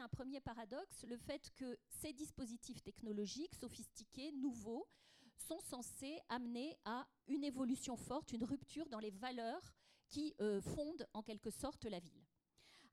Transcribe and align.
un 0.00 0.08
premier 0.08 0.40
paradoxe, 0.40 1.04
le 1.04 1.16
fait 1.16 1.50
que 1.54 1.78
ces 1.88 2.12
dispositifs 2.12 2.82
technologiques 2.82 3.54
sophistiqués, 3.54 4.32
nouveaux, 4.32 4.88
sont 5.36 5.60
censés 5.60 6.18
amener 6.28 6.76
à 6.84 7.06
une 7.26 7.44
évolution 7.44 7.96
forte, 7.96 8.32
une 8.32 8.44
rupture 8.44 8.88
dans 8.88 8.98
les 8.98 9.10
valeurs 9.10 9.72
qui 10.08 10.34
euh, 10.40 10.60
fondent 10.60 11.06
en 11.14 11.22
quelque 11.22 11.50
sorte 11.50 11.84
la 11.84 12.00
ville. 12.00 12.26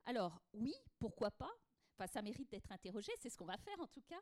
Alors 0.05 0.41
oui, 0.53 0.73
pourquoi 0.99 1.31
pas? 1.31 1.51
Enfin, 1.95 2.07
ça 2.07 2.21
mérite 2.21 2.49
d'être 2.49 2.71
interrogé, 2.71 3.11
c'est 3.19 3.29
ce 3.29 3.37
qu'on 3.37 3.45
va 3.45 3.57
faire 3.57 3.79
en 3.79 3.87
tout 3.87 4.01
cas. 4.01 4.21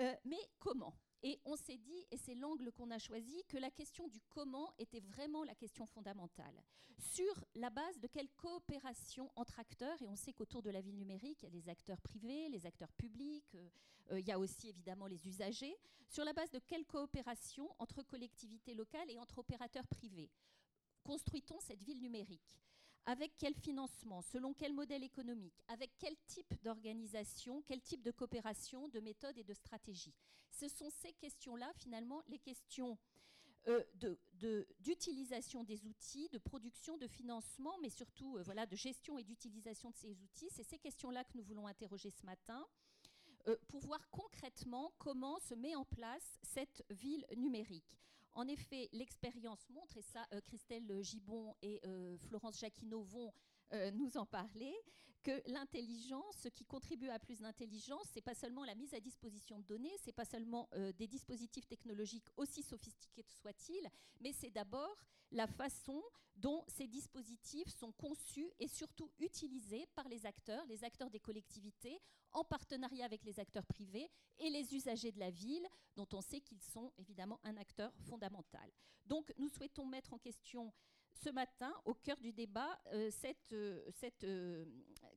Euh, 0.00 0.14
mais 0.24 0.40
comment? 0.58 0.94
Et 1.22 1.38
on 1.44 1.56
s'est 1.56 1.76
dit, 1.76 2.06
et 2.10 2.16
c'est 2.16 2.34
l'angle 2.34 2.72
qu'on 2.72 2.90
a 2.90 2.98
choisi, 2.98 3.44
que 3.48 3.58
la 3.58 3.70
question 3.70 4.08
du 4.08 4.20
comment 4.28 4.72
était 4.78 5.00
vraiment 5.00 5.44
la 5.44 5.54
question 5.54 5.86
fondamentale. 5.86 6.62
Sur 6.98 7.44
la 7.54 7.70
base 7.70 7.98
de 7.98 8.06
quelle 8.06 8.28
coopération 8.30 9.30
entre 9.36 9.58
acteurs, 9.58 10.00
et 10.02 10.08
on 10.08 10.16
sait 10.16 10.32
qu'autour 10.32 10.62
de 10.62 10.70
la 10.70 10.80
ville 10.80 10.96
numérique, 10.96 11.42
il 11.42 11.44
y 11.44 11.48
a 11.48 11.50
les 11.50 11.68
acteurs 11.68 12.00
privés, 12.00 12.48
les 12.48 12.66
acteurs 12.66 12.92
publics, 12.92 13.56
euh, 14.10 14.20
il 14.20 14.26
y 14.26 14.32
a 14.32 14.38
aussi 14.38 14.68
évidemment 14.68 15.06
les 15.06 15.26
usagers, 15.26 15.76
sur 16.08 16.24
la 16.24 16.32
base 16.32 16.50
de 16.50 16.58
quelle 16.58 16.86
coopération 16.86 17.70
entre 17.78 18.02
collectivités 18.02 18.74
locales 18.74 19.10
et 19.10 19.18
entre 19.18 19.38
opérateurs 19.38 19.86
privés 19.86 20.30
construit-on 21.02 21.58
cette 21.60 21.82
ville 21.82 22.00
numérique? 22.00 22.60
Avec 23.06 23.32
quel 23.38 23.54
financement 23.54 24.22
Selon 24.22 24.54
quel 24.54 24.72
modèle 24.72 25.02
économique 25.02 25.62
Avec 25.68 25.90
quel 25.98 26.16
type 26.26 26.54
d'organisation 26.62 27.62
Quel 27.66 27.80
type 27.80 28.02
de 28.02 28.10
coopération, 28.10 28.88
de 28.88 29.00
méthode 29.00 29.36
et 29.38 29.44
de 29.44 29.54
stratégie? 29.54 30.14
Ce 30.50 30.68
sont 30.68 30.90
ces 30.90 31.12
questions-là, 31.14 31.72
finalement, 31.74 32.22
les 32.28 32.38
questions 32.38 32.98
euh, 33.68 33.84
d'utilisation 34.80 35.64
des 35.64 35.84
outils, 35.84 36.28
de 36.30 36.38
production, 36.38 36.96
de 36.96 37.06
financement, 37.06 37.76
mais 37.82 37.90
surtout 37.90 38.38
euh, 38.38 38.42
voilà, 38.42 38.64
de 38.64 38.74
gestion 38.74 39.18
et 39.18 39.24
d'utilisation 39.24 39.90
de 39.90 39.96
ces 39.96 40.22
outils. 40.22 40.48
C'est 40.50 40.62
ces 40.62 40.78
questions-là 40.78 41.24
que 41.24 41.36
nous 41.36 41.44
voulons 41.44 41.66
interroger 41.66 42.10
ce 42.10 42.24
matin. 42.24 42.66
Euh, 43.48 43.56
pour 43.68 43.80
voir 43.80 44.00
concrètement 44.10 44.92
comment 44.98 45.38
se 45.40 45.54
met 45.54 45.74
en 45.74 45.84
place 45.84 46.38
cette 46.42 46.84
ville 46.90 47.26
numérique. 47.36 47.98
En 48.34 48.46
effet, 48.46 48.88
l'expérience 48.92 49.68
montre, 49.70 49.96
et 49.96 50.02
ça, 50.02 50.26
euh, 50.32 50.40
Christelle 50.40 51.02
Gibon 51.02 51.54
et 51.62 51.80
euh, 51.84 52.16
Florence 52.18 52.58
Jacquinot 52.60 53.02
vont 53.02 53.32
nous 53.92 54.16
en 54.16 54.26
parler, 54.26 54.74
que 55.22 55.42
l'intelligence, 55.50 56.36
ce 56.38 56.48
qui 56.48 56.64
contribue 56.64 57.10
à 57.10 57.18
plus 57.18 57.40
d'intelligence, 57.40 58.06
c'est 58.12 58.22
pas 58.22 58.34
seulement 58.34 58.64
la 58.64 58.74
mise 58.74 58.94
à 58.94 59.00
disposition 59.00 59.58
de 59.58 59.64
données, 59.64 59.94
c'est 60.02 60.12
pas 60.12 60.24
seulement 60.24 60.68
des 60.96 61.06
dispositifs 61.06 61.66
technologiques 61.66 62.28
aussi 62.36 62.62
sophistiqués 62.62 63.24
soient-ils, 63.40 63.88
mais 64.20 64.32
c'est 64.32 64.50
d'abord 64.50 64.96
la 65.30 65.46
façon 65.46 66.02
dont 66.36 66.64
ces 66.68 66.86
dispositifs 66.86 67.68
sont 67.68 67.92
conçus 67.92 68.50
et 68.58 68.66
surtout 68.68 69.10
utilisés 69.18 69.86
par 69.94 70.08
les 70.08 70.24
acteurs, 70.24 70.64
les 70.66 70.84
acteurs 70.84 71.10
des 71.10 71.20
collectivités, 71.20 72.00
en 72.32 72.44
partenariat 72.44 73.04
avec 73.04 73.24
les 73.24 73.38
acteurs 73.38 73.66
privés 73.66 74.10
et 74.38 74.48
les 74.48 74.74
usagers 74.74 75.12
de 75.12 75.18
la 75.18 75.30
ville, 75.30 75.66
dont 75.96 76.08
on 76.12 76.20
sait 76.20 76.40
qu'ils 76.40 76.62
sont 76.62 76.92
évidemment 76.96 77.40
un 77.42 77.56
acteur 77.56 77.92
fondamental. 78.08 78.70
Donc 79.04 79.32
nous 79.36 79.48
souhaitons 79.48 79.84
mettre 79.84 80.14
en 80.14 80.18
question 80.18 80.72
ce 81.12 81.30
matin, 81.30 81.72
au 81.84 81.94
cœur 81.94 82.18
du 82.18 82.32
débat, 82.32 82.78
euh, 82.92 83.10
euh, 83.52 83.92
euh, 84.24 84.64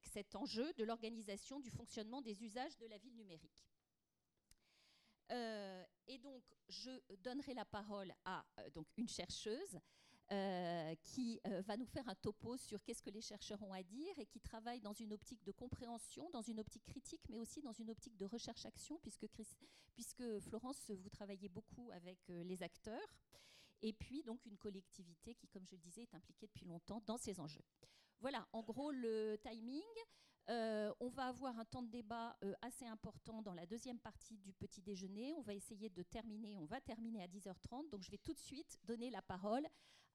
cet 0.01 0.35
enjeu 0.35 0.73
de 0.73 0.83
l'organisation 0.83 1.59
du 1.59 1.69
fonctionnement 1.69 2.21
des 2.21 2.43
usages 2.43 2.77
de 2.77 2.87
la 2.87 2.97
ville 2.97 3.15
numérique. 3.15 3.63
et 6.07 6.17
donc, 6.19 6.43
je 6.67 6.91
donnerai 7.23 7.53
la 7.53 7.65
parole 7.65 8.13
à 8.25 8.45
donc 8.75 8.87
une 8.97 9.07
chercheuse 9.07 9.79
qui 11.03 11.39
va 11.43 11.77
nous 11.77 11.85
faire 11.85 12.07
un 12.07 12.15
topo 12.15 12.57
sur 12.57 12.83
qu'est-ce 12.83 13.01
que 13.01 13.09
les 13.09 13.21
chercheurs 13.21 13.61
ont 13.63 13.73
à 13.73 13.83
dire 13.83 14.17
et 14.17 14.25
qui 14.25 14.39
travaille 14.39 14.81
dans 14.81 14.93
une 14.93 15.13
optique 15.13 15.43
de 15.43 15.51
compréhension, 15.51 16.29
dans 16.31 16.41
une 16.41 16.59
optique 16.59 16.85
critique, 16.85 17.21
mais 17.29 17.39
aussi 17.39 17.61
dans 17.61 17.73
une 17.73 17.89
optique 17.89 18.17
de 18.17 18.25
recherche-action, 18.25 18.99
puisque, 18.99 20.39
Florence, 20.41 20.91
vous 20.91 21.09
travaillez 21.09 21.49
beaucoup 21.49 21.89
avec 21.91 22.19
les 22.27 22.61
acteurs, 22.61 23.09
et 23.83 23.93
puis 23.93 24.23
donc 24.23 24.43
une 24.45 24.57
collectivité 24.57 25.35
qui, 25.35 25.47
comme 25.47 25.67
je 25.67 25.75
le 25.75 25.81
disais, 25.81 26.01
est 26.01 26.15
impliquée 26.15 26.47
depuis 26.47 26.65
longtemps 26.65 27.03
dans 27.05 27.17
ces 27.17 27.39
enjeux. 27.39 27.63
Voilà, 28.19 28.47
en 28.53 28.63
gros, 28.63 28.91
le 28.91 29.37
timing. 29.43 29.83
on 30.47 31.09
va 31.09 31.27
avoir 31.27 31.59
un 31.59 31.65
temps 31.65 31.83
de 31.83 31.89
débat 31.89 32.37
assez 32.61 32.85
important 32.85 33.41
dans 33.41 33.53
la 33.53 33.65
deuxième 33.65 33.99
partie 33.99 34.37
du 34.37 34.53
petit 34.53 34.81
déjeuner. 34.81 35.35
On 35.35 35.41
va 35.41 35.53
essayer 35.53 35.89
de 35.89 36.01
terminer, 36.03 36.57
on 36.57 36.65
va 36.65 36.81
terminer 36.81 37.21
à 37.21 37.27
10h30, 37.27 37.89
donc 37.89 38.01
je 38.01 38.09
vais 38.09 38.17
tout 38.17 38.33
de 38.33 38.39
suite 38.39 38.79
donner 38.85 39.09
la 39.09 39.21
parole 39.21 39.67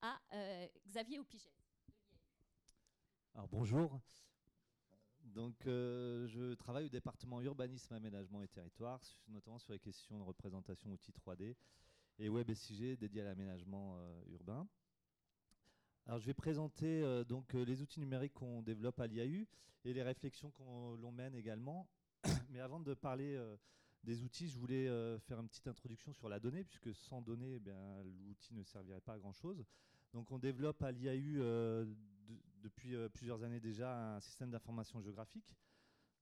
à 0.03 0.21
euh, 0.33 0.67
Xavier 0.87 1.19
Opiget. 1.19 1.53
Alors 3.35 3.49
bonjour. 3.49 4.01
Donc, 5.25 5.67
euh, 5.67 6.27
je 6.27 6.55
travaille 6.55 6.87
au 6.87 6.89
département 6.89 7.41
urbanisme, 7.43 7.93
aménagement 7.95 8.43
et 8.43 8.49
territoire, 8.49 9.01
notamment 9.29 9.59
sur 9.59 9.73
les 9.73 9.79
questions 9.79 10.19
de 10.19 10.25
représentation 10.25 10.91
outils 10.91 11.13
3D 11.13 11.55
et 12.19 12.29
web 12.29 12.53
SIG 12.53 12.99
dédiés 12.99 13.23
à 13.23 13.25
l'aménagement 13.25 13.97
euh, 13.97 14.23
urbain. 14.33 14.67
Alors, 16.07 16.19
je 16.19 16.27
vais 16.27 16.35
présenter 16.35 17.25
donc 17.29 17.53
les 17.53 17.83
outils 17.83 18.01
numériques 18.01 18.33
qu'on 18.33 18.63
développe 18.63 18.99
à 18.99 19.07
l'IAU 19.07 19.47
et 19.85 19.93
les 19.93 20.03
réflexions 20.03 20.51
qu'on 20.51 20.95
l'on 20.97 21.13
mène 21.13 21.35
également. 21.35 21.87
Mais 22.51 22.61
avant 22.61 22.81
de 22.81 22.95
parler 22.95 23.39
des 24.05 24.23
outils, 24.23 24.49
je 24.49 24.59
voulais 24.59 24.89
euh, 24.89 25.19
faire 25.19 25.41
une 25.41 25.49
petite 25.49 25.69
introduction 25.69 26.13
sur 26.13 26.29
la 26.29 26.39
donnée, 26.39 26.65
puisque 26.65 26.95
sans 26.95 27.21
données, 27.21 27.61
eh 27.65 28.05
l'outil 28.27 28.55
ne 28.55 28.63
servirait 28.63 29.01
pas 29.01 29.15
à 29.15 29.19
grand-chose. 29.19 29.65
Donc 30.13 30.31
on 30.31 30.39
développe 30.39 30.83
à 30.83 30.93
l'IAU 30.93 31.41
euh, 31.41 31.85
depuis 32.63 32.95
euh, 32.95 33.09
plusieurs 33.09 33.43
années 33.43 33.61
déjà 33.61 34.17
un 34.17 34.21
système 34.21 34.51
d'information 34.51 35.01
géographique. 35.01 35.55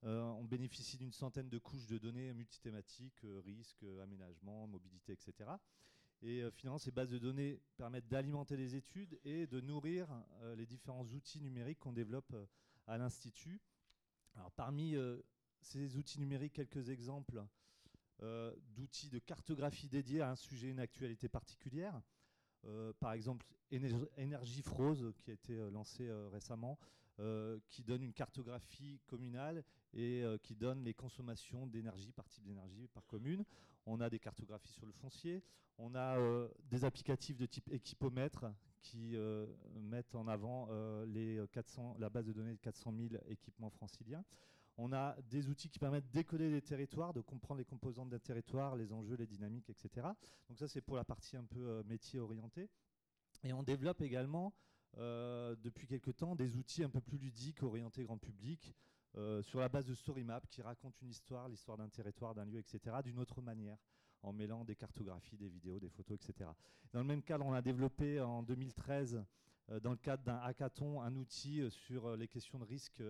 On 0.03 0.45
bénéficie 0.45 0.97
d'une 0.97 1.13
centaine 1.13 1.49
de 1.49 1.59
couches 1.59 1.87
de 1.87 1.99
données 1.99 2.33
multithématiques, 2.33 3.25
risques, 3.45 3.85
aménagement, 4.03 4.67
mobilité, 4.67 5.13
etc. 5.13 5.51
Et 6.23 6.43
finalement, 6.53 6.79
ces 6.79 6.93
bases 6.93 7.11
de 7.11 7.19
données 7.19 7.61
permettent 7.77 8.09
d'alimenter 8.09 8.57
les 8.57 8.77
études 8.77 9.19
et 9.25 9.47
de 9.47 9.61
nourrir 9.61 10.09
les 10.57 10.67
différents 10.67 11.07
outils 11.07 11.41
numériques 11.41 11.81
qu'on 11.81 11.93
développe 11.93 12.35
à 12.87 12.99
l'Institut. 12.99 13.61
Alors 14.37 14.53
parmi 14.53 14.97
ces 15.61 15.97
outils 15.97 16.21
numériques, 16.21 16.55
quelques 16.55 16.91
exemples 16.91 17.45
euh, 18.23 18.55
d'outils 18.75 19.11
de 19.11 19.19
cartographie 19.19 19.89
dédiés 19.89 20.23
à 20.23 20.31
un 20.31 20.37
sujet, 20.37 20.71
une 20.71 20.81
actualité 20.81 21.29
particulière. 21.29 22.01
Euh, 22.65 22.93
par 22.99 23.13
exemple, 23.13 23.47
Énergie 23.71 24.63
Frose, 24.63 25.13
qui 25.19 25.31
a 25.31 25.35
été 25.35 25.59
euh, 25.59 25.71
lancé 25.71 26.11
récemment, 26.33 26.79
qui 27.71 27.83
donne 27.83 28.03
une 28.03 28.13
cartographie 28.13 29.01
communale 29.07 29.65
et 29.95 30.23
qui 30.43 30.55
donne 30.55 30.85
les 30.85 30.95
consommations 30.95 31.67
d'énergie 31.67 32.13
par 32.13 32.29
type 32.29 32.45
d'énergie 32.45 32.89
par 32.89 33.07
commune. 33.07 33.45
On 33.87 34.01
a 34.01 34.11
des 34.11 34.19
cartographies 34.19 34.73
sur 34.73 34.85
le 34.85 34.93
foncier. 34.93 35.43
On 35.79 35.95
a 35.95 36.19
des 36.71 36.85
applicatifs 36.85 37.39
de 37.39 37.47
type 37.47 37.73
équipomètre 37.73 38.45
qui 38.83 39.17
mettent 39.81 40.15
en 40.15 40.29
avant 40.29 40.69
les 41.07 41.43
400, 41.53 41.97
la 41.99 42.11
base 42.11 42.27
de 42.27 42.33
données 42.33 42.55
de 42.55 42.61
400 42.61 42.93
000 42.95 43.23
équipements 43.29 43.71
franciliens. 43.71 44.25
On 44.79 44.93
a 44.93 45.17
des 45.31 45.49
outils 45.49 45.71
qui 45.71 45.79
permettent 45.79 46.11
d'écoder 46.11 46.51
des 46.51 46.61
territoires, 46.61 47.15
de 47.15 47.23
comprendre 47.23 47.59
les 47.59 47.65
composantes 47.65 48.11
d'un 48.11 48.19
territoire, 48.19 48.77
les 48.77 48.93
enjeux, 48.93 49.17
les 49.17 49.27
dynamiques, 49.27 49.71
etc. 49.71 50.07
Donc 50.49 50.59
ça, 50.59 50.69
c'est 50.69 50.83
pour 50.83 50.97
la 50.97 51.05
partie 51.05 51.37
un 51.37 51.45
peu 51.45 51.61
euh, 51.61 51.83
métier 51.85 52.21
orientée. 52.21 52.69
Et 53.43 53.55
on 53.55 53.63
développe 53.63 54.03
également, 54.03 54.53
euh, 54.53 54.76
depuis 54.97 55.87
quelques 55.87 56.17
temps, 56.17 56.35
des 56.35 56.57
outils 56.57 56.83
un 56.83 56.91
peu 56.91 57.01
plus 57.01 57.19
ludiques, 57.19 57.63
orientés 57.63 58.05
grand 58.05 58.19
public, 58.19 58.75
euh, 59.17 59.43
sur 59.43 59.61
la 59.61 59.69
base 59.69 59.87
de 59.87 59.95
StoryMap, 59.95 60.47
qui 60.49 60.61
racontent 60.61 60.97
une 61.01 61.09
histoire, 61.09 61.49
l'histoire 61.49 61.79
d'un 61.79 61.89
territoire, 61.89 62.35
d'un 62.35 62.45
lieu, 62.45 62.59
etc., 62.59 62.97
d'une 63.03 63.19
autre 63.19 63.41
manière 63.41 63.79
en 64.23 64.33
mêlant 64.33 64.65
des 64.65 64.77
cartographies, 64.77 65.39
des 65.39 65.49
vidéos, 65.49 65.79
des 65.79 65.89
photos, 65.89 66.19
etc. 66.21 66.51
Dans 66.93 67.01
le 67.01 67.07
même 67.07 67.23
cadre, 67.23 67.47
on 67.47 67.55
a 67.55 67.63
développé 67.63 68.21
en 68.21 68.43
2013, 68.43 69.25
euh, 69.71 69.81
dans 69.81 69.91
le 69.91 69.97
cadre 69.97 70.23
d'un 70.23 70.37
hackathon, 70.37 71.01
un 71.01 71.17
outil 71.17 71.63
euh, 71.63 71.71
sur 71.71 72.07
euh, 72.07 72.17
les 72.17 72.29
questions 72.29 72.59
de 72.59 72.65
risques 72.65 73.03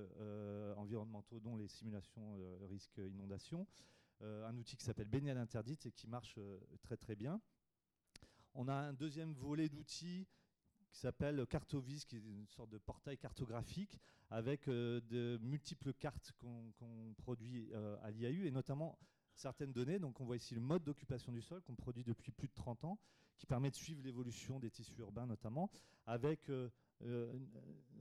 environnementaux, 0.77 1.41
dont 1.41 1.57
les 1.57 1.69
simulations 1.69 2.39
risques 2.69 2.99
inondation. 2.99 3.67
un 4.21 4.57
outil 4.57 4.77
qui 4.77 4.85
s'appelle 4.85 5.09
Baignade 5.09 5.39
interdite 5.39 5.87
et 5.87 5.93
qui 5.93 6.07
marche 6.07 6.39
très 6.83 6.97
très 6.97 7.17
bien. 7.17 7.41
On 8.55 8.69
a 8.69 8.75
un 8.75 8.93
deuxième 8.93 9.33
volet 9.33 9.69
d'outils 9.69 10.27
qui 10.91 10.99
s'appelle 10.99 11.47
Cartovis, 11.47 12.05
qui 12.05 12.17
est 12.17 12.21
une 12.21 12.47
sorte 12.49 12.71
de 12.71 12.79
portail 12.79 13.19
cartographique 13.19 13.99
avec 14.31 14.67
de 14.69 15.39
multiples 15.43 15.93
cartes 15.93 16.33
qu'on 16.39 17.15
produit 17.19 17.71
à 18.03 18.11
l'IAU 18.11 18.47
et 18.47 18.51
notamment 18.51 18.99
certaines 19.37 19.73
données. 19.73 19.99
Donc 19.99 20.21
on 20.21 20.25
voit 20.25 20.37
ici 20.37 20.55
le 20.55 20.61
mode 20.61 20.83
d'occupation 20.85 21.33
du 21.33 21.43
sol 21.43 21.63
qu'on 21.63 21.75
produit 21.75 22.05
depuis 22.05 22.33
plus 22.33 22.49
de 22.49 22.55
30 22.55 22.85
ans, 22.85 22.99
qui 23.37 23.47
permet 23.47 23.71
de 23.71 23.77
suivre 23.77 24.03
l'évolution 24.03 24.59
des 24.59 24.71
tissus 24.71 24.99
urbains 24.99 25.27
notamment, 25.27 25.71
avec 26.07 26.49
euh, 26.49 26.71
euh, 27.03 27.33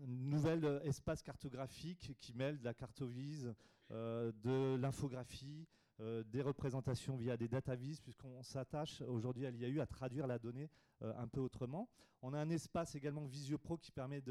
un 0.04 0.08
nouvel 0.08 0.82
espace 0.84 1.22
cartographique 1.22 2.16
qui 2.18 2.34
mêle 2.34 2.58
de 2.58 2.64
la 2.64 2.74
cartovise, 2.74 3.54
euh, 3.92 4.32
de 4.44 4.76
l'infographie, 4.78 5.68
des 6.00 6.42
représentations 6.42 7.16
via 7.16 7.38
des 7.38 7.48
datavises, 7.48 8.02
puisqu'on 8.02 8.44
s'attache 8.44 9.02
aujourd'hui 9.02 9.46
à 9.46 9.52
l'IAU 9.52 9.80
à 9.82 9.88
traduire 9.88 10.28
la 10.28 10.40
donnée 10.40 10.70
un 11.02 11.28
peu 11.28 11.40
autrement. 11.40 11.90
On 12.22 12.34
a 12.34 12.40
un 12.40 12.50
espace 12.50 12.96
également 12.96 13.26
VisioPro 13.26 13.78
qui 13.78 13.92
permet 13.92 14.22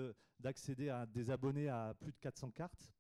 d'accéder 0.41 0.89
à 0.91 1.07
des 1.07 1.31
abonnés 1.31 1.69
à 1.69 1.95
plus 1.99 2.13
de 2.13 2.19
400 2.19 2.51
cartes 2.51 2.93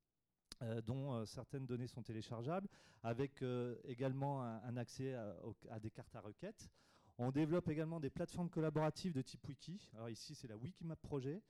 dont 0.87 1.25
certaines 1.27 1.67
données 1.67 1.89
sont 1.89 2.03
téléchargeables, 2.03 2.69
avec 3.03 3.43
également 3.85 4.43
un, 4.43 4.77
accès 4.77 5.15
à, 5.15 5.81
des 5.81 5.91
cartes 5.91 6.15
à 6.17 6.21
requêtes. 6.21 6.71
On 7.19 7.31
développe 7.31 7.69
également 7.69 8.01
des 8.01 8.11
plateformes 8.11 8.51
collaboratives 8.51 9.13
de 9.13 9.23
type 9.23 9.47
wiki. 9.47 9.89
Alors 9.95 10.09
ici, 10.09 10.35
c'est 10.35 10.49
la 10.49 10.57
Wikimap 10.57 11.01
Projet, 11.01 11.43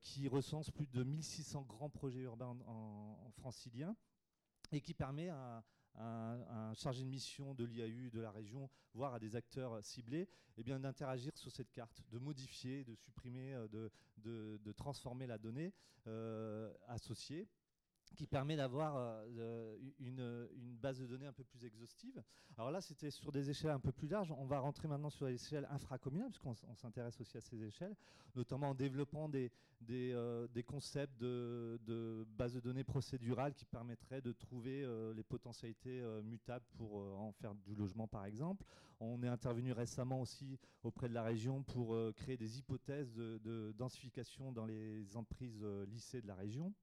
qui 0.00 0.28
recense 0.28 0.70
plus 0.70 0.86
de 0.86 1.02
1600 1.02 1.62
grands 1.62 1.90
projets 1.90 2.20
urbains 2.20 2.56
en, 2.66 3.18
en 3.26 3.30
francilien 3.32 3.96
et 4.72 4.80
qui 4.80 4.94
permet 4.94 5.28
à, 5.28 5.64
un, 5.96 6.72
chargé 6.74 7.02
de 7.02 7.08
mission 7.08 7.54
de 7.54 7.64
l'IAU 7.64 8.10
de 8.10 8.20
la 8.20 8.30
région, 8.30 8.70
voire 8.94 9.14
à 9.14 9.18
des 9.18 9.36
acteurs 9.36 9.84
ciblés, 9.84 10.28
eh 10.56 10.62
bien 10.62 10.80
d'interagir 10.80 11.36
sur 11.36 11.50
cette 11.50 11.72
carte, 11.72 12.02
de 12.10 12.18
modifier, 12.18 12.84
de 12.84 12.94
supprimer, 12.94 13.54
euh, 13.54 13.88
de, 14.18 14.72
transformer 14.72 15.26
la 15.26 15.38
donnée 15.38 15.72
euh, 16.06 16.72
associée 16.86 17.48
qui 18.16 18.26
permet 18.26 18.56
d'avoir 18.56 18.94
euh, 18.96 19.76
une, 19.98 20.48
base 20.80 20.98
de 20.98 21.06
données 21.06 21.26
un 21.26 21.32
peu 21.32 21.44
plus 21.44 21.64
exhaustive. 21.64 22.22
Alors 22.56 22.70
là, 22.70 22.80
c'était 22.80 23.10
sur 23.10 23.32
des 23.32 23.50
échelles 23.50 23.70
un 23.70 23.80
peu 23.80 23.92
plus 23.92 24.08
larges. 24.08 24.32
On 24.38 24.46
va 24.46 24.58
rentrer 24.58 24.88
maintenant 24.88 25.10
sur 25.10 25.26
l'échelle 25.26 25.66
infracommunale, 25.70 26.30
puisqu'on 26.30 26.54
on, 26.68 26.74
s'intéresse 26.74 27.20
aussi 27.20 27.36
à 27.36 27.40
ces 27.40 27.62
échelles, 27.62 27.94
notamment 28.34 28.70
en 28.70 28.74
développant 28.74 29.30
euh, 29.34 30.48
des 30.48 30.62
concepts 30.62 31.18
de, 31.20 31.78
de 31.86 32.26
bases 32.38 32.54
de 32.54 32.60
données 32.60 32.84
procédurales 32.84 33.54
qui 33.54 33.66
permettraient 33.66 34.22
de 34.22 34.32
trouver 34.32 34.84
euh, 34.84 35.12
les 35.14 35.22
potentialités 35.22 36.02
mutables 36.24 36.66
pour 36.76 36.96
en 36.96 37.32
faire 37.32 37.54
du 37.54 37.74
logement, 37.74 38.08
par 38.08 38.24
exemple. 38.24 38.64
On 39.00 39.22
est 39.22 39.28
intervenu 39.28 39.72
récemment 39.72 40.20
aussi 40.20 40.58
auprès 40.82 41.08
de 41.08 41.14
la 41.14 41.22
région 41.22 41.62
pour 41.62 41.96
créer 42.14 42.36
des 42.36 42.58
hypothèses 42.58 43.12
de, 43.12 43.38
de 43.38 43.72
densification 43.78 44.52
dans 44.52 44.66
les 44.66 45.16
emprises 45.16 45.64
lycées 45.88 46.20
de 46.20 46.26
la 46.26 46.34
région. 46.34 46.74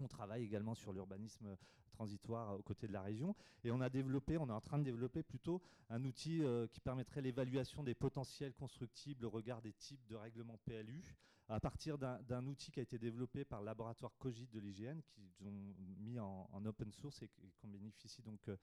On 0.00 0.08
travaille 0.08 0.44
également 0.44 0.74
sur 0.74 0.92
l'urbanisme 0.92 1.56
transitoire 1.90 2.58
aux 2.58 2.62
côtés 2.62 2.86
de 2.86 2.92
la 2.92 3.02
région. 3.02 3.34
Et 3.64 3.70
on 3.70 3.80
a 3.80 3.88
développé, 3.88 4.36
on 4.36 4.48
est 4.48 4.52
en 4.52 4.60
train 4.60 4.78
de 4.78 4.84
développer 4.84 5.22
plutôt 5.22 5.62
un 5.88 6.04
outil 6.04 6.42
euh, 6.42 6.66
qui 6.66 6.80
permettrait 6.80 7.22
l'évaluation 7.22 7.82
des 7.82 7.94
potentiels 7.94 8.54
constructibles 8.54 9.24
au 9.24 9.30
regard 9.30 9.62
des 9.62 9.72
types 9.72 10.06
de 10.06 10.16
règlements 10.16 10.58
PLU 10.64 11.16
à 11.48 11.60
partir 11.60 11.96
d'un 11.96 12.46
outil 12.46 12.72
qui 12.72 12.80
a 12.80 12.82
été 12.82 12.98
développé 12.98 13.44
par 13.44 13.60
le 13.60 13.66
laboratoire 13.66 14.12
Cogit 14.18 14.48
de 14.48 14.58
l'IGN, 14.58 15.00
qui 15.00 15.20
ont 15.44 15.52
mis 16.00 16.18
en, 16.18 16.64
open 16.64 16.90
source 16.90 17.22
et, 17.22 17.30
qu'on 17.60 17.68
bénéficie 17.68 18.22
donc 18.22 18.40
euh, 18.48 18.56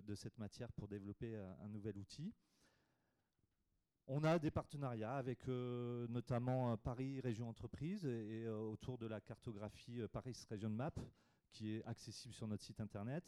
de, 0.00 0.14
cette 0.14 0.36
matière 0.38 0.72
pour 0.72 0.88
développer 0.88 1.36
euh, 1.36 1.52
un 1.62 1.68
nouvel 1.68 1.96
outil. 1.98 2.32
On 4.08 4.22
a 4.22 4.38
des 4.38 4.52
partenariats 4.52 5.16
avec 5.16 5.48
euh, 5.48 6.06
notamment 6.08 6.70
euh, 6.70 6.76
Paris 6.76 7.20
Région 7.20 7.48
Entreprise 7.48 8.04
et, 8.04 8.44
euh, 8.46 8.56
autour 8.56 8.98
de 8.98 9.06
la 9.06 9.20
cartographie 9.20 10.00
Paris 10.12 10.36
Region 10.48 10.70
Map 10.70 10.92
qui 11.50 11.74
est 11.74 11.84
accessible 11.86 12.32
sur 12.32 12.46
notre 12.46 12.62
site 12.62 12.80
internet. 12.80 13.24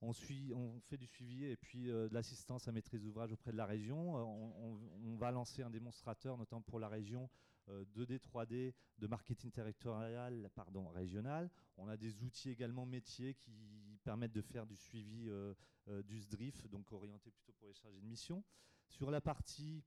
On, 0.00 0.12
on 0.54 0.80
fait 0.82 0.96
du 0.96 1.06
suivi 1.08 1.46
et 1.46 1.56
puis 1.56 1.86
de 1.86 2.08
l'assistance 2.12 2.68
à 2.68 2.72
maîtrise 2.72 3.02
d'ouvrage 3.02 3.32
auprès 3.32 3.50
de 3.50 3.56
la 3.56 3.66
région. 3.66 4.14
On, 4.14 5.16
va 5.16 5.30
lancer 5.30 5.62
un 5.62 5.68
démonstrateur, 5.68 6.38
notamment 6.38 6.62
pour 6.62 6.78
la 6.78 6.88
région, 6.88 7.28
2D, 7.68 8.18
3D, 8.18 8.72
de 8.98 9.06
marketing 9.06 9.50
territorial 9.50 10.48
pardon, 10.54 10.88
régional. 10.88 11.50
On 11.76 11.86
a 11.88 11.98
des 11.98 12.22
outils 12.22 12.48
également 12.48 12.86
métiers 12.86 13.34
qui 13.34 13.98
permettent 14.02 14.32
de 14.32 14.40
faire 14.40 14.66
du 14.66 14.76
suivi 14.76 15.30
du 16.04 16.18
SDRIF, 16.18 16.66
donc 16.68 16.90
orienté 16.92 17.30
plutôt 17.30 17.52
pour 17.52 17.68
les 17.68 17.74
chargés 17.74 18.00
de 18.00 18.06
mission. 18.06 18.42
Sur 18.88 19.10
la 19.10 19.20
partie 19.20 19.84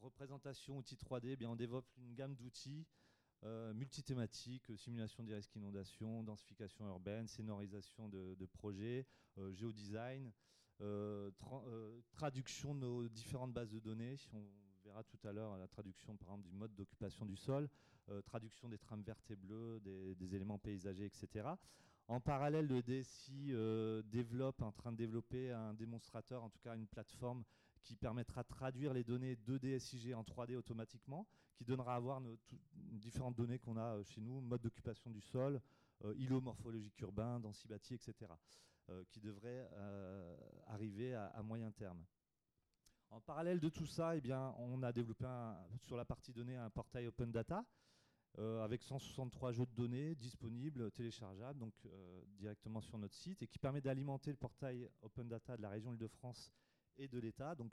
représentation, 0.00 0.78
outils 0.78 0.96
3D, 0.96 1.28
eh 1.30 1.36
bien 1.36 1.50
on 1.50 1.56
développe 1.56 1.86
une 1.98 2.14
gamme 2.14 2.34
d'outils 2.34 2.86
euh, 3.44 3.72
multithématiques, 3.72 4.76
simulation 4.76 5.22
des 5.22 5.32
risques 5.32 5.54
inondation, 5.54 6.24
densification 6.24 6.88
urbaine, 6.88 7.28
scénarisation 7.28 8.08
de, 8.08 8.46
projets, 8.46 9.06
euh, 9.38 9.52
géodesign, 9.52 10.32
euh, 10.80 11.30
traduction 12.10 12.74
de 12.74 12.80
nos 12.80 13.08
différentes 13.08 13.52
bases 13.52 13.70
de 13.70 13.78
données. 13.78 14.16
On 14.32 14.42
verra 14.84 15.04
tout 15.04 15.18
à 15.24 15.32
l'heure 15.32 15.56
la 15.56 15.68
traduction 15.68 16.16
par 16.16 16.28
exemple 16.30 16.48
du 16.48 16.52
mode 16.52 16.74
d'occupation 16.74 17.24
du 17.24 17.36
sol, 17.36 17.68
traduction 18.24 18.68
des 18.68 18.78
trames 18.78 19.02
vertes 19.02 19.30
et 19.30 19.36
bleues, 19.36 19.80
des, 19.80 20.14
des, 20.14 20.34
éléments 20.34 20.58
paysagers, 20.58 21.04
etc. 21.04 21.46
En 22.06 22.20
parallèle, 22.20 22.66
le 22.66 22.82
DSI 22.82 23.52
développe, 24.04 24.62
en 24.62 24.72
train 24.72 24.92
de 24.92 24.96
développer 24.96 25.52
un 25.52 25.74
démonstrateur, 25.74 26.42
en 26.42 26.48
tout 26.48 26.58
cas 26.60 26.74
une 26.74 26.86
plateforme 26.86 27.44
qui 27.82 27.96
permettra 27.96 28.42
de 28.42 28.48
traduire 28.48 28.92
les 28.92 29.04
données 29.04 29.36
2D 29.36 29.78
SIG 29.78 30.14
en 30.14 30.22
3D 30.22 30.56
automatiquement, 30.56 31.26
qui 31.58 31.64
donnera 31.64 31.96
à 31.96 31.98
voir 31.98 32.20
nos 32.20 32.38
différentes 32.72 33.36
données 33.36 33.58
qu'on 33.58 33.76
a 33.76 33.96
euh, 33.96 34.04
chez 34.04 34.20
nous, 34.20 34.40
mode 34.40 34.62
d'occupation 34.62 35.10
du 35.10 35.20
sol, 35.20 35.60
euh, 36.04 36.14
îlot 36.16 36.40
morphologique 36.40 37.00
urbain, 37.00 37.40
densibati, 37.40 37.94
etc., 37.94 38.14
euh, 38.90 39.04
qui 39.10 39.20
devrait 39.20 39.68
arriver 40.66 41.14
à, 41.14 41.42
moyen 41.42 41.70
terme. 41.72 42.02
En 43.10 43.20
parallèle 43.20 43.60
de 43.60 43.68
tout 43.68 43.86
ça, 43.86 44.16
eh 44.16 44.20
bien, 44.20 44.54
on 44.58 44.82
a 44.82 44.92
développé 44.92 45.26
sur 45.82 45.96
la 45.96 46.04
partie 46.04 46.32
données 46.32 46.56
un 46.56 46.70
portail 46.70 47.06
Open 47.06 47.30
Data 47.30 47.64
avec 48.36 48.82
163 48.82 49.52
jeux 49.52 49.66
de 49.66 49.74
données 49.74 50.14
disponibles, 50.14 50.90
téléchargeables, 50.92 51.58
donc 51.58 51.74
directement 52.38 52.80
sur 52.80 52.96
notre 52.98 53.14
site, 53.14 53.42
et 53.42 53.46
qui 53.46 53.58
permet 53.58 53.80
d'alimenter 53.80 54.30
le 54.30 54.36
portail 54.36 54.88
Open 55.02 55.28
Data 55.28 55.56
de 55.56 55.62
la 55.62 55.70
région 55.70 55.92
Île-de-France 55.92 56.52
et 56.98 57.08
de 57.08 57.18
l'État, 57.18 57.54
donc 57.54 57.72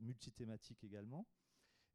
multithématique 0.00 0.82
également. 0.84 1.26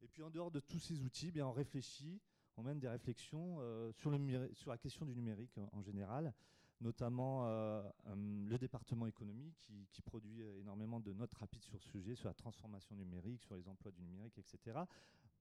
Et 0.02 0.08
puis 0.08 0.22
en 0.22 0.30
dehors 0.30 0.50
de 0.50 0.60
tous 0.60 0.78
ces 0.78 1.02
outils, 1.02 1.28
eh 1.28 1.32
bien, 1.32 1.46
on 1.46 1.52
réfléchit, 1.52 2.20
on 2.56 2.62
mène 2.62 2.78
des 2.78 2.88
réflexions 2.88 3.58
euh, 3.60 3.92
sur, 3.92 4.70
la 4.70 4.78
question 4.78 5.04
du 5.04 5.14
numérique 5.14 5.58
en, 5.72 5.82
général, 5.82 6.32
notamment 6.80 7.46
euh, 7.46 7.82
le 8.06 8.56
département 8.56 9.06
économique 9.06 9.56
qui, 9.92 10.02
produit 10.02 10.40
énormément 10.58 11.00
de 11.00 11.12
notes 11.12 11.34
rapides 11.34 11.62
sur 11.62 11.80
ce 11.80 11.90
sujet, 11.90 12.14
sur 12.14 12.28
la 12.28 12.34
transformation 12.34 12.96
numérique, 12.96 13.42
sur 13.42 13.54
les 13.54 13.68
emplois 13.68 13.90
du 13.90 14.00
numérique, 14.02 14.38
etc. 14.38 14.80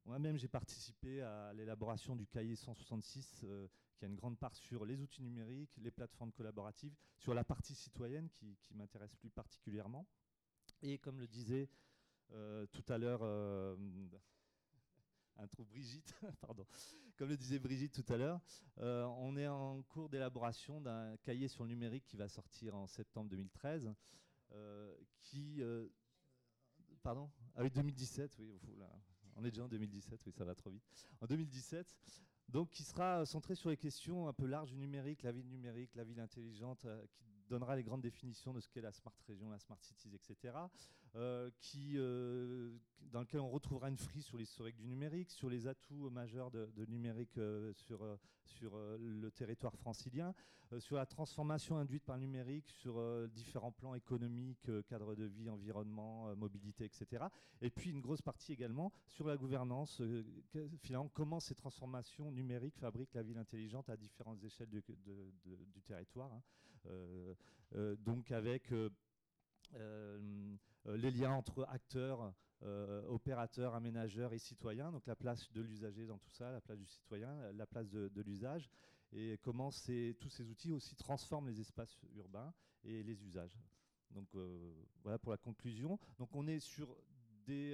Moi-même, 0.06 0.38
j'ai 0.38 0.48
participé 0.48 1.22
à 1.22 1.54
l'élaboration 1.54 2.16
du 2.16 2.25
cahier 2.28 2.56
166, 2.56 3.42
euh, 3.44 3.68
qui 3.96 4.06
a 4.06 4.08
une 4.08 4.16
grande 4.16 4.38
part 4.38 4.56
sur 4.56 4.86
les 4.86 5.00
outils 5.02 5.22
numériques, 5.22 5.75
les 5.78 5.92
plateformes 5.92 6.32
collaboratives, 6.32 6.96
sur 7.18 7.34
la 7.34 7.44
partie 7.44 7.75
citoyenne 7.75 8.30
qui 8.30 8.74
m'intéresse 8.74 9.16
plus 9.16 9.30
particulièrement. 9.30 10.08
Et 10.81 10.98
comme 10.98 11.20
le 11.20 11.28
disait 11.28 11.70
euh, 12.31 12.66
tout 12.68 12.84
à 12.88 12.98
l'heure, 12.98 13.20
euh, 13.24 13.76
un 15.38 15.48
trou 15.48 15.66
Brigitte, 15.66 16.14
pardon, 16.42 16.66
comme 17.18 17.30
le 17.30 17.38
disait 17.38 17.60
Brigitte 17.60 17.94
tout 17.94 18.14
à 18.14 18.18
l'heure, 18.18 18.40
euh, 18.80 19.04
on 19.18 19.36
est 19.36 19.48
en 19.48 19.81
cours 19.84 20.10
d'élaboration 20.10 20.80
d'un 20.80 21.18
cahier 21.18 21.48
sur 21.48 21.64
le 21.64 21.70
numérique 21.70 22.06
qui 22.06 22.18
va 22.18 22.28
sortir 22.30 22.76
en 22.76 22.88
septembre 22.88 23.30
2013, 23.30 23.94
qui, 25.22 25.62
pardon, 27.03 27.30
ah 27.56 27.62
oui 27.62 27.70
2017, 27.70 28.38
oui, 28.39 28.51
on 29.36 29.46
est 29.46 29.51
déjà 29.51 29.63
en 29.63 29.68
2017, 29.68 30.25
oui 30.25 30.32
ça 30.32 30.44
va 30.44 30.56
trop 30.56 30.70
vite. 30.70 30.84
En 31.22 31.27
2017, 31.27 31.96
donc 32.48 32.70
qui 32.72 32.84
sera 32.84 33.25
centré 33.25 33.53
sur 33.53 33.70
les 33.70 33.77
questions 33.77 34.27
un 34.27 34.34
peu 34.34 34.48
larges 34.48 34.72
du 34.72 34.77
numérique, 34.77 35.22
la 35.24 35.32
ville 35.32 35.48
numérique, 35.48 35.94
la 35.96 36.03
ville 36.03 36.20
intelligente, 36.20 36.88
donnera 37.50 37.75
les 37.75 37.84
grandes 37.84 38.01
définitions 38.01 38.53
de 38.53 38.60
ce 38.60 38.70
qu'est 38.70 38.82
la 38.82 38.91
smart 38.91 39.13
région, 39.27 39.50
la 39.50 39.60
smart 39.60 39.79
cities, 39.82 40.13
etc. 40.15 40.53
Euh, 41.15 41.50
qui, 41.60 41.94
euh, 41.96 42.70
dans 43.12 43.22
lequel 43.22 43.39
on 43.39 43.50
retrouvera 43.50 43.89
une 43.89 43.98
frise 43.98 44.25
sur 44.25 44.38
l'historique 44.38 44.77
du 44.77 44.86
numérique, 44.86 45.32
sur 45.32 45.50
les 45.50 45.65
atouts 45.65 46.12
majeurs 46.12 46.51
de, 46.51 46.86
numérique 46.86 47.36
euh, 47.39 47.74
sur, 47.74 48.06
sur 48.44 48.77
le 48.77 49.32
territoire 49.32 49.75
francilien, 49.75 50.36
sur 50.77 50.98
la 50.98 51.08
transformation 51.08 51.77
induite 51.77 52.03
par 52.03 52.18
le 52.18 52.22
numérique, 52.22 52.70
sur 52.70 53.01
différents 53.29 53.72
plans 53.72 53.96
économiques, 53.96 54.70
cadre 54.88 55.15
de 55.15 55.24
vie, 55.24 55.50
environnement, 55.50 56.36
mobilité, 56.36 56.86
etc. 56.86 57.25
Et 57.62 57.72
puis 57.72 57.89
une 57.89 58.01
grosse 58.01 58.22
partie 58.22 58.53
également 58.53 58.91
sur 59.08 59.25
la 59.25 59.36
gouvernance, 59.36 60.00
finalement 60.77 61.10
comment 61.10 61.39
ces 61.39 61.56
transformations 61.56 62.32
numériques 62.32 62.77
fabriquent 62.77 63.15
la 63.15 63.24
ville 63.24 63.39
intelligente 63.39 63.89
à 63.89 63.98
différentes 63.98 64.44
échelles 64.44 64.70
du 64.70 65.82
territoire. 65.82 66.32
Hein. 66.34 66.44
Euh, 66.88 67.33
euh, 67.75 67.95
donc 67.98 68.31
avec 68.31 68.71
euh, 68.71 70.57
les 70.86 71.12
liens 71.12 71.33
entre 71.33 71.65
acteurs, 71.69 72.33
opérateurs, 73.07 73.74
aménageurs 73.74 74.33
et 74.33 74.39
citoyens, 74.39 74.91
donc 74.91 75.05
la 75.07 75.15
place 75.15 75.50
de 75.53 75.62
l'usager 75.62 76.05
dans 76.05 76.17
tout 76.17 76.31
ça, 76.31 76.51
la 76.51 76.59
place 76.59 76.77
du 76.77 76.86
citoyen, 76.86 77.51
la 77.53 77.65
place 77.65 77.89
de, 77.89 78.21
l'usage, 78.21 78.69
et 79.13 79.38
comment 79.41 79.69
tous 79.69 80.29
ces 80.29 80.50
outils 80.50 80.74
aussi 80.74 80.95
transforment 80.95 81.48
les 81.48 81.62
espaces 81.62 81.98
urbains 82.15 82.53
et 82.83 83.01
les 83.03 83.24
usages. 83.24 83.57
Donc 84.12 84.27
voilà 85.03 85.19
pour 85.19 85.31
la 85.31 85.38
conclusion. 85.38 85.98
Donc 86.17 86.36
on 86.36 86.48
est 86.48 86.59
sur 86.59 86.98
des, 87.45 87.74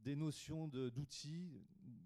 des 0.00 0.16
notions 0.16 0.68
d'outils, 0.68 1.50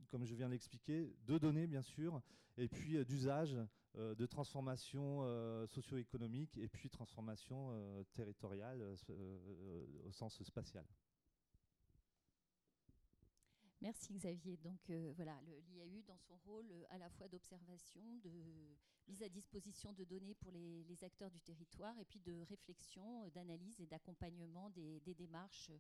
comme 0.08 0.24
je 0.24 0.34
viens 0.34 0.46
de 0.46 0.52
l'expliquer, 0.52 1.14
de 1.26 1.38
données 1.38 1.68
bien 1.68 1.82
sûr, 1.82 2.20
et 2.56 2.68
puis 2.68 3.04
d'usage 3.04 3.54
euh, 3.54 3.66
de 3.94 4.26
transformation 4.26 5.20
euh, 5.22 5.66
socio-économique 5.66 6.56
et 6.58 6.68
puis 6.68 6.88
transformation 6.88 7.70
euh, 7.72 8.02
territoriale 8.14 8.82
au 10.04 10.12
sens 10.12 10.42
spatial. 10.42 10.84
Merci 13.82 14.14
Xavier. 14.14 14.56
Donc 14.58 14.78
euh, 14.90 15.12
voilà, 15.16 15.37
l'IAU 15.42 16.02
dans 16.06 16.16
son 16.16 16.37
rôle 16.46 16.70
euh, 16.70 16.84
à 16.90 16.99
la 16.99 17.11
fois 17.11 17.26
d'observation, 17.26 18.00
de 18.22 18.30
mise 19.08 19.25
à 19.25 19.28
disposition 19.28 19.92
de 19.92 20.04
données 20.04 20.37
pour 20.37 20.52
les, 20.52 21.02
acteurs 21.02 21.32
du 21.32 21.40
territoire 21.40 21.99
et 21.99 22.04
puis 22.04 22.20
de 22.20 22.42
réflexion, 22.42 23.25
euh, 23.25 23.30
d'analyse 23.30 23.80
et 23.80 23.87
d'accompagnement 23.87 24.70
des, 24.70 25.00
démarches 25.14 25.72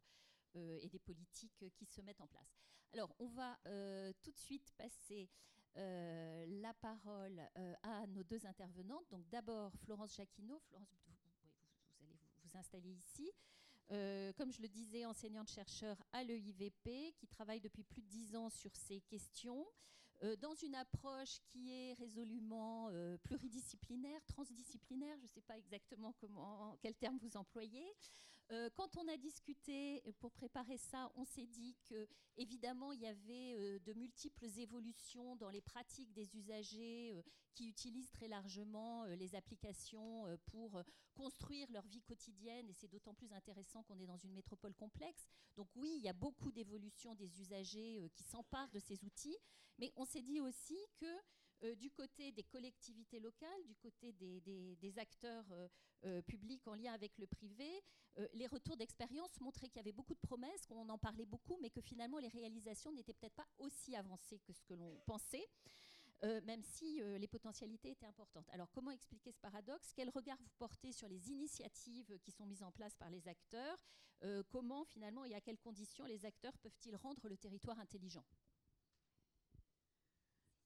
et 0.54 0.88
des 0.90 0.98
politiques 0.98 1.64
qui 1.76 1.86
se 1.86 2.02
mettent 2.02 2.20
en 2.20 2.26
place. 2.26 2.58
Alors 2.92 3.14
on 3.20 3.28
va 3.28 3.56
tout 4.20 4.30
de 4.32 4.36
suite 4.36 4.70
passer 4.76 5.30
la 5.74 6.74
parole 6.74 7.40
à 7.82 8.06
nos 8.06 8.22
deux 8.22 8.44
intervenantes. 8.46 9.08
Donc 9.10 9.28
d'abord 9.28 9.72
Florence 9.84 10.16
Jacquineau. 10.16 10.58
Florence, 10.68 10.88
vous, 11.06 12.04
allez 12.04 12.18
vous 12.44 12.56
installer 12.56 12.90
ici. 12.90 13.32
Euh, 13.92 14.32
comme 14.34 14.50
je 14.52 14.62
le 14.62 14.68
disais, 14.68 15.04
enseignante-chercheur 15.04 16.02
à 16.12 16.24
l'EIVP, 16.24 17.12
qui 17.16 17.26
travaille 17.26 17.60
depuis 17.60 17.82
plus 17.82 18.00
de 18.00 18.08
dix 18.08 18.34
ans 18.34 18.48
sur 18.48 18.74
ces 18.74 19.00
questions, 19.02 19.66
euh, 20.22 20.34
dans 20.36 20.54
une 20.54 20.74
approche 20.74 21.40
qui 21.44 21.72
est 21.72 21.92
résolument 21.94 22.88
euh, 22.90 23.18
pluridisciplinaire, 23.18 24.24
transdisciplinaire, 24.26 25.16
je 25.18 25.24
ne 25.24 25.28
sais 25.28 25.42
pas 25.42 25.58
exactement 25.58 26.14
comment, 26.18 26.74
quel 26.80 26.94
terme 26.94 27.18
vous 27.18 27.36
employez, 27.36 27.84
euh, 28.50 28.68
quand 28.74 28.96
on 28.96 29.08
a 29.08 29.16
discuté 29.16 30.02
pour 30.18 30.32
préparer 30.32 30.76
ça, 30.76 31.10
on 31.16 31.24
s'est 31.24 31.46
dit 31.46 31.76
que 31.84 32.08
évidemment 32.36 32.92
il 32.92 33.00
y 33.00 33.06
avait 33.06 33.54
euh, 33.54 33.78
de 33.80 33.92
multiples 33.94 34.46
évolutions 34.58 35.36
dans 35.36 35.48
les 35.48 35.60
pratiques 35.60 36.12
des 36.12 36.36
usagers 36.36 37.12
euh, 37.14 37.22
qui 37.54 37.68
utilisent 37.68 38.10
très 38.10 38.28
largement 38.28 39.04
les 39.04 39.34
applications 39.34 40.24
pour 40.46 40.82
construire 41.14 41.70
leur 41.70 41.86
vie 41.86 42.00
quotidienne 42.00 42.68
et 42.70 42.72
c'est 42.72 42.88
d'autant 42.88 43.12
plus 43.12 43.30
intéressant 43.34 43.82
qu'on 43.82 43.98
est 43.98 44.06
dans 44.06 44.16
une 44.16 44.32
métropole 44.32 44.74
complexe. 44.74 45.28
Donc 45.56 45.68
oui, 45.76 45.92
il 45.96 46.02
y 46.02 46.08
a 46.08 46.14
beaucoup 46.14 46.50
d'évolutions 46.50 47.14
des 47.14 47.40
usagers 47.40 48.02
qui 48.14 48.22
s'emparent 48.22 48.70
de 48.70 48.78
ces 48.78 49.04
outils, 49.04 49.36
mais 49.78 49.92
on 49.96 50.06
s'est 50.06 50.22
dit 50.22 50.40
aussi 50.40 50.78
que 50.96 51.14
du 51.76 51.90
côté 51.90 52.32
des 52.32 52.42
collectivités 52.42 53.20
locales, 53.20 53.64
du 53.66 53.76
côté 53.76 54.12
des, 54.12 54.98
acteurs 54.98 55.46
publics 56.26 56.66
en 56.66 56.74
lien 56.74 56.92
avec 56.92 57.16
le 57.18 57.26
privé, 57.26 57.82
euh, 58.18 58.28
les 58.34 58.46
retours 58.46 58.76
d'expérience 58.76 59.40
montraient 59.40 59.68
qu'il 59.68 59.78
y 59.78 59.80
avait 59.80 59.92
beaucoup 59.92 60.14
de 60.14 60.20
promesses, 60.20 60.66
qu'on 60.66 60.88
en 60.88 60.98
parlait 60.98 61.24
beaucoup, 61.24 61.58
mais 61.60 61.70
que 61.70 61.80
finalement 61.80 62.18
les 62.18 62.28
réalisations 62.28 62.92
n'étaient 62.92 63.14
peut-être 63.14 63.34
pas 63.34 63.48
aussi 63.58 63.96
avancées 63.96 64.38
que 64.40 64.52
ce 64.52 64.62
que 64.64 64.74
l'on 64.74 64.96
pensait. 65.06 65.48
Euh, 66.24 66.40
même 66.44 66.62
si 66.62 67.02
euh, 67.02 67.18
les 67.18 67.26
potentialités 67.26 67.90
étaient 67.90 68.06
importantes. 68.06 68.48
Alors 68.52 68.70
comment 68.70 68.92
expliquer 68.92 69.32
ce 69.32 69.40
paradoxe? 69.40 69.92
Quel 69.92 70.08
regard 70.08 70.38
vous 70.38 70.50
portez 70.56 70.92
sur 70.92 71.08
les 71.08 71.30
initiatives 71.30 72.16
qui 72.20 72.30
sont 72.30 72.46
mises 72.46 72.62
en 72.62 72.70
place 72.70 72.94
par 72.94 73.10
les 73.10 73.26
acteurs? 73.28 73.78
Comment 74.50 74.84
finalement 74.84 75.24
et 75.24 75.34
à 75.34 75.40
quelles 75.40 75.58
conditions 75.58 76.04
les 76.04 76.24
acteurs 76.24 76.56
peuvent-ils 76.58 76.94
rendre 76.94 77.28
le 77.28 77.36
territoire 77.36 77.80
intelligent? 77.80 78.24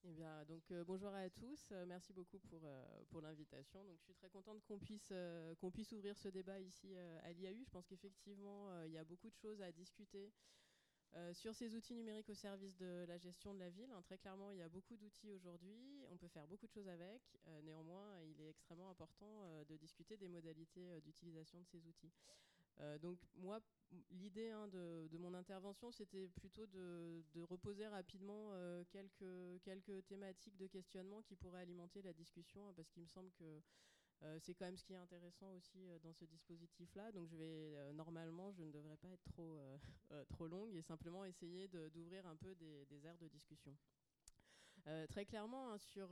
Eh 0.09 0.13
bien, 0.13 0.45
donc 0.45 0.63
euh, 0.71 0.85
bonjour 0.85 1.13
à 1.13 1.29
tous, 1.31 1.69
euh, 1.73 1.85
merci 1.85 2.13
beaucoup 2.13 2.39
pour, 2.39 2.61
euh, 2.65 2.85
pour 3.09 3.21
l'invitation. 3.21 3.83
Donc, 3.85 3.99
je 3.99 4.05
suis 4.05 4.15
très 4.15 4.29
contente 4.31 4.63
qu'on 4.65 4.79
puisse, 4.79 5.13
qu'on 5.59 5.71
puisse 5.73 5.91
ouvrir 5.93 6.17
ce 6.17 6.29
débat 6.29 6.61
ici 6.61 6.95
à 7.25 7.33
l'IAU. 7.33 7.65
Je 7.65 7.71
pense 7.71 7.87
qu'effectivement, 7.87 8.83
il 8.85 8.93
y 8.93 8.99
a 8.99 9.05
beaucoup 9.05 9.29
de 9.29 9.35
choses 9.35 9.61
à 9.63 9.73
discuter 9.73 10.33
sur 11.33 11.55
ces 11.55 11.75
outils 11.75 11.95
numériques 11.95 12.29
au 12.29 12.35
service 12.35 12.77
de 12.77 13.05
la 13.09 13.17
gestion 13.17 13.55
de 13.55 13.59
la 13.59 13.71
ville. 13.71 13.91
Hein, 13.91 14.03
très 14.03 14.19
clairement, 14.19 14.53
il 14.53 14.59
y 14.59 14.63
a 14.63 14.69
beaucoup 14.69 14.97
d'outils 14.97 15.33
aujourd'hui, 15.33 16.05
on 16.11 16.17
peut 16.17 16.29
faire 16.29 16.47
beaucoup 16.47 16.67
de 16.67 16.73
choses 16.73 16.89
avec. 16.89 17.23
néanmoins, 17.65 18.21
il 18.23 18.41
est 18.41 18.51
extrêmement 18.51 18.91
important 18.91 19.43
de 19.69 19.77
discuter 19.77 20.17
des 20.17 20.29
modalités 20.29 21.01
d'utilisation 21.01 21.61
de 21.61 21.67
ces 21.67 21.87
outils. 21.87 22.13
Donc, 23.01 23.19
moi, 23.37 23.61
l'idée 24.11 24.51
hein, 24.51 24.69
de, 24.69 25.19
mon 25.19 25.35
intervention, 25.35 25.91
c'était 25.91 26.29
plutôt 26.29 26.67
de, 26.67 27.23
reposer 27.43 27.87
rapidement 27.87 28.51
euh, 28.53 28.85
quelques, 28.91 29.63
quelques 29.63 30.05
thématiques 30.07 30.57
de 30.57 30.67
questionnement 30.67 31.23
qui 31.23 31.37
pourraient 31.37 31.61
alimenter 31.61 32.03
la 32.03 32.13
discussion, 32.13 32.69
hein, 32.69 32.73
parce 32.75 32.91
qu'il 32.91 33.03
me 33.03 33.09
semble 33.09 33.31
que 33.33 33.63
euh, 34.23 34.39
c'est 34.41 34.55
quand 34.55 34.65
même 34.65 34.79
ce 34.79 34.85
qui 34.85 34.95
est 34.95 34.97
intéressant 34.97 35.53
aussi 35.53 35.87
euh, 35.87 35.99
dans 35.99 36.13
ce 36.13 36.25
dispositif-là. 36.25 37.13
Donc 37.13 37.29
je 37.29 37.37
vais 37.37 37.93
normalement, 37.95 38.53
je 38.53 38.63
ne 38.63 38.71
devrais 38.71 38.97
pas 38.97 39.09
être 39.09 39.25
trop, 39.25 39.59
trop 40.31 40.49
longue 40.49 40.75
et 40.75 40.83
simplement 40.83 41.25
essayer 41.25 41.69
d'ouvrir 41.69 42.27
un 42.27 42.37
peu 42.37 42.55
des, 42.55 42.87
des 42.87 43.07
aires 43.07 43.19
de 43.19 43.29
discussion. 43.29 43.77
Très 45.09 45.25
clairement, 45.25 45.73
hein, 45.73 45.79
sur 45.79 46.09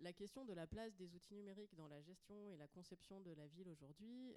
la 0.00 0.12
question 0.12 0.44
de 0.44 0.52
la 0.52 0.66
place 0.66 0.94
des 0.96 1.14
outils 1.14 1.34
numériques 1.34 1.74
dans 1.74 1.88
la 1.88 2.00
gestion 2.00 2.50
et 2.50 2.56
la 2.56 2.68
conception 2.68 3.20
de 3.20 3.32
la 3.32 3.46
ville 3.46 3.68
aujourd'hui, 3.68 4.34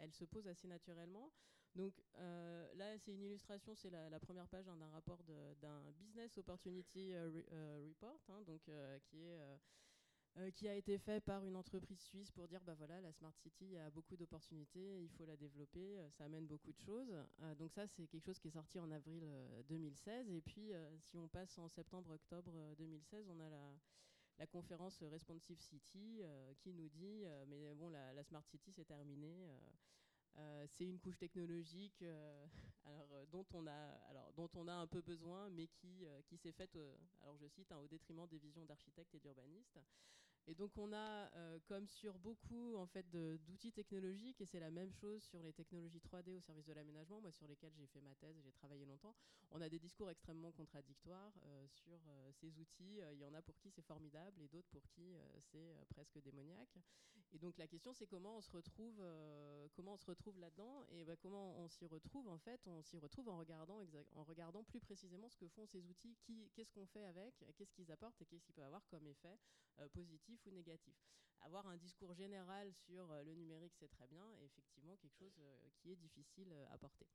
elle 0.00 0.12
se 0.12 0.24
pose 0.24 0.46
assez 0.48 0.66
naturellement. 0.66 1.30
Donc 1.74 1.94
euh, 2.18 2.68
là, 2.74 2.98
c'est 2.98 3.12
une 3.12 3.22
illustration, 3.22 3.74
c'est 3.74 3.90
la, 3.90 4.20
première 4.20 4.46
page 4.46 4.68
hein, 4.68 4.76
d'un 4.76 4.90
rapport 4.90 5.22
d'un 5.60 5.90
Business 5.98 6.36
Opportunity 6.38 7.14
euh, 7.14 7.30
euh, 7.52 7.88
Report, 7.88 8.20
hein, 8.28 8.42
donc, 8.46 8.70
qui, 9.04 9.24
est, 9.24 9.38
qui 10.54 10.68
a 10.68 10.74
été 10.74 10.98
fait 10.98 11.20
par 11.20 11.44
une 11.44 11.56
entreprise 11.56 12.00
suisse 12.00 12.30
pour 12.30 12.48
dire, 12.48 12.60
bah 12.64 12.74
voilà, 12.74 13.00
la 13.00 13.12
Smart 13.12 13.34
City 13.36 13.76
a 13.76 13.90
beaucoup 13.90 14.16
d'opportunités, 14.16 15.02
il 15.02 15.10
faut 15.10 15.26
la 15.26 15.36
développer, 15.36 15.98
ça 16.10 16.24
amène 16.24 16.46
beaucoup 16.46 16.72
de 16.72 16.78
choses. 16.78 17.14
donc 17.58 17.72
ça, 17.72 17.86
c'est 17.86 18.06
quelque 18.06 18.24
chose 18.24 18.38
qui 18.38 18.48
est 18.48 18.52
sorti 18.52 18.78
en 18.78 18.90
avril 18.90 19.24
2016. 19.68 20.30
Et 20.30 20.40
puis, 20.40 20.72
si 21.00 21.18
on 21.18 21.28
passe 21.28 21.58
en 21.58 21.68
septembre-octobre 21.68 22.74
2016, 22.78 23.28
on 23.28 23.40
a 23.40 23.48
la 23.48 23.74
la 24.38 24.46
conférence 24.46 25.02
Responsive 25.02 25.60
City 25.60 26.22
qui 26.58 26.72
nous 26.72 26.88
dit 26.88 27.24
mais 27.48 27.74
bon 27.74 27.90
la, 27.90 28.24
Smart 28.24 28.44
City 28.46 28.72
c'est 28.72 28.86
terminé 28.86 29.46
euh, 30.38 30.66
c'est 30.66 30.84
une 30.84 30.98
couche 30.98 31.18
technologique 31.18 32.00
euh, 32.02 32.46
euh, 32.86 33.26
dont, 33.30 33.46
on 33.52 33.66
a, 33.66 34.72
un 34.72 34.86
peu 34.86 35.02
besoin, 35.02 35.50
mais 35.50 35.66
qui, 35.66 36.06
s'est 36.38 36.52
faite, 36.52 36.76
alors 37.22 37.36
je 37.36 37.46
cite, 37.48 37.70
hein, 37.70 37.78
au 37.78 37.86
détriment 37.86 38.26
des 38.26 38.38
visions 38.38 38.64
d'architectes 38.64 39.14
et 39.14 39.20
d'urbanistes. 39.20 39.78
Et 40.48 40.54
donc 40.54 40.76
on 40.76 40.92
a, 40.92 41.30
euh, 41.36 41.58
comme 41.66 41.86
sur 41.86 42.18
beaucoup 42.18 42.76
en 42.76 42.86
fait 42.86 43.08
d'outils 43.10 43.72
technologiques, 43.72 44.40
et 44.40 44.46
c'est 44.46 44.58
la 44.58 44.70
même 44.70 44.92
chose 44.92 45.22
sur 45.22 45.40
les 45.42 45.52
technologies 45.52 46.00
3D 46.00 46.34
au 46.34 46.40
service 46.40 46.66
de 46.66 46.72
l'aménagement, 46.72 47.20
moi 47.20 47.30
sur 47.30 47.46
lesquelles 47.46 47.74
j'ai 47.74 47.86
fait 47.86 48.00
ma 48.00 48.14
thèse 48.16 48.36
et 48.36 48.42
j'ai 48.42 48.52
travaillé 48.52 48.84
longtemps, 48.84 49.14
on 49.52 49.60
a 49.60 49.68
des 49.68 49.78
discours 49.78 50.10
extrêmement 50.10 50.50
contradictoires 50.50 51.32
euh, 51.44 51.66
sur 51.68 52.00
euh, 52.08 52.32
ces 52.32 52.58
outils. 52.58 53.00
Il 53.12 53.18
y 53.18 53.24
en 53.24 53.34
a 53.34 53.42
pour 53.42 53.56
qui 53.58 53.70
c'est 53.70 53.82
formidable 53.82 54.42
et 54.42 54.48
d'autres 54.48 54.68
pour 54.70 54.88
qui 54.88 55.14
c'est 55.52 55.74
presque 55.90 56.20
démoniaque. 56.22 56.76
Et 57.32 57.38
donc 57.38 57.56
la 57.58 57.66
question 57.66 57.94
c'est 57.94 58.06
comment 58.06 58.38
on 58.38 58.40
se 58.40 58.50
retrouve, 58.50 59.02
comment 59.74 59.94
on 59.94 59.96
se 59.96 60.06
retrouve 60.06 60.38
là-dedans 60.38 60.84
et 60.90 61.04
bah, 61.04 61.16
comment 61.16 61.56
on 61.58 61.68
s'y 61.68 61.86
retrouve 61.86 62.28
en 62.28 62.38
fait. 62.38 62.60
On 62.66 62.82
s'y 62.82 62.98
retrouve 62.98 63.28
en 63.28 63.38
regardant, 63.38 63.80
en 64.16 64.24
regardant 64.24 64.64
plus 64.64 64.80
précisément 64.80 65.28
ce 65.28 65.36
que 65.36 65.48
font 65.48 65.66
ces 65.66 65.86
outils, 65.88 66.16
qu'est-ce 66.54 66.72
qu'on 66.72 66.86
fait 66.86 67.04
avec, 67.04 67.34
qu'est-ce 67.56 67.72
qu'ils 67.72 67.90
apportent 67.92 68.20
et 68.20 68.26
qu'est-ce 68.26 68.44
qu'ils 68.44 68.54
peuvent 68.54 68.64
avoir 68.64 68.86
comme 68.88 69.06
effet 69.06 69.38
positif 69.92 70.31
ou 70.46 70.50
négatif. 70.50 70.94
Avoir 71.44 71.66
un 71.66 71.76
discours 71.76 72.14
général 72.14 72.72
sur 72.72 73.10
euh, 73.10 73.22
le 73.24 73.34
numérique, 73.34 73.74
c'est 73.74 73.88
très 73.88 74.06
bien, 74.06 74.24
et 74.40 74.44
effectivement 74.44 74.96
quelque 74.96 75.16
chose 75.16 75.36
euh, 75.40 75.68
qui 75.76 75.90
est 75.90 75.96
difficile 75.96 76.52
euh, 76.52 76.66
à 76.70 76.78
porter. 76.78 77.06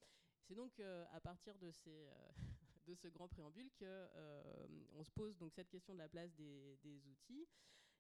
C'est 0.44 0.56
donc 0.56 0.80
à 0.80 1.20
partir 1.20 1.58
de, 1.60 1.72
ce 1.72 3.08
grand 3.10 3.28
préambule 3.28 3.70
qu'on 3.78 5.04
se 5.04 5.12
pose 5.12 5.38
donc 5.38 5.52
cette 5.52 5.70
question 5.70 5.94
de 5.94 6.00
la 6.00 6.08
place 6.08 6.34
des, 6.36 7.02
outils. 7.10 7.46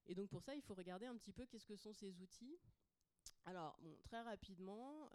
Et 0.05 0.15
donc 0.15 0.29
pour 0.29 0.41
ça, 0.41 0.55
il 0.55 0.61
faut 0.61 0.73
regarder 0.73 1.07
un 1.07 1.17
petit 1.17 1.33
peu 1.33 1.45
qu'est-ce 1.45 1.65
que 1.65 1.75
sont 1.75 1.93
ces 1.93 2.21
outils. 2.21 2.57
Alors, 3.43 3.77
très 4.05 4.21
rapidement, 4.21 5.09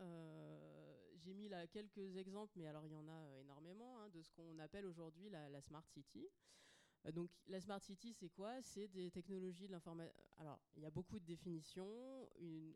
j'ai 1.14 1.32
mis 1.32 1.48
là 1.48 1.66
quelques 1.66 2.16
exemples, 2.16 2.52
mais 2.56 2.66
alors 2.66 2.86
il 2.86 2.92
y 2.92 2.96
en 2.96 3.08
a 3.08 3.38
énormément, 3.38 3.98
hein, 4.00 4.10
de 4.10 4.20
ce 4.20 4.30
qu'on 4.32 4.58
appelle 4.58 4.84
aujourd'hui 4.84 5.30
la, 5.30 5.60
Smart 5.62 5.86
City. 5.86 6.28
Euh, 7.06 7.12
donc 7.12 7.30
la 7.46 7.60
Smart 7.60 7.82
City, 7.82 8.12
c'est 8.12 8.28
quoi? 8.28 8.62
C'est 8.62 8.88
des 8.88 9.10
technologies 9.10 9.66
de 9.66 9.72
l'information. 9.72 10.14
Alors, 10.38 10.60
il 10.76 10.82
y 10.82 10.86
a 10.86 10.90
beaucoup 10.90 11.18
de 11.18 11.24
définitions. 11.24 12.28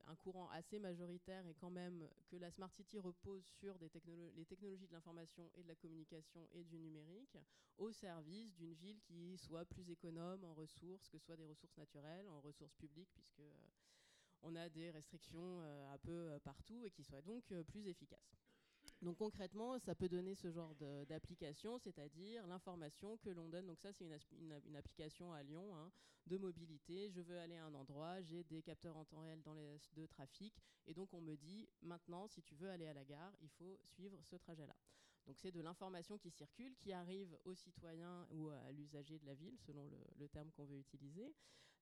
un 0.06 0.16
courant 0.16 0.49
assez 0.50 0.78
majoritaire 0.78 1.47
est 1.47 1.54
quand 1.54 1.71
même 1.71 2.09
que 2.28 2.37
la 2.37 2.50
Smart 2.50 2.73
City 2.73 2.99
repose 2.99 3.45
sur 3.47 3.78
des 3.78 3.90
les 4.37 4.45
technologies 4.45 4.87
de 4.87 4.92
l'information 4.92 5.50
et 5.54 5.62
de 5.62 5.68
la 5.68 5.75
communication 5.75 6.49
et 6.52 6.64
du 6.64 6.78
numérique 6.78 7.37
au 7.78 7.92
service 7.92 8.54
d'une 8.54 8.75
ville 8.75 9.00
qui 9.00 9.37
soit 9.37 9.64
plus 9.64 9.90
économe 9.90 10.45
en 10.45 10.54
ressources, 10.54 11.09
que 11.09 11.18
ce 11.18 11.25
soit 11.25 11.37
des 11.37 11.47
ressources 11.47 11.76
naturelles, 11.76 12.28
en 12.28 12.40
ressources 12.40 12.75
publiques, 12.75 13.11
puisque 13.12 13.40
euh, 13.40 13.52
on 14.42 14.54
a 14.56 14.68
des 14.68 14.90
restrictions 14.90 15.61
euh, 15.61 15.92
un 15.92 15.99
peu 15.99 16.38
partout 16.45 16.85
et 16.85 16.90
qui 16.90 17.02
soit 17.02 17.23
donc 17.23 17.52
plus 17.64 17.87
efficace. 17.87 18.37
Donc 19.06 19.18
concrètement, 19.18 19.78
ça 19.78 19.94
peut 19.94 20.08
donner 20.08 20.34
ce 20.34 20.50
genre 20.50 20.75
d'application, 21.08 21.78
c'est-à-dire 21.78 22.44
l'information 22.48 23.16
que 23.18 23.30
l'on 23.30 23.48
donne. 23.48 23.64
Donc 23.66 23.78
ça, 23.78 23.92
c'est 23.92 24.04
une, 24.04 24.75
application 24.75 25.32
à 25.32 25.44
Lyon 25.44 25.76
hein, 25.76 25.92
de 26.26 26.36
mobilité. 26.36 27.08
Je 27.08 27.20
veux 27.20 27.38
aller 27.38 27.54
à 27.54 27.66
un 27.66 27.75
endroit, 27.75 28.20
j'ai 28.22 28.42
des 28.42 28.62
capteurs 28.62 28.96
en 28.96 29.04
temps 29.04 29.20
réel 29.20 29.40
dans 29.42 29.54
les 29.54 29.78
de 29.94 30.06
trafic, 30.06 30.60
et 30.88 30.92
donc 30.92 31.14
on 31.14 31.20
me 31.20 31.36
dit 31.36 31.68
maintenant, 31.82 32.26
si 32.26 32.42
tu 32.42 32.56
veux 32.56 32.68
aller 32.68 32.88
à 32.88 32.94
la 32.94 33.04
gare, 33.04 33.32
il 33.42 33.48
faut 33.50 33.78
suivre 33.84 34.20
ce 34.25 34.34
trajet-là. 34.34 34.75
Donc 35.25 35.38
c'est 35.38 35.52
de 35.52 35.60
l'information 35.60 36.18
qui 36.18 36.32
circule, 36.32 36.75
qui 36.75 36.92
arrive 36.92 37.38
aux 37.44 37.54
citoyens 37.54 38.26
ou 38.32 38.48
à 38.48 38.72
l'usager 38.72 39.20
de 39.20 39.26
la 39.26 39.34
ville, 39.34 39.56
selon 39.58 39.88
le, 40.18 40.28
terme 40.28 40.50
qu'on 40.50 40.64
veut 40.64 40.78
utiliser. 40.78 41.32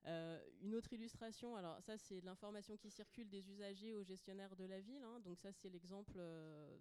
Euh, 0.06 0.38
une 0.60 0.74
autre 0.74 0.92
illustration, 0.92 1.56
alors 1.56 1.80
ça 1.80 1.96
c'est 1.96 2.20
l'information 2.20 2.76
qui 2.76 2.90
circule 2.90 3.30
des 3.30 3.48
usagers 3.48 3.94
aux 3.94 4.02
gestionnaires 4.02 4.54
de 4.56 4.64
la 4.64 4.78
ville. 4.78 5.02
Hein. 5.02 5.20
donc 5.20 5.38
ça 5.38 5.50
c'est 5.50 5.70
l'exemple 5.70 6.12
euh, 6.18 6.76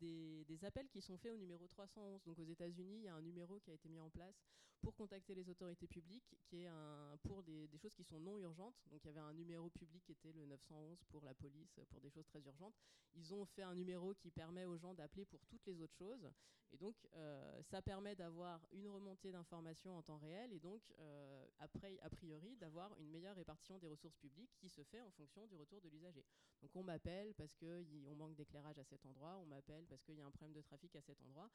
des, 0.00 0.64
appels 0.64 0.88
qui 0.88 1.00
sont 1.00 1.16
faits 1.16 1.32
au 1.32 1.36
numéro 1.36 1.66
311. 1.66 2.22
Donc 2.24 2.38
aux 2.38 2.44
États-Unis, 2.44 2.96
il 2.98 3.04
y 3.04 3.08
a 3.08 3.14
un 3.14 3.22
numéro 3.22 3.58
qui 3.60 3.70
a 3.70 3.74
été 3.74 3.88
mis 3.88 4.00
en 4.00 4.10
place 4.10 4.42
pour 4.80 4.94
contacter 4.94 5.34
les 5.34 5.48
autorités 5.48 5.86
publiques, 5.86 6.34
qui 6.42 6.62
est 6.62 6.66
un, 6.66 7.16
pour 7.22 7.42
des, 7.42 7.68
choses 7.76 7.94
qui 7.94 8.04
sont 8.04 8.18
non 8.18 8.38
urgentes. 8.38 8.82
Donc 8.90 9.00
il 9.04 9.08
y 9.08 9.10
avait 9.10 9.20
un 9.20 9.34
numéro 9.34 9.68
public 9.70 10.02
qui 10.04 10.12
était 10.12 10.32
le 10.32 10.46
911 10.46 11.02
pour 11.10 11.24
la 11.24 11.34
police, 11.34 11.80
pour 11.90 12.00
des 12.00 12.10
choses 12.10 12.26
très 12.26 12.42
urgentes. 12.42 12.74
Ils 13.14 13.34
ont 13.34 13.44
fait 13.44 13.62
un 13.62 13.74
numéro 13.74 14.14
qui 14.14 14.30
permet 14.30 14.64
aux 14.64 14.76
gens 14.76 14.94
d'appeler 14.94 15.26
pour 15.26 15.44
toutes 15.46 15.66
les 15.66 15.80
autres 15.80 15.96
choses. 15.96 16.30
Et 16.72 16.76
donc 16.76 16.94
euh, 17.14 17.62
ça 17.62 17.82
permet 17.82 18.14
d'avoir 18.14 18.64
une 18.70 18.86
remontée 18.86 19.32
d'informations 19.32 19.96
en 19.96 20.02
temps 20.02 20.18
réel 20.18 20.52
et 20.52 20.60
donc 20.60 20.80
euh, 21.00 21.46
après, 21.58 21.98
a 22.02 22.08
priori, 22.08 22.56
d'avoir 22.56 22.96
une 22.98 23.10
meilleure 23.10 23.34
répartition 23.34 23.78
des 23.78 23.88
ressources 23.88 24.16
publiques 24.18 24.52
qui 24.56 24.68
se 24.68 24.82
fait 24.84 25.00
en 25.00 25.10
fonction 25.10 25.46
du 25.46 25.56
retour 25.56 25.80
de 25.80 25.88
l'usager. 25.88 26.24
Donc 26.62 26.70
on 26.76 26.84
m'appelle 26.84 27.34
parce 27.34 27.54
qu'on 27.56 28.14
manque 28.14 28.36
d'éclairage 28.36 28.78
à 28.78 28.84
cet 28.84 29.04
endroit, 29.04 29.38
on 29.38 29.46
m'appelle 29.46 29.86
parce 29.90 30.02
qu'il 30.02 30.16
y 30.16 30.22
a 30.22 30.26
un 30.26 30.30
problème 30.30 30.54
de 30.54 30.62
trafic 30.62 30.96
à 30.96 31.02
cet 31.02 31.20
endroit. 31.20 31.50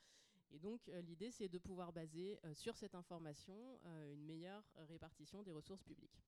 Et 0.52 0.60
donc 0.60 0.88
euh, 0.90 1.02
l'idée 1.02 1.32
c'est 1.32 1.48
de 1.48 1.58
pouvoir 1.58 1.92
baser 1.92 2.38
euh, 2.44 2.54
sur 2.54 2.78
cette 2.78 2.94
information 2.94 3.80
euh, 3.86 4.14
une 4.14 4.24
meilleure 4.24 4.64
répartition 4.90 5.42
des 5.42 5.52
ressources 5.52 5.84
publiques. 5.84 6.22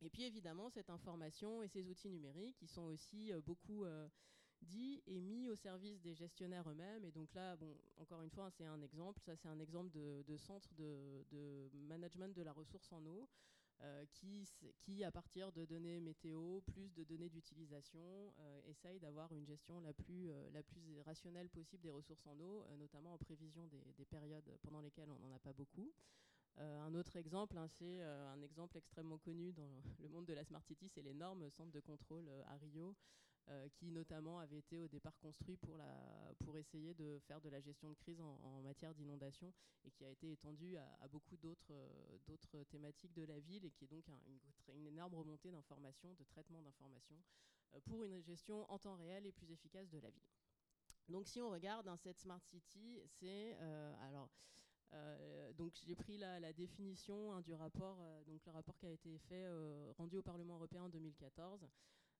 Et 0.00 0.08
puis 0.08 0.24
évidemment 0.24 0.70
cette 0.70 0.88
information 0.88 1.62
et 1.62 1.68
ces 1.68 1.86
outils 1.88 2.08
numériques 2.08 2.56
qui 2.56 2.66
sont 2.66 2.84
aussi 2.84 3.32
beaucoup 3.44 3.84
dit 4.62 5.02
et 5.06 5.20
mis 5.20 5.48
au 5.48 5.56
service 5.56 6.00
des 6.00 6.14
gestionnaires 6.14 6.68
eux-mêmes. 6.70 7.04
Et 7.04 7.10
donc 7.10 7.34
là, 7.34 7.56
bon, 7.56 7.76
encore 7.96 8.22
une 8.22 8.30
fois, 8.30 8.50
c'est 8.50 8.64
un 8.64 8.80
exemple. 8.80 9.20
Ça, 9.20 9.36
c'est 9.36 9.48
un 9.48 9.58
exemple 9.58 9.90
de, 9.90 10.36
centre 10.36 10.72
de, 10.74 11.70
management 11.74 12.34
de 12.34 12.42
la 12.42 12.52
ressource 12.52 12.90
en 12.92 13.04
eau. 13.04 13.28
Euh, 13.82 14.04
qui, 14.12 14.46
qui, 14.78 15.04
à 15.04 15.10
partir 15.10 15.52
de 15.52 15.64
données 15.64 16.00
météo, 16.00 16.60
plus 16.60 16.92
de 16.92 17.02
données 17.02 17.30
d'utilisation, 17.30 18.34
euh, 18.38 18.60
essaye 18.66 19.00
d'avoir 19.00 19.32
une 19.32 19.46
gestion 19.46 19.80
la 19.80 19.94
plus, 19.94 20.30
euh, 20.30 20.50
la 20.52 20.62
plus 20.62 21.00
rationnelle 21.00 21.48
possible 21.48 21.82
des 21.82 21.90
ressources 21.90 22.26
en 22.26 22.38
eau, 22.40 22.66
notamment 22.78 23.14
en 23.14 23.18
prévision 23.18 23.66
des, 23.68 23.82
des, 23.96 24.04
périodes 24.04 24.54
pendant 24.60 24.82
lesquelles 24.82 25.10
on 25.10 25.18
n'en 25.18 25.34
a 25.34 25.38
pas 25.38 25.54
beaucoup. 25.54 25.94
un 26.58 26.94
autre 26.94 27.16
exemple, 27.16 27.56
hein, 27.56 27.68
c'est 27.68 28.02
un 28.02 28.42
exemple 28.42 28.76
extrêmement 28.76 29.16
connu 29.18 29.52
dans 29.54 29.82
le 29.98 30.08
monde 30.08 30.26
de 30.26 30.34
la 30.34 30.44
Smart 30.44 30.62
City, 30.62 30.90
c'est 30.90 31.00
l'énorme 31.00 31.48
centre 31.48 31.70
de 31.70 31.80
contrôle 31.80 32.28
à 32.48 32.56
Rio, 32.58 32.94
euh, 33.48 33.68
qui 33.70 33.90
notamment 33.90 34.38
avait 34.38 34.58
été 34.58 34.78
au 34.78 34.86
départ 34.86 35.18
construit 35.18 35.56
pour, 35.56 35.80
pour 36.44 36.56
essayer 36.56 36.94
de 36.94 37.18
faire 37.26 37.40
de 37.40 37.48
la 37.48 37.60
gestion 37.60 37.90
de 37.90 37.94
crise 37.94 38.20
en, 38.20 38.62
matière 38.62 38.94
d'inondation 38.94 39.52
et 39.84 39.90
qui 39.90 40.04
a 40.04 40.10
été 40.10 40.30
étendu 40.30 40.76
à, 40.76 41.08
beaucoup 41.08 41.36
d'autres 41.36 41.72
euh, 41.72 42.18
d'autres 42.26 42.62
thématiques 42.64 43.12
de 43.14 43.24
la 43.24 43.40
ville 43.40 43.64
et 43.64 43.70
qui 43.70 43.84
est 43.84 43.88
donc 43.88 44.04
une, 44.76 44.86
énorme 44.86 45.14
remontée 45.14 45.50
d'informations, 45.50 46.14
de 46.14 46.24
traitement 46.24 46.62
d'informations 46.62 47.18
euh, 47.74 47.80
pour 47.86 48.04
une 48.04 48.20
gestion 48.20 48.70
en 48.70 48.78
temps 48.78 48.94
réel 48.94 49.26
et 49.26 49.32
plus 49.32 49.50
efficace 49.50 49.88
de 49.88 49.98
la 49.98 50.10
ville. 50.10 50.28
Donc 51.08 51.26
si 51.26 51.40
on 51.40 51.50
regarde 51.50 51.90
cette 51.96 52.20
Smart 52.20 52.44
City, 52.44 53.00
c'est 53.18 53.54
alors 54.02 54.30
donc 55.56 55.72
j'ai 55.86 55.94
pris 55.94 56.18
la, 56.18 56.38
la 56.40 56.52
définition 56.52 57.32
hein, 57.32 57.40
du 57.40 57.54
rapport, 57.54 57.98
donc 58.26 58.44
le 58.44 58.52
rapport 58.52 58.76
qui 58.76 58.86
a 58.86 58.90
été 58.90 59.18
fait 59.18 59.46
rendu 59.96 60.16
au 60.18 60.22
Parlement 60.22 60.54
européen 60.54 60.84
en 60.84 60.88
2014. 60.88 61.66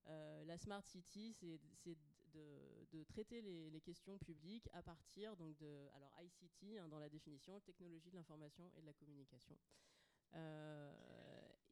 Euh, 0.09 0.45
la 0.45 0.59
Smart 0.59 0.85
City, 0.85 1.33
c'est 1.33 1.61
de, 2.33 3.05
traiter 3.05 3.43
les, 3.43 3.81
questions 3.81 4.19
publiques 4.19 4.69
à 4.73 4.83
partir 4.83 5.37
donc 5.37 5.57
de 5.57 5.89
alors 5.95 6.13
ICT 6.21 6.79
hein, 6.79 6.89
dans 6.89 6.99
la 6.99 7.09
définition, 7.09 7.59
technologie 7.61 8.11
de 8.11 8.17
l'information 8.17 8.71
et 8.77 8.81
de 8.83 8.87
la 8.87 8.93
communication. 8.93 9.57
Euh, 10.35 10.93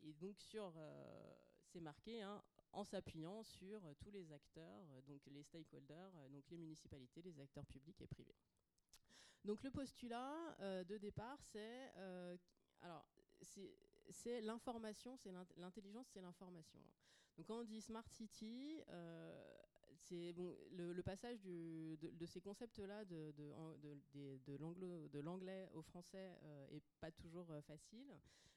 et 0.02 0.12
donc 0.14 0.40
sur, 0.40 0.72
euh, 0.76 1.34
c'est 1.62 1.80
marqué 1.80 2.22
hein, 2.22 2.42
en 2.72 2.82
s'appuyant 2.84 3.42
sur 3.44 3.82
tous 4.00 4.10
les 4.10 4.32
acteurs, 4.32 4.86
donc 5.06 5.20
les 5.26 5.42
stakeholders, 5.42 6.12
donc 6.30 6.48
les 6.50 6.56
municipalités, 6.56 7.22
les 7.22 7.38
acteurs 7.40 7.66
publics 7.66 8.00
et 8.00 8.06
privés. 8.06 8.36
Donc 9.44 9.62
le 9.62 9.70
postulat 9.70 10.56
de 10.84 10.98
départ, 10.98 11.38
c'est 11.42 11.92
alors 12.80 13.06
c'est 14.10 14.40
l'information, 14.40 15.16
c'est 15.16 15.32
l'intelligence, 15.56 16.08
c'est 16.12 16.20
l'information. 16.20 16.80
Donc 17.38 17.46
quand 17.46 17.60
on 17.60 17.64
dit 17.64 17.80
Smart 17.80 18.06
City, 18.08 18.82
euh, 18.88 19.56
c'est 19.94 20.32
bon, 20.32 20.56
le, 20.72 21.00
passage 21.02 21.40
de, 21.40 22.26
ces 22.26 22.40
concepts-là 22.40 23.04
de, 23.04 23.32
de 23.32 25.20
l'anglais 25.20 25.68
au 25.72 25.82
français 25.82 26.36
euh, 26.42 26.66
est 26.72 26.82
pas 27.00 27.12
toujours 27.12 27.48
euh, 27.52 27.60
facile. 27.62 28.12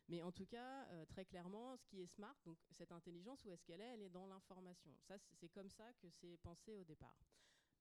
Mais 0.10 0.23
en 0.23 0.32
tout 0.32 0.47
cas, 0.47 0.88
très 1.08 1.23
clairement, 1.23 1.77
ce 1.77 1.86
qui 1.86 2.01
est 2.01 2.08
smart, 2.08 2.36
donc 2.43 2.58
cette 2.71 2.91
intelligence, 2.91 3.45
où 3.45 3.51
est-ce 3.51 3.63
qu'elle 3.63 3.79
est? 3.79 3.93
Elle 3.93 4.01
est 4.01 4.10
dans 4.10 4.25
l'information. 4.25 4.91
Ça, 5.08 5.15
c'est 5.39 5.47
comme 5.47 5.69
ça 5.69 5.86
que 6.01 6.10
c'est 6.10 6.38
pensé 6.38 6.75
au 6.75 6.84
départ. 6.84 7.15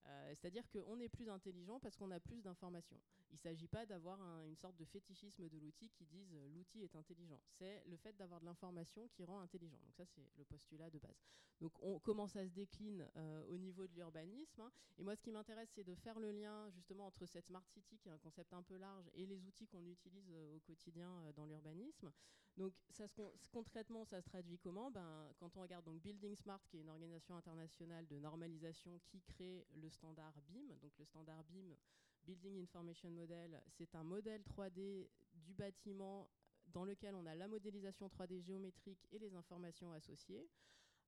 Euh, 0.07 0.35
c'est-à-dire 0.35 0.69
qu'on 0.71 0.99
est 0.99 1.09
plus 1.09 1.29
intelligent 1.29 1.79
parce 1.79 1.97
qu'on 1.97 2.11
a 2.11 2.21
plus 2.21 2.43
d'informations. 2.43 3.01
Il 3.31 3.35
ne 3.35 3.39
s'agit 3.39 3.69
pas 3.69 3.87
d'avoir 3.87 4.19
une 4.47 4.57
sorte 4.57 4.77
de 4.77 4.85
fétichisme 4.85 5.49
de 5.49 5.59
l'outil 5.59 5.91
qui 5.91 6.05
dise 6.07 6.35
euh, 6.35 6.49
l'outil 6.49 6.83
est 6.83 6.97
intelligent. 6.97 7.41
C'est 7.51 7.83
le 7.87 7.97
fait 7.97 8.17
d'avoir 8.17 8.41
de 8.41 8.47
l'information 8.47 9.09
qui 9.09 9.25
rend 9.25 9.41
intelligent. 9.41 9.79
Donc 9.79 9.95
ça, 9.95 10.05
c'est 10.07 10.27
le 10.37 10.45
postulat 10.45 10.91
de 10.91 10.99
base. 10.99 11.23
Donc 11.61 11.73
on, 11.83 11.99
comment 11.99 12.27
ça 12.27 12.47
se 12.47 12.53
décline 12.53 13.07
euh, 13.17 13.45
au 13.49 13.59
niveau 13.59 13.87
de 13.87 13.95
l'urbanisme 13.95 14.63
hein. 14.63 14.73
Et 14.99 15.03
moi, 15.03 15.15
ce 15.15 15.23
qui 15.23 15.31
m'intéresse, 15.31 15.71
c'est 15.75 15.85
de 15.85 15.95
faire 15.95 16.19
le 16.19 16.33
lien 16.33 16.71
justement 16.71 17.07
entre 17.07 17.27
cette 17.27 17.47
smart 17.47 17.67
city, 17.67 17.99
qui 17.99 18.09
est 18.09 18.13
un 18.13 18.19
concept 18.19 18.53
un 18.53 18.63
peu 18.63 18.77
large, 18.77 19.09
et 19.15 19.27
les 19.27 19.45
outils 19.45 19.67
qu'on 19.67 19.85
utilise 19.87 20.31
au 20.55 20.61
quotidien 20.61 21.33
dans 21.37 21.47
l'urbanisme. 21.47 22.11
Donc 22.57 22.75
ça 22.91 23.05
concrètement, 23.53 24.05
ça 24.05 24.21
se 24.21 24.29
traduit 24.29 24.59
comment? 24.59 24.91
Ben, 24.91 25.33
Quand 25.39 25.57
on 25.57 25.63
regarde 25.63 25.85
donc 25.85 26.01
Building 26.01 26.37
Smart, 26.37 26.61
qui 26.69 26.79
est 26.79 26.81
une 26.81 26.91
organisation 26.91 27.37
internationale 27.37 28.07
de 28.07 28.19
normalisation 28.19 28.99
qui 29.07 29.21
crée 29.23 29.67
le 29.77 29.89
standard 29.91 30.35
BIM, 30.43 30.77
donc 30.81 30.93
le 30.99 31.05
standard 31.05 31.45
BIM, 31.45 31.77
Building 32.25 32.63
Information 32.63 33.11
Model, 33.11 33.63
c'est 33.69 33.95
un 33.95 34.05
modèle 34.05 34.43
3D 34.43 35.09
du 35.35 35.55
bâtiment 35.55 36.31
dans 36.67 36.85
lequel 36.85 37.15
on 37.15 37.27
a 37.27 37.35
la 37.35 37.49
modélisation 37.49 38.09
3D 38.09 38.41
géométrique 38.41 39.07
et 39.11 39.19
les 39.19 39.35
informations 39.35 39.93
associées, 39.93 40.49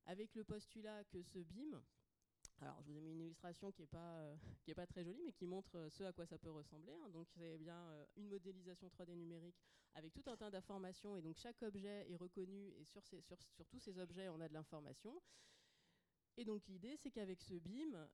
avec 0.07 0.35
le 0.35 0.45
postulat 0.45 1.05
que 1.05 1.23
ce 1.23 1.39
BIM, 1.39 1.83
alors, 2.63 2.81
je 2.81 2.93
vous 2.93 2.97
ai 2.97 3.01
mis 3.01 3.11
une 3.11 3.21
illustration 3.21 3.73
qui 3.73 3.83
n'est 3.83 3.89
pas, 3.89 4.21
euh, 4.21 4.37
pas 4.77 4.87
très 4.87 5.03
jolie, 5.03 5.21
mais 5.25 5.33
qui 5.33 5.47
montre 5.47 5.77
euh, 5.77 5.91
ce 5.91 6.05
à 6.05 6.13
quoi 6.13 6.27
ça 6.27 6.39
peut 6.39 6.51
ressembler. 6.51 6.93
Hein. 6.93 7.11
Donc, 7.11 7.29
c'est 7.29 7.59
bien 7.59 7.77
euh, 7.77 8.05
une 8.17 8.29
modélisation 8.29 8.89
3D 8.89 9.15
numérique 9.17 9.57
avec 9.95 10.13
tout 10.13 10.23
un 10.27 10.37
tas 10.37 10.51
d'informations. 10.51 11.17
Et 11.17 11.23
donc, 11.23 11.37
chaque 11.37 11.61
objet 11.63 12.09
est 12.09 12.17
reconnu. 12.17 12.69
Et 12.79 12.85
sur, 12.85 13.05
sur, 13.05 13.21
sur 13.51 13.67
tous 13.67 13.81
ces 13.81 13.99
objets, 13.99 14.29
on 14.29 14.41
a 14.41 14.49
de 14.49 14.55
l'information. 14.55 15.21
Et 16.39 16.45
donc 16.45 16.67
l'idée, 16.67 16.97
c'est 16.97 17.11
qu'avec 17.11 17.41
ce 17.43 17.55
BIM, 17.55 18.09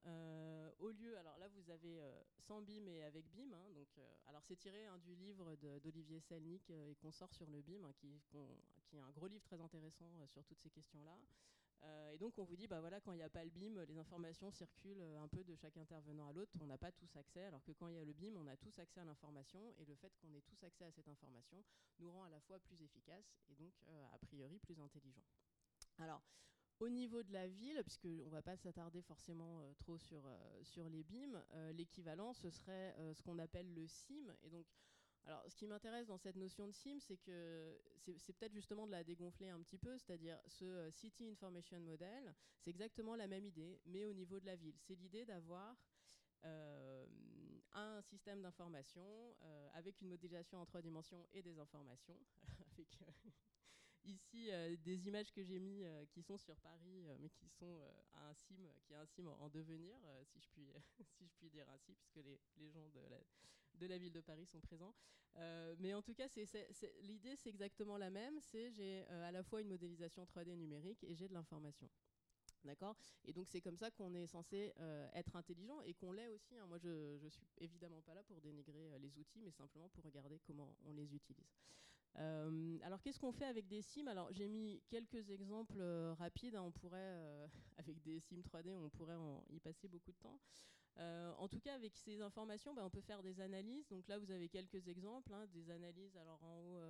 au 0.79 0.91
lieu, 0.91 1.17
alors 1.19 1.39
là 1.39 1.49
vous 1.49 1.71
avez 1.71 2.03
sans 2.39 2.61
BIM 2.63 2.87
et 2.87 3.05
avec 3.05 3.29
BIM, 3.31 3.53
hein, 3.53 3.73
donc, 3.75 3.89
alors 4.27 4.43
c'est 4.43 4.57
tiré 4.57 4.87
hein, 4.87 4.99
du 4.99 5.15
livre 5.15 5.55
d'Olivier 5.57 6.21
Selnik 6.21 6.69
et 6.71 6.97
qu'on 6.97 7.13
sort 7.13 7.33
sur 7.33 7.49
le 7.49 7.63
BIM, 7.63 7.93
qui, 7.95 8.21
qui, 8.87 8.97
est 8.97 9.01
un 9.01 9.11
gros 9.13 9.29
livre 9.29 9.45
très 9.45 9.61
intéressant 9.61 10.27
sur 10.27 10.45
toutes 10.45 10.61
ces 10.61 10.71
questions-là. 10.71 11.17
Euh, 11.85 12.11
et 12.11 12.19
donc 12.19 12.39
on 12.39 12.45
vous 12.45 12.57
dit, 12.57 12.67
bah 12.67 12.81
voilà, 12.81 13.01
quand 13.01 13.13
il 13.13 13.17
n'y 13.17 13.23
a 13.23 13.29
pas 13.29 13.45
le 13.45 13.51
BIM, 13.51 13.81
les 13.85 13.99
informations 13.99 14.51
circulent 14.51 15.01
euh, 15.01 15.23
un 15.23 15.29
peu 15.29 15.45
de 15.45 15.55
chaque 15.55 15.77
intervenant 15.77 16.27
à 16.27 16.33
l'autre. 16.33 16.53
On 16.61 16.67
n'a 16.67 16.79
pas 16.79 16.91
tous 16.93 17.15
accès, 17.17 17.45
alors 17.45 17.63
que 17.63 17.73
quand 17.73 17.89
il 17.89 17.95
y 17.95 17.99
a 17.99 18.05
le 18.05 18.13
BIM, 18.13 18.37
on 18.37 18.47
a 18.47 18.57
tous 18.57 18.77
accès 18.79 19.01
à 19.01 19.05
l'information. 19.05 19.75
Et 19.79 19.85
le 19.85 19.95
fait 19.95 20.13
qu'on 20.21 20.33
ait 20.35 20.43
tous 20.43 20.63
accès 20.65 20.85
à 20.85 20.91
cette 20.91 21.09
information 21.09 21.63
nous 22.01 22.11
rend 22.11 22.25
à 22.25 22.31
la 22.31 22.41
fois 22.41 22.59
plus 22.59 22.81
efficace 22.83 23.37
et 23.49 23.55
donc 23.55 23.73
euh, 23.89 24.07
a 24.13 24.19
priori 24.19 24.59
plus 24.59 24.79
intelligent. 24.81 25.25
Alors, 25.99 26.23
au 26.81 26.89
niveau 26.89 27.23
de 27.23 27.33
la 27.33 27.49
ville, 27.49 27.83
puisqu'on 27.85 28.09
ne 28.09 28.31
va 28.31 28.43
pas 28.43 28.57
s'attarder 28.57 29.03
forcément 29.03 29.63
trop 29.79 29.99
sur, 29.99 30.23
sur 30.63 30.89
les 30.89 31.03
BIM, 31.03 31.43
l'équivalent, 31.73 32.33
ce 32.35 32.51
serait 32.51 32.95
ce 33.15 33.23
qu'on 33.23 33.39
appelle 33.39 33.73
le 33.75 33.87
SIM. 33.87 34.35
Et 34.43 34.51
donc, 34.51 34.67
alors, 35.29 35.45
ce 35.47 35.55
qui 35.57 35.67
m'intéresse 35.67 36.07
dans 36.07 36.17
cette 36.17 36.37
notion 36.37 36.67
de 36.67 36.73
SIM, 36.73 36.99
c'est 37.01 37.19
que 37.19 37.79
c'est 38.17 38.33
peut-être 38.33 38.55
justement 38.55 38.87
de 38.87 38.93
la 38.93 39.05
dégonfler 39.05 39.51
un 39.51 39.61
petit 39.61 39.77
peu, 39.77 39.99
c'est-à-dire 39.99 40.41
ce 40.47 40.65
euh, 40.65 40.91
City 40.91 41.27
Information 41.27 41.79
Model, 41.81 42.35
c'est 42.59 42.71
exactement 42.71 43.15
la 43.15 43.27
même 43.27 43.45
idée, 43.45 43.79
mais 43.85 44.07
au 44.07 44.15
niveau 44.15 44.41
de 44.41 44.47
la 44.47 44.57
ville. 44.57 44.77
C'est 44.79 44.95
l'idée 44.95 45.27
d'avoir 45.27 45.77
euh, 46.45 47.07
un 47.73 48.01
système 48.01 48.41
d'information 48.41 49.37
euh, 49.43 49.69
avec 49.75 50.01
une 50.01 50.09
modélisation 50.09 50.63
en 50.63 50.65
trois 50.65 50.81
dimensions 50.81 51.27
et 51.35 51.43
des 51.43 51.59
informations, 51.59 52.19
ici 54.05 54.51
des 54.85 55.09
images 55.09 55.33
que 55.33 55.43
j'ai 55.43 55.59
mis 55.59 55.85
qui 56.11 56.23
sont 56.23 56.39
sur 56.39 56.57
Paris, 56.61 57.07
mais 57.21 57.31
qui 57.31 57.49
sont 57.49 57.81
à 58.13 58.29
un 58.29 58.35
sim, 58.35 58.57
qui 58.85 58.93
est 58.93 58.97
un 58.97 59.07
sim 59.07 59.27
en, 59.27 59.49
devenir, 59.49 59.97
si 60.25 60.41
je 60.41 60.49
puis 60.49 60.73
si 61.19 61.27
je 61.27 61.35
puis 61.37 61.49
dire 61.51 61.69
ainsi, 61.71 61.95
puisque 61.95 62.21
les, 62.57 62.71
gens 62.71 62.89
de 63.75 63.87
la, 63.87 63.99
ville 63.99 64.13
de 64.13 64.21
Paris 64.21 64.47
sont 64.47 64.61
présents. 64.61 64.95
Euh, 65.37 65.75
mais 65.79 65.95
en 65.95 66.03
tout 66.03 66.15
cas, 66.15 66.27
l'idée, 67.03 67.37
c'est 67.37 67.51
exactement 67.51 67.97
la 67.97 68.11
même. 68.11 68.41
C'est 68.41 68.71
j'ai 68.71 69.05
euh, 69.11 69.29
à 69.29 69.33
la 69.33 69.43
fois 69.43 69.61
une 69.61 69.69
modélisation 69.69 70.25
3D 70.25 70.55
numérique 70.57 71.05
et 71.05 71.15
j'ai 71.15 71.29
de 71.29 71.35
l'information. 71.35 71.89
D'accord? 72.65 72.97
Et 73.25 73.33
donc 73.33 73.47
c'est 73.49 73.61
comme 73.61 73.77
ça 73.77 73.91
qu'on 73.93 74.13
est 74.15 74.27
censé 74.27 74.73
euh, 74.81 75.09
être 75.15 75.37
intelligent 75.37 75.81
et 75.83 75.95
qu'on 75.95 76.11
l'est 76.11 76.27
aussi. 76.27 76.59
Hein. 76.59 76.67
Moi 76.67 76.79
je, 76.79 77.17
je 77.19 77.29
suis 77.29 77.47
évidemment 77.59 78.03
pas 78.03 78.15
là 78.15 78.23
pour 78.25 78.41
dénigrer 78.41 78.99
les 78.99 79.17
outils, 79.19 79.41
mais 79.41 79.53
simplement 79.53 79.89
pour 79.91 80.05
regarder 80.05 80.41
comment 80.41 80.77
on 80.85 80.93
les 80.93 81.15
utilise. 81.15 81.55
Alors 82.15 83.01
qu'est-ce 83.03 83.19
qu'on 83.19 83.33
fait 83.33 83.45
avec 83.45 83.69
des 83.69 83.83
sims 83.83 84.09
Alors 84.09 84.33
j'ai 84.33 84.49
mis 84.49 84.83
quelques 84.89 85.31
exemples 85.31 85.81
rapides. 86.19 86.57
Hein. 86.57 86.63
On 86.63 86.73
pourrait, 86.73 87.49
avec 87.79 88.01
des 88.03 88.21
sims 88.21 88.41
3D, 88.41 88.77
on 88.77 88.89
pourrait 88.91 89.17
y 89.51 89.61
passer 89.61 89.89
beaucoup 89.89 90.13
de 90.13 90.19
temps. 90.19 90.39
en 90.99 91.49
tout 91.49 91.61
cas, 91.61 91.75
avec 91.75 91.95
ces 91.95 92.21
informations, 92.21 92.75
bah, 92.75 92.83
on 92.85 92.91
peut 92.91 93.01
faire 93.01 93.23
des 93.23 93.41
analyses. 93.41 93.89
Donc 93.89 94.09
là, 94.09 94.19
vous 94.19 94.31
avez 94.31 94.49
quelques 94.49 94.89
exemples, 94.89 95.33
hein, 95.33 95.47
des 95.49 95.71
analyses. 95.71 96.17
Alors 96.17 96.43
en 96.43 96.61
haut, 96.61 96.81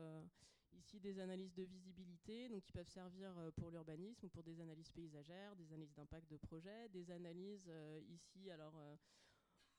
ici, 0.73 1.01
des 1.01 1.19
analyses 1.19 1.55
de 1.55 1.65
visibilité, 1.65 2.49
donc 2.49 2.63
qui 2.63 2.73
peuvent 2.73 2.89
servir 2.89 3.35
pour 3.57 3.71
l'urbanisme 3.71 4.27
ou 4.27 4.29
pour 4.29 4.43
des 4.43 4.61
analyses 4.61 4.91
paysagères, 4.91 5.57
des 5.57 5.73
analyses 5.73 5.95
d'impact 5.95 6.31
de 6.31 6.37
projet, 6.37 6.89
des 6.91 7.11
analyses 7.11 7.71
ici, 8.09 8.51
alors 8.51 8.75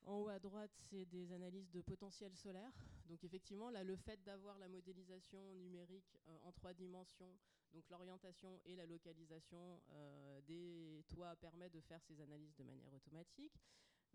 en 0.10 0.22
haut 0.22 0.30
à 0.30 0.40
droite, 0.40 0.72
c'est 0.90 1.06
des 1.06 1.32
analyses 1.32 1.70
de 1.70 1.82
potentiel 1.82 2.36
solaire. 2.36 2.72
Donc 3.08 3.24
effectivement, 3.24 3.70
là, 3.70 3.84
le 3.84 3.96
fait 3.96 4.22
d'avoir 4.24 4.58
la 4.58 4.68
modélisation 4.68 5.54
numérique 5.54 6.18
euh, 6.28 6.38
en 6.46 6.52
trois 6.52 6.74
dimensions, 6.74 7.38
donc 7.72 7.88
l'orientation 7.90 8.60
et 8.66 8.76
la 8.76 8.88
localisation 8.88 9.82
euh, 9.92 10.42
des 10.42 11.04
toits 11.08 11.36
permet 11.36 11.70
de 11.70 11.80
faire 11.82 12.02
ces 12.02 12.20
analyses 12.22 12.56
de 12.56 12.64
manière 12.64 12.92
automatique. 12.94 13.62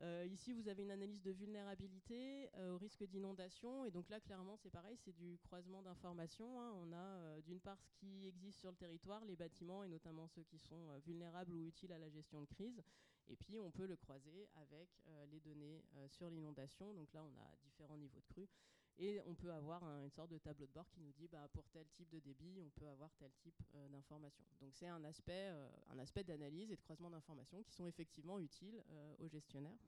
Euh, 0.00 0.26
ici, 0.28 0.52
vous 0.52 0.66
avez 0.66 0.82
une 0.82 0.90
analyse 0.90 1.22
de 1.22 1.30
vulnérabilité 1.30 2.48
au 2.58 2.76
risque 2.78 3.04
d'inondation. 3.04 3.84
Et 3.84 3.92
donc 3.92 4.10
là, 4.10 4.18
clairement, 4.18 4.56
c'est 4.56 4.70
pareil, 4.70 4.96
c'est 4.96 5.14
du 5.14 5.38
croisement 5.38 5.82
d'informations. 5.82 6.60
Hein. 6.60 6.72
On 6.82 6.92
a 6.92 7.40
d'une 7.42 7.60
part 7.60 7.80
ce 7.80 7.92
qui 7.92 8.26
existe 8.26 8.58
sur 8.58 8.70
le 8.70 8.76
territoire, 8.76 9.24
les 9.24 9.36
bâtiments, 9.36 9.84
et 9.84 9.88
notamment 9.88 10.26
ceux 10.26 10.42
qui 10.42 10.58
sont 10.58 10.98
vulnérables 11.06 11.52
ou 11.54 11.64
utiles 11.64 11.92
à 11.92 11.98
la 11.98 12.10
gestion 12.10 12.40
de 12.40 12.46
crise. 12.46 12.82
Et 13.28 13.36
puis 13.36 13.58
on 13.58 13.70
peut 13.70 13.86
le 13.86 13.96
croiser 13.96 14.48
avec 14.54 14.88
euh, 15.06 15.26
les 15.26 15.40
données 15.40 15.82
euh, 15.96 16.08
sur 16.08 16.28
l'inondation. 16.30 16.92
Donc 16.94 17.12
là, 17.12 17.22
on 17.24 17.38
a 17.38 17.56
différents 17.64 17.96
niveaux 17.96 18.20
de 18.20 18.26
crue. 18.26 18.48
Et 18.96 19.20
on 19.26 19.34
peut 19.34 19.52
avoir 19.52 19.82
une 20.04 20.10
sorte 20.10 20.30
de 20.30 20.38
tableau 20.38 20.66
de 20.66 20.72
bord 20.72 20.88
qui 20.88 21.00
nous 21.00 21.10
dit 21.12 21.26
bah, 21.26 21.48
pour 21.52 21.68
tel 21.70 21.84
type 21.88 22.08
de 22.10 22.20
débit, 22.20 22.60
on 22.60 22.70
peut 22.70 22.86
avoir 22.86 23.10
tel 23.14 23.32
type 23.42 23.60
euh, 23.74 23.88
d'information. 23.88 24.44
Donc 24.60 24.72
c'est 24.72 24.86
un 24.86 25.02
aspect, 25.02 25.48
un 25.88 25.98
aspect 25.98 26.22
d'analyse 26.22 26.70
et 26.70 26.76
de 26.76 26.80
croisement 26.80 27.10
d'informations 27.10 27.60
qui 27.64 27.72
sont 27.72 27.86
effectivement 27.86 28.38
utiles 28.38 28.84
aux 29.18 29.26
gestionnaires. 29.26 29.78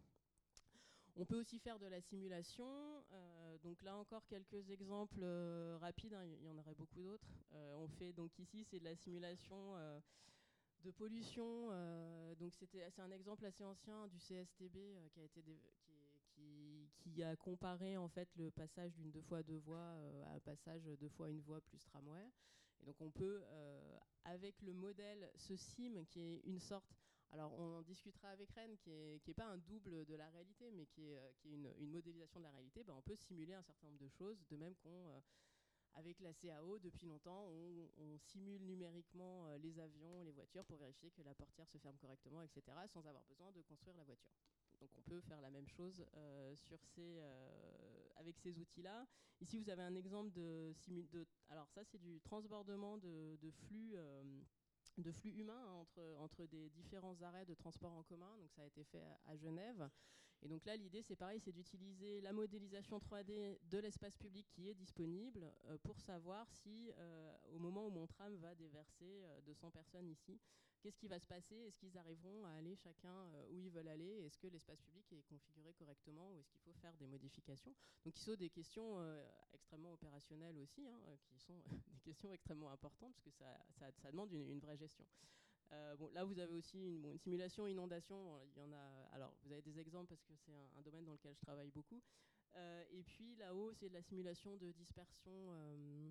On 1.14 1.24
peut 1.24 1.38
aussi 1.38 1.60
faire 1.60 1.78
de 1.78 1.86
la 1.86 2.00
simulation. 2.00 2.66
donc 3.62 3.80
là 3.82 3.96
encore 3.96 4.26
quelques 4.26 4.70
exemples 4.70 5.24
rapides. 5.80 6.12
Hein, 6.12 6.24
il 6.24 6.44
y 6.44 6.50
en 6.50 6.58
aurait 6.58 6.74
beaucoup 6.74 7.00
d'autres. 7.00 7.28
on 7.76 7.86
fait 7.86 8.12
donc 8.12 8.36
ici 8.40 8.64
c'est 8.64 8.80
de 8.80 8.84
la 8.84 8.96
simulation 8.96 9.76
de 10.84 10.90
pollution. 10.90 11.68
Euh, 11.70 12.34
donc 12.36 12.54
c'était 12.54 12.88
c'est 12.90 13.02
un 13.02 13.10
exemple 13.10 13.44
assez 13.44 13.64
ancien 13.64 14.06
du 14.08 14.18
CSTB 14.18 14.76
euh, 14.76 15.08
qui 16.98 17.22
a 17.22 17.34
comparé 17.36 17.96
en 17.96 18.08
fait 18.08 18.28
le 18.36 18.50
passage 18.50 18.92
d'une 18.94 19.10
deux 19.10 19.22
fois 19.22 19.42
deux 19.42 19.58
voies 19.58 19.78
euh, 19.78 20.24
à 20.26 20.34
un 20.34 20.40
passage 20.40 20.84
deux 21.00 21.08
fois 21.08 21.30
une 21.30 21.40
voie 21.40 21.60
plus 21.60 21.78
tramway. 21.78 22.30
Et 22.80 22.84
donc 22.84 22.96
on 23.00 23.10
peut 23.10 23.42
avec 24.24 24.60
le 24.62 24.72
modèle 24.72 25.30
ce 25.36 25.56
SIM 25.56 26.04
qui 26.10 26.20
est 26.20 26.40
une 26.44 26.60
sorte 26.60 26.94
alors 27.32 27.52
on 27.58 27.78
en 27.78 27.82
discutera 27.82 28.28
avec 28.28 28.50
Rennes, 28.52 28.76
qui 28.76 28.90
n'est 28.90 29.18
qui 29.20 29.32
est 29.32 29.34
pas 29.34 29.46
un 29.46 29.58
double 29.58 30.04
de 30.04 30.14
la 30.14 30.28
réalité, 30.30 30.70
mais 30.70 30.86
qui 30.86 31.10
est, 31.10 31.20
qui 31.38 31.48
est 31.48 31.54
une, 31.54 31.90
modélisation 31.90 32.38
de 32.38 32.44
la 32.44 32.50
réalité, 32.50 32.84
ben 32.84 32.94
on 32.96 33.02
peut 33.02 33.16
simuler 33.16 33.54
un 33.54 33.62
certain 33.62 33.88
nombre 33.88 33.98
de 33.98 34.08
choses, 34.08 34.38
de 34.48 34.56
même 34.56 34.76
qu'on 34.76 35.22
avec 35.96 36.20
la 36.20 36.32
CAO, 36.34 36.78
depuis 36.78 37.06
longtemps, 37.06 37.48
on, 37.48 38.18
simule 38.18 38.62
numériquement 38.64 39.46
euh, 39.46 39.58
les 39.58 39.78
avions, 39.78 40.22
les 40.22 40.32
voitures 40.32 40.64
pour 40.64 40.78
vérifier 40.78 41.10
que 41.10 41.22
la 41.22 41.34
portière 41.34 41.68
se 41.68 41.78
ferme 41.78 41.96
correctement, 41.98 42.42
etc., 42.42 42.62
sans 42.92 43.06
avoir 43.06 43.24
besoin 43.24 43.50
de 43.52 43.62
construire 43.62 43.96
la 43.96 44.04
voiture. 44.04 44.32
Donc 44.80 44.90
on 44.96 45.02
peut 45.02 45.20
faire 45.20 45.40
la 45.40 45.50
même 45.50 45.66
chose 45.68 46.04
euh, 46.16 46.54
euh, 46.98 48.08
avec 48.16 48.36
ces 48.38 48.58
outils-là. 48.58 49.06
Ici, 49.40 49.58
vous 49.58 49.70
avez 49.70 49.82
un 49.82 49.94
exemple 49.94 50.32
de, 50.32 50.74
de 50.88 51.26
alors 51.48 51.68
ça, 51.70 51.82
c'est 51.84 51.98
du 51.98 52.20
transbordement 52.20 52.98
de, 52.98 53.50
flux. 53.66 53.96
humains 55.24 55.86
entre 56.18 56.46
des 56.46 56.70
différents 56.70 57.20
arrêts 57.22 57.44
de 57.46 57.54
transport 57.54 57.92
en 57.92 58.02
commun. 58.02 58.36
Donc 58.38 58.50
ça 58.52 58.62
a 58.62 58.66
été 58.66 58.84
fait 58.84 59.02
à 59.26 59.36
Genève. 59.36 59.88
Et 60.42 60.48
donc 60.48 60.64
là, 60.64 60.76
l'idée, 60.76 61.02
c'est 61.02 61.16
pareil, 61.16 61.40
c'est 61.40 61.52
d'utiliser 61.52 62.20
la 62.20 62.32
modélisation 62.32 62.98
3D 62.98 63.58
de 63.70 63.78
l'espace 63.78 64.16
public 64.16 64.46
qui 64.50 64.68
est 64.68 64.74
disponible 64.74 65.52
euh, 65.66 65.78
pour 65.78 65.98
savoir 66.00 66.50
si, 66.50 66.92
euh, 66.98 67.36
au 67.52 67.58
moment 67.58 67.86
où 67.86 67.90
mon 67.90 68.06
tram 68.06 68.34
va 68.36 68.54
déverser 68.54 69.24
200 69.46 69.68
euh, 69.68 69.70
personnes 69.70 70.08
ici, 70.08 70.38
qu'est-ce 70.80 70.98
qui 70.98 71.08
va 71.08 71.18
se 71.18 71.26
passer? 71.26 71.56
Est-ce 71.56 71.78
qu'ils 71.78 71.96
arriveront 71.96 72.44
à 72.44 72.50
aller 72.50 72.76
chacun 72.76 73.28
où 73.50 73.58
ils 73.58 73.70
veulent 73.70 73.88
aller? 73.88 74.24
Est-ce 74.24 74.38
que 74.38 74.46
l'espace 74.46 74.80
public 74.82 75.10
est 75.12 75.22
configuré 75.22 75.72
correctement 75.72 76.30
ou 76.32 76.38
est-ce 76.38 76.50
qu'il 76.50 76.60
faut 76.60 76.74
faire 76.74 76.96
des 76.96 77.06
modifications? 77.06 77.74
Donc, 78.04 78.16
il 78.16 78.22
sont 78.22 78.36
des 78.36 78.50
questions 78.50 79.00
extrêmement 79.52 79.92
opérationnelles 79.92 80.58
aussi, 80.58 80.86
hein, 80.86 81.00
qui 81.28 81.38
sont 81.38 81.60
des 81.94 82.00
questions 82.00 82.30
extrêmement 82.32 82.70
importantes 82.70 83.14
parce 83.14 83.24
que 83.24 83.30
ça, 83.32 84.10
demande 84.12 84.32
une 84.32 84.60
vraie 84.60 84.76
gestion. 84.76 85.06
Euh, 85.72 85.96
là, 86.12 86.24
vous 86.24 86.38
avez 86.38 86.54
aussi 86.54 86.78
une, 86.78 87.16
simulation 87.18 87.66
inondation. 87.66 88.40
il 88.54 88.58
y 88.58 88.62
en 88.62 88.72
a. 88.72 89.08
Alors, 89.12 89.34
vous 89.42 89.52
avez 89.52 89.62
des 89.62 89.78
exemples 89.78 90.08
parce 90.08 90.24
que 90.24 90.34
c'est 90.36 90.52
un, 90.76 90.82
domaine 90.82 91.04
dans 91.04 91.12
lequel 91.12 91.34
je 91.34 91.40
travaille 91.40 91.70
beaucoup. 91.70 92.02
Euh, 92.54 92.84
et 92.90 93.02
puis 93.02 93.34
là-haut, 93.36 93.72
c'est 93.74 93.88
de 93.88 93.94
la 93.94 94.02
simulation 94.02 94.56
de 94.56 94.70
dispersion 94.72 95.32
euh, 95.50 96.10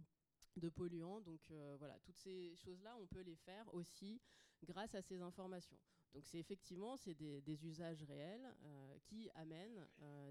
de 0.58 0.70
polluants. 0.70 1.22
Donc 1.22 1.52
voilà, 1.80 2.00
toutes 2.00 2.20
ces 2.20 2.56
choses-là, 2.56 2.98
on 2.98 3.08
peut 3.08 3.22
les 3.22 3.36
faire 3.36 3.74
aussi 3.74 4.22
grâce 4.63 4.96
à 4.96 5.02
ces 5.02 5.22
informations. 5.22 5.78
Donc 6.13 6.26
c'est 6.26 6.39
effectivement 6.39 6.96
c'est 6.96 7.13
des, 7.13 7.65
usages 7.65 8.04
réels 8.04 8.56
qui 9.04 9.30
amènent 9.36 9.86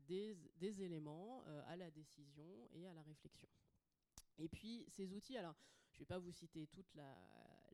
des, 0.06 0.34
des, 0.56 0.82
éléments 0.82 1.44
à 1.66 1.76
la 1.76 1.90
décision 1.90 2.68
et 2.72 2.86
à 2.86 2.94
la 2.94 3.02
réflexion. 3.02 3.48
Et 4.38 4.48
puis 4.48 4.84
ces 4.88 5.12
outils, 5.12 5.36
alors 5.36 5.56
je 5.90 5.96
ne 5.96 6.00
vais 6.00 6.06
pas 6.06 6.18
vous 6.18 6.32
citer 6.32 6.66
toute 6.68 6.94
la, 6.94 7.14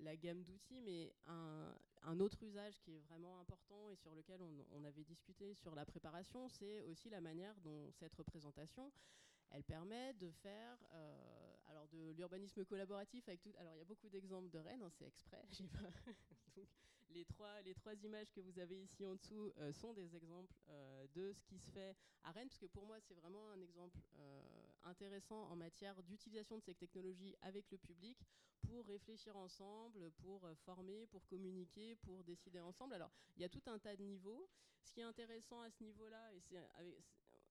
la 0.02 0.16
gamme 0.16 0.42
d'outils, 0.42 0.80
mais 0.80 1.12
un, 1.26 2.20
autre 2.20 2.42
usage 2.42 2.78
qui 2.80 2.94
est 2.94 2.98
vraiment 2.98 3.38
important 3.40 3.88
et 3.90 3.96
sur 3.96 4.14
lequel 4.14 4.40
on, 4.42 4.84
avait 4.84 5.04
discuté 5.04 5.54
sur 5.54 5.74
la 5.74 5.84
préparation, 5.84 6.48
c'est 6.48 6.82
aussi 6.82 7.08
la 7.08 7.20
manière 7.20 7.54
dont 7.60 7.90
cette 7.92 8.14
représentation, 8.14 8.90
elle 9.50 9.64
permet 9.64 10.12
de 10.14 10.30
faire 10.30 10.78
euh, 10.92 11.56
alors 11.66 11.88
de 11.88 12.12
l'urbanisme 12.12 12.64
collaboratif 12.64 13.28
avec 13.28 13.40
tout. 13.40 13.52
Alors 13.58 13.74
il 13.74 13.78
y 13.78 13.82
a 13.82 13.84
beaucoup 13.84 14.08
d'exemples 14.08 14.50
de 14.50 14.58
Rennes, 14.58 14.82
hein, 14.82 14.90
c'est 14.90 15.06
exprès. 15.06 15.44
Donc, 16.56 16.68
les 17.10 17.24
trois, 17.24 17.60
les 17.62 17.74
trois 17.74 17.94
images 17.94 18.30
que 18.30 18.40
vous 18.40 18.58
avez 18.58 18.80
ici 18.80 19.04
en 19.06 19.14
dessous 19.14 19.52
euh, 19.58 19.72
sont 19.72 19.92
des 19.92 20.14
exemples 20.14 20.54
euh, 20.68 21.06
de 21.14 21.32
ce 21.32 21.44
qui 21.44 21.58
se 21.58 21.70
fait 21.70 21.96
à 22.22 22.30
Rennes, 22.32 22.48
parce 22.48 22.60
que 22.60 22.66
pour 22.66 22.86
moi 22.86 23.00
c'est 23.00 23.14
vraiment 23.14 23.50
un 23.50 23.60
exemple 23.60 23.98
intéressant 24.84 25.48
en 25.50 25.56
matière 25.56 26.02
d'utilisation 26.02 26.58
de 26.58 26.62
ces 26.62 26.74
technologies 26.74 27.36
avec 27.42 27.70
le 27.70 27.78
public 27.78 28.18
pour 28.62 28.86
réfléchir 28.86 29.36
ensemble, 29.36 30.10
pour 30.22 30.44
euh, 30.44 30.54
former, 30.54 31.06
pour 31.06 31.26
communiquer, 31.26 31.96
pour 31.96 32.24
décider 32.24 32.60
ensemble. 32.60 32.94
Alors, 32.94 33.10
il 33.36 33.42
y 33.42 33.44
a 33.44 33.48
tout 33.48 33.62
un 33.66 33.78
tas 33.78 33.96
de 33.96 34.02
niveaux. 34.02 34.48
Ce 34.82 34.92
qui 34.92 35.00
est 35.00 35.04
intéressant 35.04 35.60
à 35.60 35.70
ce 35.70 35.82
niveau-là, 35.82 36.32
et 36.34 36.40
c'est 36.40 36.58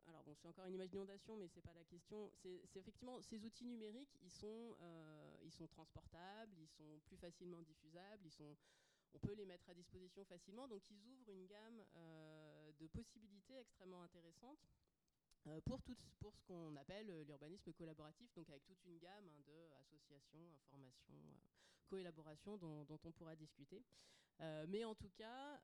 alors 0.09 0.23
bon, 0.23 0.33
c'est 0.33 0.47
encore 0.47 0.65
une 0.65 0.73
image 0.73 0.89
d'inondation, 0.89 1.37
mais 1.37 1.47
c'est 1.47 1.61
pas 1.61 1.73
la 1.73 1.83
question. 1.83 2.31
C'est 2.33 2.61
effectivement 2.75 3.21
ces 3.21 3.45
outils 3.45 3.65
numériques, 3.65 4.17
ils 4.21 4.31
sont, 4.31 4.75
euh, 4.81 5.37
ils 5.43 5.51
sont 5.51 5.67
transportables, 5.67 6.57
ils 6.57 6.67
sont 6.67 6.99
plus 7.05 7.17
facilement 7.17 7.61
diffusables, 7.61 8.25
ils 8.25 8.31
sont, 8.31 8.57
on 9.13 9.19
peut 9.19 9.33
les 9.33 9.45
mettre 9.45 9.69
à 9.69 9.73
disposition 9.73 10.25
facilement. 10.25 10.67
Donc 10.67 10.89
ils 10.89 11.05
ouvrent 11.07 11.29
une 11.29 11.45
gamme 11.45 11.85
euh, 11.95 12.71
de 12.79 12.87
possibilités 12.87 13.57
extrêmement 13.57 14.01
intéressantes. 14.01 14.59
Euh, 15.47 15.61
pour, 15.61 15.81
tout, 15.81 15.95
pour 16.19 16.35
ce 16.35 16.43
qu'on 16.43 16.75
appelle 16.75 17.09
euh, 17.09 17.23
l'urbanisme 17.23 17.71
collaboratif, 17.73 18.33
donc 18.33 18.49
avec 18.49 18.65
toute 18.65 18.83
une 18.85 18.97
gamme 18.97 19.29
hein, 19.29 19.41
d'associations, 19.45 20.53
informations, 20.53 21.13
euh, 21.13 21.37
collaborations 21.87 22.57
dont, 22.57 22.85
on 23.03 23.11
pourra 23.11 23.35
discuter. 23.35 23.83
mais 24.67 24.85
en 24.85 24.93
tout 24.93 25.09
cas, 25.17 25.59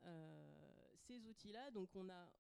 ces 1.08 1.24
outils-là, 1.28 1.70
donc 1.72 1.96
on 1.96 2.10
a 2.10 2.32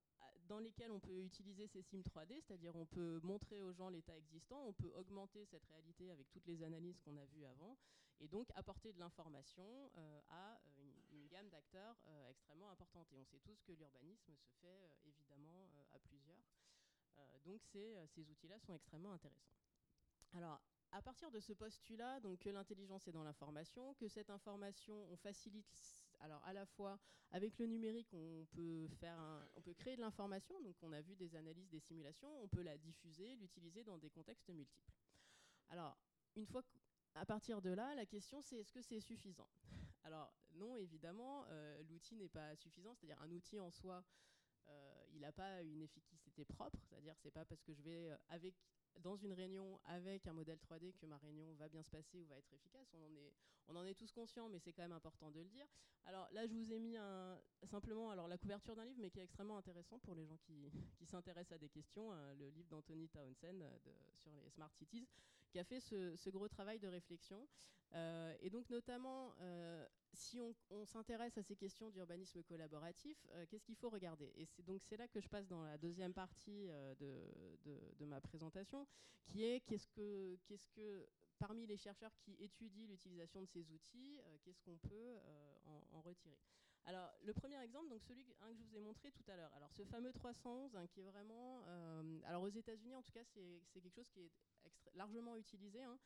dans 0.47 0.59
lesquels 0.59 0.91
on 0.91 0.99
peut 0.99 1.21
utiliser 1.21 1.67
ces 1.67 1.83
sims 1.83 2.01
3D, 2.01 2.41
c'est-à-dire 2.41 2.75
on 2.75 2.87
peut 2.87 3.19
montrer 3.21 3.61
aux 3.61 3.73
gens 3.73 3.89
l'état 3.89 4.17
existant, 4.17 4.59
on 4.65 4.73
peut 4.73 4.91
augmenter 4.95 5.45
cette 5.45 5.65
réalité 5.65 6.09
avec 6.09 6.29
toutes 6.31 6.47
les 6.47 6.63
analyses 6.63 6.99
qu'on 6.99 7.15
a 7.17 7.25
vues 7.25 7.45
avant, 7.45 7.77
et 8.19 8.27
donc 8.27 8.49
apporter 8.55 8.91
de 8.91 8.99
l'information 8.99 9.91
à 10.29 10.59
une, 11.11 11.27
gamme 11.27 11.49
d'acteurs 11.49 11.97
extrêmement 12.29 12.71
importante. 12.71 13.11
Et 13.13 13.17
on 13.17 13.25
sait 13.25 13.39
tous 13.39 13.61
que 13.61 13.73
l'urbanisme 13.73 14.35
se 14.35 14.49
fait 14.61 14.89
évidemment 15.05 15.69
à 15.93 15.99
plusieurs. 15.99 16.43
Euh, 17.17 17.37
donc 17.43 17.61
euh, 17.75 18.05
ces, 18.07 18.29
outils-là 18.29 18.59
sont 18.59 18.73
extrêmement 18.73 19.13
intéressants. 19.13 19.53
Alors, 20.33 20.61
à 20.91 21.01
partir 21.01 21.31
de 21.31 21.39
ce 21.39 21.53
postulat, 21.53 22.19
donc 22.19 22.39
que 22.39 22.49
l'intelligence 22.49 23.07
est 23.07 23.11
dans 23.11 23.23
l'information, 23.23 23.93
que 23.95 24.07
cette 24.07 24.29
information, 24.29 25.07
on 25.11 25.17
facilite, 25.17 26.05
alors 26.19 26.41
à 26.45 26.53
la 26.53 26.65
fois 26.65 26.99
avec 27.31 27.57
le 27.57 27.65
numérique, 27.65 28.13
on 28.13 28.45
peut 28.55 29.73
créer 29.73 29.95
de 29.95 30.01
l'information, 30.01 30.61
donc 30.61 30.75
on 30.81 30.93
a 30.93 31.01
vu 31.01 31.15
des 31.15 31.35
analyses, 31.35 31.69
des 31.69 31.79
simulations, 31.79 32.29
on 32.41 32.47
peut 32.47 32.61
la 32.61 32.77
diffuser, 32.77 33.35
l'utiliser 33.35 33.83
dans 33.83 33.97
des 33.97 34.09
contextes 34.09 34.49
multiples. 34.49 34.93
Alors, 35.69 35.97
une 36.35 36.45
fois 36.45 36.63
à 37.15 37.25
partir 37.25 37.61
de 37.61 37.69
là, 37.71 37.95
la 37.95 38.05
question 38.05 38.41
c'est 38.41 38.57
est-ce 38.57 38.73
que 38.73 38.81
c'est 38.81 38.99
suffisant? 38.99 39.47
Alors 40.03 40.33
non, 40.55 40.75
évidemment, 40.77 41.45
euh, 41.49 41.81
l'outil 41.89 42.15
n'est 42.15 42.29
pas 42.29 42.55
suffisant, 42.55 42.93
c'est-à-dire 42.93 43.21
un 43.21 43.31
outil 43.31 43.59
en 43.59 43.71
soi, 43.71 44.03
il 45.15 45.21
n'a 45.21 45.31
pas 45.31 45.61
une 45.63 45.81
efficacité 45.81 46.45
propre, 46.45 46.79
c'est-à-dire 46.83 47.15
c'est 47.17 47.31
pas 47.31 47.45
parce 47.45 47.63
que 47.63 47.73
je 47.73 47.81
vais 47.81 48.09
euh, 48.09 48.17
avec 48.29 48.53
dans 48.99 49.15
une 49.15 49.33
réunion 49.33 49.79
avec 49.85 50.27
un 50.27 50.33
modèle 50.33 50.57
3D 50.59 50.93
que 50.95 51.05
ma 51.05 51.17
réunion 51.17 51.53
va 51.55 51.67
bien 51.67 51.83
se 51.83 51.89
passer 51.89 52.19
ou 52.19 52.25
va 52.25 52.37
être 52.37 52.53
efficace. 52.53 52.87
On 52.93 53.03
en 53.03 53.15
est, 53.15 53.33
on 53.67 53.75
en 53.75 53.85
est 53.85 53.93
tous 53.93 54.11
conscients, 54.11 54.47
mais 54.47 54.59
c'est 54.59 54.71
quand 54.71 54.83
même 54.83 54.93
important 54.93 55.31
de 55.31 55.39
le 55.39 55.49
dire. 55.49 55.65
Alors 56.05 56.29
là, 56.31 56.45
je 56.47 56.53
vous 56.53 56.71
ai 56.71 56.79
mis 56.79 56.95
simplement 57.65 58.11
alors 58.11 58.27
la 58.27 58.37
couverture 58.37 58.75
d'un 58.75 58.85
livre, 58.85 58.99
mais 59.01 59.09
qui 59.09 59.19
est 59.19 59.23
extrêmement 59.23 59.57
intéressant 59.57 59.99
pour 59.99 60.15
les 60.15 60.25
gens 60.25 60.37
qui, 60.37 60.71
qui 60.97 61.05
s'intéressent 61.05 61.55
à 61.55 61.57
des 61.57 61.69
questions, 61.69 62.13
hein, 62.13 62.33
le 62.35 62.49
livre 62.49 62.69
d'Anthony 62.69 63.09
Townsend 63.09 63.59
de, 63.59 63.91
sur 64.15 64.31
les 64.31 64.49
smart 64.49 64.71
cities, 64.75 65.07
a 65.59 65.63
fait 65.63 65.79
ce, 65.79 66.29
gros 66.29 66.47
travail 66.47 66.79
de 66.79 66.87
réflexion. 66.87 67.47
et 68.41 68.49
donc 68.49 68.69
notamment, 68.69 69.33
si 70.13 70.39
on, 70.39 70.85
s'intéresse 70.85 71.37
à 71.37 71.43
ces 71.43 71.55
questions 71.55 71.89
d'urbanisme 71.89 72.43
collaboratif, 72.43 73.17
qu'est-ce 73.49 73.65
qu'il 73.65 73.75
faut 73.75 73.89
regarder? 73.89 74.31
Et 74.35 74.45
c'est 74.45 74.63
donc 74.63 74.81
c'est 74.83 74.97
là 74.97 75.07
que 75.07 75.19
je 75.21 75.27
passe 75.27 75.47
dans 75.47 75.63
la 75.63 75.77
deuxième 75.77 76.13
partie 76.13 76.67
de, 76.99 78.05
ma 78.05 78.21
présentation, 78.21 78.87
qui 79.25 79.43
est 79.43 79.61
qu'est-ce 79.61 79.87
que, 79.87 80.37
qu'est-ce 80.47 80.67
que 80.69 81.07
parmi 81.39 81.65
les 81.65 81.77
chercheurs 81.77 82.15
qui 82.17 82.35
étudient 82.39 82.87
l'utilisation 82.87 83.41
de 83.41 83.47
ces 83.47 83.71
outils, 83.71 84.19
euh, 84.19 84.37
qu'est-ce 84.43 84.61
qu'on 84.61 84.77
peut 84.77 84.89
euh, 84.93 85.55
en, 85.91 86.01
retirer? 86.01 86.39
Alors, 86.85 87.11
le 87.23 87.33
premier 87.33 87.61
exemple, 87.63 87.89
donc 87.89 88.03
celui 88.03 88.23
que 88.25 88.31
je 88.31 88.63
vous 88.63 88.75
ai 88.75 88.79
montré 88.79 89.11
tout 89.11 89.23
à 89.27 89.35
l'heure. 89.35 89.51
Alors, 89.55 89.71
ce 89.71 89.83
fameux 89.83 90.13
311, 90.13 90.75
hein, 90.75 90.85
qui 90.87 91.01
est 91.01 91.03
vraiment. 91.03 91.63
Euh, 91.65 92.19
alors, 92.25 92.43
aux 92.43 92.49
États-Unis, 92.49 92.95
en 92.95 93.01
tout 93.01 93.11
cas, 93.11 93.23
c'est 93.33 93.63
quelque 93.73 93.89
chose 93.89 94.07
qui 94.09 94.21
est 94.21 94.31
largement 94.93 95.35
utilisé. 95.35 95.83
Hein. 95.83 95.97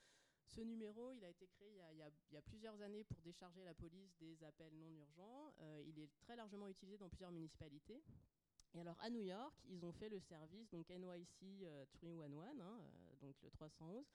Ce 0.47 0.62
numéro, 0.62 1.12
il 1.12 1.23
a 1.23 1.29
été 1.29 1.47
créé 1.47 1.69
il 1.91 2.34
y 2.34 2.38
a, 2.38 2.41
plusieurs 2.41 2.82
années 2.82 3.03
pour 3.03 3.21
décharger 3.21 3.63
la 3.63 3.73
police 3.73 4.15
des 4.19 4.43
appels 4.43 4.75
non 4.75 4.89
urgents. 4.89 5.53
il 5.86 5.99
est 5.99 6.10
très 6.21 6.36
largement 6.36 6.67
utilisé 6.67 6.97
dans 6.97 7.10
plusieurs 7.10 7.32
municipalités. 7.32 8.01
Et 8.73 8.79
alors, 8.79 8.97
à 9.01 9.10
New 9.10 9.21
York, 9.21 9.55
ils 9.67 9.86
ont 9.86 9.91
fait 9.91 10.10
le 10.10 10.19
service, 10.19 10.69
donc 10.69 10.89
NYC 10.89 11.65
311, 11.93 12.62
hein, 12.62 12.79
donc 13.21 13.36
le 13.41 13.49
311. 13.51 14.05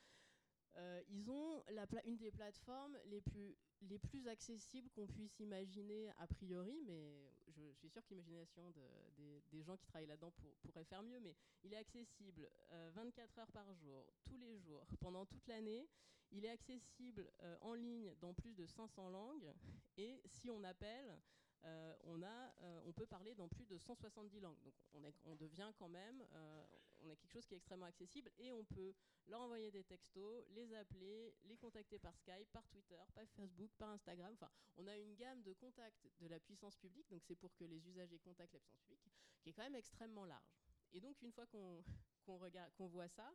Euh, 0.76 1.02
ils 1.08 1.30
ont 1.30 1.62
une 2.04 2.16
des 2.16 2.30
plateformes 2.30 2.98
les 3.06 3.20
plus, 3.20 3.56
les 3.82 3.98
plus 3.98 4.26
accessibles 4.28 4.90
qu'on 4.90 5.06
puisse 5.06 5.38
imaginer 5.38 6.10
a 6.18 6.26
priori, 6.26 6.80
mais 6.84 7.32
je, 7.48 7.72
suis 7.72 7.88
sûre 7.88 8.04
que 8.04 8.10
l'imagination 8.14 8.70
de, 8.70 9.42
des, 9.50 9.62
gens 9.62 9.76
qui 9.76 9.86
travaillent 9.86 10.06
là-dedans 10.06 10.32
pourrait 10.62 10.84
faire 10.84 11.02
mieux, 11.02 11.20
mais 11.20 11.34
il 11.62 11.72
est 11.72 11.76
accessible 11.76 12.48
24 12.94 13.38
euh, 13.38 13.40
heures 13.40 13.52
par 13.52 13.72
jour, 13.74 14.06
tous 14.24 14.36
les 14.36 14.58
jours, 14.58 14.86
pendant 15.00 15.26
toute 15.26 15.46
l'année. 15.46 15.88
Il 16.30 16.44
est 16.44 16.50
accessible 16.50 17.30
euh, 17.42 17.56
en 17.60 17.74
ligne 17.74 18.12
dans 18.20 18.34
plus 18.34 18.54
de 18.54 18.66
500 18.66 19.08
langues, 19.10 19.52
et 19.96 20.20
si 20.26 20.50
on 20.50 20.64
appelle, 20.64 21.20
on, 22.04 22.22
a, 22.22 22.54
on 22.84 22.92
peut 22.92 23.06
parler 23.06 23.34
dans 23.34 23.48
plus 23.48 23.66
de 23.66 23.78
170 23.78 24.40
langues. 24.40 24.60
Donc 24.62 24.74
on, 25.24 25.34
devient 25.34 25.70
quand 25.78 25.88
même, 25.88 26.22
on 27.00 27.10
a 27.10 27.16
quelque 27.16 27.32
chose 27.32 27.46
qui 27.46 27.54
est 27.54 27.56
extrêmement 27.56 27.86
accessible 27.86 28.30
et 28.38 28.52
on 28.52 28.64
peut 28.64 28.94
leur 29.26 29.40
envoyer 29.40 29.70
des 29.70 29.84
textos, 29.84 30.44
les 30.50 30.74
appeler, 30.74 31.34
les 31.44 31.56
contacter 31.56 31.98
par 31.98 32.14
Skype, 32.16 32.50
par 32.52 32.66
Twitter, 32.68 33.00
par 33.14 33.28
Facebook, 33.30 33.70
par 33.78 33.90
Instagram. 33.90 34.32
Enfin, 34.34 34.50
on 34.76 34.86
a 34.86 34.96
une 34.96 35.14
gamme 35.14 35.42
de 35.42 35.52
contacts 35.52 36.08
de 36.20 36.26
la 36.26 36.38
puissance 36.40 36.76
publique, 36.76 37.08
donc 37.08 37.22
c'est 37.22 37.36
pour 37.36 37.54
que 37.54 37.64
les 37.64 37.88
usagers 37.88 38.18
contactent 38.18 38.54
la 38.54 38.60
puissance 38.60 38.84
publique, 38.84 39.14
qui 39.40 39.50
est 39.50 39.52
quand 39.52 39.62
même 39.62 39.74
extrêmement 39.74 40.26
large. 40.26 40.58
Et 40.92 41.00
donc, 41.00 41.20
une 41.22 41.32
fois 41.32 41.46
qu'on 41.46 41.82
qu'on 42.76 42.86
voit 42.86 43.08
ça, 43.08 43.34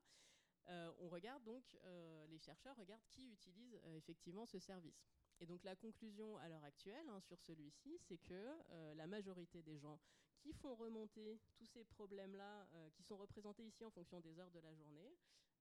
euh, 0.69 0.91
on 0.99 1.09
regarde 1.09 1.43
donc, 1.43 1.63
euh, 1.83 2.27
les 2.27 2.37
chercheurs 2.37 2.75
regardent 2.75 3.05
qui 3.09 3.31
utilise 3.31 3.79
euh, 3.85 3.97
effectivement 3.97 4.45
ce 4.45 4.59
service. 4.59 5.09
Et 5.39 5.45
donc 5.45 5.63
la 5.63 5.75
conclusion 5.75 6.37
à 6.37 6.49
l'heure 6.49 6.63
actuelle 6.63 7.07
hein, 7.09 7.19
sur 7.21 7.39
celui-ci, 7.39 7.97
c'est 8.07 8.17
que 8.17 8.95
la 8.95 9.07
majorité 9.07 9.61
des 9.61 9.77
gens 9.77 9.99
qui 10.37 10.53
font 10.53 10.75
remonter 10.75 11.39
tous 11.55 11.65
ces 11.65 11.83
problèmes-là, 11.83 12.67
qui 12.93 13.03
sont 13.03 13.17
représentés 13.17 13.63
ici 13.63 13.83
en 13.85 13.89
fonction 13.89 14.19
des 14.19 14.39
heures 14.39 14.51
de 14.51 14.59
la 14.59 14.73
journée, 14.73 15.15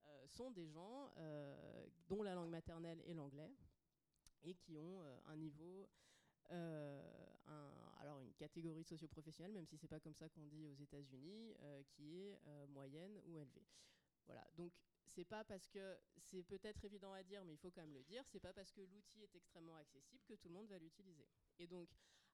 euh, 0.09 0.27
sont 0.27 0.51
des 0.51 0.67
gens 0.69 1.11
euh, 1.19 1.87
dont 2.09 2.23
la 2.23 2.35
langue 2.35 2.51
maternelle 2.51 3.03
est 3.07 3.14
l'anglais 3.14 3.53
et 4.43 4.55
qui 4.55 4.79
ont 4.79 5.03
euh, 5.03 5.19
un 5.27 5.37
niveau 5.37 5.88
alors 8.01 8.21
une 8.23 8.33
catégorie 8.35 8.85
socio-professionnelle, 8.85 9.53
même 9.53 9.67
si 9.67 9.77
c'est 9.77 9.88
pas 9.88 10.01
comme 10.01 10.14
ça 10.14 10.31
qu'on 10.31 10.47
dit 10.47 10.64
aux 10.64 10.75
États-Unis, 10.75 11.55
qui 11.91 12.17
est 12.17 12.38
moyenne 12.69 13.21
ou 13.27 13.37
élevée. 13.37 13.67
Voilà. 14.25 14.47
Donc 14.57 14.73
c'est 15.18 15.24
pas 15.24 15.42
parce 15.42 15.68
que 15.68 15.98
c'est 16.20 16.44
peut-être 16.44 16.85
évident 16.85 17.12
à 17.12 17.24
dire, 17.24 17.44
mais 17.44 17.54
il 17.54 17.59
faut 17.59 17.72
quand 17.72 17.81
même 17.81 17.92
le 17.92 18.04
dire, 18.04 18.22
c'est 18.28 18.38
pas 18.38 18.52
parce 18.52 18.70
que 18.70 18.83
l'outil 18.83 19.20
est 19.24 19.35
extrêmement 19.35 19.74
accessible 19.74 20.22
que 20.24 20.35
tout 20.35 20.46
le 20.46 20.54
monde 20.54 20.68
va 20.68 20.78
l'utiliser. 20.78 21.26
Et 21.59 21.66
donc 21.66 21.88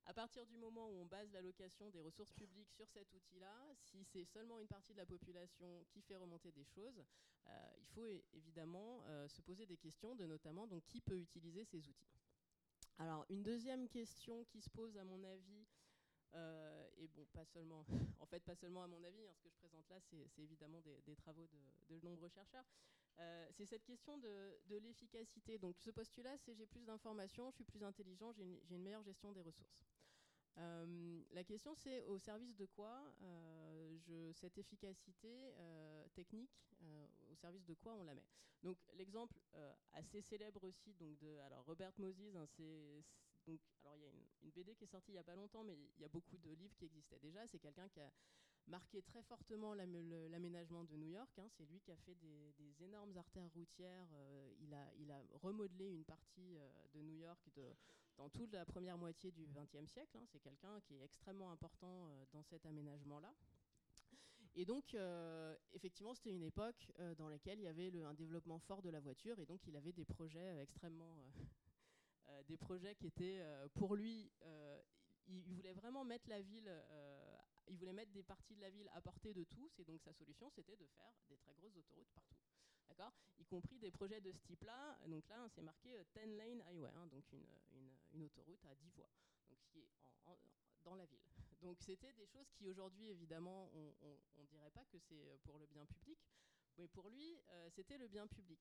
à 0.05 0.13
partir 0.13 0.45
du 0.45 0.59
moment 0.59 0.91
où 0.91 1.01
on 1.01 1.07
base 1.07 1.33
l'allocation 1.33 1.89
des 1.89 2.03
ressources 2.03 2.35
publiques 2.35 2.71
sur 2.71 2.87
cet 2.91 3.11
outil-là, 3.15 3.57
si 3.75 4.05
c'est 4.05 4.27
seulement 4.27 4.59
une 4.59 4.67
partie 4.67 4.93
de 4.93 4.99
la 4.99 5.07
population 5.07 5.87
qui 5.89 6.03
fait 6.03 6.17
remonter 6.17 6.53
des 6.53 6.65
choses, 6.65 7.03
euh, 7.47 7.75
il 7.79 7.87
faut 7.87 8.07
évidemment 8.35 9.03
euh, 9.07 9.29
se 9.29 9.41
poser 9.41 9.65
des 9.65 9.79
questions 9.79 10.15
de 10.15 10.27
notamment 10.27 10.67
donc, 10.67 10.85
qui 10.85 11.01
peut 11.01 11.19
utiliser 11.19 11.65
ces 11.65 11.89
outils? 11.89 12.21
Alors 12.99 13.25
une 13.31 13.43
deuxième 13.43 13.89
question 13.89 14.45
qui 14.45 14.61
se 14.61 14.69
pose 14.69 14.99
à 14.99 15.05
mon 15.05 15.25
avis, 15.25 15.64
euh, 16.35 16.89
et 16.99 17.09
bon, 17.09 17.25
pas 17.33 17.45
seulement, 17.45 17.85
en 18.21 18.27
fait, 18.27 18.41
pas 18.41 18.55
seulement 18.55 18.83
à 18.83 18.87
mon 18.87 19.03
avis, 19.05 19.27
hein, 19.27 19.33
ce 19.35 19.43
que 19.43 19.51
je 19.51 19.57
présente 19.57 19.89
là, 19.89 19.97
c'est 20.01 20.43
évidemment 20.43 20.81
des, 20.81 21.17
travaux 21.17 21.47
de, 21.89 22.01
nombreux 22.03 22.29
chercheurs. 22.29 22.65
c'est 23.53 23.67
cette 23.67 23.85
question 23.85 24.19
de, 24.19 24.79
l'efficacité. 24.79 25.59
Donc, 25.59 25.79
ce 25.79 25.91
postulat, 25.91 26.37
c'est 26.39 26.55
j'ai 26.55 26.67
plus 26.67 26.85
d'informations, 26.85 27.51
je 27.51 27.57
suis 27.57 27.65
plus 27.65 27.85
intelligent, 27.85 28.33
j'ai 28.33 28.43
une, 28.71 28.83
meilleure 28.83 29.03
gestion 29.03 29.33
des 29.33 29.43
ressources. 29.43 29.85
Euh, 30.57 31.21
la 31.33 31.43
question 31.43 31.75
c'est 31.75 32.05
au 32.05 32.17
service 32.17 32.55
de 32.55 32.65
quoi 32.65 33.13
euh, 33.23 34.33
cette 34.35 34.57
efficacité 34.57 35.53
euh, 35.59 36.07
technique, 36.15 36.65
au 37.33 37.35
service 37.35 37.65
de 37.65 37.75
quoi 37.75 37.95
on 37.95 38.05
la 38.05 38.15
met? 38.15 38.25
Donc 38.63 38.79
l'exemple 38.95 39.35
assez 39.93 40.21
célèbre 40.23 40.63
aussi 40.65 40.95
donc 40.95 41.19
de 41.19 41.39
alors 41.39 41.65
Robert 41.65 41.93
Moses, 41.99 42.37
c'est 42.57 43.03
donc 43.47 43.61
alors 43.83 43.97
il 43.97 44.03
y 44.03 44.07
a 44.07 44.11
une, 44.43 44.51
BD 44.51 44.75
qui 44.75 44.85
est 44.85 44.89
sortie 44.89 45.13
il 45.13 45.17
y 45.17 45.19
a 45.19 45.25
pas 45.25 45.35
longtemps, 45.35 45.65
mais 45.65 45.77
il 45.97 46.03
y 46.03 46.05
a 46.05 46.09
beaucoup 46.09 46.39
de 46.39 46.51
livres 46.51 46.75
qui 46.77 46.85
existaient 46.85 47.19
déjà. 47.19 47.47
C'est 47.47 47.59
quelqu'un 47.59 47.89
qui 47.89 48.01
a 48.01 48.11
marqué 48.67 49.03
très 49.03 49.23
fortement 49.23 49.75
l'aménagement 49.75 50.85
de 50.85 50.97
New 50.97 51.09
York. 51.09 51.39
Hein. 51.39 51.49
C'est 51.57 51.65
lui 51.65 51.81
qui 51.81 51.91
a 51.91 51.97
fait 51.97 52.15
des, 52.15 52.83
énormes 52.83 53.17
artères 53.17 53.51
routières. 53.53 54.07
il, 54.61 54.73
a, 54.73 54.93
il 54.99 55.11
a 55.11 55.21
remodelé 55.43 55.91
une 55.91 56.05
partie 56.05 56.57
de 56.93 57.01
New 57.01 57.17
York 57.17 57.51
dans 58.17 58.29
toute 58.29 58.53
la 58.53 58.65
première 58.65 58.99
moitié 58.99 59.31
du 59.31 59.47
XXe 59.47 59.91
siècle. 59.91 60.17
Hein. 60.17 60.25
C'est 60.31 60.41
quelqu'un 60.41 60.81
qui 60.83 60.97
est 60.97 61.05
extrêmement 61.05 61.51
important 61.51 62.09
euh, 62.09 62.25
dans 62.33 62.43
cet 62.43 62.65
aménagement-là. 62.67 63.33
Et 64.57 64.65
donc, 64.65 64.95
euh, 64.95 65.57
effectivement, 65.73 66.15
c'était 66.15 66.33
une 66.33 66.45
époque 66.45 66.93
euh, 67.01 67.15
dans 67.17 67.29
laquelle 67.29 67.59
il 67.59 67.65
y 67.65 67.69
avait 67.69 67.91
un 68.03 68.15
développement 68.15 68.61
fort 68.61 68.83
de 68.83 68.91
la 68.91 69.01
voiture, 69.01 69.39
et 69.41 69.47
donc 69.47 69.67
il 69.67 69.77
avait 69.77 69.93
des 69.93 70.05
projets 70.05 70.61
extrêmement, 70.63 71.25
des 72.45 72.57
projets 72.57 72.95
qui 72.95 73.07
étaient 73.07 73.43
pour 73.75 73.97
lui, 73.97 74.31
il, 75.27 75.55
voulait 75.55 75.73
vraiment 75.73 76.05
mettre 76.05 76.29
la 76.29 76.41
ville, 76.41 76.71
il 77.69 77.77
voulait 77.77 77.93
mettre 77.93 78.13
des 78.13 78.23
parties 78.23 78.55
de 78.57 78.61
la 78.61 78.71
ville 78.71 78.89
à 78.93 79.01
portée 79.01 79.35
de 79.35 79.45
tous, 79.45 79.79
et 79.79 79.85
donc 79.85 80.01
sa 80.03 80.13
solution, 80.13 80.51
c'était 80.51 80.77
de 80.77 80.87
faire 80.87 81.13
des 81.29 81.37
très 81.39 81.55
grosses 81.55 81.77
autoroutes 81.77 82.11
partout 82.15 82.37
d'accord? 82.89 83.13
Y 83.39 83.45
compris 83.47 83.79
des 83.79 83.91
projets 83.91 84.21
de 84.21 84.33
ce 84.33 84.39
type-là. 84.41 84.99
Donc 85.07 85.29
là, 85.29 85.49
c'est 85.55 85.63
marqué 85.63 85.91
10 86.15 86.19
euh, 86.19 86.37
lane 86.37 86.63
highway, 86.63 86.91
hein, 86.97 87.07
donc 87.09 87.25
une, 87.33 88.23
autoroute 88.23 88.65
à 88.67 88.75
10 88.75 88.91
voies, 88.91 89.11
donc 89.51 89.59
qui 89.67 89.81
est 89.81 89.91
dans 90.85 90.95
la 90.95 91.07
ville. 91.07 91.21
Donc 91.63 91.81
c'était 91.81 92.13
des 92.13 92.27
choses 92.27 92.51
qui 92.53 92.67
aujourd'hui, 92.67 93.09
évidemment, 93.09 93.71
on 93.75 94.43
ne 94.43 94.47
dirait 94.47 94.71
pas 94.71 94.85
que 94.85 94.99
c'est 94.99 95.27
euh, 95.27 95.39
pour 95.45 95.59
le 95.59 95.67
bien 95.67 95.87
public, 95.87 96.19
mais 96.77 96.89
pour 96.89 97.09
lui, 97.09 97.39
euh, 97.49 97.71
c'était 97.71 97.97
le 97.97 98.07
bien 98.07 98.27
public. 98.27 98.61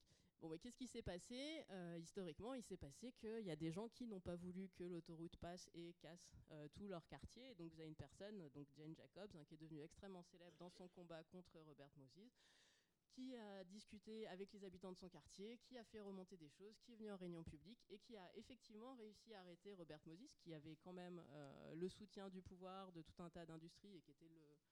Qu'est-ce 0.62 0.78
qui 0.78 0.88
s'est 0.88 1.02
passé? 1.02 1.66
Historiquement, 2.00 2.54
il 2.54 2.64
s'est 2.64 2.78
passé 2.78 3.12
qu'il 3.14 3.46
y 3.46 3.52
a 3.52 3.56
des 3.56 3.72
gens 3.72 3.88
qui 3.90 4.08
n'ont 4.08 4.20
pas 4.20 4.36
voulu 4.36 4.70
que 4.76 4.84
l'autoroute 4.84 5.36
passe 5.38 5.70
et 5.74 5.94
casse 6.02 6.36
tout 6.74 6.88
leur 6.88 7.06
quartier. 7.08 7.56
Donc, 7.56 7.72
vous 7.72 7.80
avez 7.80 7.90
une 7.90 7.96
personne, 7.96 8.50
donc 8.50 8.68
Jane 8.76 8.96
Jacobs, 8.96 9.36
hein, 9.36 9.44
qui 9.46 9.56
est 9.56 9.58
devenue 9.58 9.82
extrêmement 9.82 10.24
célèbre 10.24 10.58
dans 10.58 10.70
son 10.70 10.88
combat 10.90 11.24
contre 11.26 11.60
Robert 11.60 11.92
Moses, 11.96 12.32
qui 13.14 13.36
a 13.36 13.64
discuté 13.66 14.28
avec 14.28 14.52
les 14.54 14.64
habitants 14.64 14.92
de 14.92 14.98
son 14.98 15.10
quartier, 15.10 15.60
qui 15.60 15.78
a 15.78 15.84
fait 15.84 16.02
remonter 16.02 16.36
des 16.38 16.50
choses, 16.50 16.80
qui 16.80 16.94
est 16.94 16.96
venu 16.96 17.12
en 17.12 17.18
réunion 17.18 17.44
publique 17.44 17.86
et 17.90 18.00
qui 18.00 18.18
a 18.18 18.36
effectivement 18.36 18.96
réussi 18.96 19.34
à 19.34 19.42
arrêter 19.42 19.74
Robert 19.74 20.02
Moses, 20.06 20.36
qui 20.40 20.54
avait 20.54 20.76
quand 20.78 20.94
même 20.94 21.24
euh, 21.30 21.76
le 21.76 21.90
soutien 21.90 22.30
du 22.30 22.42
pouvoir 22.42 22.92
de 22.92 23.02
tout 23.02 23.22
un 23.22 23.30
tas 23.30 23.46
d'industries 23.46 23.96
et 23.96 24.02
qui 24.02 24.12
était 24.12 24.30
le, 24.30 24.63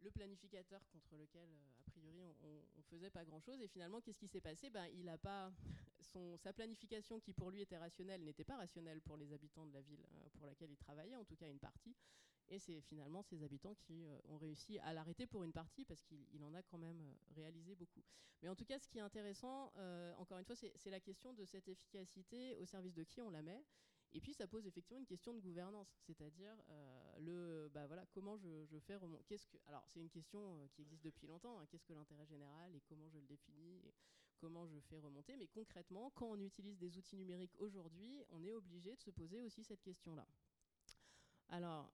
le 0.00 0.10
planificateur 0.10 0.80
contre 0.92 1.16
lequel, 1.16 1.48
euh, 1.48 1.80
a 1.80 1.90
priori, 1.90 2.22
on, 2.22 2.54
ne 2.76 2.82
faisait 2.82 3.10
pas 3.10 3.24
grand-chose. 3.24 3.60
Et 3.60 3.68
finalement, 3.68 4.00
qu'est-ce 4.00 4.18
qui 4.18 4.28
s'est 4.28 4.40
passé? 4.40 4.70
Ben, 4.70 4.86
il 4.94 5.08
a 5.08 5.18
pas 5.18 5.52
son, 6.00 6.36
Sa 6.38 6.52
planification, 6.52 7.20
qui 7.20 7.32
pour 7.32 7.50
lui 7.50 7.60
était 7.60 7.78
rationnelle, 7.78 8.22
n'était 8.22 8.44
pas 8.44 8.56
rationnelle 8.56 9.00
pour 9.00 9.16
les 9.16 9.32
habitants 9.32 9.66
de 9.66 9.72
la 9.72 9.82
ville 9.82 10.04
euh, 10.12 10.28
pour 10.34 10.46
laquelle 10.46 10.70
il 10.70 10.76
travaillait, 10.76 11.16
en 11.16 11.24
tout 11.24 11.36
cas 11.36 11.48
une 11.48 11.58
partie. 11.58 11.96
Et 12.48 12.60
c'est 12.60 12.80
finalement 12.80 13.22
ces 13.22 13.42
habitants 13.42 13.74
qui 13.74 14.06
euh, 14.06 14.18
ont 14.28 14.38
réussi 14.38 14.78
à 14.80 14.92
l'arrêter 14.92 15.26
pour 15.26 15.42
une 15.42 15.52
partie, 15.52 15.84
parce 15.84 16.02
qu'il 16.04 16.44
en 16.44 16.54
a 16.54 16.62
quand 16.62 16.78
même 16.78 17.02
réalisé 17.34 17.74
beaucoup. 17.74 18.04
Mais 18.42 18.48
en 18.48 18.54
tout 18.54 18.64
cas, 18.64 18.78
ce 18.78 18.88
qui 18.88 18.98
est 18.98 19.02
intéressant, 19.02 19.72
encore 20.18 20.38
une 20.38 20.44
fois, 20.44 20.54
c'est 20.54 20.90
la 20.90 21.00
question 21.00 21.32
de 21.32 21.46
cette 21.46 21.68
efficacité 21.68 22.54
au 22.56 22.66
service 22.66 22.92
de 22.92 23.02
qui 23.02 23.22
on 23.22 23.30
la 23.30 23.42
met. 23.42 23.64
Et 24.12 24.20
puis 24.20 24.34
ça 24.34 24.46
pose 24.46 24.66
effectivement 24.66 24.98
une 24.98 25.06
question 25.06 25.32
de 25.32 25.40
gouvernance, 25.40 25.88
c'est-à-dire 26.06 26.54
le, 27.18 27.68
bah 27.72 27.86
voilà, 27.86 28.04
comment 28.12 28.36
je, 28.36 28.78
fais 28.80 28.96
remonter. 28.96 29.24
Qu'est-ce 29.28 29.46
que, 29.46 29.56
alors 29.66 29.84
c'est 29.88 30.00
une 30.00 30.10
question 30.10 30.68
qui 30.72 30.82
existe 30.82 31.04
depuis 31.04 31.26
longtemps. 31.26 31.58
Hein, 31.58 31.66
qu'est-ce 31.70 31.84
que 31.84 31.92
l'intérêt 31.92 32.26
général 32.26 32.74
et 32.74 32.80
comment 32.88 33.08
je 33.08 33.18
le 33.18 33.26
définis 33.26 33.80
et 33.86 33.94
comment 34.38 34.66
je 34.66 34.78
fais 34.80 34.98
remonter. 34.98 35.36
Mais 35.36 35.46
concrètement, 35.46 36.10
quand 36.14 36.26
on 36.26 36.40
utilise 36.40 36.78
des 36.78 36.96
outils 36.98 37.16
numériques 37.16 37.54
aujourd'hui, 37.58 38.22
on 38.30 38.42
est 38.42 38.52
obligé 38.52 38.94
de 38.94 39.00
se 39.00 39.10
poser 39.10 39.40
aussi 39.40 39.64
cette 39.64 39.82
question-là. 39.82 40.26
Alors, 41.48 41.92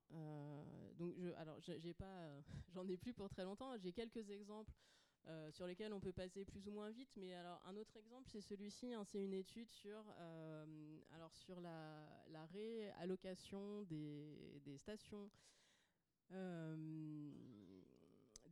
donc 0.97 1.15
je, 1.17 1.29
alors 1.35 1.61
j'ai 1.61 1.95
pas, 1.95 2.41
j'en 2.75 2.89
ai 2.89 2.97
plus 2.97 3.13
pour 3.13 3.29
très 3.29 3.45
longtemps. 3.45 3.77
J'ai 3.79 3.93
quelques 3.93 4.31
exemples 4.31 4.73
sur 5.51 5.67
lesquels 5.67 5.93
on 5.93 6.01
peut 6.01 6.13
passer 6.13 6.45
plus 6.45 6.67
ou 6.69 6.73
moins 6.73 6.91
vite. 6.91 7.11
Mais 7.17 7.35
alors, 7.35 7.63
un 7.67 7.77
autre 7.77 7.97
exemple, 7.97 8.29
c'est 8.29 8.41
celui-ci. 8.41 8.93
Hein, 8.93 9.05
c'est 9.05 9.23
une 9.23 9.35
étude 9.35 9.71
sur, 9.71 10.05
alors 11.15 11.35
sur 11.35 11.61
la, 11.61 12.47
réallocation 12.53 13.83
des, 13.83 14.61
des 14.65 14.77
stations 14.79 15.31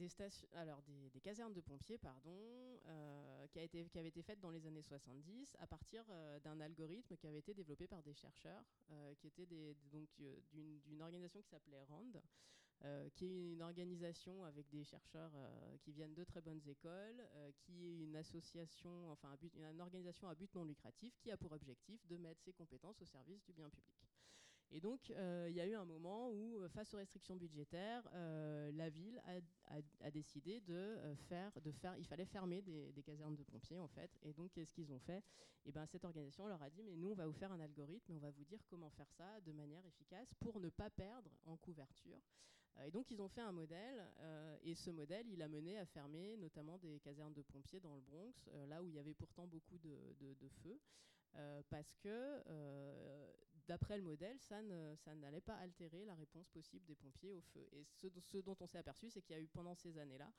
des, 0.01 0.09
stations, 0.09 0.49
alors 0.55 0.83
des, 1.13 1.21
casernes 1.21 1.53
de 1.53 1.61
pompiers, 1.61 1.99
pardon, 1.99 2.81
euh, 2.87 3.47
qui, 3.49 3.59
a 3.59 3.63
été, 3.63 3.85
qui 3.87 3.99
avait 3.99 4.09
été 4.09 4.23
faite 4.23 4.41
dans 4.41 4.51
les 4.51 4.67
années 4.67 4.83
70 4.83 5.57
à 5.59 5.67
partir 5.67 6.05
euh, 6.11 6.41
d'un 6.41 6.59
algorithme 6.61 7.17
qui 7.17 7.27
avait 7.27 7.39
été 7.39 7.55
développé 7.55 7.87
par 7.87 8.03
des 8.03 8.15
chercheurs, 8.15 8.65
euh, 8.91 9.15
qui 9.15 9.27
était 9.27 9.47
des, 9.47 9.77
d'une 10.53 11.03
organisation 11.03 11.41
qui 11.43 11.49
s'appelait 11.49 11.83
RAND, 11.85 12.21
qui 13.15 13.27
est 13.27 13.53
une 13.53 13.63
organisation 13.63 14.45
avec 14.45 14.69
des 14.71 14.85
chercheurs 14.85 15.33
qui 15.83 15.93
viennent 15.93 16.15
de 16.15 16.25
très 16.25 16.41
bonnes 16.41 16.63
écoles, 16.67 17.27
qui 17.59 17.87
est 17.87 17.99
une 17.99 18.17
association, 18.17 19.11
enfin 19.11 19.37
une 19.55 19.81
organisation 19.81 20.29
à 20.29 20.35
but 20.35 20.55
non 20.55 20.65
lucratif, 20.65 21.19
qui 21.19 21.31
a 21.31 21.37
pour 21.37 21.53
objectif 21.53 22.07
de 22.07 22.17
mettre 22.17 22.41
ses 22.43 22.53
compétences 22.53 23.01
au 23.03 23.07
service 23.07 23.45
du 23.45 23.53
bien 23.53 23.69
public. 23.71 24.11
Et 24.73 24.81
donc, 24.81 25.11
euh, 25.11 25.47
il 25.51 25.57
y 25.57 25.61
a 25.61 25.67
eu 25.67 25.75
un 25.75 25.85
moment 25.85 26.31
où, 26.31 26.61
euh, 26.61 26.69
face 26.69 26.95
aux 26.95 26.97
restrictions 26.97 27.35
budgétaires, 27.35 28.09
euh, 28.15 28.71
la 28.73 28.89
ville 28.89 29.21
a, 29.27 30.11
décidé 30.11 30.61
de 30.61 30.97
faire, 31.29 31.53
de 31.61 31.73
faire, 31.73 31.97
il 31.97 32.07
fallait 32.07 32.25
fermer 32.25 32.63
des, 32.63 33.03
casernes 33.03 33.35
de 33.35 33.43
pompiers 33.43 33.81
en 33.81 33.89
fait. 33.89 34.11
Et 34.23 34.33
donc, 34.33 34.53
qu'est-ce 34.53 34.73
qu'ils 34.73 34.93
ont 34.93 34.99
fait? 34.99 35.19
Et 35.65 35.69
eh 35.69 35.73
ben, 35.73 35.87
cette 35.87 36.05
organisation 36.05 36.47
leur 36.47 36.63
a 36.63 36.71
dit, 36.71 36.83
mais 36.83 36.97
nous, 36.97 37.11
on 37.11 37.15
va 37.15 37.27
vous 37.27 37.33
faire 37.33 37.53
un 37.53 37.61
algorithme, 37.61 38.13
on 38.15 38.19
va 38.19 38.31
vous 38.31 38.45
dire 38.45 38.61
comment 38.69 38.91
faire 38.91 39.11
ça 39.11 39.41
de 39.41 39.53
manière 39.53 39.85
efficace 39.85 40.33
pour 40.41 40.61
ne 40.61 40.69
pas 40.69 40.89
perdre 40.91 41.31
en 41.47 41.57
couverture. 41.57 42.21
Et 42.85 42.91
donc, 42.91 43.11
ils 43.11 43.21
ont 43.21 43.29
fait 43.29 43.41
un 43.41 43.53
modèle, 43.53 44.07
et 44.63 44.75
ce 44.75 44.91
modèle, 44.91 45.27
il 45.29 45.43
a 45.43 45.49
mené 45.49 45.79
à 45.79 45.85
fermer 45.87 46.37
notamment 46.37 46.79
des 46.79 46.99
casernes 47.01 47.35
de 47.35 47.43
pompiers 47.43 47.81
dans 47.81 47.95
le 47.95 48.01
Bronx, 48.01 48.33
là 48.69 48.83
où 48.83 48.89
il 48.89 48.95
y 48.95 48.99
avait 48.99 49.15
pourtant 49.15 49.47
beaucoup 49.47 49.79
de, 49.79 50.49
feux. 50.63 50.81
parce 51.69 51.95
que 51.97 52.43
d'après 53.67 53.97
le 53.97 54.03
modèle, 54.03 54.39
ça, 54.41 54.63
n'allait 55.15 55.41
pas 55.41 55.55
altérer 55.57 56.05
la 56.05 56.15
réponse 56.15 56.49
possible 56.49 56.85
des 56.87 56.97
pompiers 56.97 57.33
au 57.33 57.41
feu. 57.41 57.69
Et 57.73 57.85
ce, 57.85 58.39
dont 58.39 58.57
on 58.61 58.67
s'est 58.67 58.79
aperçu, 58.79 59.11
c'est 59.11 59.23
qu'il 59.23 59.37
y 59.37 59.39
a 59.39 59.43
eu 59.43 59.49
pendant 59.49 59.75
ces 59.75 59.97
années-là 59.99 60.31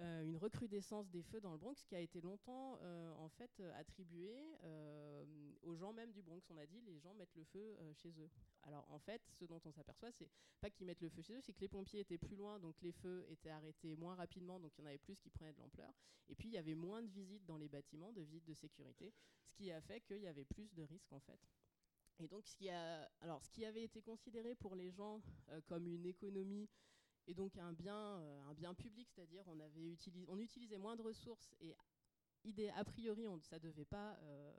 euh, 0.00 0.22
une 0.22 0.36
recrudescence 0.36 1.10
des 1.10 1.22
feux 1.22 1.40
dans 1.40 1.52
le 1.52 1.58
Bronx 1.58 1.74
qui 1.84 1.94
a 1.94 2.00
été 2.00 2.20
longtemps 2.20 2.78
euh, 2.80 3.12
en 3.12 3.28
fait 3.28 3.50
attribuée 3.76 4.56
euh, 4.64 5.24
aux 5.62 5.74
gens 5.74 5.92
même 5.92 6.10
du 6.10 6.22
Bronx. 6.22 6.40
On 6.50 6.56
a 6.56 6.66
dit 6.66 6.80
les 6.80 6.98
gens 6.98 7.12
mettent 7.14 7.34
le 7.34 7.44
feu 7.44 7.76
chez 7.94 8.10
eux. 8.18 8.30
Alors 8.62 8.90
en 8.90 8.98
fait, 8.98 9.22
ce 9.38 9.44
dont 9.44 9.60
on 9.64 9.72
s'aperçoit, 9.72 10.10
c'est 10.12 10.30
pas 10.60 10.70
qu'ils 10.70 10.86
mettent 10.86 11.02
le 11.02 11.08
feu 11.08 11.22
chez 11.22 11.34
eux, 11.34 11.40
c'est 11.40 11.52
que 11.52 11.60
les 11.60 11.68
pompiers 11.68 12.00
étaient 12.00 12.18
plus 12.18 12.36
loin, 12.36 12.58
donc 12.58 12.80
les 12.80 12.92
feux 12.92 13.26
étaient 13.28 13.50
arrêtés 13.50 13.94
moins 13.96 14.14
rapidement, 14.14 14.58
donc 14.58 14.72
il 14.78 14.80
y 14.80 14.84
en 14.84 14.86
avait 14.86 14.98
plus 14.98 15.18
qui 15.18 15.28
prenaient 15.28 15.52
de 15.52 15.58
l'ampleur. 15.58 15.92
Et 16.28 16.34
puis 16.34 16.48
il 16.48 16.52
y 16.52 16.58
avait 16.58 16.74
moins 16.74 17.02
de 17.02 17.08
visites 17.08 17.44
dans 17.44 17.58
les 17.58 17.68
bâtiments, 17.68 18.12
de 18.12 18.22
visites 18.22 18.46
de 18.46 18.54
sécurité, 18.54 19.12
ce 19.44 19.52
qui 19.52 19.70
a 19.70 19.80
fait 19.80 20.00
qu'il 20.00 20.20
y 20.20 20.26
avait 20.26 20.44
plus 20.44 20.72
de 20.74 20.82
risques 20.82 21.12
en 21.12 21.20
fait. 21.20 21.40
Et 22.20 22.28
donc, 22.28 22.46
ce 22.46 22.54
qui, 22.54 22.68
a, 22.68 23.10
alors, 23.22 23.42
ce 23.42 23.50
qui 23.50 23.64
avait 23.64 23.82
été 23.82 24.02
considéré 24.02 24.54
pour 24.54 24.76
les 24.76 24.90
gens 24.90 25.22
euh, 25.48 25.60
comme 25.66 25.86
une 25.86 26.04
économie 26.04 26.68
et 27.30 27.34
donc 27.34 27.56
un 27.58 27.72
bien, 27.72 28.18
euh, 28.18 28.74
public, 28.74 29.08
c'est-à-dire 29.08 29.44
on, 29.46 30.38
utilisait 30.38 30.78
moins 30.78 30.96
de 30.96 31.02
ressources 31.02 31.54
et 31.60 31.74
a 32.70 32.84
priori, 32.84 33.26
ça 33.42 33.56
ne 33.56 33.60
devait 33.60 33.84
pas 33.84 34.18
euh, 34.22 34.52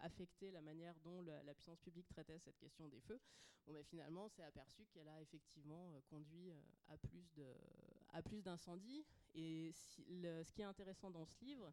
affecter 0.00 0.52
la 0.52 0.60
manière 0.60 0.94
dont 1.00 1.20
la, 1.22 1.54
puissance 1.54 1.80
publique 1.80 2.06
traitait 2.06 2.38
cette 2.38 2.58
question 2.58 2.86
des 2.88 3.00
feux. 3.00 3.20
Bon, 3.66 3.72
mais 3.72 3.82
finalement, 3.82 4.28
c'est 4.28 4.42
aperçu 4.44 4.86
qu'elle 4.92 5.08
a 5.08 5.20
effectivement 5.20 6.00
conduit 6.10 6.52
à 6.88 8.22
plus 8.22 8.42
d'incendies. 8.42 9.04
Et 9.34 9.72
ce 9.72 10.52
qui 10.52 10.62
est 10.62 10.64
intéressant 10.64 11.10
dans 11.10 11.24
ce 11.24 11.44
livre, 11.44 11.72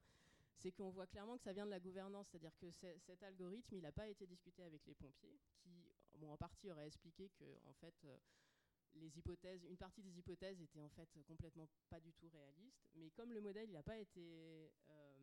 c'est 0.55 0.71
qu'on 0.71 0.89
voit 0.89 1.07
clairement 1.07 1.38
que 1.38 1.43
ça 1.43 1.53
vient 1.53 1.65
de 1.65 1.71
la 1.71 1.79
gouvernance, 1.79 2.27
c'est-à-dire 2.29 2.55
que 2.57 2.71
cet 2.71 3.23
algorithme, 3.23 3.75
il 3.75 3.81
n'a 3.81 3.91
pas 3.91 4.07
été 4.07 4.25
discuté 4.25 4.63
avec 4.63 4.85
les 4.85 4.95
pompiers, 4.95 5.39
qui, 5.62 6.25
en 6.25 6.38
partie, 6.38 6.69
auraient 6.69 6.88
expliqué 6.88 7.29
que, 7.29 7.45
en 7.65 7.73
fait, 7.73 7.95
euh, 8.05 8.17
les 8.95 9.17
hypothèses, 9.17 9.63
une 9.63 9.78
partie 9.78 10.02
des 10.02 10.17
hypothèses 10.17 10.62
étaient 10.62 10.82
en 10.82 10.89
fait 10.89 11.10
complètement 11.28 11.67
pas 11.89 11.99
du 11.99 12.13
tout 12.13 12.30
réalistes, 12.30 12.88
mais 12.95 13.10
comme 13.12 13.32
le 13.34 13.41
modèle, 13.41 13.71
n'a 13.71 13.84
pas 13.84 13.97
été 13.97 14.71
euh, 14.89 15.17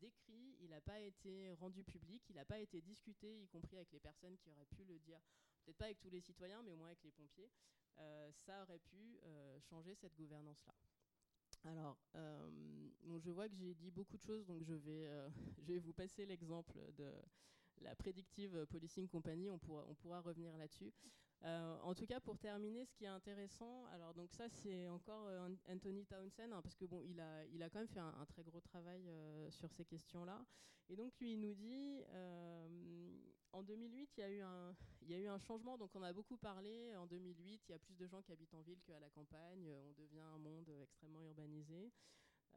décrit, 0.00 0.56
il 0.60 0.70
n'a 0.70 0.80
pas 0.80 1.00
été 1.00 1.50
rendu 1.52 1.84
public, 1.84 2.22
il 2.28 2.36
n'a 2.36 2.44
pas 2.44 2.58
été 2.58 2.80
discuté, 2.80 3.42
y 3.42 3.48
compris 3.48 3.76
avec 3.76 3.90
les 3.92 4.00
personnes 4.00 4.36
qui 4.38 4.50
auraient 4.50 4.66
pu 4.66 4.84
le 4.84 4.98
dire, 4.98 5.20
peut-être 5.64 5.78
pas 5.78 5.86
avec 5.86 5.98
tous 5.98 6.10
les 6.10 6.20
citoyens, 6.20 6.62
mais 6.62 6.70
au 6.70 6.76
moins 6.76 6.88
avec 6.88 7.02
les 7.02 7.12
pompiers, 7.12 7.50
euh, 7.98 8.30
ça 8.32 8.62
aurait 8.62 8.78
pu 8.78 9.18
changer 9.60 9.94
cette 9.94 10.14
gouvernance-là. 10.14 10.74
Alors, 11.64 11.98
euh, 12.14 12.50
je 13.18 13.30
vois 13.30 13.48
que 13.48 13.54
j'ai 13.54 13.74
dit 13.74 13.90
beaucoup 13.90 14.16
de 14.16 14.22
choses, 14.22 14.46
donc 14.46 14.62
je 14.62 14.74
vais, 14.74 15.06
euh, 15.08 15.28
je 15.58 15.62
vais 15.62 15.78
vous 15.78 15.92
passer 15.92 16.24
l'exemple 16.26 16.78
de 16.96 17.12
la 17.80 17.94
Predictive 17.96 18.66
Policing 18.66 19.08
Company, 19.08 19.50
on 19.50 19.58
pourra, 19.58 19.84
on 19.88 19.94
pourra 19.94 20.20
revenir 20.20 20.56
là-dessus. 20.56 20.92
Euh, 21.44 21.78
en 21.82 21.94
tout 21.94 22.06
cas, 22.06 22.20
pour 22.20 22.38
terminer, 22.38 22.84
ce 22.84 22.92
qui 22.94 23.04
est 23.04 23.08
intéressant, 23.08 23.86
alors 23.86 24.12
donc 24.12 24.32
ça 24.32 24.48
c'est 24.48 24.88
encore 24.88 25.30
Anthony 25.68 26.04
Townsend, 26.04 26.52
hein, 26.52 26.60
parce 26.62 26.76
que 26.76 26.84
bon, 26.84 27.00
il 27.02 27.20
a, 27.20 27.44
il 27.46 27.62
a 27.62 27.70
quand 27.70 27.78
même 27.78 27.88
fait 27.88 28.00
un, 28.00 28.26
très 28.26 28.42
gros 28.42 28.60
travail 28.60 29.08
sur 29.50 29.70
ces 29.70 29.84
questions-là. 29.84 30.44
Et 30.88 30.96
donc 30.96 31.12
lui, 31.20 31.34
il 31.34 31.40
nous 31.40 31.54
dit, 31.54 32.02
en 33.52 33.62
2008, 33.62 34.10
il 34.16 34.20
y, 34.20 34.24
a 34.24 34.30
eu 34.30 34.40
un, 34.40 34.74
il 35.02 35.10
y 35.10 35.14
a 35.14 35.18
eu 35.18 35.28
un 35.28 35.38
changement, 35.38 35.78
donc 35.78 35.94
on 35.94 36.02
a 36.02 36.12
beaucoup 36.12 36.36
parlé, 36.36 36.96
en 36.96 37.06
2008, 37.06 37.62
il 37.68 37.72
y 37.72 37.74
a 37.74 37.78
plus 37.78 37.96
de 37.96 38.06
gens 38.06 38.20
qui 38.22 38.32
habitent 38.32 38.54
en 38.54 38.62
ville 38.62 38.80
qu'à 38.82 38.98
la 38.98 39.10
campagne, 39.10 39.72
on 39.72 39.92
devient 39.92 40.20
un 40.20 40.38
monde 40.38 40.68
extrêmement 40.82 41.22
urbanisé. 41.22 41.92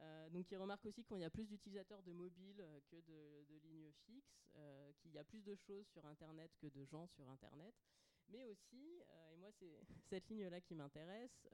Euh, 0.00 0.30
donc 0.30 0.50
il 0.50 0.56
remarque 0.56 0.84
aussi 0.86 1.04
qu'il 1.04 1.18
y 1.18 1.24
a 1.24 1.30
plus 1.30 1.46
d'utilisateurs 1.46 2.02
de 2.02 2.12
mobiles 2.12 2.64
que 2.90 2.96
de, 2.96 3.58
lignes 3.64 3.92
fixes, 4.06 4.48
euh, 4.56 4.92
qu'il 4.98 5.12
y 5.12 5.18
a 5.18 5.24
plus 5.24 5.42
de 5.42 5.54
choses 5.54 5.86
sur 5.88 6.04
Internet 6.06 6.50
que 6.58 6.66
de 6.66 6.84
gens 6.84 7.06
sur 7.06 7.28
Internet. 7.28 7.74
Mais 8.32 8.44
aussi, 8.44 9.02
euh, 9.10 9.32
et 9.32 9.36
moi 9.36 9.50
c'est 9.52 9.78
cette 10.08 10.28
ligne-là 10.28 10.60
qui 10.60 10.74
m'intéresse, 10.74 11.46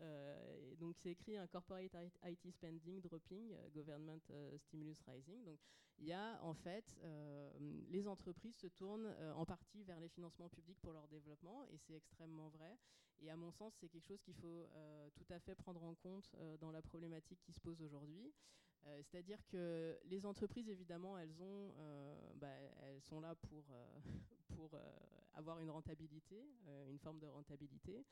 donc 0.78 0.96
c'est 0.96 1.10
écrit 1.10 1.36
un 1.36 1.46
corporate 1.46 1.94
IT 2.24 2.52
spending 2.52 3.00
dropping, 3.00 3.54
government 3.74 4.20
stimulus 4.58 5.00
rising. 5.06 5.44
Donc 5.44 5.58
il 5.98 6.06
y 6.06 6.12
a 6.12 6.42
en 6.42 6.54
fait, 6.54 6.96
les 7.90 8.06
entreprises 8.06 8.56
se 8.56 8.68
tournent 8.68 9.14
en 9.34 9.44
partie 9.44 9.82
vers 9.82 10.00
les 10.00 10.08
financements 10.08 10.48
publics 10.48 10.78
pour 10.80 10.92
leur 10.92 11.08
développement, 11.08 11.64
et 11.66 11.76
c'est 11.78 11.94
extrêmement 11.94 12.48
vrai. 12.48 12.78
Et 13.20 13.30
à 13.30 13.36
mon 13.36 13.50
sens, 13.50 13.74
c'est 13.80 13.88
quelque 13.88 14.06
chose 14.06 14.22
qu'il 14.22 14.34
faut 14.34 14.68
euh, 14.74 15.08
tout 15.14 15.26
à 15.30 15.38
fait 15.40 15.54
prendre 15.54 15.82
en 15.82 15.94
compte 15.94 16.30
euh, 16.38 16.56
dans 16.58 16.70
la 16.70 16.82
problématique 16.82 17.40
qui 17.40 17.52
se 17.52 17.60
pose 17.60 17.82
aujourd'hui. 17.82 18.32
Euh, 18.86 19.02
c'est-à-dire 19.02 19.38
que 19.48 19.98
les 20.04 20.24
entreprises, 20.24 20.68
évidemment, 20.68 21.18
elles, 21.18 21.42
ont, 21.42 21.74
bah, 22.36 22.54
elles 22.82 23.02
sont 23.02 23.20
là 23.20 23.34
pour, 23.34 23.64
pour 24.56 24.70
avoir 25.34 25.58
une 25.60 25.70
rentabilité, 25.70 26.50
une 26.88 26.98
forme 26.98 27.18
de 27.18 27.26
rentabilité. 27.26 28.04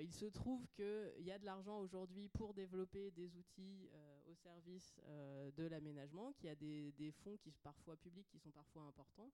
il 0.00 0.12
se 0.12 0.26
trouve 0.26 0.66
qu'il 0.74 1.24
y 1.24 1.30
a 1.30 1.38
de 1.38 1.46
l'argent 1.46 1.78
aujourd'hui 1.78 2.28
pour 2.28 2.52
développer 2.52 3.10
des 3.12 3.36
outils 3.36 3.88
au 4.26 4.34
service 4.34 5.00
de 5.56 5.66
l'aménagement, 5.66 6.32
qu'il 6.32 6.46
y 6.46 6.52
a 6.52 6.56
des, 6.56 6.92
des, 6.92 7.10
fonds 7.10 7.36
qui 7.38 7.50
sont 7.50 7.62
parfois 7.62 7.96
publics, 7.96 8.28
qui 8.28 8.38
sont 8.38 8.50
parfois 8.50 8.82
importants 8.82 9.30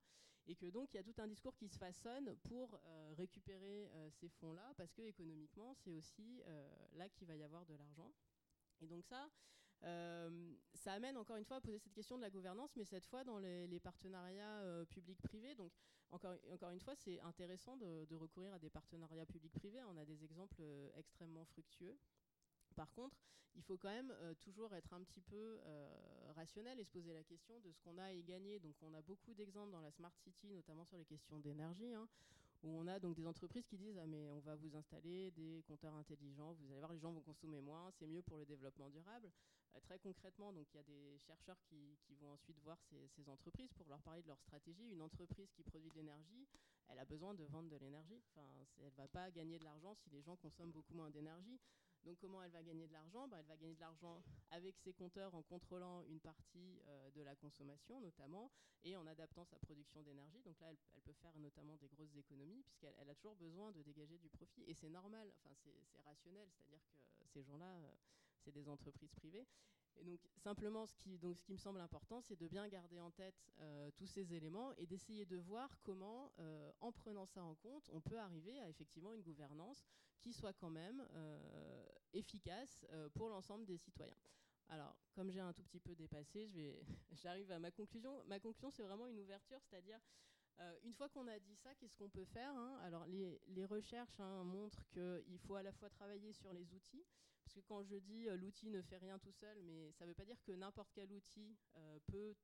et 0.47 0.55
que 0.55 0.67
donc 0.67 0.93
il 0.93 0.97
y 0.97 1.01
a 1.01 1.03
tout 1.03 1.15
un 1.19 1.27
discours 1.27 1.57
qui 1.57 1.69
se 1.69 1.79
façonne 1.79 2.37
pour 2.49 2.79
euh, 2.87 3.15
récupérer 3.17 3.89
euh, 3.89 4.11
ces 4.11 4.29
fonds-là, 4.29 4.73
parce 4.77 4.93
que 4.93 5.03
économiquement, 5.03 5.75
c'est 5.75 5.93
aussi 5.93 6.43
euh, 6.47 6.69
là 6.95 7.09
qu'il 7.09 7.27
va 7.27 7.37
y 7.37 7.43
avoir 7.43 7.65
de 7.67 7.75
l'argent. 7.75 8.13
Et 8.81 8.87
donc 8.87 9.05
ça, 9.05 9.31
ça 9.83 10.93
amène 10.93 11.17
encore 11.17 11.37
une 11.37 11.45
fois 11.45 11.59
à 11.59 11.61
poser 11.61 11.79
cette 11.79 11.93
question 11.93 12.17
de 12.17 12.23
la 12.23 12.31
gouvernance, 12.31 12.75
mais 12.77 12.85
cette 12.85 13.07
fois 13.07 13.25
dans 13.25 13.39
les, 13.39 13.81
partenariats 13.81 14.85
publics-privés. 14.91 15.55
Donc 15.55 15.73
encore, 16.11 16.71
une 16.71 16.81
fois, 16.81 16.95
c'est 16.95 17.21
intéressant 17.21 17.77
de, 17.77 18.15
recourir 18.15 18.53
à 18.53 18.59
des 18.59 18.71
partenariats 18.71 19.27
publics-privés. 19.27 19.83
On 19.85 19.97
a 19.97 20.05
des 20.05 20.25
exemples 20.25 20.63
extrêmement 20.97 21.45
fructueux. 21.45 21.97
Par 22.75 22.93
contre, 22.93 23.17
il 23.57 23.63
faut 23.63 23.77
quand 23.77 23.89
même 23.89 24.11
euh, 24.11 24.35
toujours 24.35 24.75
être 24.75 24.93
un 24.93 25.03
petit 25.03 25.21
peu 25.21 25.59
euh, 25.65 26.33
rationnel 26.35 26.81
et 26.81 26.85
se 26.85 26.91
poser 26.91 27.13
la 27.13 27.23
question 27.23 27.61
de 27.61 27.71
ce 27.71 27.81
qu'on 27.81 27.99
a 27.99 28.05
à 28.05 28.13
y 28.13 28.23
gagner. 28.23 28.59
Donc 28.59 28.75
on 28.83 28.93
a 28.95 29.03
beaucoup 29.03 29.35
d'exemples 29.35 29.71
dans 29.71 29.81
la 29.81 29.90
Smart 29.90 30.15
City, 30.25 30.51
notamment 30.51 30.85
sur 30.85 30.96
les 30.96 31.05
questions 31.05 31.38
d'énergie, 31.38 31.94
hein, 31.94 32.09
où 32.63 32.71
on 32.71 32.87
a 32.87 32.98
donc 32.98 33.15
des 33.15 33.27
entreprises 33.27 33.67
qui 33.67 33.77
disent 33.77 33.98
ah 33.98 34.07
mais 34.07 34.29
on 34.29 34.40
va 34.40 34.57
vous 34.57 34.75
installer 34.77 35.31
des 35.33 35.63
compteurs 35.67 35.94
intelligents, 35.94 36.53
vous 36.55 36.71
allez 36.73 36.81
voir 36.81 36.92
les 36.92 36.98
gens 36.98 37.13
vont 37.13 37.21
consommer 37.21 37.61
moins, 37.61 37.90
c'est 37.92 38.07
mieux 38.07 38.23
pour 38.23 38.38
le 38.38 38.44
développement 38.44 38.88
durable. 38.88 39.31
Euh, 39.75 39.81
très 39.81 39.98
concrètement, 39.98 40.52
donc 40.52 40.66
il 40.72 40.77
y 40.77 40.81
a 40.81 40.85
des 40.85 41.18
chercheurs 41.18 41.58
qui, 41.68 41.96
vont 42.20 42.33
ensuite 42.33 42.58
voir 42.60 42.79
ces, 42.90 43.29
entreprises 43.29 43.72
pour 43.75 43.88
leur 43.88 44.00
parler 44.02 44.22
de 44.22 44.29
leur 44.29 44.40
stratégie. 44.40 44.88
Une 44.90 45.02
entreprise 45.02 45.50
qui 45.52 45.62
produit 45.62 45.90
de 45.90 45.96
l'énergie, 45.96 46.46
elle 46.88 46.98
a 46.98 47.04
besoin 47.04 47.35
de 47.35 47.44
vendre 47.44 47.68
de 47.68 47.77
l'énergie. 47.77 48.22
Enfin, 48.31 48.46
elle 48.83 48.92
va 48.92 49.08
pas 49.08 49.31
gagner 49.31 49.58
de 49.58 49.64
l'argent 49.64 49.94
si 49.94 50.10
les 50.10 50.22
gens 50.22 50.37
consomment 50.37 50.72
beaucoup 50.72 50.94
moins 50.94 51.10
d'énergie. 51.10 51.58
Donc 52.04 52.18
comment 52.18 52.42
elle 52.42 52.50
va 52.50 52.62
gagner 52.62 52.87
de 52.87 52.92
l'argent? 52.92 53.27
Bah, 53.29 53.38
Elle 53.40 53.46
va 53.46 53.56
gagner 53.56 53.75
de 53.75 53.81
l'argent 53.81 54.22
avec 54.50 54.77
ses 54.79 54.92
compteurs 54.92 55.35
en 55.35 55.42
contrôlant 55.42 56.02
une 56.02 56.20
partie 56.20 56.83
de 57.14 57.22
la 57.22 57.35
consommation 57.35 57.98
notamment 58.00 58.50
et 58.85 58.94
en 58.96 59.06
adaptant 59.06 59.44
sa 59.46 59.58
production 59.58 60.02
d'énergie. 60.02 60.42
Donc 60.42 60.60
là, 60.60 60.68
elle, 60.70 61.00
peut 61.02 61.14
faire 61.14 61.37
notamment 61.38 61.77
des 61.77 61.88
grosses 61.88 62.14
économies 62.16 62.62
puisqu'elle 62.62 62.94
elle 62.98 63.08
a 63.08 63.14
toujours 63.14 63.37
besoin 63.37 63.72
de 63.72 63.83
dégager 63.83 64.18
du 64.18 64.29
profit. 64.29 64.64
Et 64.66 64.75
c'est 64.75 64.90
normal, 64.90 65.33
enfin 65.38 65.54
c'est 65.64 66.02
rationnel, 66.04 66.48
c'est-à-dire 66.52 66.85
que 66.85 67.27
ces 67.33 67.42
gens-là, 67.42 67.81
c'est 68.45 68.53
des 68.53 68.69
entreprises 68.69 69.13
privées. 69.13 69.47
Et 69.97 70.05
donc 70.05 70.21
simplement, 70.37 70.87
ce 70.87 70.95
qui, 70.97 71.19
me 71.49 71.57
semble 71.57 71.81
important, 71.81 72.21
c'est 72.21 72.37
de 72.37 72.49
bien 72.49 72.67
garder 72.69 73.01
en 73.01 73.11
tête 73.11 73.51
euh, 73.61 73.90
tous 73.97 74.07
ces 74.07 74.35
éléments 74.35 74.73
et 74.77 74.87
d'essayer 74.87 75.25
de 75.25 75.37
voir 75.37 75.79
comment, 75.83 76.33
euh, 76.38 76.73
en 76.81 76.92
prenant 76.92 77.27
ça 77.27 77.42
en 77.42 77.55
compte, 77.55 77.88
on 77.92 78.01
peut 78.01 78.19
arriver 78.19 78.59
à 78.61 78.69
effectivement 78.69 79.13
une 79.13 79.23
gouvernance 79.23 79.85
qui 80.21 80.33
soit 80.33 80.53
quand 80.53 80.71
même 80.71 81.07
euh, 81.13 81.87
efficace 82.13 82.87
pour 83.15 83.29
l'ensemble 83.29 83.67
des 83.67 83.77
citoyens. 83.77 84.17
Alors, 84.69 84.97
comme 85.13 85.31
j'ai 85.31 85.40
un 85.40 85.53
tout 85.53 85.63
petit 85.63 85.81
peu 85.81 85.95
dépassé, 85.95 86.51
j'arrive 87.13 87.51
à 87.51 87.59
ma 87.59 87.71
conclusion. 87.71 88.25
Ma 88.25 88.40
conclusion, 88.40 88.71
c'est 88.71 88.83
vraiment 88.83 89.07
une 89.07 89.21
ouverture, 89.21 89.61
c'est-à-dire 89.63 90.01
une 90.85 90.95
fois 90.95 91.09
qu'on 91.09 91.27
a 91.27 91.38
dit 91.40 91.57
ça, 91.57 91.75
qu'est-ce 91.75 91.97
qu'on 91.97 92.09
peut 92.09 92.25
faire 92.25 92.55
hein? 92.57 92.79
Alors, 92.85 93.05
les, 93.07 93.40
les 93.49 93.67
recherches 93.67 94.21
hein, 94.21 94.45
montrent 94.45 94.87
qu'il 94.87 95.38
faut 95.40 95.57
à 95.57 95.65
la 95.65 95.73
fois 95.73 95.90
travailler 95.90 96.33
sur 96.33 96.53
les 96.53 96.73
outils, 96.73 97.05
parce 97.45 97.55
que 97.55 97.61
quand 97.61 97.83
je 97.83 97.97
dis 97.97 98.27
euh, 98.27 98.37
l'outil 98.37 98.71
ne 98.71 98.81
fait 98.81 98.97
rien 98.97 99.19
tout 99.19 99.33
seul, 99.33 99.61
mais 99.63 99.92
ça 99.92 100.05
ne 100.05 100.11
veut 100.11 100.15
pas 100.15 100.25
dire 100.25 100.42
que 100.42 100.53
n'importe 100.53 100.90
quel 100.95 101.13
outil 101.13 101.57
euh, 101.77 101.99
peut, 102.07 102.35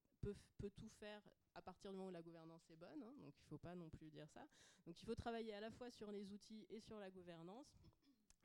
tout 0.77 0.89
faire 0.91 1.23
à 1.55 1.63
partir 1.63 1.91
du 1.91 1.97
moment 1.97 2.09
où 2.09 2.13
la 2.13 2.23
gouvernance 2.23 2.69
est 2.71 2.77
bonne. 2.77 3.03
Hein, 3.03 3.15
donc 3.19 3.35
il 3.39 3.45
ne 3.45 3.49
faut 3.49 3.59
pas 3.59 3.75
non 3.75 3.89
plus 3.89 4.11
dire 4.11 4.29
ça. 4.29 4.47
Donc 4.87 5.01
il 5.01 5.07
faut 5.07 5.15
travailler 5.15 5.55
à 5.55 5.61
la 5.61 5.71
fois 5.71 5.91
sur 5.91 6.13
les 6.13 6.31
outils 6.33 6.67
et 6.69 6.81
sur 6.81 6.99
la 6.99 7.11
gouvernance. 7.11 7.79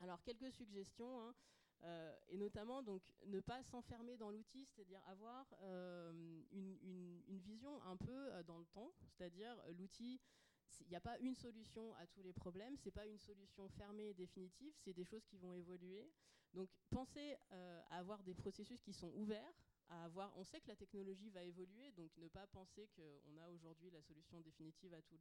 Alors 0.00 0.22
quelques 0.22 0.50
suggestions. 0.50 1.20
Hein, 1.22 1.34
euh, 1.82 2.16
et 2.28 2.38
notamment 2.38 2.82
donc 2.82 3.02
ne 3.26 3.38
pas 3.38 3.62
s'enfermer 3.62 4.16
dans 4.16 4.30
l'outil, 4.30 4.64
c'est-à-dire 4.64 5.02
avoir 5.06 5.46
une, 6.52 7.38
vision 7.38 7.82
un 7.82 7.96
peu 7.98 8.42
dans 8.44 8.58
le 8.58 8.64
temps, 8.64 8.92
c'est-à-dire 8.98 9.54
l'outil 9.76 10.18
il 10.80 10.88
n'y 10.88 10.96
a 10.96 11.00
pas 11.00 11.18
une 11.18 11.34
solution 11.34 11.94
à 11.94 12.06
tous 12.06 12.22
les 12.22 12.32
problèmes, 12.32 12.76
c'est 12.76 12.90
pas 12.90 13.06
une 13.06 13.18
solution 13.18 13.68
fermée 13.68 14.08
et 14.10 14.14
définitive, 14.14 14.74
c'est 14.76 14.92
des 14.92 15.04
choses 15.04 15.24
qui 15.24 15.36
vont 15.36 15.52
évoluer. 15.54 16.10
Donc 16.52 16.70
pensez 16.90 17.36
euh, 17.52 17.82
à 17.90 17.98
avoir 17.98 18.22
des 18.22 18.34
processus 18.34 18.80
qui 18.80 18.92
sont 18.92 19.12
ouverts, 19.14 19.54
à 19.88 20.04
avoir, 20.04 20.36
on 20.36 20.44
sait 20.44 20.60
que 20.60 20.68
la 20.68 20.76
technologie 20.76 21.30
va 21.30 21.42
évoluer, 21.44 21.92
donc 21.92 22.10
ne 22.16 22.28
pas 22.28 22.46
penser 22.48 22.88
qu'on 22.96 23.36
a 23.38 23.48
aujourd'hui 23.48 23.90
la 23.90 24.02
solution 24.02 24.40
définitive 24.40 24.92
à 24.94 25.02
tous, 25.02 25.18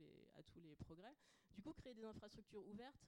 les, 0.61 0.75
progrès. 0.75 1.15
Du 1.51 1.61
coup, 1.61 1.73
créer 1.73 1.93
des 1.93 2.05
infrastructures 2.05 2.65
ouvertes 2.67 3.05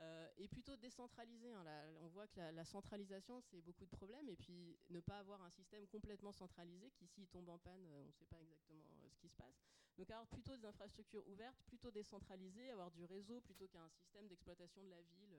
euh, 0.00 0.28
et 0.36 0.46
plutôt 0.48 0.76
décentraliser. 0.76 1.52
Hein. 1.52 1.64
on 2.00 2.08
voit 2.08 2.28
que 2.28 2.40
la, 2.40 2.64
centralisation, 2.64 3.40
c'est 3.40 3.60
beaucoup 3.60 3.86
de 3.86 3.90
problèmes, 3.90 4.28
et 4.28 4.36
puis 4.36 4.78
ne 4.90 5.00
pas 5.00 5.18
avoir 5.18 5.42
un 5.42 5.50
système 5.50 5.86
complètement 5.88 6.32
centralisé 6.32 6.90
qui, 6.92 7.06
s'il 7.06 7.28
tombe 7.28 7.48
en 7.48 7.58
panne, 7.58 7.86
euh, 7.86 8.02
on 8.02 8.06
ne 8.08 8.12
sait 8.12 8.26
pas 8.26 8.40
exactement 8.40 8.84
ce 9.08 9.18
qui 9.18 9.28
se 9.28 9.36
passe. 9.36 9.64
Donc 9.96 10.10
avoir 10.10 10.26
plutôt 10.28 10.56
des 10.56 10.66
infrastructures 10.66 11.26
ouvertes, 11.28 11.62
plutôt 11.66 11.90
décentralisées, 11.90 12.70
avoir 12.70 12.90
du 12.90 13.04
réseau 13.04 13.40
plutôt 13.40 13.68
qu'un 13.68 13.88
système 13.90 14.26
d'exploitation 14.28 14.82
de 14.82 14.90
la 14.90 15.00
ville 15.02 15.36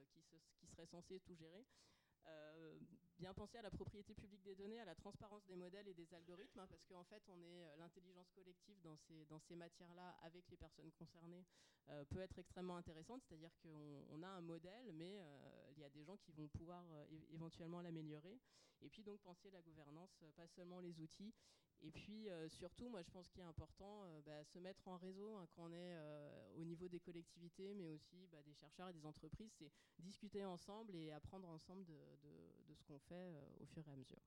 qui, 0.60 0.68
serait 0.68 0.86
censé 0.86 1.20
tout 1.20 1.36
gérer. 1.36 1.66
Euh, 2.28 2.76
bien 3.18 3.34
penser 3.34 3.58
à 3.58 3.62
la 3.64 3.72
propriété 3.72 4.14
publique 4.14 4.44
des 4.44 4.56
données, 4.56 4.80
à 4.80 4.86
la 4.86 4.96
transparence 4.96 5.44
des 5.46 5.56
modèles 5.56 5.88
et 5.88 5.94
des 5.94 6.14
algorithmes, 6.14 6.60
hein, 6.60 6.68
parce 6.68 6.86
qu'en 6.86 7.04
fait, 7.04 7.24
on 7.28 7.42
est 7.42 7.66
euh, 7.66 7.76
l'intelligence 7.78 8.30
collective 8.32 8.80
dans 8.82 8.96
ces, 8.96 9.26
dans 9.26 9.40
ces 9.40 9.56
matières-là 9.56 10.16
avec 10.22 10.48
les 10.50 10.58
personnes 10.58 10.92
concernées 10.92 11.46
euh, 11.90 12.06
peut 12.06 12.20
être 12.20 12.38
extrêmement 12.38 12.78
intéressante, 12.78 13.24
c'est-à-dire 13.24 13.52
qu'on 13.62 14.06
on 14.10 14.22
a 14.24 14.28
un 14.28 14.42
modèle, 14.42 14.92
mais 14.94 15.20
il 15.72 15.80
y 15.80 15.84
a 15.84 15.90
des 15.90 16.04
gens 16.04 16.18
qui 16.18 16.32
vont 16.32 16.48
pouvoir 16.48 16.86
éventuellement 17.32 17.82
l'améliorer. 17.82 18.40
Et 18.82 18.90
puis 18.90 19.04
donc 19.04 19.20
penser 19.22 19.50
la 19.52 19.62
gouvernance, 19.62 20.24
pas 20.36 20.48
seulement 20.48 20.80
les 20.80 21.00
outils, 21.00 21.34
et 21.84 21.92
puis 21.92 22.30
euh, 22.30 22.48
surtout, 22.48 22.90
moi 22.90 23.02
je 23.02 23.10
pense 23.10 23.28
qu'il 23.30 23.42
est 23.42 23.46
important 23.46 24.04
euh, 24.06 24.22
bah, 24.22 24.44
se 24.44 24.60
mettre 24.60 24.88
en 24.88 24.98
réseau 24.98 25.36
hein, 25.36 25.48
quand 25.56 25.64
on 25.64 25.72
est 25.72 25.96
euh, 25.96 26.48
au 26.56 26.64
niveau 26.64 26.88
des 26.88 27.00
collectivités, 27.00 27.74
mais 27.74 27.90
aussi 27.90 28.28
bah, 28.32 28.42
des 28.44 28.54
chercheurs 28.54 28.90
et 28.90 28.94
des 28.94 29.06
entreprises, 29.06 29.52
c'est 29.58 29.72
discuter 29.98 30.46
ensemble 30.46 30.96
et 30.96 31.12
apprendre 31.12 31.48
ensemble 31.50 31.86
de, 31.86 31.96
ce 32.76 32.84
qu'on 32.84 33.00
fait 33.00 33.34
au 33.60 33.66
fur 33.66 33.88
et 33.88 33.92
à 33.92 33.96
mesure. 33.96 34.22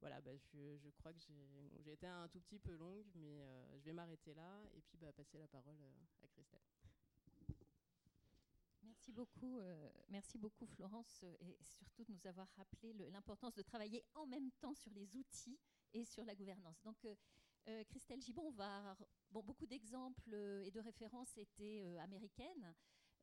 Voilà, 0.00 0.20
bah, 0.20 0.30
je, 0.36 0.90
crois 0.90 1.12
que 1.12 1.20
j'ai 1.20 1.92
été 1.92 2.06
un 2.06 2.28
tout 2.28 2.40
petit 2.40 2.58
peu 2.58 2.74
longue, 2.74 3.06
mais 3.14 3.40
je 3.76 3.84
vais 3.84 3.92
m'arrêter 3.92 4.34
là 4.34 4.60
et 4.76 4.80
puis 4.82 4.98
passer 5.16 5.38
la 5.38 5.48
parole 5.48 5.80
à 6.22 6.26
Christelle. 6.28 6.60
Merci 8.82 9.12
beaucoup, 9.12 9.60
merci 10.08 10.38
beaucoup 10.38 10.66
Florence, 10.66 11.24
et 11.40 11.56
surtout 11.62 12.04
de 12.04 12.12
nous 12.12 12.26
avoir 12.26 12.48
rappelé 12.56 13.10
l'importance 13.10 13.54
de 13.54 13.62
travailler 13.62 14.04
en 14.14 14.26
même 14.26 14.50
temps 14.60 14.74
sur 14.74 14.92
les 14.92 15.16
outils 15.16 15.58
et 15.94 16.04
sur 16.04 16.24
la 16.24 16.34
gouvernance. 16.34 16.80
Donc, 16.82 17.04
euh, 17.04 17.14
euh, 17.68 17.84
Christelle 17.84 18.20
Gibon, 18.20 18.50
va, 18.52 18.96
bon, 19.30 19.42
beaucoup 19.42 19.66
d'exemples 19.66 20.32
euh, 20.32 20.64
et 20.64 20.70
de 20.70 20.80
références 20.80 21.36
étaient 21.36 21.96
américaines. 21.98 22.74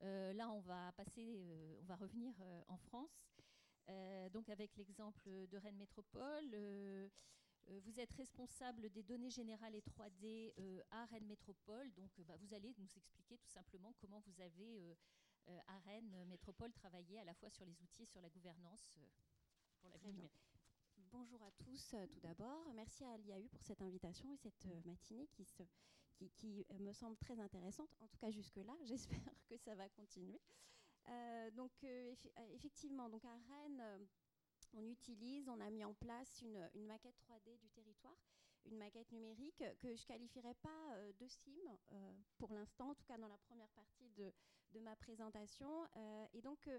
là, 0.01 0.51
on 0.51 0.59
va 0.59 0.91
passer, 0.93 1.39
on 1.82 1.86
va 1.86 1.95
revenir 1.95 2.34
en 2.68 2.78
France. 2.78 3.32
donc, 4.32 4.49
avec 4.49 4.76
l'exemple 4.76 5.30
de 5.47 5.57
Rennes 5.57 5.78
Métropole. 5.78 6.49
vous 7.86 7.99
êtes 7.99 8.13
responsable 8.13 8.89
des 8.89 9.03
données 9.03 9.32
générales 9.32 9.74
et 9.74 9.82
3D 9.82 10.53
à 10.91 11.05
Rennes 11.05 11.28
Métropole. 11.28 11.91
Donc, 11.93 12.11
bah, 12.28 12.36
vous 12.38 12.53
allez 12.53 12.76
nous 12.78 12.91
expliquer 12.97 13.38
tout 13.38 13.49
simplement 13.49 13.93
comment 13.99 14.22
vous 14.28 14.41
avez, 14.41 14.97
à 15.47 15.80
Rennes 15.86 16.26
Métropole, 16.26 16.74
travaillé 16.74 17.20
à 17.20 17.24
la 17.24 17.34
fois 17.34 17.49
sur 17.49 17.66
les 17.66 17.82
outils 17.82 18.03
et 18.03 18.11
sur 18.13 18.22
la 18.22 18.30
gouvernance 18.30 18.99
pour 19.80 19.89
la 19.89 19.97
ville 19.97 20.30
bonjour 21.16 21.41
à 21.43 21.51
tous 21.63 21.93
euh, 21.93 22.05
tout 22.07 22.20
d'abord. 22.20 22.74
Merci 22.74 23.05
à 23.05 23.16
l'IAU 23.18 23.47
pour 23.47 23.63
cette 23.63 23.82
invitation 23.82 24.34
et 24.34 24.38
cette 24.38 24.66
euh, 24.66 24.82
matinée 24.84 25.28
qui, 26.34 26.66
euh, 26.72 26.80
me 26.80 26.91
semble 26.91 27.16
très 27.16 27.39
intéressante, 27.39 27.89
en 28.01 28.07
tout 28.07 28.18
cas 28.18 28.32
jusque-là. 28.32 28.76
J'espère 28.84 29.34
que 29.47 29.55
ça 29.55 29.76
va 29.76 29.88
continuer. 29.89 30.41
donc 31.53 31.72
effectivement, 32.53 33.09
donc 33.09 33.24
à 33.24 33.38
Rennes, 33.49 34.07
on 34.74 34.86
utilise, 34.86 35.47
on 35.47 35.61
a 35.61 35.70
mis 35.70 35.86
en 35.86 35.93
place 35.93 36.41
une, 36.41 36.70
une 36.74 36.86
maquette 36.86 37.16
3D 37.30 37.57
du 37.59 37.70
territoire 37.70 38.18
une 38.66 38.78
maquette 38.80 39.11
numérique 39.11 39.63
que 39.80 39.95
je 39.95 40.03
qualifierais 40.07 40.55
pas 40.55 40.97
de 41.20 41.28
SIM 41.28 41.78
pour 42.39 42.51
l'instant, 42.51 42.89
en 42.89 42.95
tout 42.95 43.05
cas 43.05 43.18
dans 43.20 43.28
la 43.28 43.38
première 43.38 43.70
partie 43.70 44.09
de, 44.18 44.34
de 44.76 44.80
ma 44.82 44.96
présentation, 44.96 45.88
euh, 45.96 46.26
et 46.34 46.42
donc 46.42 46.70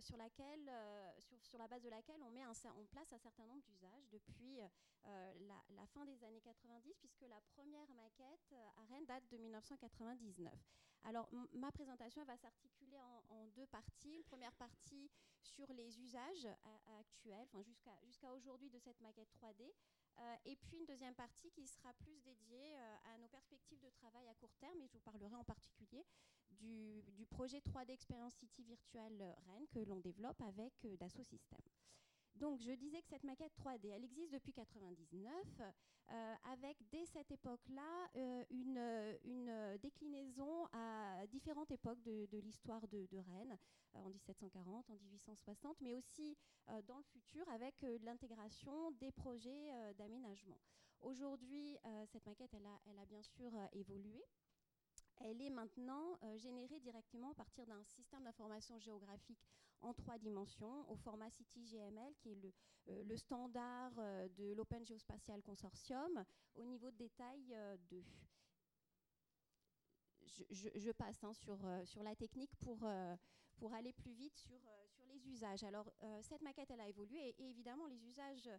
sur, 0.00 0.16
laquelle, 0.16 0.70
sur, 1.18 1.36
sur, 1.44 1.58
la 1.58 1.66
base 1.66 1.82
de 1.82 1.88
laquelle 1.88 2.22
on 2.22 2.30
met 2.30 2.46
en 2.46 2.52
place 2.88 3.12
un 3.12 3.18
certain 3.18 3.44
nombre 3.46 3.62
d'usages 3.62 4.08
depuis 4.10 4.60
la, 5.04 5.86
fin 5.88 6.04
des 6.04 6.22
années 6.22 6.40
90, 6.40 6.94
puisque 7.00 7.22
la 7.22 7.40
première 7.56 7.90
maquette 7.90 8.54
à 8.76 8.84
Rennes 8.84 9.06
date 9.06 9.26
de 9.28 9.38
1999. 9.38 10.54
Alors 11.02 11.28
ma 11.52 11.72
présentation 11.72 12.24
va 12.24 12.36
s'articuler 12.36 13.00
en, 13.28 13.46
deux 13.56 13.66
parties. 13.66 14.14
Une 14.14 14.24
première 14.24 14.54
partie 14.54 15.10
sur 15.42 15.72
les 15.72 16.00
usages 16.00 16.48
actuels, 17.00 17.42
enfin 17.42 17.62
jusqu'à 17.62 17.96
jusqu'à 18.04 18.32
aujourd'hui 18.32 18.70
de 18.70 18.78
cette 18.78 19.00
maquette 19.00 19.32
3D, 19.34 19.72
euh, 20.18 20.36
et 20.46 20.56
puis 20.56 20.78
une 20.78 20.86
deuxième 20.86 21.14
partie 21.14 21.50
qui 21.50 21.66
sera 21.66 21.92
plus 21.94 22.18
dédiée 22.20 22.76
euh, 22.76 22.96
à 23.14 23.18
nos 23.18 23.28
perspectives 23.28 23.80
de 23.80 23.90
travail 23.90 24.26
à 24.28 24.34
court 24.34 24.54
terme, 24.56 24.80
et 24.80 24.86
je 24.86 24.94
vous 24.94 25.00
parlerai 25.00 25.34
en 25.34 25.44
particulier 25.44 26.06
du, 26.58 27.26
projet 27.30 27.58
3D 27.58 27.90
Experience 27.90 28.34
City 28.34 28.62
Virtual 28.62 29.12
Rennes 29.46 29.66
que 29.70 29.80
l'on 29.80 30.00
développe 30.00 30.40
avec 30.40 30.72
euh, 30.84 30.96
Dassault 30.96 31.24
Systèmes. 31.24 31.60
Donc 32.36 32.60
je 32.60 32.72
disais 32.72 33.00
que 33.00 33.08
cette 33.08 33.24
maquette 33.24 33.52
3D, 33.58 33.88
elle 33.90 34.04
existe 34.04 34.32
depuis 34.32 34.52
1999, 34.52 35.62
avec 36.52 36.76
dès 36.90 37.06
cette 37.06 37.32
époque-là 37.32 38.10
une, 38.50 38.78
une, 39.24 39.78
déclinaison 39.78 40.66
à 40.72 41.26
différentes 41.28 41.70
époques 41.70 42.02
de, 42.02 42.38
l'histoire 42.38 42.86
de, 42.88 43.06
Rennes, 43.18 43.56
en 43.94 44.10
1740, 44.10 44.90
en 44.90 44.94
1860, 44.94 45.80
mais 45.80 45.94
aussi 45.94 46.36
euh, 46.68 46.82
dans 46.82 46.96
le 46.96 47.04
futur 47.04 47.48
avec 47.48 47.74
euh, 47.84 47.98
l'intégration 48.02 48.90
des 48.92 49.12
projets 49.12 49.70
euh, 49.72 49.94
d'aménagement. 49.94 50.58
Aujourd'hui, 51.00 51.76
cette 52.06 52.24
maquette, 52.24 52.52
elle 52.54 52.66
a, 52.98 53.04
bien 53.04 53.22
sûr 53.22 53.52
évolué. 53.72 54.24
Elle 55.18 55.40
est 55.40 55.50
maintenant 55.50 56.18
générée 56.36 56.80
directement 56.80 57.30
à 57.30 57.34
partir 57.34 57.66
d'un 57.66 57.82
système 57.84 58.24
d'information 58.24 58.78
géographique 58.78 59.44
en 59.80 59.92
trois 59.92 60.18
dimensions 60.18 60.88
au 60.90 60.96
format 60.96 61.30
CityGML, 61.30 62.14
qui 62.16 62.32
est 62.32 62.34
le, 62.36 62.52
le 63.02 63.16
standard 63.16 63.92
de 64.36 64.52
l'Open 64.52 64.84
Geospatial 64.84 65.42
Consortium, 65.42 66.24
au 66.54 66.64
niveau 66.64 66.90
de 66.90 66.96
détail 66.96 67.56
2. 67.90 68.04
Je, 70.50 70.90
passe 70.92 71.22
hein, 71.24 71.32
sur, 71.32 72.02
la 72.02 72.14
technique 72.14 72.54
pour, 72.56 72.86
pour 73.56 73.72
aller 73.74 73.92
plus 73.92 74.12
vite 74.12 74.36
sur, 74.36 74.60
les 75.08 75.28
usages. 75.28 75.62
Alors, 75.62 75.90
cette 76.22 76.42
maquette, 76.42 76.70
elle 76.70 76.80
a 76.80 76.88
évolué 76.88 77.34
et, 77.38 77.48
évidemment, 77.48 77.86
les 77.86 78.04
usages 78.06 78.50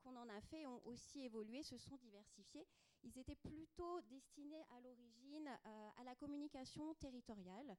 qu'on 0.00 0.16
en 0.16 0.28
a 0.28 0.40
fait 0.42 0.66
ont 0.66 0.80
aussi 0.86 1.24
évolué, 1.24 1.62
se 1.62 1.76
sont 1.76 1.96
diversifiés. 1.96 2.66
Ils 3.02 3.18
étaient 3.18 3.36
plutôt 3.36 4.00
destinés 4.02 4.64
à 4.76 4.80
l'origine 4.80 5.48
à 5.96 6.04
la 6.04 6.14
communication 6.14 6.94
territoriale, 6.94 7.76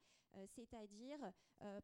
c'est-à-dire 0.48 1.20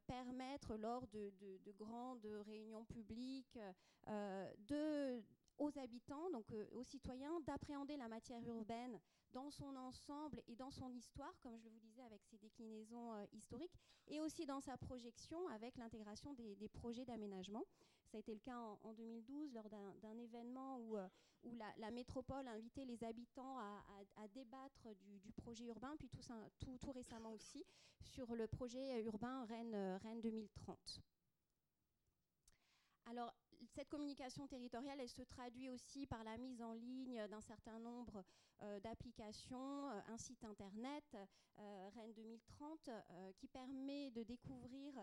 permettre 0.07 0.75
lors 0.77 1.07
de, 1.07 1.33
de, 1.39 1.71
grandes 1.71 2.25
réunions 2.45 2.85
publiques 2.85 3.57
aux 5.57 5.77
habitants, 5.79 6.29
donc 6.31 6.51
euh, 6.51 6.65
aux 6.71 6.83
citoyens, 6.83 7.39
d'appréhender 7.41 7.97
la 7.97 8.07
matière 8.07 8.45
urbaine 8.47 8.99
dans 9.31 9.49
son 9.51 9.75
ensemble 9.75 10.41
et 10.47 10.55
dans 10.55 10.71
son 10.71 10.89
histoire, 10.93 11.33
comme 11.41 11.57
je 11.57 11.69
vous 11.69 11.79
disais, 11.79 12.01
avec 12.01 12.23
ses 12.23 12.37
déclinaisons 12.37 13.13
euh, 13.13 13.25
historiques, 13.33 13.79
et 14.07 14.19
aussi 14.21 14.45
dans 14.45 14.61
sa 14.61 14.77
projection 14.77 15.47
avec 15.49 15.77
l'intégration 15.77 16.33
des, 16.33 16.69
projets 16.69 17.05
d'aménagement. 17.05 17.63
Ça 18.15 18.19
a 18.19 18.21
été 18.21 18.33
le 18.33 18.39
cas 18.39 18.57
en, 18.57 18.93
2012 18.93 19.53
lors 19.53 19.69
d'un 19.69 20.17
événement 20.17 20.79
où, 20.79 20.95
euh, 20.95 21.05
la, 21.75 21.91
métropole 21.91 22.47
invitait 22.47 22.85
les 22.85 23.03
habitants 23.03 23.57
à, 23.59 24.27
débattre 24.29 24.87
du, 24.95 25.33
projet 25.33 25.65
urbain, 25.65 25.93
puis 25.99 26.07
tout, 26.07 26.21
tout, 26.57 26.77
tout, 26.77 26.91
récemment 26.93 27.33
aussi 27.33 27.65
sur 27.99 28.33
le 28.33 28.47
projet 28.47 29.03
urbain 29.03 29.43
Rennes, 29.47 29.99
Rennes 30.01 30.21
2030. 30.21 31.01
Alors, 33.07 33.33
cette 33.67 33.89
communication 33.89 34.47
territoriale, 34.47 35.01
elle 35.01 35.09
se 35.09 35.23
traduit 35.23 35.69
aussi 35.69 36.07
par 36.07 36.23
la 36.23 36.37
mise 36.37 36.61
en 36.61 36.71
ligne 36.71 37.27
d'un 37.27 37.41
certain 37.41 37.79
nombre 37.79 38.23
euh, 38.61 38.79
d'applications, 38.79 39.89
euh, 39.89 39.99
un 40.07 40.17
site 40.17 40.45
internet, 40.45 41.17
euh, 41.59 41.89
Rennes 41.95 42.13
2030, 42.13 42.89
qui 43.35 43.49
permet 43.49 44.09
de 44.11 44.23
découvrir 44.23 44.93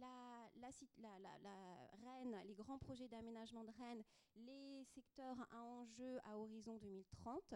la, 0.00 1.20
Rennes, 2.04 2.36
les 2.46 2.54
grands 2.54 2.78
projets 2.78 3.08
d'aménagement 3.08 3.64
de 3.64 3.70
Rennes, 3.78 4.02
les 4.36 4.84
secteurs 4.84 5.36
à 5.50 5.64
enjeu 5.64 6.18
à 6.24 6.38
horizon 6.38 6.76
2030. 6.78 7.54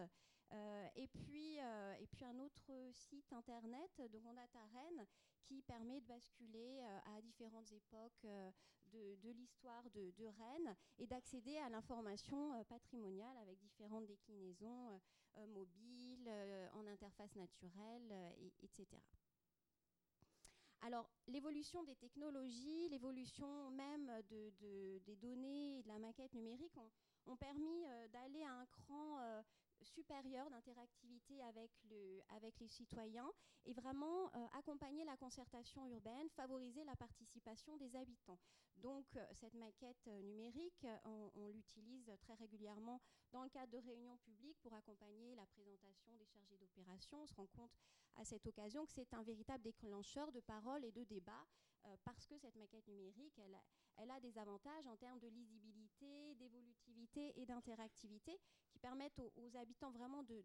et, 0.95 1.07
puis, 1.07 1.57
et 1.57 2.07
puis 2.07 2.25
un 2.25 2.39
autre 2.39 2.71
site 2.93 3.31
internet 3.33 4.01
de 4.11 4.17
Rondata 4.17 4.59
Rennes 4.73 5.05
qui 5.43 5.61
permet 5.61 6.01
de 6.01 6.07
basculer 6.07 6.81
à 7.05 7.21
différentes 7.21 7.71
époques 7.71 8.25
de, 8.93 9.31
l'histoire 9.31 9.83
de, 9.91 10.25
Rennes 10.25 10.75
et 10.97 11.07
d'accéder 11.07 11.57
à 11.57 11.69
l'information 11.69 12.53
euh, 12.53 12.63
patrimoniale 12.63 13.37
avec 13.37 13.59
différentes 13.59 14.05
déclinaisons 14.05 14.91
euh, 14.91 14.97
euh, 15.37 15.47
mobiles, 15.47 16.29
en 16.73 16.87
interface 16.87 17.35
naturelle, 17.35 18.11
etc. 18.59 18.85
Alors, 20.81 21.09
l'évolution 21.27 21.83
des 21.83 21.95
technologies, 21.95 22.89
l'évolution 22.89 23.71
même 23.71 24.09
des 24.29 25.17
données 25.21 25.79
et 25.79 25.83
de 25.83 25.87
la 25.87 25.99
maquette 25.99 26.33
numérique 26.33 26.77
ont, 27.25 27.35
permis 27.35 27.83
d'aller 28.13 28.43
à 28.43 28.61
un 28.61 28.65
supérieure 29.97 30.47
d'interactivité 30.51 31.41
avec, 31.41 31.71
le, 31.89 32.21
avec 32.29 32.59
les 32.59 32.67
citoyens 32.67 33.31
et 33.65 33.73
vraiment 33.73 34.27
euh, 34.35 34.45
accompagner 34.53 35.03
la 35.05 35.17
concertation 35.17 35.87
urbaine, 35.87 36.29
favoriser 36.29 36.83
la 36.83 36.95
participation 36.95 37.75
des 37.77 37.95
habitants. 37.95 38.37
Donc 38.75 39.05
euh, 39.15 39.25
cette 39.33 39.55
maquette 39.55 40.07
euh, 40.07 40.21
numérique, 40.21 40.85
on, 41.05 41.47
l'utilise 41.47 42.11
très 42.21 42.35
régulièrement 42.35 43.01
dans 43.31 43.43
le 43.43 43.49
cadre 43.49 43.71
de 43.71 43.79
réunions 43.79 44.17
publiques 44.17 44.59
pour 44.61 44.73
accompagner 44.73 45.33
la 45.35 45.47
présentation 45.47 46.15
des 46.15 46.25
chargés 46.25 46.57
d'opération. 46.57 47.23
On 47.23 47.25
se 47.25 47.33
rend 47.33 47.47
compte 47.47 47.71
à 48.17 48.23
cette 48.23 48.45
occasion 48.45 48.85
que 48.85 48.91
c'est 48.91 49.13
un 49.15 49.23
véritable 49.23 49.63
déclencheur 49.63 50.31
de 50.31 50.41
paroles 50.41 50.85
et 50.85 50.91
de 50.91 51.03
débats 51.05 51.45
parce 52.03 52.25
que 52.25 52.37
cette 52.37 52.55
maquette 52.55 52.85
numérique, 52.87 53.39
elle, 53.39 53.57
elle 53.95 54.11
a 54.11 54.19
des 54.19 54.37
avantages 54.37 54.85
en 54.87 54.97
termes 54.97 55.19
de 55.19 55.27
lisibilité, 55.27 56.35
d'évolutivité 56.35 57.31
et 57.39 57.45
d'interactivité 57.45 58.37
qui 58.77 58.81
permettent 58.81 59.19
aux, 59.19 59.57
habitants 59.57 59.89
vraiment 59.89 60.23
de, 60.23 60.43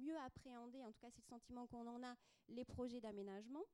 mieux 0.00 0.16
appréhender, 0.18 0.82
en 0.82 0.90
tout 0.90 0.98
cas 1.00 1.10
c'est 1.10 1.22
le 1.22 1.28
sentiment 1.28 1.66
qu'on 1.68 1.86
en 1.86 2.02
a, 2.02 2.16
les 2.48 2.64
projets 2.64 3.00
d'aménagement. 3.00 3.64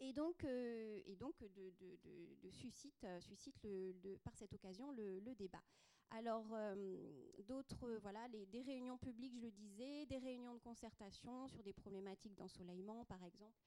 Et 0.00 0.12
donc, 0.12 0.44
euh, 0.44 1.00
de, 1.08 2.50
suscite, 2.50 3.04
euh, 3.04 3.92
le, 4.04 4.16
par 4.18 4.36
cette 4.36 4.52
occasion 4.52 4.92
le, 4.92 5.34
débat. 5.34 5.62
Alors, 6.10 6.46
euh, 6.52 7.02
d'autres, 7.48 7.98
voilà, 8.00 8.28
des 8.28 8.62
réunions 8.62 8.98
publiques, 8.98 9.34
je 9.34 9.40
le 9.40 9.50
disais, 9.50 10.06
des 10.06 10.18
réunions 10.18 10.54
de 10.54 10.60
concertation 10.60 11.48
sur 11.48 11.64
des 11.64 11.72
problématiques 11.72 12.36
d'ensoleillement, 12.36 13.04
par 13.06 13.24
exemple, 13.24 13.58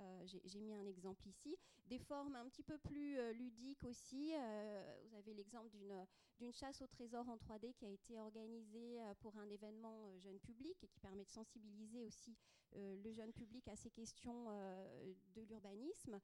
euh, 0.00 0.26
j'ai 0.44 0.60
mis 0.60 0.74
un 0.74 0.86
exemple 0.86 1.26
ici. 1.28 1.56
Des 1.86 1.98
formes 1.98 2.36
un 2.36 2.46
petit 2.48 2.62
peu 2.62 2.78
plus 2.78 3.18
euh, 3.18 3.32
ludiques 3.32 3.82
aussi. 3.84 4.32
Euh, 4.34 4.98
vous 5.04 5.14
avez 5.16 5.34
l'exemple 5.34 5.70
d'une 6.38 6.52
chasse 6.52 6.82
au 6.82 6.86
trésor 6.86 7.28
en 7.28 7.36
3D 7.36 7.72
qui 7.74 7.84
a 7.84 7.90
été 7.90 8.18
organisée 8.18 9.00
pour 9.20 9.36
un 9.38 9.48
événement 9.48 10.16
jeune 10.18 10.38
public 10.38 10.76
et 10.82 10.88
qui 10.88 11.00
permet 11.00 11.24
de 11.24 11.30
sensibiliser 11.30 12.02
aussi 12.02 12.36
le 12.74 13.12
jeune 13.12 13.32
public 13.32 13.66
à 13.68 13.76
ces 13.76 13.90
questions 13.90 14.44
de 15.34 15.42
l'urbanisme. 15.42 16.20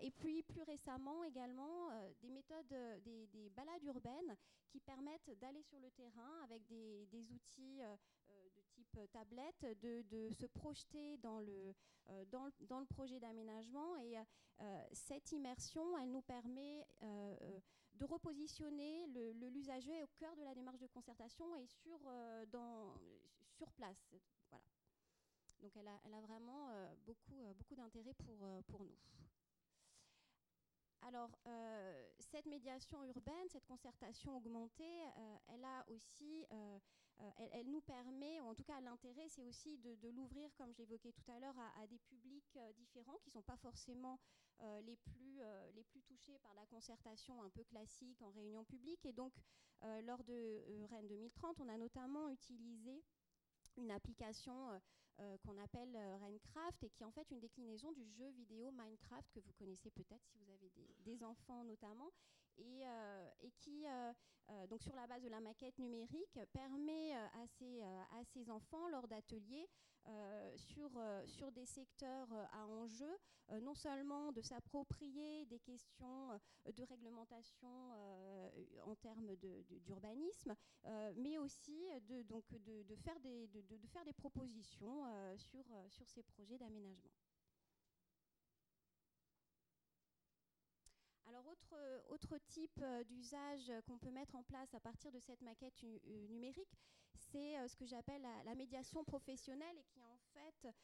et 0.00 0.10
puis 0.10 0.42
plus 0.42 0.62
récemment 0.62 1.24
également 1.24 1.88
des 2.20 2.28
méthodes, 2.28 2.74
des, 3.02 3.50
balades 3.54 3.84
urbaines 3.84 4.36
qui 4.68 4.80
permettent 4.80 5.30
d'aller 5.38 5.62
sur 5.62 5.80
le 5.80 5.90
terrain 5.92 6.42
avec 6.42 6.66
des, 6.66 7.32
outils 7.32 7.80
tablette, 9.06 9.64
de, 9.80 10.30
se 10.30 10.46
projeter 10.46 11.16
dans 11.18 11.40
le, 11.40 11.74
euh, 12.08 12.24
dans, 12.26 12.80
le 12.80 12.86
projet 12.86 13.18
d'aménagement. 13.20 13.96
Et 13.98 14.18
euh, 14.18 14.82
cette 14.92 15.32
immersion, 15.32 15.96
elle 15.98 16.10
nous 16.10 16.22
permet 16.22 16.86
de 17.94 18.04
repositionner 18.04 19.06
l'usager 19.50 20.02
au 20.02 20.08
cœur 20.18 20.34
de 20.36 20.42
la 20.42 20.54
démarche 20.54 20.80
de 20.80 20.86
concertation 20.86 21.56
et 21.56 21.66
sur, 21.66 21.98
dans, 22.52 22.94
sur 23.50 23.70
place. 23.72 24.10
Voilà. 24.50 24.64
Donc 25.60 25.72
elle 25.76 25.88
a, 25.88 25.98
elle 26.04 26.14
a 26.14 26.20
vraiment 26.20 26.68
beaucoup, 27.06 27.42
beaucoup 27.56 27.74
d'intérêt 27.74 28.14
pour, 28.14 28.46
pour 28.68 28.84
nous. 28.84 28.96
Alors, 31.02 31.30
cette 32.18 32.46
médiation 32.46 33.02
urbaine, 33.04 33.48
cette 33.48 33.64
concertation 33.64 34.36
augmentée, 34.36 35.04
elle 35.48 35.64
a 35.64 35.84
aussi 35.88 36.44
euh, 36.52 36.78
elle, 37.52 37.70
nous 37.70 37.80
permet, 37.80 38.40
en 38.40 38.54
tout 38.54 38.64
cas 38.64 38.80
l'intérêt, 38.80 39.28
c'est 39.28 39.44
aussi 39.44 39.78
de, 39.78 40.08
l'ouvrir, 40.10 40.54
comme 40.56 40.72
j'évoquais 40.74 41.12
tout 41.12 41.30
à 41.30 41.38
l'heure, 41.38 41.58
à, 41.80 41.86
des 41.86 41.98
publics 41.98 42.56
euh, 42.56 42.72
différents 42.72 43.16
qui 43.18 43.30
ne 43.30 43.32
sont 43.32 43.42
pas 43.42 43.56
forcément 43.56 44.18
euh, 44.62 44.80
les, 44.82 44.96
plus, 44.96 45.40
les 45.74 45.84
plus 45.84 46.02
touchés 46.02 46.38
par 46.38 46.54
la 46.54 46.66
concertation 46.66 47.42
un 47.42 47.50
peu 47.50 47.64
classique 47.64 48.20
en 48.22 48.30
réunion 48.30 48.64
publique. 48.64 49.04
Et 49.06 49.12
donc, 49.12 49.32
lors 50.04 50.24
de 50.24 50.64
Rennes 50.90 51.06
2030, 51.06 51.60
on 51.60 51.68
a 51.68 51.76
notamment 51.76 52.30
utilisé 52.30 53.04
une 53.76 53.90
application 53.90 54.80
qu'on 55.42 55.58
appelle 55.58 55.96
Renecraft 56.20 56.82
et 56.82 56.90
qui 56.90 57.02
est 57.02 57.06
en 57.06 57.10
fait 57.10 57.30
une 57.30 57.40
déclinaison 57.40 57.92
du 57.92 58.06
jeu 58.06 58.28
vidéo 58.30 58.70
Minecraft 58.70 59.30
que 59.32 59.40
vous 59.40 59.52
connaissez 59.52 59.90
peut-être 59.90 60.24
si 60.24 60.38
vous 60.38 60.50
avez 60.50 60.70
des 61.04 61.22
enfants 61.22 61.62
notamment 61.64 62.10
et, 62.58 62.86
euh, 62.86 63.30
qui, 63.58 63.86
euh, 63.86 64.12
euh, 64.50 64.66
donc 64.66 64.82
sur 64.82 64.94
la 64.94 65.06
base 65.06 65.22
de 65.22 65.28
la 65.28 65.40
maquette 65.40 65.78
numérique, 65.78 66.38
permet 66.52 67.14
à 67.14 67.46
ces, 67.46 67.82
à 67.82 68.24
ces 68.24 68.50
enfants, 68.50 68.88
lors 68.88 69.08
d'ateliers, 69.08 69.68
sur, 70.54 70.88
sur 71.26 71.50
des 71.50 71.66
secteurs 71.66 72.32
à 72.52 72.64
enjeu, 72.68 73.18
non 73.60 73.74
seulement 73.74 74.30
de 74.30 74.40
s'approprier 74.40 75.46
des 75.46 75.58
questions 75.58 76.40
de 76.64 76.82
réglementation 76.84 77.68
en 78.84 78.94
termes 78.94 79.34
d'urbanisme, 79.34 80.54
mais 81.16 81.38
aussi 81.38 81.88
de, 82.02 82.22
donc 82.22 82.44
de, 82.52 82.94
faire, 82.94 83.18
des, 83.18 83.48
de, 83.48 83.62
de, 83.62 83.86
faire 83.88 84.04
des 84.04 84.12
propositions 84.12 85.02
sur, 85.38 85.64
sur 85.88 86.08
ces 86.08 86.22
projets 86.22 86.56
d'aménagement. 86.58 87.10
Alors 91.28 91.45
autre, 91.56 91.76
autre 92.08 92.38
type 92.48 92.80
euh, 92.82 93.04
d'usage 93.04 93.72
qu'on 93.86 93.98
peut 93.98 94.10
mettre 94.10 94.34
en 94.34 94.42
place 94.42 94.74
à 94.74 94.80
partir 94.80 95.10
de 95.12 95.18
cette 95.20 95.42
maquette 95.42 95.82
euh, 95.84 96.26
numérique, 96.28 96.78
c'est 97.14 97.58
euh, 97.58 97.68
ce 97.68 97.76
que 97.76 97.86
j'appelle 97.86 98.22
la, 98.44 98.54
médiation 98.54 99.04
professionnelle 99.04 99.76
et 99.78 99.84
qui 99.84 100.02
en 100.02 100.15
fait 100.52 100.74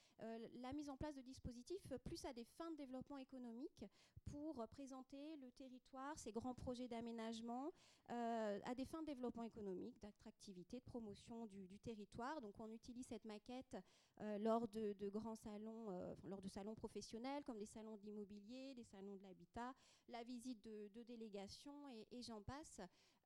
la 0.60 0.72
mise 0.72 0.88
en 0.88 0.96
place 0.96 1.14
de 1.14 1.22
dispositifs 1.22 1.92
plus 2.04 2.24
à 2.24 2.32
des 2.32 2.44
fins 2.44 2.70
de 2.70 2.76
développement 2.76 3.18
économique 3.18 3.84
pour 4.24 4.66
présenter 4.68 5.36
le 5.36 5.50
territoire, 5.52 6.18
ses 6.18 6.32
grands 6.32 6.54
projets 6.54 6.88
d'aménagement 6.88 7.72
à 8.08 8.74
des 8.74 8.84
fins 8.84 9.00
de 9.00 9.06
développement 9.06 9.42
économique, 9.44 9.98
d'attractivité, 10.00 10.78
de 10.78 10.84
promotion 10.84 11.46
du, 11.46 11.78
territoire. 11.80 12.40
Donc 12.40 12.58
on 12.60 12.70
utilise 12.70 13.06
cette 13.06 13.24
maquette 13.24 13.76
lors 14.38 14.68
de, 14.68 15.08
grands 15.08 15.34
salons, 15.34 15.90
lors 16.24 16.42
de 16.42 16.48
salons 16.48 16.74
professionnels 16.74 17.42
comme 17.44 17.58
les 17.58 17.66
salons 17.66 17.96
de 17.96 18.04
l'immobilier, 18.04 18.74
les 18.74 18.84
salons 18.84 19.16
de 19.16 19.22
l'habitat, 19.22 19.74
la 20.08 20.22
visite 20.22 20.62
de, 20.62 21.02
délégations 21.04 21.88
et, 22.10 22.22
j'en 22.22 22.42
passe. 22.42 22.80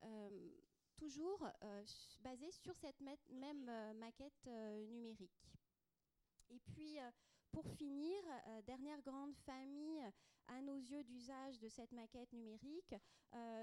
Euh, 0.05 0.51
toujours 0.97 1.47
euh, 1.63 1.85
basé 2.21 2.51
sur 2.51 2.75
cette 2.75 3.01
même 3.01 3.69
euh, 3.69 3.93
maquette 3.95 4.47
numérique. 4.89 5.47
Et 6.51 6.61
puis, 6.61 6.99
Pour 7.57 7.71
finir, 7.71 8.23
dernière 8.67 9.01
grande 9.01 9.35
famille 9.47 10.03
à 10.49 10.61
nos 10.61 10.77
yeux 10.77 11.03
d'usage 11.05 11.59
de 11.59 11.71
cette 11.71 11.91
maquette 11.91 12.31
numérique, 12.35 12.95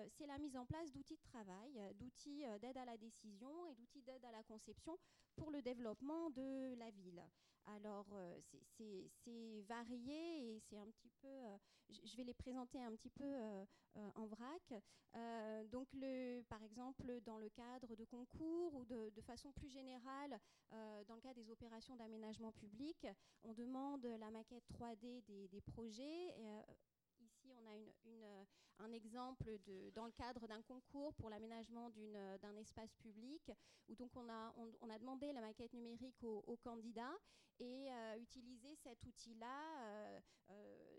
c'est 0.09 0.25
la 0.25 0.39
mise 0.39 0.57
en 0.57 0.65
place 0.65 0.91
d'outils 0.91 1.17
de 1.17 1.21
travail, 1.21 1.79
d'outils 1.99 2.43
d'aide 2.59 2.77
à 2.77 2.86
la 2.86 2.97
décision 2.97 3.67
et 3.67 3.75
d'outils 3.75 4.01
d'aide 4.01 4.25
à 4.25 4.31
la 4.31 4.41
conception 4.41 4.97
pour 5.36 5.51
le 5.51 5.61
développement 5.61 6.31
de 6.31 6.73
la 6.73 6.89
ville. 6.89 7.23
Alors, 7.66 8.07
c'est 8.78 9.61
varié 9.68 10.55
et 10.55 10.59
c'est 10.59 10.78
un 10.78 10.89
petit 10.89 11.09
peu 11.22 11.28
je 11.89 12.18
vais 12.18 12.24
les 12.24 12.34
présenter 12.34 12.82
un 12.82 12.91
petit 12.95 13.09
peu 13.09 13.24
euh, 13.24 13.66
euh, 13.97 14.09
en 14.16 14.26
vrac. 14.26 14.74
Euh, 15.16 15.64
donc, 15.66 15.88
le, 15.93 16.41
par 16.49 16.61
exemple, 16.64 17.20
dans 17.26 17.38
le 17.38 17.49
cadre 17.49 17.95
de 17.95 18.05
concours 18.05 18.74
ou 18.76 18.86
de, 18.86 19.11
façon 19.22 19.51
plus 19.51 19.70
générale, 19.70 20.38
dans 21.07 21.16
le 21.16 21.22
cadre 21.22 21.36
des 21.36 21.49
opérations 21.49 21.95
d'aménagement 21.95 22.51
public, 22.51 23.07
on 23.43 23.53
demande 23.53 24.05
la 24.05 24.30
maquette 24.32 24.64
3D 24.74 25.24
des, 25.24 25.61
projets. 25.61 26.36
ici, 27.22 27.53
on 27.55 27.66
a 27.68 27.76
une, 27.76 28.45
un 28.84 28.91
exemple 28.91 29.57
de, 29.65 29.89
dans 29.95 30.05
le 30.05 30.11
cadre 30.11 30.47
d'un 30.47 30.61
concours 30.61 31.13
pour 31.15 31.29
l'aménagement 31.29 31.89
d'un 32.41 32.55
espace 32.57 32.93
public, 32.95 33.51
où 33.88 33.95
donc 33.95 34.11
on 34.15 34.29
a, 34.29 34.53
on, 34.81 34.89
a 34.89 34.99
demandé 34.99 35.31
la 35.34 35.41
maquette 35.41 35.73
numérique 35.73 36.23
aux, 36.23 36.57
candidats 36.63 37.17
et 37.59 37.89
utiliser 38.19 38.75
cet 38.75 39.03
outil-là 39.05 40.21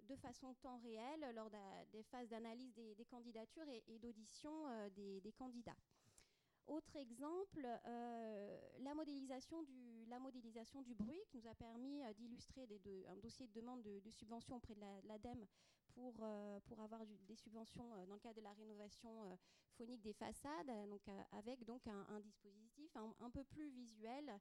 de 0.08 0.16
façon 0.16 0.54
temps 0.54 0.78
réel 0.78 1.32
lors 1.34 1.50
des 1.92 2.02
phases 2.04 2.28
d'analyse 2.28 2.74
des, 2.74 3.04
candidatures 3.10 3.68
et, 3.68 3.98
d'audition 3.98 4.68
euh, 4.68 4.90
des, 4.90 5.32
candidats. 5.32 5.76
Autre 6.66 6.96
exemple, 6.96 7.66
euh, 7.86 8.60
la, 8.80 8.94
modélisation 8.94 9.62
du, 9.62 10.06
la 10.06 10.18
modélisation 10.18 10.82
du 10.82 10.94
bruit 10.94 11.20
qui 11.28 11.38
nous 11.38 11.46
a 11.46 11.54
permis 11.54 12.02
euh, 12.04 12.12
d'illustrer 12.14 12.66
un 13.08 13.16
dossier 13.16 13.46
de 13.46 13.52
demande 13.52 13.82
de, 13.82 14.10
subvention 14.10 14.56
auprès 14.56 14.74
de 14.74 14.80
l'ADEME 15.06 15.46
pour, 15.94 16.26
pour 16.66 16.80
avoir 16.80 17.00
des 17.06 17.36
subventions 17.36 17.88
dans 18.06 18.14
le 18.14 18.20
cadre 18.20 18.36
de 18.36 18.42
la 18.42 18.52
rénovation 18.52 19.38
phonique 19.76 20.02
des 20.02 20.12
façades, 20.12 20.70
donc, 20.88 21.02
avec 21.32 21.64
donc 21.64 21.86
un, 21.86 22.20
dispositif 22.20 22.96
un, 22.96 23.30
peu 23.30 23.44
plus 23.44 23.68
visuel 23.70 24.38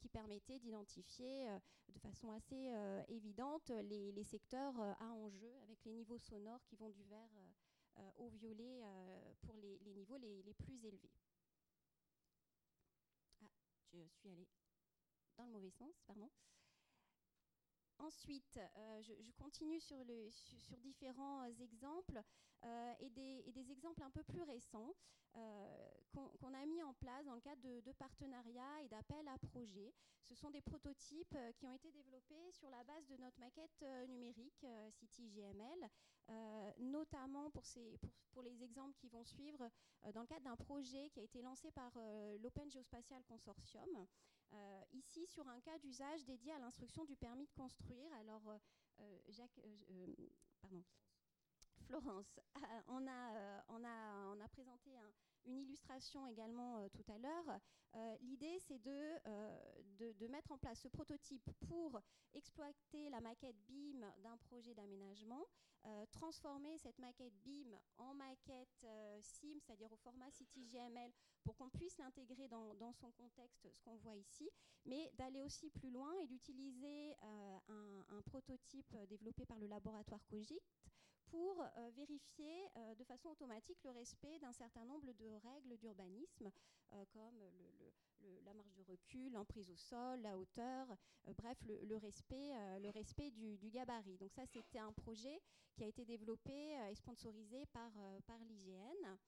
qui 0.00 0.08
permettait 0.08 0.58
d'identifier 0.58 1.46
de 1.88 1.98
façon 1.98 2.30
assez 2.32 2.72
évidente 3.08 3.70
les, 3.70 4.24
secteurs 4.24 4.78
à 5.00 5.12
enjeu 5.12 5.52
avec 5.62 5.84
les 5.84 5.92
niveaux 5.92 6.18
sonores 6.18 6.64
qui 6.64 6.76
vont 6.76 6.90
du 6.90 7.04
vert 7.04 7.30
au 8.16 8.28
violet 8.28 8.82
pour 9.42 9.56
les, 9.56 9.78
niveaux 9.94 10.16
les 10.18 10.54
plus 10.54 10.84
élevés 10.84 11.12
je 14.02 14.08
suis 14.08 14.28
allée 14.28 14.48
dans 15.36 15.46
le 15.46 15.52
mauvais 15.52 15.70
sens, 15.70 15.94
pardon. 16.06 16.30
Ensuite, 18.04 18.58
euh, 18.58 19.02
je, 19.02 19.32
continue 19.38 19.80
sur, 19.80 19.96
différents 20.78 21.44
exemples 21.44 22.20
euh, 22.62 22.92
et, 23.00 23.08
des, 23.08 23.70
exemples 23.70 24.02
un 24.02 24.10
peu 24.10 24.22
plus 24.24 24.42
récents 24.42 24.94
euh, 25.36 25.90
qu'on 26.12 26.52
a 26.52 26.66
mis 26.66 26.82
en 26.82 26.92
place 26.94 27.24
dans 27.24 27.34
le 27.34 27.40
cadre 27.40 27.62
de, 27.62 27.92
partenariats 27.92 28.82
et 28.82 28.88
d'appels 28.88 29.26
à 29.26 29.38
projets. 29.38 29.94
Ce 30.22 30.34
sont 30.34 30.50
des 30.50 30.60
prototypes 30.60 31.36
qui 31.56 31.66
ont 31.66 31.72
été 31.72 31.90
développés 31.92 32.52
sur 32.52 32.68
la 32.68 32.84
base 32.84 33.06
de 33.06 33.16
notre 33.16 33.38
maquette 33.40 33.84
numérique 34.08 34.66
CityGML, 34.90 35.88
notamment 36.80 37.50
pour, 37.50 37.64
ces, 37.64 37.96
pour, 37.98 38.10
pour, 38.32 38.42
les 38.42 38.62
exemples 38.62 38.96
qui 38.98 39.08
vont 39.08 39.24
suivre 39.24 39.70
dans 40.12 40.20
le 40.20 40.26
cadre 40.26 40.44
d'un 40.44 40.56
projet 40.56 41.08
qui 41.10 41.20
a 41.20 41.22
été 41.22 41.40
lancé 41.40 41.70
par 41.70 41.92
l'Open 42.38 42.70
Geospatial 42.70 43.24
Consortium. 43.24 44.06
Ici, 44.92 45.26
sur 45.26 45.48
un 45.48 45.60
cas 45.60 45.78
d'usage 45.78 46.24
dédié 46.24 46.52
à 46.52 46.58
l'instruction 46.58 47.04
du 47.04 47.16
permis 47.16 47.46
de 47.46 47.52
construire. 47.52 48.12
Alors, 48.20 48.42
Jacques, 49.28 49.60
pardon, 50.60 50.82
Florence, 51.86 52.40
on, 52.88 53.06
a, 53.06 53.36
euh, 53.36 53.60
on, 53.68 53.84
a, 53.84 54.34
on 54.34 54.40
a 54.40 54.48
présenté 54.48 54.90
une 55.46 55.58
illustration 55.58 56.26
également 56.26 56.78
euh, 56.78 56.88
tout 56.88 57.04
à 57.12 57.18
l'heure. 57.18 57.60
Euh, 57.94 58.16
l'idée, 58.22 58.58
c'est 58.60 58.78
de, 58.78 60.12
de, 60.12 60.26
mettre 60.26 60.50
en 60.52 60.58
place 60.58 60.80
ce 60.80 60.88
prototype 60.88 61.48
pour 61.68 62.00
exploiter 62.32 63.08
la 63.10 63.20
maquette 63.20 63.56
BIM 63.68 64.00
d'un 64.22 64.36
projet 64.38 64.74
d'aménagement, 64.74 65.44
transformer 66.10 66.76
cette 66.78 66.98
maquette 66.98 67.34
BIM 67.44 67.78
en 67.98 68.14
maquette 68.14 68.86
SIM, 69.20 69.60
c'est-à-dire 69.60 69.92
au 69.92 69.96
format 69.96 70.30
CityGML, 70.30 71.12
pour 71.44 71.54
qu'on 71.56 71.68
puisse 71.68 71.98
l'intégrer 71.98 72.48
dans, 72.48 72.74
dans, 72.74 72.92
son 72.92 73.12
contexte, 73.12 73.68
ce 73.70 73.80
qu'on 73.82 73.96
voit 73.96 74.16
ici, 74.16 74.48
mais 74.86 75.12
d'aller 75.16 75.42
aussi 75.42 75.70
plus 75.70 75.90
loin 75.90 76.12
et 76.20 76.26
d'utiliser 76.26 77.14
un, 77.22 77.60
un, 78.08 78.22
prototype 78.22 78.96
développé 79.08 79.44
par 79.44 79.58
le 79.58 79.66
laboratoire 79.66 80.24
Cogit 80.26 80.58
pour 81.34 81.60
euh, 81.60 81.90
vérifier 81.96 82.68
euh, 82.76 82.94
de 82.94 83.02
façon 83.02 83.30
automatique 83.30 83.82
le 83.82 83.90
respect 83.90 84.38
d'un 84.38 84.52
certain 84.52 84.84
nombre 84.84 85.12
de 85.14 85.34
règles 85.42 85.76
d'urbanisme, 85.78 86.48
euh, 86.92 87.04
comme 87.10 87.42
la 88.44 88.54
marge 88.54 88.72
de 88.74 88.84
recul, 88.84 89.32
l'emprise 89.32 89.68
au 89.68 89.76
sol, 89.76 90.20
la 90.20 90.38
hauteur, 90.38 90.86
bref, 91.36 91.58
le, 91.66 91.96
respect, 91.96 92.52
le 92.80 92.88
respect 92.90 93.32
du, 93.32 93.58
gabarit. 93.68 94.16
Donc 94.16 94.32
ça, 94.32 94.46
c'était 94.46 94.78
un 94.78 94.92
projet 94.92 95.42
qui 95.74 95.82
a 95.82 95.88
été 95.88 96.04
développé 96.04 96.78
et 96.90 96.94
sponsorisé 96.94 97.66
par, 97.66 97.90
par 98.26 98.38
l'IGN. 98.38 99.18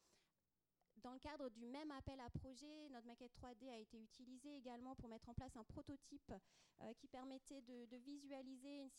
Dans 1.02 1.12
le 1.12 1.18
cadre 1.18 1.48
du 1.50 1.66
même 1.66 1.90
appel 1.90 2.18
à 2.20 2.30
projet, 2.30 2.88
notre 2.90 3.06
maquette 3.06 3.32
3D 3.40 3.70
a 3.70 3.78
été 3.78 3.98
utilisée 3.98 4.56
également 4.56 4.94
pour 4.96 5.08
mettre 5.08 5.28
en 5.28 5.34
place 5.34 5.56
un 5.56 5.64
prototype 5.64 6.32
euh, 6.80 6.92
qui 6.94 7.06
permettait 7.08 7.60
de, 7.62 7.96
visualiser 7.96 8.90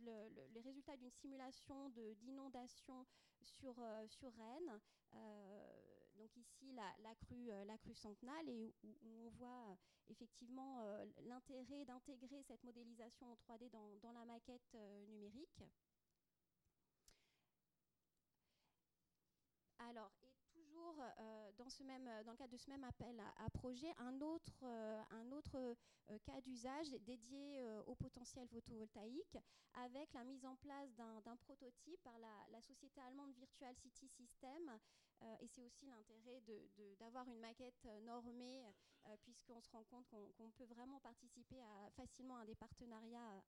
les 0.00 0.60
résultats 0.60 0.96
d'une 0.96 1.10
simulation 1.10 1.90
d'inondation 1.90 3.06
sur, 3.42 3.74
euh, 3.78 4.06
sur 4.08 4.32
Rennes. 4.32 4.80
Euh, 5.14 6.12
donc 6.16 6.34
ici, 6.36 6.72
la, 6.72 7.14
crue, 7.14 7.50
la 7.66 7.76
crue 7.76 7.94
centenale, 7.94 8.48
et 8.48 8.74
où, 8.82 9.26
on 9.26 9.28
voit 9.30 9.76
effectivement 10.08 10.82
l'intérêt 11.26 11.84
d'intégrer 11.84 12.42
cette 12.42 12.64
modélisation 12.64 13.26
en 13.30 13.34
3D 13.34 13.68
dans, 13.70 13.96
dans 14.02 14.12
la 14.12 14.24
maquette 14.24 14.74
numérique. 15.08 15.62
Alors, 19.78 20.10
euh, 20.98 21.84
même, 21.84 22.08
dans 22.24 22.32
le 22.32 22.36
cadre 22.36 22.52
de 22.52 22.56
ce 22.56 22.70
même 22.70 22.84
appel 22.84 23.20
à, 23.38 23.50
projet 23.50 23.92
un 23.98 24.20
autre, 24.20 24.58
euh, 24.62 25.02
euh, 26.10 26.18
cas 26.24 26.40
d'usage 26.40 26.90
dédié 27.00 27.64
au 27.86 27.94
potentiel 27.94 28.48
photovoltaïque 28.48 29.38
avec 29.74 30.12
la 30.12 30.24
mise 30.24 30.44
en 30.44 30.56
place 30.56 30.94
d'un 30.94 31.36
prototype 31.36 32.02
par 32.02 32.18
la, 32.18 32.60
société 32.62 33.00
allemande 33.00 33.32
Virtual 33.34 33.74
City 33.76 34.08
System. 34.08 34.78
et 35.40 35.46
c'est 35.48 35.62
aussi 35.62 35.86
l'intérêt 35.86 36.42
d'avoir 36.98 37.28
une 37.28 37.40
maquette 37.40 37.86
normée 38.02 38.64
puisqu'on 39.22 39.60
se 39.60 39.70
rend 39.70 39.84
compte 39.84 40.06
qu'on 40.08 40.50
peut 40.50 40.64
vraiment 40.64 41.00
participer 41.00 41.60
facilement 41.96 42.36
à 42.36 42.46
des 42.46 42.54
partenariats 42.54 43.42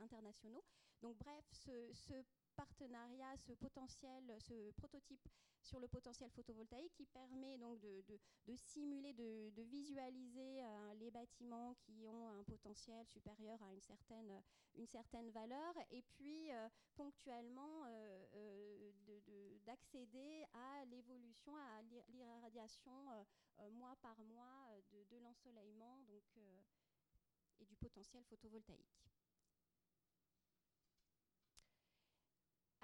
internationaux. 0.00 0.64
Donc 1.00 1.16
bref, 1.18 1.44
ce, 1.52 1.92
ce 1.92 2.24
partenariat, 2.56 3.36
ce 3.36 3.52
potentiel, 3.52 4.24
ce 4.40 4.70
prototype 4.72 5.28
sur 5.62 5.80
le 5.80 5.88
potentiel 5.88 6.30
photovoltaïque 6.30 6.94
qui 6.94 7.06
permet 7.06 7.58
donc 7.58 7.80
de, 7.80 8.02
simuler, 8.56 9.12
de, 9.12 9.62
visualiser 9.62 10.62
euh, 10.62 10.94
les 10.94 11.10
bâtiments 11.10 11.74
qui 11.74 12.06
ont 12.08 12.28
un 12.28 12.44
potentiel 12.44 13.04
supérieur 13.06 13.60
à 13.62 13.72
une 13.72 13.80
certaine, 13.80 15.30
valeur 15.30 15.74
et 15.90 16.02
puis 16.02 16.52
euh, 16.52 16.68
ponctuellement 16.94 17.84
euh, 17.86 18.92
d'accéder 19.64 20.44
à 20.52 20.84
l'évolution, 20.86 21.56
à 21.56 21.82
l'irradiation 22.08 22.92
mois 23.72 23.96
par 24.02 24.18
mois 24.20 24.68
de, 24.92 25.18
l'ensoleillement 25.18 25.98
et 27.58 27.64
du 27.64 27.76
potentiel 27.76 28.22
photovoltaïque. 28.24 29.15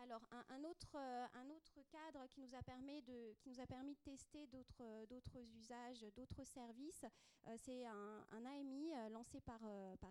Alors, 0.02 0.22
un, 0.32 0.64
autre, 0.64 0.96
euh, 0.96 1.26
un, 1.34 1.48
autre, 1.50 1.80
cadre 1.92 2.26
qui 2.26 2.40
nous 2.40 2.54
a 2.56 2.62
permis 2.64 3.02
de, 3.02 3.94
tester 4.02 4.48
d'autres 4.48 5.38
usages, 5.56 6.04
d'autres 6.16 6.42
services, 6.44 7.04
euh, 7.46 7.54
c'est 7.56 7.86
un, 7.86 8.44
AMI 8.44 8.92
euh, 8.94 9.08
lancé 9.10 9.40
par, 9.42 9.60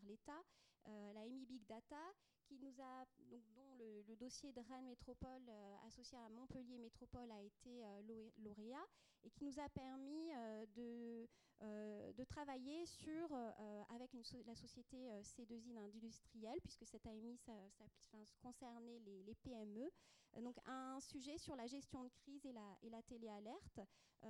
l'État, 0.04 0.42
l'AMI 0.86 1.46
Big 1.46 1.66
Data, 1.66 2.14
qui 2.46 2.58
nous 2.58 2.74
a, 2.82 3.06
donc, 3.30 3.44
dont 3.54 3.76
le, 3.80 4.16
dossier 4.16 4.54
de 4.54 4.62
Rennes 4.62 4.86
Métropole 4.86 5.52
associé 5.86 6.18
à 6.20 6.30
Montpellier 6.30 6.78
Métropole 6.78 7.30
a 7.30 7.42
été 7.42 7.84
lauréat 8.38 8.86
et 9.24 9.30
qui 9.32 9.46
nous 9.46 9.60
a 9.60 9.70
permis 9.70 10.32
de, 10.76 11.28
de 11.62 12.24
travailler 12.26 12.86
sur, 12.86 13.34
avec 13.90 14.12
la 14.46 14.56
société 14.56 14.98
C2I 15.22 15.78
industrielle, 15.78 16.60
puisque 16.64 16.86
cette 16.86 17.06
AMI 17.06 17.38
concernait 18.42 19.00
les, 19.00 19.36
PME, 19.44 19.90
donc 20.42 20.58
un 20.66 21.00
sujet 21.00 21.38
sur 21.38 21.56
la 21.56 21.68
gestion 21.68 22.04
de 22.04 22.10
crise 22.10 22.46
et 22.46 22.54
la, 22.90 23.02
téléalerte, 23.04 23.82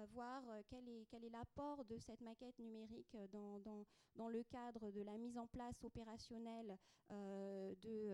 voir 0.10 0.44
quel 0.68 0.88
est, 0.90 1.30
l'apport 1.30 1.86
de 1.86 1.98
cette 1.98 2.22
maquette 2.22 2.58
numérique 2.60 3.16
dans, 3.32 4.30
le 4.30 4.44
cadre 4.44 4.92
de 4.92 5.02
la 5.02 5.18
mise 5.18 5.38
en 5.38 5.48
place 5.48 5.84
opérationnelle 5.84 6.78
de, 7.10 8.12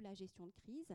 la 0.00 0.14
gestion 0.14 0.46
de 0.46 0.52
crise 0.52 0.94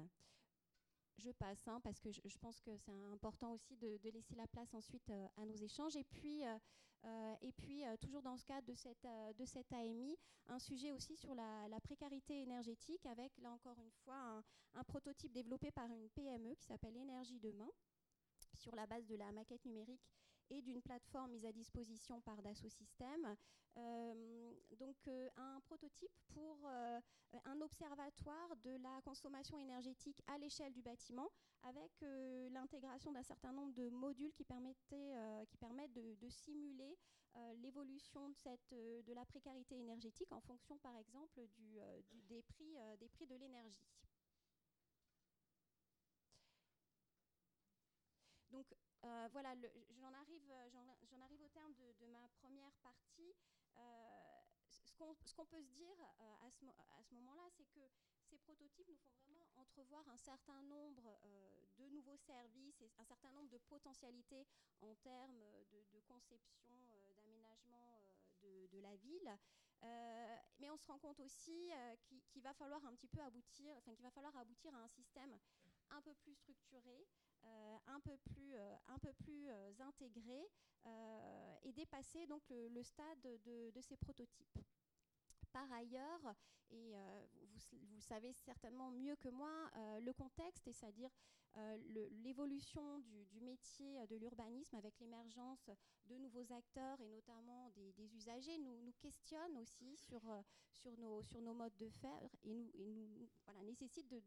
je 1.17 1.31
passe, 1.31 1.67
hein, 1.67 1.79
parce 1.83 1.99
que 1.99 2.11
je, 2.11 2.37
pense 2.39 2.61
que 2.61 2.75
c'est 2.77 3.03
important 3.11 3.53
aussi 3.53 3.75
de, 3.77 3.97
laisser 4.09 4.35
la 4.35 4.47
place 4.47 4.73
ensuite 4.73 5.09
euh, 5.09 5.27
à 5.37 5.45
nos 5.45 5.55
échanges. 5.55 5.95
Et 5.95 6.03
puis, 6.03 6.45
euh, 6.45 6.57
euh, 7.05 7.97
toujours 7.97 8.21
dans 8.21 8.37
ce 8.37 8.45
cadre 8.45 8.67
de 8.67 9.45
cette, 9.45 9.73
AMI, 9.73 10.17
un 10.47 10.59
sujet 10.59 10.91
aussi 10.91 11.15
sur 11.15 11.33
la, 11.33 11.79
précarité 11.83 12.41
énergétique, 12.41 13.05
avec 13.05 13.37
là 13.39 13.51
encore 13.51 13.79
une 13.79 13.91
fois 14.03 14.43
un 14.73 14.83
prototype 14.83 15.31
développé 15.31 15.71
par 15.71 15.89
une 15.91 16.09
PME 16.09 16.55
qui 16.55 16.65
s'appelle 16.65 16.95
Énergie 16.95 17.39
Demain, 17.39 17.69
sur 18.53 18.75
la 18.75 18.85
base 18.85 19.05
de 19.07 19.15
la 19.15 19.31
maquette 19.31 19.65
numérique 19.65 20.07
et 20.49 20.61
d'une 20.61 20.81
plateforme 20.81 21.31
mise 21.31 21.45
à 21.45 21.51
disposition 21.51 22.21
par 22.21 22.41
Dassault 22.41 22.69
Systèmes. 22.69 23.35
Euh, 23.77 24.53
donc 24.79 24.95
euh, 25.07 25.29
un 25.37 25.59
prototype 25.61 26.11
pour 26.33 26.57
euh, 26.65 26.99
un 27.45 27.61
observatoire 27.61 28.55
de 28.63 28.71
la 28.81 29.01
consommation 29.03 29.59
énergétique 29.59 30.19
à 30.27 30.37
l'échelle 30.39 30.73
du 30.73 30.81
bâtiment 30.81 31.29
avec 31.63 31.91
l'intégration 32.51 33.11
d'un 33.11 33.23
certain 33.23 33.51
nombre 33.51 33.73
de 33.73 33.89
modules 33.89 34.31
qui, 34.31 34.45
permettaient, 34.45 35.13
qui 35.49 35.57
permettent 35.57 35.93
de, 35.93 36.29
simuler 36.29 36.97
l'évolution 37.61 38.29
de, 38.29 39.13
la 39.13 39.25
précarité 39.25 39.75
énergétique 39.77 40.31
en 40.31 40.39
fonction 40.39 40.77
par 40.77 40.95
exemple 40.95 41.41
des, 42.29 42.41
prix, 42.43 42.77
des 42.99 43.09
prix 43.09 43.25
de 43.25 43.35
l'énergie. 43.35 43.83
Donc 48.51 48.65
euh, 49.03 49.27
voilà, 49.31 49.53
j'en 49.99 50.13
arrive, 50.13 50.51
arrive 51.21 51.41
au 51.41 51.49
terme 51.49 51.73
de, 51.75 52.05
ma 52.07 52.27
première 52.39 52.73
partie. 52.83 53.35
Euh, 53.75 54.41
ce 54.69 55.33
qu'on 55.33 55.45
peut 55.45 55.61
se 55.61 55.69
dire 55.73 55.95
euh, 56.19 56.47
à 56.47 56.51
ce, 56.51 57.13
moment-là, 57.13 57.47
c'est 57.51 57.65
que 57.65 57.81
ces 58.23 58.37
prototypes 58.39 58.87
nous 58.87 58.97
font 58.97 59.15
vraiment 59.19 59.47
entrevoir 59.55 60.07
un 60.09 60.17
certain 60.17 60.61
nombre 60.63 61.19
de 61.77 61.87
nouveaux 61.89 62.17
services 62.17 62.81
et 62.81 62.91
un 62.97 63.05
certain 63.05 63.31
nombre 63.31 63.49
de 63.49 63.57
potentialités 63.69 64.47
en 64.81 64.95
termes 64.95 65.39
de, 65.71 65.99
conception, 66.07 66.75
d'aménagement 67.15 68.01
de, 68.41 68.67
de, 68.67 68.79
la 68.79 68.95
ville. 68.95 69.31
mais 70.59 70.69
on 70.69 70.77
se 70.77 70.87
rend 70.87 70.97
compte 70.97 71.19
aussi 71.19 71.71
qu'il 72.29 72.41
va 72.41 72.53
falloir 72.53 72.83
un 72.85 72.95
petit 72.95 73.07
peu 73.07 73.21
aboutir, 73.21 73.75
enfin 73.77 73.93
qu'il 73.93 74.03
va 74.03 74.11
falloir 74.11 74.35
aboutir 74.37 74.73
à 74.75 74.79
un 74.79 74.87
système 74.87 75.37
un 75.91 76.01
peu 76.01 76.13
plus 76.15 76.35
structuré, 76.35 77.07
euh, 77.45 77.77
un 77.87 77.99
peu 77.99 78.17
plus, 78.17 78.55
euh, 78.55 78.75
un 78.87 78.99
peu 78.99 79.13
plus 79.13 79.49
euh, 79.49 79.71
intégré 79.79 80.47
et 81.63 81.73
dépasser 81.73 82.25
donc 82.27 82.43
le, 82.49 82.81
stade 82.81 83.21
de, 83.21 83.81
ces 83.81 83.97
prototypes. 83.97 84.57
Par 85.51 85.69
ailleurs, 85.73 86.33
et 86.69 86.95
vous, 87.41 87.77
vous, 87.89 87.99
savez 87.99 88.31
certainement 88.31 88.89
mieux 88.91 89.17
que 89.17 89.27
moi, 89.27 89.51
le 89.99 90.13
contexte, 90.13 90.71
c'est-à-dire 90.71 91.11
l'évolution 92.23 92.99
du, 92.99 93.41
métier 93.41 94.07
de 94.07 94.15
l'urbanisme 94.15 94.77
avec 94.77 94.97
l'émergence 95.01 95.69
de 96.05 96.15
nouveaux 96.15 96.53
acteurs 96.53 97.01
et 97.01 97.09
notamment 97.09 97.69
des, 97.71 98.15
usagers, 98.15 98.57
nous, 98.59 98.93
questionne 98.97 99.57
aussi 99.57 99.97
sur, 99.97 100.21
nos, 100.97 101.53
modes 101.53 101.75
de 101.75 101.89
faire 101.89 102.29
et 102.45 102.71
nous, 102.93 103.29
voilà, 103.43 103.61
nécessite 103.63 104.07
de 104.07 104.19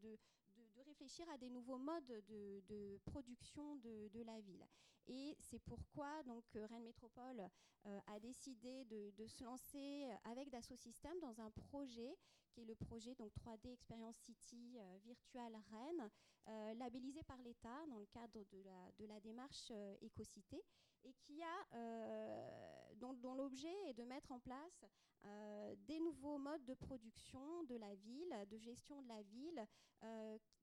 réfléchir 1.01 1.27
à 1.33 1.37
des 1.37 1.49
nouveaux 1.49 1.79
modes 1.79 2.13
de, 2.29 2.99
production 3.05 3.75
de, 3.77 4.23
la 4.23 4.39
ville. 4.41 4.67
Et 5.07 5.35
c'est 5.39 5.59
pourquoi 5.59 6.23
donc 6.23 6.43
euh, 6.55 6.65
Rennes 6.67 6.83
Métropole 6.83 7.47
euh, 7.85 7.99
a 8.07 8.19
décidé 8.19 8.85
de, 8.85 9.27
se 9.27 9.43
lancer 9.43 10.09
avec 10.23 10.49
Dassault 10.49 10.75
Systèmes 10.75 11.19
dans 11.19 11.41
un 11.41 11.49
projet 11.51 12.17
qui 12.49 12.61
est 12.61 12.65
le 12.65 12.75
projet 12.75 13.15
donc 13.15 13.31
3D 13.35 13.71
Experience 13.71 14.17
City 14.17 14.77
euh, 14.77 14.97
Virtual 15.03 15.53
Rennes, 15.71 16.09
labellisé 16.75 17.23
par 17.23 17.37
l'État 17.43 17.85
dans 17.87 17.99
le 17.99 18.05
cadre 18.07 18.43
de 18.51 19.07
la, 19.07 19.19
démarche 19.19 19.71
Écocité 20.01 20.61
et 21.03 21.13
qui 21.13 21.41
a, 21.43 22.95
dont, 22.95 23.13
dont 23.13 23.35
l'objet 23.35 23.73
est 23.87 23.93
de 23.93 24.03
mettre 24.03 24.31
en 24.31 24.39
place 24.39 24.83
des 25.77 25.99
nouveaux 25.99 26.39
modes 26.39 26.65
de 26.65 26.73
production 26.73 27.63
de 27.65 27.75
la 27.75 27.93
ville, 27.93 28.35
de 28.49 28.57
gestion 28.57 29.03
de 29.03 29.07
la 29.07 29.21
ville, 29.21 29.67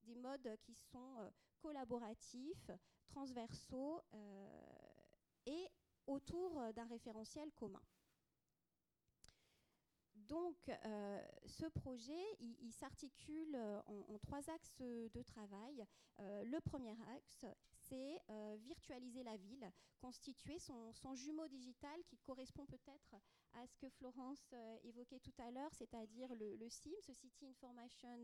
des 0.09 0.14
modes 0.14 0.57
qui 0.62 0.74
sont 0.74 1.20
euh, 1.20 1.30
collaboratifs, 1.61 2.70
transversaux 3.09 4.02
euh, 4.14 4.48
et 5.46 5.68
autour 6.06 6.59
euh, 6.61 6.72
d'un 6.72 6.86
référentiel 6.86 7.50
commun. 7.52 7.82
Donc, 10.14 10.70
ce 11.46 11.64
projet, 11.66 12.22
il, 12.40 12.70
s'articule 12.72 13.56
en, 13.86 14.18
trois 14.18 14.50
axes 14.50 14.76
de 14.82 15.22
travail. 15.22 15.86
le 16.18 16.61
premier 16.61 16.94
axe, 17.16 17.46
c'est 17.70 18.20
virtualiser 18.59 19.22
la 19.22 19.38
ville, 19.38 19.72
constituer 19.96 20.59
son, 20.59 21.14
jumeau 21.14 21.48
digital 21.48 22.02
qui 22.04 22.18
correspond 22.18 22.66
peut-être 22.66 23.14
à 23.54 23.66
ce 23.66 23.78
que 23.78 23.88
Florence 23.88 24.52
évoquait 24.84 25.20
tout 25.20 25.34
à 25.38 25.50
l'heure, 25.50 25.72
c'est-à-dire 25.72 26.34
le, 26.34 26.56
le, 26.56 26.68
CIM, 26.68 27.00
ce 27.00 27.14
City 27.14 27.46
Information 27.46 28.18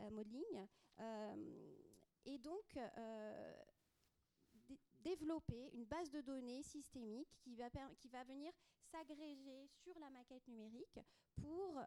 euh, 0.00 0.12
modeling. 0.12 0.66
Euh, 2.26 2.30
et 2.30 2.38
donc, 2.38 2.76
euh, 2.76 3.54
développer 5.00 5.70
une 5.72 5.84
base 5.84 6.10
de 6.10 6.20
données 6.20 6.62
systémique 6.62 7.34
qui 7.38 7.54
va, 7.56 7.68
qui 7.98 8.08
va 8.08 8.22
venir 8.24 8.52
s'agréger 8.82 9.66
sur 9.68 9.98
la 9.98 10.10
maquette 10.10 10.46
numérique 10.48 11.00
pour 11.36 11.82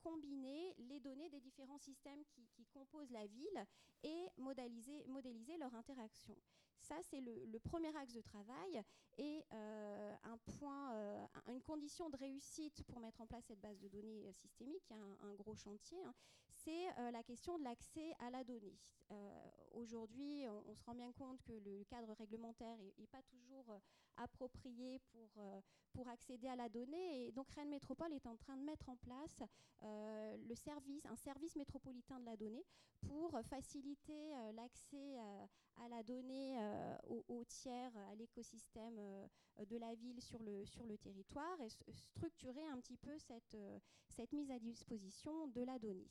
combiner 0.00 0.74
les 0.78 1.00
données 1.00 1.28
des 1.28 1.40
différents 1.40 1.78
systèmes 1.78 2.24
qui, 2.24 2.64
composent 2.72 3.10
la 3.10 3.26
ville 3.26 3.64
et 4.02 4.26
modéliser, 4.38 5.56
leur 5.58 5.74
interaction. 5.74 6.34
Ça, 6.80 6.96
c'est 7.02 7.20
le, 7.20 7.58
premier 7.58 7.94
axe 7.96 8.14
de 8.14 8.22
travail 8.22 8.82
et 9.18 9.44
un 9.50 10.38
point, 10.58 11.28
une 11.48 11.60
condition 11.60 12.08
de 12.08 12.16
réussite 12.16 12.82
pour 12.84 13.00
mettre 13.00 13.20
en 13.20 13.26
place 13.26 13.44
cette 13.44 13.60
base 13.60 13.78
de 13.80 13.88
données 13.88 14.32
systémique, 14.32 14.82
qui 14.84 14.94
est 14.94 14.96
un, 14.96 15.34
gros 15.34 15.56
chantier, 15.56 16.02
hein, 16.04 16.14
c'est 16.66 16.88
euh, 16.98 17.12
la 17.12 17.22
question 17.22 17.58
de 17.58 17.64
l'accès 17.64 18.12
à 18.18 18.28
la 18.28 18.42
donnée. 18.42 18.76
Euh, 19.12 19.50
aujourd'hui, 19.70 20.46
on, 20.66 20.74
se 20.74 20.82
rend 20.82 20.96
bien 20.96 21.12
compte 21.12 21.40
que 21.42 21.52
le 21.52 21.84
cadre 21.84 22.12
réglementaire 22.14 22.76
n'est 22.98 23.06
pas 23.06 23.22
toujours 23.22 23.70
euh, 23.70 23.78
approprié 24.16 24.98
pour, 25.12 26.08
accéder 26.08 26.48
à 26.48 26.56
la 26.56 26.68
donnée. 26.68 27.28
Et 27.28 27.32
donc 27.32 27.48
Rennes 27.52 27.70
Métropole 27.70 28.12
est 28.12 28.26
en 28.26 28.36
train 28.36 28.56
de 28.56 28.62
mettre 28.62 28.88
en 28.90 28.96
place 28.96 29.42
un 29.82 31.16
service 31.16 31.56
métropolitain 31.56 32.20
de 32.20 32.26
la 32.26 32.36
donnée 32.36 32.64
pour 33.06 33.40
faciliter 33.48 34.32
l'accès 34.54 35.18
à 35.76 35.88
la 35.88 36.02
donnée 36.02 36.58
aux, 37.08 37.44
tiers, 37.44 37.96
à 38.10 38.14
l'écosystème 38.14 39.00
de 39.58 39.76
la 39.78 39.94
ville 39.94 40.20
sur 40.20 40.38
le, 40.42 40.98
territoire 40.98 41.58
et 41.62 41.92
structurer 41.92 42.66
un 42.66 42.78
petit 42.78 42.98
peu 42.98 43.16
cette 43.18 44.32
mise 44.32 44.50
à 44.50 44.58
disposition 44.58 45.46
de 45.48 45.62
la 45.62 45.78
donnée. 45.78 46.10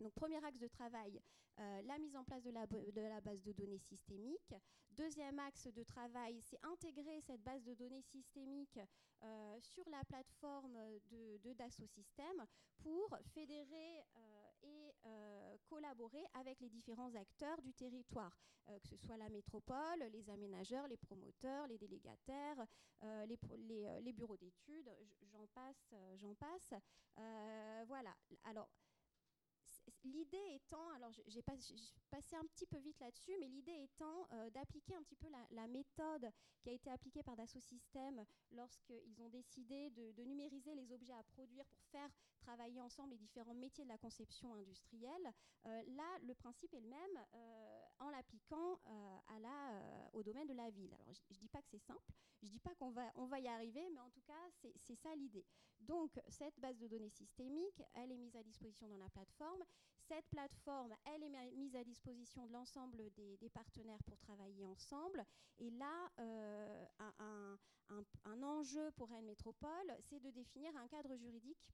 Donc 0.00 0.12
premier 0.14 0.44
axe 0.44 0.58
de 0.58 0.68
travail, 0.68 1.20
euh, 1.60 1.82
la 1.82 1.98
mise 1.98 2.16
en 2.16 2.24
place 2.24 2.42
de 2.42 2.50
la, 2.50 3.20
base 3.20 3.42
de 3.42 3.52
données 3.52 3.78
systémique. 3.78 4.54
Deuxième 4.90 5.38
axe 5.38 5.68
de 5.68 5.82
travail, 5.84 6.40
c'est 6.42 6.58
intégrer 6.64 7.20
cette 7.20 7.42
base 7.42 7.62
de 7.62 7.74
données 7.74 8.02
systémique 8.02 8.78
euh, 9.22 9.60
sur 9.60 9.88
la 9.88 10.04
plateforme 10.04 10.76
de, 11.10 11.38
de 11.38 11.52
Dassault 11.52 11.86
Systèmes 11.86 12.44
pour 12.78 13.16
fédérer 13.34 14.02
euh, 14.16 14.50
et 14.62 14.92
collaborer 15.68 16.24
avec 16.34 16.58
les 16.60 16.68
différents 16.68 17.14
acteurs 17.14 17.60
du 17.60 17.72
territoire, 17.74 18.36
que 18.66 18.88
ce 18.88 18.96
soit 18.96 19.16
la 19.16 19.28
métropole, 19.28 20.02
les 20.10 20.30
aménageurs, 20.30 20.88
les 20.88 20.96
promoteurs, 20.96 21.66
les 21.66 21.76
délégataires, 21.76 22.66
les, 23.02 23.38
les, 23.58 24.00
les, 24.00 24.12
bureaux 24.12 24.36
d'études, 24.38 24.90
j'en 25.30 25.46
passe, 25.48 25.94
j'en 26.16 26.34
passe. 26.34 26.72
voilà. 27.86 28.16
Alors, 28.44 28.70
l'idée 30.04 30.54
étant, 30.54 30.88
alors 30.90 31.12
j'ai 31.26 31.42
passé 31.42 32.36
un 32.36 32.44
petit 32.46 32.66
peu 32.66 32.78
vite 32.78 32.98
là-dessus, 33.00 33.32
mais 33.40 33.48
l'idée 33.48 33.82
étant 33.82 34.26
euh, 34.32 34.50
d'appliquer 34.50 34.94
un 34.94 35.02
petit 35.02 35.16
peu 35.16 35.28
la, 35.50 35.66
méthode 35.66 36.30
qui 36.60 36.70
a 36.70 36.72
été 36.72 36.90
appliquée 36.90 37.22
par 37.22 37.36
Dassault 37.36 37.60
Systèmes 37.60 38.24
lorsqu'ils 38.52 39.22
ont 39.22 39.28
décidé 39.28 39.90
de, 39.90 40.22
numériser 40.24 40.74
les 40.74 40.92
objets 40.92 41.14
à 41.14 41.22
produire 41.22 41.64
pour 41.66 41.80
faire 41.90 42.10
travailler 42.40 42.80
ensemble 42.80 43.10
les 43.10 43.18
différents 43.18 43.54
métiers 43.54 43.84
de 43.84 43.88
la 43.88 43.98
conception 43.98 44.54
industrielle. 44.54 45.32
Euh, 45.66 45.82
là, 45.88 46.18
le 46.22 46.34
principe 46.34 46.72
est 46.74 46.80
le 46.80 46.88
même, 46.88 47.24
euh, 47.34 47.83
en 48.04 48.10
l'appliquant 48.10 48.78
à 48.84 49.34
au 50.14 50.22
domaine 50.22 50.46
de 50.46 50.54
la 50.54 50.70
ville. 50.70 50.92
Alors, 50.94 51.12
je 51.12 51.20
ne 51.34 51.38
dis 51.38 51.48
pas 51.48 51.60
que 51.60 51.68
c'est 51.68 51.78
simple, 51.78 52.12
je 52.40 52.46
ne 52.46 52.52
dis 52.52 52.60
pas 52.60 52.74
qu'on 52.76 52.90
va, 52.90 53.40
y 53.40 53.48
arriver, 53.48 53.88
mais 53.92 54.00
en 54.00 54.10
tout 54.10 54.20
cas, 54.22 54.50
c'est 54.76 54.94
ça 54.94 55.14
l'idée. 55.16 55.44
Donc, 55.80 56.20
cette 56.28 56.58
base 56.60 56.78
de 56.78 56.86
données 56.86 57.10
systémique, 57.10 57.82
elle 57.94 58.12
est 58.12 58.16
mise 58.16 58.36
à 58.36 58.42
disposition 58.42 58.88
dans 58.88 58.96
la 58.96 59.08
plateforme. 59.10 59.62
Cette 59.98 60.26
plateforme, 60.28 60.94
elle 61.04 61.22
est 61.24 61.50
mise 61.52 61.74
à 61.76 61.84
disposition 61.84 62.46
de 62.46 62.52
l'ensemble 62.52 63.10
des, 63.12 63.50
partenaires 63.52 64.02
pour 64.04 64.18
travailler 64.18 64.66
ensemble. 64.66 65.24
Et 65.58 65.70
là, 65.70 66.10
un, 66.18 67.58
un, 68.24 68.42
enjeu 68.42 68.90
pour 68.92 69.10
Rennes 69.10 69.26
Métropole, 69.26 69.96
c'est 70.00 70.20
de 70.20 70.30
définir 70.30 70.74
un 70.76 70.88
cadre 70.88 71.16
juridique 71.16 71.68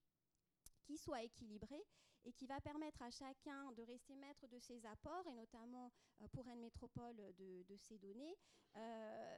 qui 0.82 0.96
soit 0.96 1.22
équilibré 1.22 1.84
et 2.24 2.32
qui 2.32 2.46
va 2.46 2.60
permettre 2.60 3.02
à 3.02 3.10
chacun 3.10 3.72
de 3.72 3.82
rester 3.82 4.14
maître 4.16 4.46
de 4.48 4.58
ses 4.58 4.84
apports, 4.86 5.26
et 5.26 5.34
notamment 5.34 5.90
euh, 6.20 6.28
pour 6.28 6.44
Rennes 6.44 6.60
Métropole 6.60 7.16
de, 7.16 7.62
de 7.62 7.76
ses 7.76 7.98
données, 7.98 8.36
euh, 8.76 9.36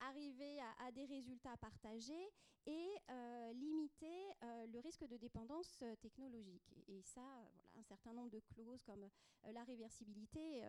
arriver 0.00 0.60
à, 0.78 0.90
des 0.92 1.04
résultats 1.04 1.56
partagés 1.58 2.32
et 2.66 2.88
euh, 3.10 3.52
limiter 3.52 4.30
le 4.42 4.78
risque 4.80 5.04
de 5.06 5.16
dépendance 5.16 5.84
technologique. 6.00 6.72
Et, 6.88 7.02
ça, 7.02 7.20
voilà, 7.54 7.68
un 7.76 7.82
certain 7.82 8.12
nombre 8.14 8.30
de 8.30 8.40
clauses 8.40 8.82
comme 8.82 9.08
la 9.44 9.62
réversibilité, 9.64 10.62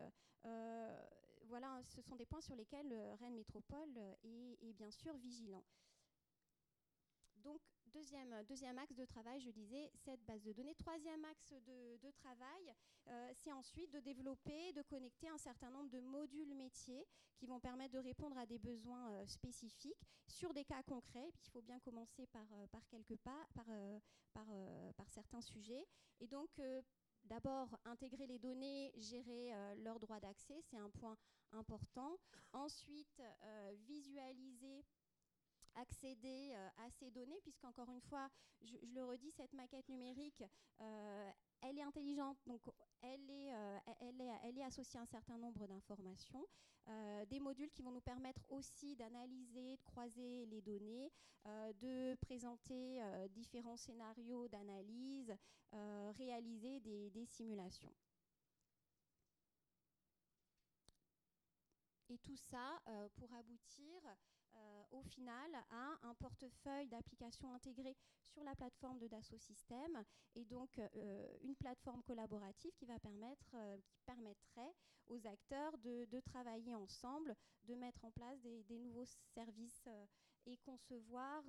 voilà, 1.45 1.81
ce 1.85 2.01
sont 2.01 2.17
des 2.17 2.25
points 2.25 2.41
sur 2.41 2.55
lesquels 2.55 2.93
Rennes 3.19 3.35
Métropole 3.35 3.97
est, 4.23 4.57
est 4.61 4.73
bien 4.73 4.91
sûr 4.91 5.15
vigilant. 5.15 5.63
Donc, 7.37 7.61
deuxième, 7.93 8.43
deuxième 8.47 8.77
axe 8.77 8.95
de 8.95 9.05
travail, 9.05 9.39
je 9.39 9.49
disais, 9.51 9.91
cette 9.95 10.23
base 10.25 10.43
de 10.43 10.53
données. 10.53 10.75
Troisième 10.75 11.23
axe 11.25 11.53
de, 11.53 12.11
travail, 12.11 12.75
euh, 13.07 13.31
c'est 13.33 13.51
ensuite 13.51 13.91
de 13.91 13.99
développer, 13.99 14.73
de 14.73 14.81
connecter 14.81 15.29
un 15.29 15.37
certain 15.37 15.69
nombre 15.69 15.89
de 15.89 15.99
modules 15.99 16.53
métiers 16.55 17.05
qui 17.37 17.45
vont 17.45 17.59
permettre 17.59 17.93
de 17.93 17.99
répondre 17.99 18.37
à 18.37 18.45
des 18.45 18.59
besoins 18.59 19.11
euh, 19.11 19.25
spécifiques 19.25 20.05
sur 20.27 20.53
des 20.53 20.63
cas 20.63 20.83
concrets. 20.83 21.31
il 21.43 21.49
faut 21.51 21.61
bien 21.61 21.79
commencer 21.79 22.25
par, 22.27 22.45
euh, 22.53 22.67
quelques 22.89 23.17
pas, 23.17 23.47
par, 23.53 24.47
certains 25.09 25.41
sujets. 25.41 25.85
Et 26.19 26.27
donc, 26.27 26.49
d'abord, 27.25 27.77
intégrer 27.85 28.27
les 28.27 28.39
données, 28.39 28.93
gérer 28.95 29.51
leurs 29.77 29.99
droits 29.99 30.19
d'accès, 30.19 30.61
c'est 30.61 30.77
un 30.77 30.89
point 30.89 31.17
important. 31.51 32.17
Ensuite, 32.53 33.21
visualiser 33.73 34.85
accéder 35.75 36.51
euh, 36.53 36.69
à 36.77 36.89
ces 36.89 37.11
données, 37.11 37.39
puisqu'encore 37.41 37.89
une 37.89 38.01
fois, 38.01 38.29
je, 38.61 38.75
le 38.93 39.03
redis, 39.03 39.31
cette 39.31 39.53
maquette 39.53 39.87
numérique, 39.89 40.43
euh, 40.81 41.31
elle 41.61 41.77
est 41.77 41.83
intelligente, 41.83 42.37
donc 42.45 42.61
elle 43.01 43.29
est, 43.29 43.53
euh, 43.53 43.79
elle 43.99 44.21
est, 44.21 44.31
elle 44.43 44.57
est 44.57 44.63
associée 44.63 44.99
à 44.99 45.03
un 45.03 45.07
certain 45.07 45.37
nombre 45.37 45.67
d'informations, 45.67 46.45
des 47.27 47.39
modules 47.39 47.69
qui 47.69 47.83
vont 47.83 47.91
nous 47.91 48.01
permettre 48.01 48.41
aussi 48.49 48.95
d'analyser, 48.95 49.77
de 49.77 49.83
croiser 49.83 50.47
les 50.47 50.63
données, 50.63 51.11
de 51.45 52.15
présenter 52.15 52.99
différents 53.29 53.77
scénarios 53.77 54.47
d'analyse, 54.47 55.31
réaliser 56.17 56.79
des, 56.79 57.11
des 57.11 57.25
simulations. 57.27 57.93
Et 62.09 62.17
tout 62.17 62.35
ça 62.35 62.81
pour 63.13 63.31
aboutir 63.35 64.01
au 64.91 65.01
final 65.03 65.51
à 65.69 65.97
un 66.03 66.13
portefeuille 66.15 66.87
d'applications 66.87 67.51
intégrées 67.53 67.95
sur 68.31 68.43
la 68.43 68.55
plateforme 68.55 68.99
de 68.99 69.07
Dassault 69.07 69.39
Systèmes 69.39 70.03
et 70.35 70.45
donc 70.45 70.79
euh, 70.79 71.27
une 71.41 71.55
plateforme 71.55 72.01
collaborative 72.03 72.71
qui, 72.75 72.85
va 72.85 72.99
permettre, 72.99 73.55
euh, 73.55 73.77
qui 73.89 74.01
permettrait 74.05 74.73
aux 75.07 75.27
acteurs 75.27 75.77
de, 75.79 76.19
travailler 76.21 76.73
ensemble, 76.75 77.35
de 77.63 77.75
mettre 77.75 78.05
en 78.05 78.11
place 78.11 78.39
des, 78.41 78.79
nouveaux 78.79 79.05
services 79.33 79.83
euh, 79.87 80.05
et 80.45 80.57
concevoir, 80.57 81.43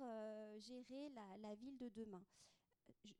gérer 0.59 1.09
la, 1.41 1.55
ville 1.55 1.77
de 1.77 1.89
demain 1.89 2.23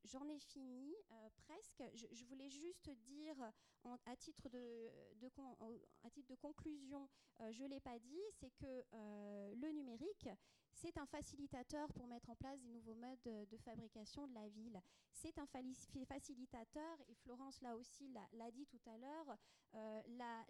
j'en 0.05 0.27
ai 0.29 0.39
fini 0.39 0.95
presque. 1.35 1.83
Je, 1.93 2.25
voulais 2.25 2.49
juste 2.49 2.89
dire, 2.89 3.35
à, 3.83 4.15
titre 4.15 4.49
de, 4.49 6.35
conclusion, 6.35 7.09
je 7.51 7.63
ne 7.63 7.69
l'ai 7.69 7.79
pas 7.79 7.99
dit, 7.99 8.21
c'est 8.31 8.51
que 8.51 8.83
le 8.91 9.71
numérique, 9.71 10.29
c'est 10.73 10.97
un 10.97 11.05
facilitateur 11.05 11.87
pour 11.93 12.07
mettre 12.07 12.29
en 12.29 12.35
place 12.35 12.59
des 12.61 12.69
nouveaux 12.69 12.95
modes 12.95 13.21
de, 13.23 13.57
fabrication 13.57 14.27
de 14.27 14.33
la 14.33 14.47
ville. 14.49 14.81
C'est 15.11 15.37
un 15.37 15.45
facilitateur, 15.45 16.97
et 17.07 17.13
Florence 17.15 17.61
là 17.61 17.75
aussi 17.75 18.11
l'a 18.33 18.51
dit 18.51 18.65
tout 18.65 18.81
à 18.87 18.97
l'heure, 18.97 19.37
euh, 19.75 20.01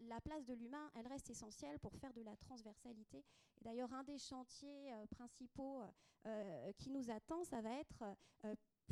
la, 0.02 0.22
place 0.22 0.46
de 0.46 0.54
l'humain, 0.54 0.90
elle 0.96 1.08
reste 1.08 1.30
essentielle 1.30 1.80
pour 1.80 1.96
faire 1.96 2.14
de 2.14 2.22
la 2.22 2.36
transversalité. 2.38 3.24
D'ailleurs, 3.62 3.94
un 3.94 4.04
des 4.04 4.18
chantiers 4.18 4.94
euh, 4.94 5.06
principaux 5.08 5.84
euh, 6.26 6.72
qui 6.74 6.90
nous 6.90 7.10
attend, 7.10 7.44
ça 7.44 7.62
va 7.62 7.72
être 7.72 8.04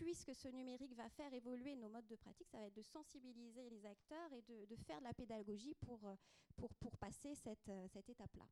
puisque 0.01 0.33
ce 0.33 0.47
numérique 0.47 0.95
va 0.95 1.07
faire 1.09 1.31
évoluer 1.33 1.75
nos 1.75 1.87
modes 1.87 2.07
de 2.07 2.15
pratique, 2.15 2.47
ça 2.49 2.57
va 2.57 2.65
être 2.65 2.75
de 2.75 2.81
sensibiliser 2.81 3.69
les 3.69 3.85
acteurs 3.85 4.33
et 4.33 4.41
de, 4.41 4.75
faire 4.75 4.99
de 4.99 5.03
la 5.05 5.13
pédagogie 5.13 5.75
pour, 5.75 5.99
pour, 6.57 6.73
pour 6.75 6.97
passer 6.97 7.35
cette, 7.35 7.71
cette 7.87 8.09
étape-là. 8.09 8.47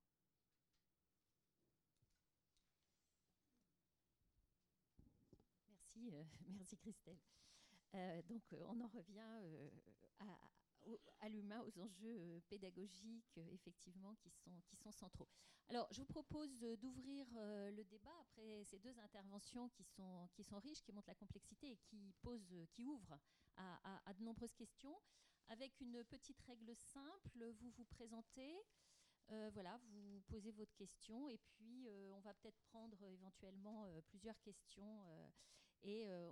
Euh, 6.14 6.24
merci, 6.47 6.78
Christelle. 6.78 7.18
Euh, 7.95 8.22
donc, 8.24 8.41
euh, 8.54 8.64
on 8.68 8.80
en 8.82 8.88
revient 8.88 9.20
à, 10.20 10.26
l'humain, 11.30 11.62
aux 11.62 11.80
enjeux 11.80 12.42
pédagogiques, 12.50 13.40
effectivement, 13.52 14.16
qui 14.16 14.30
sont, 14.30 14.62
qui 14.68 14.76
sont 14.78 14.92
centraux. 14.92 15.28
Alors, 15.68 15.88
je 15.92 16.00
vous 16.00 16.06
propose 16.06 16.50
d'ouvrir 16.80 17.28
le 17.32 17.84
débat 17.84 18.18
après 18.22 18.64
ces 18.64 18.80
deux 18.80 18.98
interventions 19.00 19.70
qui 19.70 19.84
sont, 19.84 20.28
qui 20.34 20.44
sont 20.44 20.58
riches, 20.60 20.82
qui 20.82 20.92
montrent 20.92 21.10
la 21.10 21.16
complexité 21.16 21.72
et 21.72 21.78
qui, 21.78 22.14
posent, 22.22 22.56
qui 22.72 22.84
ouvrent 22.86 23.20
à, 23.56 24.02
à 24.10 24.14
de 24.14 24.24
nombreuses 24.24 24.56
questions. 24.56 25.00
Avec 25.50 25.80
une 25.82 26.04
petite 26.06 26.40
règle 26.42 26.76
simple, 26.76 27.52
vous 27.60 27.72
vous 27.72 27.86
présentez. 27.86 28.56
voilà, 29.54 29.80
vous 29.90 30.22
posez 30.28 30.52
votre 30.52 30.74
question 30.76 31.28
et 31.30 31.38
puis 31.38 31.88
on 32.14 32.20
va 32.22 32.34
peut-être 32.34 32.60
prendre 32.72 33.04
éventuellement 33.04 33.88
plusieurs 34.08 34.40
questions 34.42 35.06
et 35.84 36.06
euh, 36.08 36.30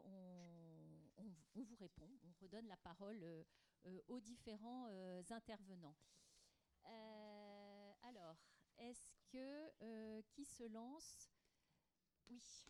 on, 1.55 1.63
vous 1.63 1.75
répond, 1.75 2.09
on 2.23 2.43
redonne 2.43 2.67
la 2.67 2.77
parole 2.77 3.19
euh, 3.23 3.43
euh, 3.43 3.76
aux 4.07 4.19
différents 4.19 4.87
intervenants. 5.29 5.95
alors, 8.03 8.37
est-ce 8.77 9.07
que 9.31 10.21
qui 10.29 10.45
se 10.45 10.63
lance? 10.63 11.29
Oui. 12.29 12.67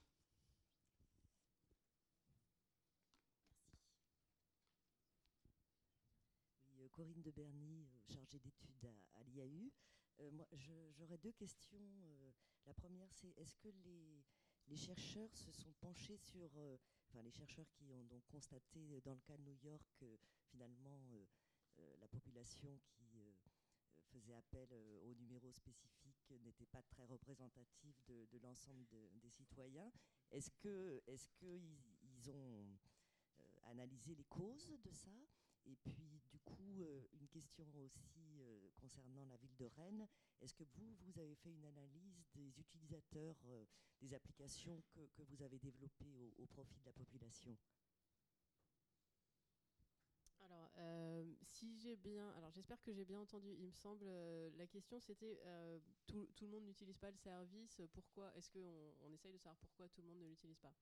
Corinne 6.98 7.22
de 7.22 7.30
Berny, 7.30 7.88
chargée 8.08 8.40
d'études 8.40 8.90
à, 9.14 9.24
l'IAU. 9.26 9.72
moi, 10.32 10.48
j'aurais 10.98 11.20
deux 11.20 11.32
questions. 11.34 11.80
la 12.66 12.74
première, 12.74 13.14
c'est 13.14 13.38
est-ce 13.38 13.56
que 13.58 13.70
les, 14.68 14.76
chercheurs 14.76 15.30
se 15.38 15.52
sont 15.52 15.72
penchés 15.74 16.18
sur, 16.18 16.50
euh, 16.58 16.76
enfin 17.08 17.22
les 17.22 17.30
chercheurs 17.30 17.70
qui 17.70 17.94
ont 17.94 18.04
donc 18.06 18.26
constaté 18.26 19.00
dans 19.02 19.14
le 19.14 19.20
cas 19.20 19.38
de 19.38 19.44
New 19.44 19.58
York 19.62 20.04
finalement 20.52 21.00
euh, 21.14 21.26
euh, 21.80 21.98
la 22.00 22.08
population 22.08 22.80
qui 22.90 23.20
faisait 24.12 24.34
appel 24.34 24.74
aux 24.74 25.14
numéros 25.16 25.52
spécifiques 25.52 26.34
n'était 26.42 26.66
pas 26.66 26.82
très 26.84 27.06
représentative 27.06 27.96
de, 28.08 28.40
l'ensemble 28.40 28.88
des 29.22 29.30
citoyens. 29.30 29.92
Est-ce 30.32 30.50
est-ce 31.08 31.30
qu'ils 31.36 32.32
ont 32.32 32.78
analysé 33.66 34.16
les 34.16 34.24
causes 34.24 34.72
de 34.84 34.92
ça? 34.92 35.12
Et 35.68 35.76
puis, 35.76 36.22
du 36.32 36.40
coup, 36.40 36.82
euh, 36.82 37.06
une 37.20 37.28
question 37.28 37.66
aussi 37.76 38.40
euh, 38.40 38.70
concernant 38.80 39.26
la 39.26 39.36
ville 39.36 39.56
de 39.58 39.66
Rennes. 39.66 40.08
Est-ce 40.40 40.54
que 40.54 40.64
vous, 40.64 40.96
vous 41.02 41.20
avez 41.20 41.36
fait 41.36 41.52
une 41.52 41.66
analyse 41.66 42.26
des 42.34 42.58
utilisateurs 42.58 43.36
euh, 43.46 43.66
des 44.00 44.14
applications 44.14 44.82
que, 44.94 45.22
vous 45.24 45.42
avez 45.42 45.60
développées 45.60 46.16
au, 46.16 46.46
profit 46.46 46.80
de 46.80 46.86
la 46.86 46.94
population? 46.94 47.58
Alors, 50.78 51.26
si 51.44 51.78
j'ai 51.80 51.96
bien, 51.96 52.30
alors 52.38 52.52
j'espère 52.52 52.82
que 52.82 52.94
j'ai 52.94 53.06
bien 53.06 53.20
entendu. 53.20 53.54
Il 53.58 53.68
me 53.68 53.74
semble, 53.74 54.08
la 54.58 54.68
question 54.68 55.00
c'était 55.00 55.42
tout, 56.06 56.28
tout, 56.36 56.46
le 56.46 56.52
monde 56.52 56.66
n'utilise 56.66 56.98
pas 56.98 57.12
le 57.12 57.18
service. 57.18 57.82
Pourquoi 57.94 58.32
Est-ce 58.36 58.50
qu'on 58.52 58.94
on 59.06 59.12
essaye 59.12 59.34
de 59.34 59.38
savoir 59.38 59.58
pourquoi 59.58 59.88
tout 59.90 60.02
le 60.02 60.08
monde 60.08 60.20
ne 60.20 60.28
l'utilise 60.28 60.60
pas? 60.60 60.74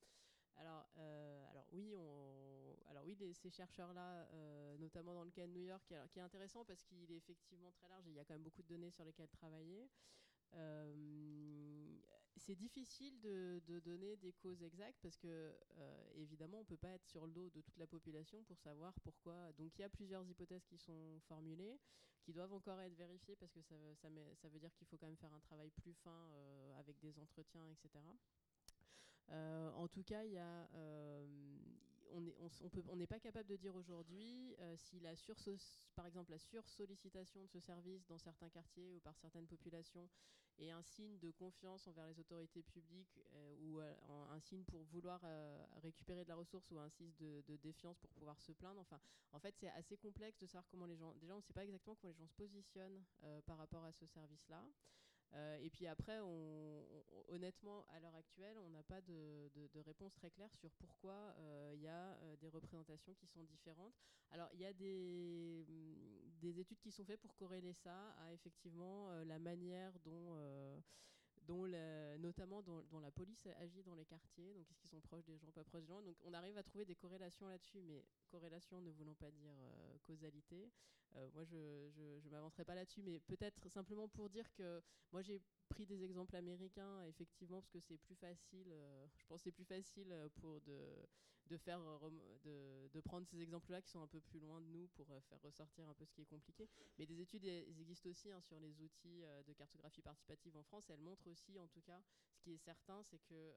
Alors, 0.57 0.87
euh, 0.97 1.45
alors 1.51 1.67
oui, 1.73 1.93
alors 2.87 3.03
oui, 3.05 3.17
ces 3.33 3.49
chercheurs-là, 3.49 4.27
euh, 4.33 4.77
notamment 4.77 5.13
dans 5.13 5.23
le 5.23 5.31
cas 5.31 5.47
de 5.47 5.51
New 5.51 5.63
York, 5.63 5.93
qui 6.09 6.19
est 6.19 6.21
intéressant 6.21 6.63
parce 6.63 6.83
qu'il 6.83 7.11
est 7.11 7.17
effectivement 7.17 7.71
très 7.71 7.87
large 7.89 8.07
et 8.07 8.11
il 8.11 8.15
y 8.15 8.19
a 8.19 8.25
quand 8.25 8.33
même 8.33 8.43
beaucoup 8.43 8.63
de 8.63 8.67
données 8.67 8.91
sur 8.91 9.03
lesquelles 9.03 9.29
travailler. 9.29 9.89
Euh, 10.53 10.93
c'est 12.37 12.55
difficile 12.55 13.19
de, 13.21 13.79
donner 13.79 14.17
des 14.17 14.33
causes 14.33 14.61
exactes 14.63 14.99
parce 15.01 15.17
que 15.17 15.53
évidemment 16.15 16.59
on 16.59 16.65
peut 16.65 16.77
pas 16.77 16.89
être 16.89 17.05
sur 17.05 17.25
le 17.25 17.33
dos 17.33 17.49
de 17.49 17.61
toute 17.61 17.77
la 17.77 17.87
population 17.87 18.43
pour 18.43 18.59
savoir 18.59 18.93
pourquoi. 19.01 19.51
Donc 19.53 19.77
il 19.77 19.81
y 19.81 19.85
a 19.85 19.89
plusieurs 19.89 20.25
hypothèses 20.27 20.65
qui 20.65 20.77
sont 20.77 21.19
formulées, 21.27 21.79
qui 22.23 22.33
doivent 22.33 22.53
encore 22.53 22.79
être 22.81 22.95
vérifiées 22.95 23.35
parce 23.35 23.53
que 23.53 23.61
ça, 23.61 23.75
ça, 23.95 24.09
ça 24.35 24.49
veut 24.49 24.59
dire 24.59 24.73
qu'il 24.75 24.87
faut 24.87 24.97
quand 24.97 25.07
même 25.07 25.17
faire 25.17 25.33
un 25.33 25.39
travail 25.39 25.69
plus 25.71 25.93
fin 25.93 26.29
avec 26.77 26.99
des 26.99 27.17
entretiens, 27.19 27.67
etc. 27.69 28.03
en 29.31 29.87
tout 29.87 30.03
cas, 30.03 30.23
il 30.23 30.33
y 30.33 30.37
a, 30.37 30.69
on 32.89 32.95
n'est 32.95 33.07
pas 33.07 33.19
capable 33.19 33.49
de 33.49 33.55
dire 33.55 33.75
aujourd'hui 33.75 34.55
euh, 34.59 34.75
si 34.77 34.99
la 34.99 35.13
par 35.95 36.05
exemple 36.05 36.31
la 36.31 36.37
sursollicitation 36.37 37.41
de 37.43 37.47
ce 37.47 37.59
service 37.59 38.05
dans 38.07 38.17
certains 38.17 38.49
quartiers 38.49 38.91
ou 38.91 38.99
par 38.99 39.17
certaines 39.17 39.47
populations 39.47 40.09
est 40.57 40.71
un 40.71 40.81
signe 40.81 41.17
de 41.19 41.31
confiance 41.31 41.85
envers 41.87 42.07
les 42.07 42.17
autorités 42.19 42.63
publiques 42.63 43.19
euh, 43.33 43.55
ou 43.59 43.81
euh, 43.81 43.93
un 44.31 44.39
signe 44.39 44.63
pour 44.63 44.83
vouloir 44.83 45.21
récupérer 45.81 46.23
de 46.23 46.29
la 46.29 46.35
ressource 46.35 46.71
ou 46.71 46.79
un 46.79 46.89
signe 46.89 47.11
de, 47.19 47.43
de, 47.47 47.57
défiance 47.57 47.97
pour 47.99 48.09
pouvoir 48.11 48.39
se 48.39 48.53
plaindre. 48.53 48.79
Enfin, 48.79 48.99
en 49.33 49.39
fait, 49.39 49.53
c'est 49.57 49.69
assez 49.69 49.97
complexe 49.97 50.39
de 50.39 50.45
savoir 50.45 50.65
comment 50.69 50.85
les 50.85 50.95
gens. 50.95 51.13
Déjà, 51.15 51.33
on 51.33 51.37
ne 51.37 51.41
sait 51.41 51.53
pas 51.53 51.63
exactement 51.63 51.95
comment 51.95 52.13
les 52.13 52.17
gens 52.17 52.27
se 52.27 52.35
positionnent 52.35 53.03
par 53.45 53.57
rapport 53.57 53.83
à 53.83 53.91
ce 53.91 54.05
service-là. 54.05 54.65
Euh, 55.33 55.57
et 55.61 55.69
puis 55.69 55.87
après, 55.87 56.19
honnêtement, 57.27 57.85
à 57.89 57.99
l'heure 57.99 58.15
actuelle, 58.15 58.57
on 58.59 58.69
n'a 58.69 58.83
pas 58.83 59.01
de, 59.01 59.49
réponse 59.85 60.13
très 60.15 60.31
claire 60.31 60.53
sur 60.55 60.71
pourquoi 60.73 61.13
euh, 61.13 61.73
il 61.75 61.81
y 61.81 61.87
a 61.87 62.17
euh, 62.21 62.35
des 62.37 62.49
représentations 62.49 63.13
qui 63.13 63.27
sont 63.27 63.43
différentes. 63.43 63.93
Alors, 64.31 64.49
il 64.53 64.61
y 64.61 64.65
a 64.65 64.73
des, 64.73 65.65
mm, 65.67 66.39
des, 66.39 66.59
études 66.59 66.79
qui 66.79 66.91
sont 66.91 67.03
faites 67.03 67.21
pour 67.21 67.35
corréler 67.35 67.73
ça 67.73 68.11
à 68.25 68.33
effectivement 68.33 69.11
la 69.25 69.39
manière 69.39 69.97
dont 69.99 70.35
dont 71.41 71.67
notamment 72.19 72.63
dont, 72.63 72.99
la 72.99 73.11
police 73.11 73.47
agit 73.59 73.83
dans 73.83 73.93
les 73.93 74.05
quartiers, 74.05 74.53
donc 74.53 74.69
est-ce 74.71 74.79
qu'ils 74.79 74.89
sont 74.89 75.01
proches 75.01 75.25
des 75.25 75.37
gens, 75.37 75.51
pas 75.51 75.63
proches 75.63 75.83
des 75.83 75.87
gens? 75.87 76.01
Donc 76.01 76.17
on 76.23 76.33
arrive 76.33 76.57
à 76.57 76.63
trouver 76.63 76.85
des 76.85 76.95
corrélations 76.95 77.47
là-dessus, 77.47 77.81
mais 77.83 78.03
corrélation 78.29 78.81
ne 78.81 78.89
voulant 78.89 79.13
pas 79.13 79.29
dire 79.29 79.53
causalité. 80.05 80.71
Euh, 81.15 81.29
moi, 81.33 81.43
je 81.43 81.55
ne 81.55 82.29
m'avancerai 82.29 82.65
pas 82.65 82.75
là-dessus, 82.75 83.01
mais 83.01 83.19
peut-être 83.19 83.69
simplement 83.69 84.07
pour 84.07 84.29
dire 84.29 84.51
que 84.53 84.81
moi, 85.11 85.21
j'ai 85.21 85.41
pris 85.69 85.85
des 85.85 86.03
exemples 86.03 86.35
américains, 86.35 87.03
effectivement, 87.05 87.61
parce 87.61 87.71
que 87.71 87.79
c'est 87.79 87.97
plus 87.97 88.15
facile, 88.15 88.67
euh, 88.71 89.07
je 89.17 89.25
pense 89.25 89.41
c'est 89.41 89.51
plus 89.51 89.65
facile 89.65 90.13
pour 90.35 90.59
de, 90.61 91.07
de, 91.47 91.57
faire, 91.57 91.79
de, 92.43 92.89
de 92.91 93.01
prendre 93.01 93.25
ces 93.27 93.39
exemples-là 93.39 93.81
qui 93.81 93.91
sont 93.91 94.01
un 94.01 94.07
peu 94.07 94.19
plus 94.19 94.39
loin 94.39 94.59
de 94.59 94.67
nous 94.67 94.87
pour 94.89 95.09
euh, 95.11 95.21
faire 95.21 95.41
ressortir 95.41 95.87
un 95.87 95.93
peu 95.93 96.05
ce 96.05 96.11
qui 96.11 96.21
est 96.21 96.25
compliqué. 96.25 96.69
Mais 96.97 97.05
des 97.05 97.21
études 97.21 97.45
existent 97.45 98.09
aussi 98.09 98.31
hein, 98.31 98.41
sur 98.41 98.59
les 98.59 98.81
outils 98.81 99.23
de 99.47 99.53
cartographie 99.53 100.01
participative 100.01 100.57
en 100.57 100.63
France. 100.63 100.89
Elles 100.89 100.99
montrent 100.99 101.27
aussi, 101.27 101.57
en 101.59 101.67
tout 101.67 101.81
cas, 101.81 102.01
ce 102.33 102.41
qui 102.41 102.51
est 102.51 102.57
certain, 102.57 103.01
c'est 103.03 103.19
que 103.19 103.53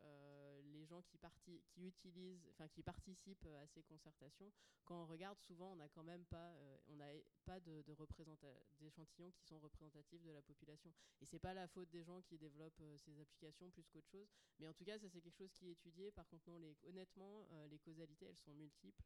qui, 1.41 1.61
utilisent, 1.77 2.51
qui 2.73 2.83
participent 2.83 3.47
à 3.63 3.67
ces 3.67 3.83
concertations, 3.83 4.51
quand 4.85 5.03
on 5.03 5.07
regarde, 5.07 5.39
souvent, 5.41 5.73
on 5.73 5.77
n'a 5.77 5.89
quand 5.89 6.03
même 6.03 6.25
pas, 6.27 6.53
on 6.89 6.97
n'a 6.97 7.09
pas 7.45 7.61
de, 7.61 7.83
de 7.83 7.95
d'échantillons 8.81 9.31
qui 9.33 9.45
sont 9.45 9.59
représentatifs 9.59 10.23
de 10.23 10.31
la 10.31 10.43
population. 10.43 10.93
Et 11.21 11.27
c'est 11.27 11.39
pas 11.39 11.55
la 11.55 11.67
faute 11.69 11.91
des 11.91 12.03
gens 12.03 12.21
qui 12.23 12.39
développent 12.39 12.81
euh, 12.81 12.97
ces 12.99 13.19
applications 13.21 13.71
plus 13.71 13.87
qu'autre 13.89 14.09
chose. 14.09 14.29
Mais 14.59 14.67
en 14.67 14.73
tout 14.73 14.85
cas, 14.85 14.99
ça 14.99 15.09
c'est 15.09 15.21
quelque 15.21 15.37
chose 15.37 15.53
qui 15.53 15.69
est 15.69 15.73
étudié. 15.73 16.11
Par 16.13 16.27
contre, 16.29 16.49
non, 16.49 16.57
les, 16.59 16.77
honnêtement, 16.85 17.47
euh, 17.53 17.67
les 17.69 17.79
causalités, 17.79 18.27
elles 18.27 18.39
sont 18.39 18.55
multiples. 18.55 19.05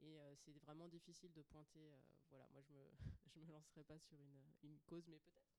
Et 0.00 0.20
euh, 0.20 0.34
c'est 0.36 0.56
vraiment 0.58 0.88
difficile 0.88 1.32
de 1.32 1.42
pointer. 1.42 1.92
voilà, 2.28 2.46
moi 2.52 2.60
je 2.62 2.72
me, 2.72 2.90
je 3.34 3.40
me 3.40 3.52
lancerai 3.52 3.84
pas 3.84 3.98
sur 3.98 4.20
une, 4.20 4.52
une 4.62 4.78
cause, 4.80 5.06
mais 5.08 5.18
peut-être. 5.18 5.53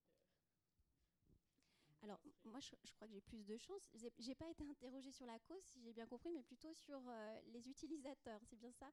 Alors, 2.06 2.20
moi, 2.44 2.60
je, 2.60 2.70
crois 2.94 3.08
que 3.08 3.14
j'ai 3.14 3.22
plus 3.22 3.44
de 3.44 3.58
chance. 3.58 3.90
J'ai 4.20 4.36
pas 4.36 4.48
été 4.48 4.64
interrogée 4.64 5.12
sur 5.12 5.26
la 5.26 5.40
cause, 5.40 5.64
si 5.64 5.82
j'ai 5.82 5.92
bien 5.92 6.06
compris, 6.06 6.30
mais 6.32 6.44
plutôt 6.44 6.72
sur 6.76 7.02
les 7.48 7.68
utilisateurs. 7.68 8.40
C'est 8.44 8.58
bien 8.58 8.72
ça? 8.72 8.92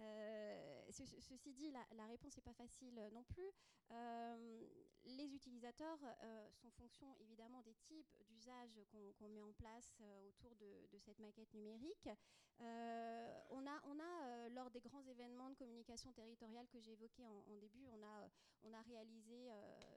Euh, 0.00 0.82
ceci 0.90 1.52
dit, 1.52 1.70
la, 1.70 2.06
réponse 2.06 2.36
n'est 2.36 2.42
pas 2.42 2.52
facile 2.54 3.00
non 3.12 3.22
plus. 3.22 3.48
Euh, 3.92 4.66
les 5.04 5.32
utilisateurs 5.32 5.98
euh, 6.22 6.50
sont 6.50 6.70
fonction 6.70 7.14
évidemment 7.20 7.62
des 7.62 7.74
types 7.74 8.16
d'usages 8.26 8.80
qu'on 9.18 9.28
met 9.28 9.42
en 9.42 9.52
place 9.52 10.02
autour 10.26 10.56
de, 10.56 10.98
cette 10.98 11.20
maquette 11.20 11.54
numérique. 11.54 12.08
on 12.58 13.66
a, 13.66 14.48
lors 14.50 14.70
des 14.70 14.80
grands 14.80 15.04
événements 15.04 15.50
de 15.50 15.54
communication 15.54 16.12
territoriale 16.12 16.66
que 16.68 16.80
j'ai 16.80 16.92
évoqués 16.92 17.26
en, 17.26 17.56
début, 17.56 17.86
on 17.92 18.02
on 18.64 18.72
a 18.72 18.82
réalisé 18.82 19.50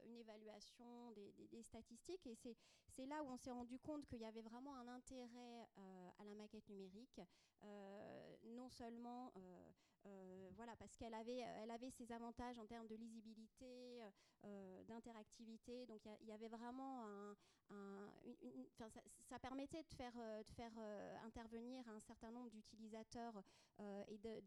une 0.07 0.17
évaluation 0.17 1.11
des, 1.11 1.33
des 1.51 1.63
statistiques 1.63 2.25
et 2.25 2.35
c'est 2.35 3.05
là 3.05 3.23
où 3.23 3.27
on 3.27 3.37
s'est 3.37 3.51
rendu 3.51 3.77
compte 3.79 4.05
qu'il 4.05 4.19
y 4.19 4.25
avait 4.25 4.41
vraiment 4.41 4.75
un 4.75 4.87
intérêt 4.87 5.67
à 6.17 6.25
la 6.25 6.33
maquette 6.33 6.67
numérique, 6.69 7.21
non 8.43 8.69
seulement 8.69 9.31
euh, 10.07 10.49
voilà, 10.55 10.75
parce 10.77 10.95
qu'elle 10.95 11.13
avait, 11.13 11.43
euh, 11.43 11.63
elle 11.63 11.71
avait 11.71 11.89
ses 11.91 12.11
avantages 12.11 12.57
en 12.59 12.65
termes 12.65 12.87
de 12.87 12.95
lisibilité, 12.95 14.01
euh, 14.45 14.83
d'interactivité. 14.83 15.85
Donc 15.85 16.01
il 16.21 16.27
y, 16.27 16.31
avait 16.31 16.47
vraiment 16.47 17.05
un, 17.05 17.35
ça, 19.29 19.39
permettait 19.39 19.83
de 19.83 19.95
faire, 19.95 20.13
de 20.13 20.51
faire 20.51 20.71
intervenir 21.25 21.87
un 21.89 21.99
certain 21.99 22.31
nombre 22.31 22.49
d'utilisateurs 22.49 23.41
et 24.07 24.17
de, 24.17 24.39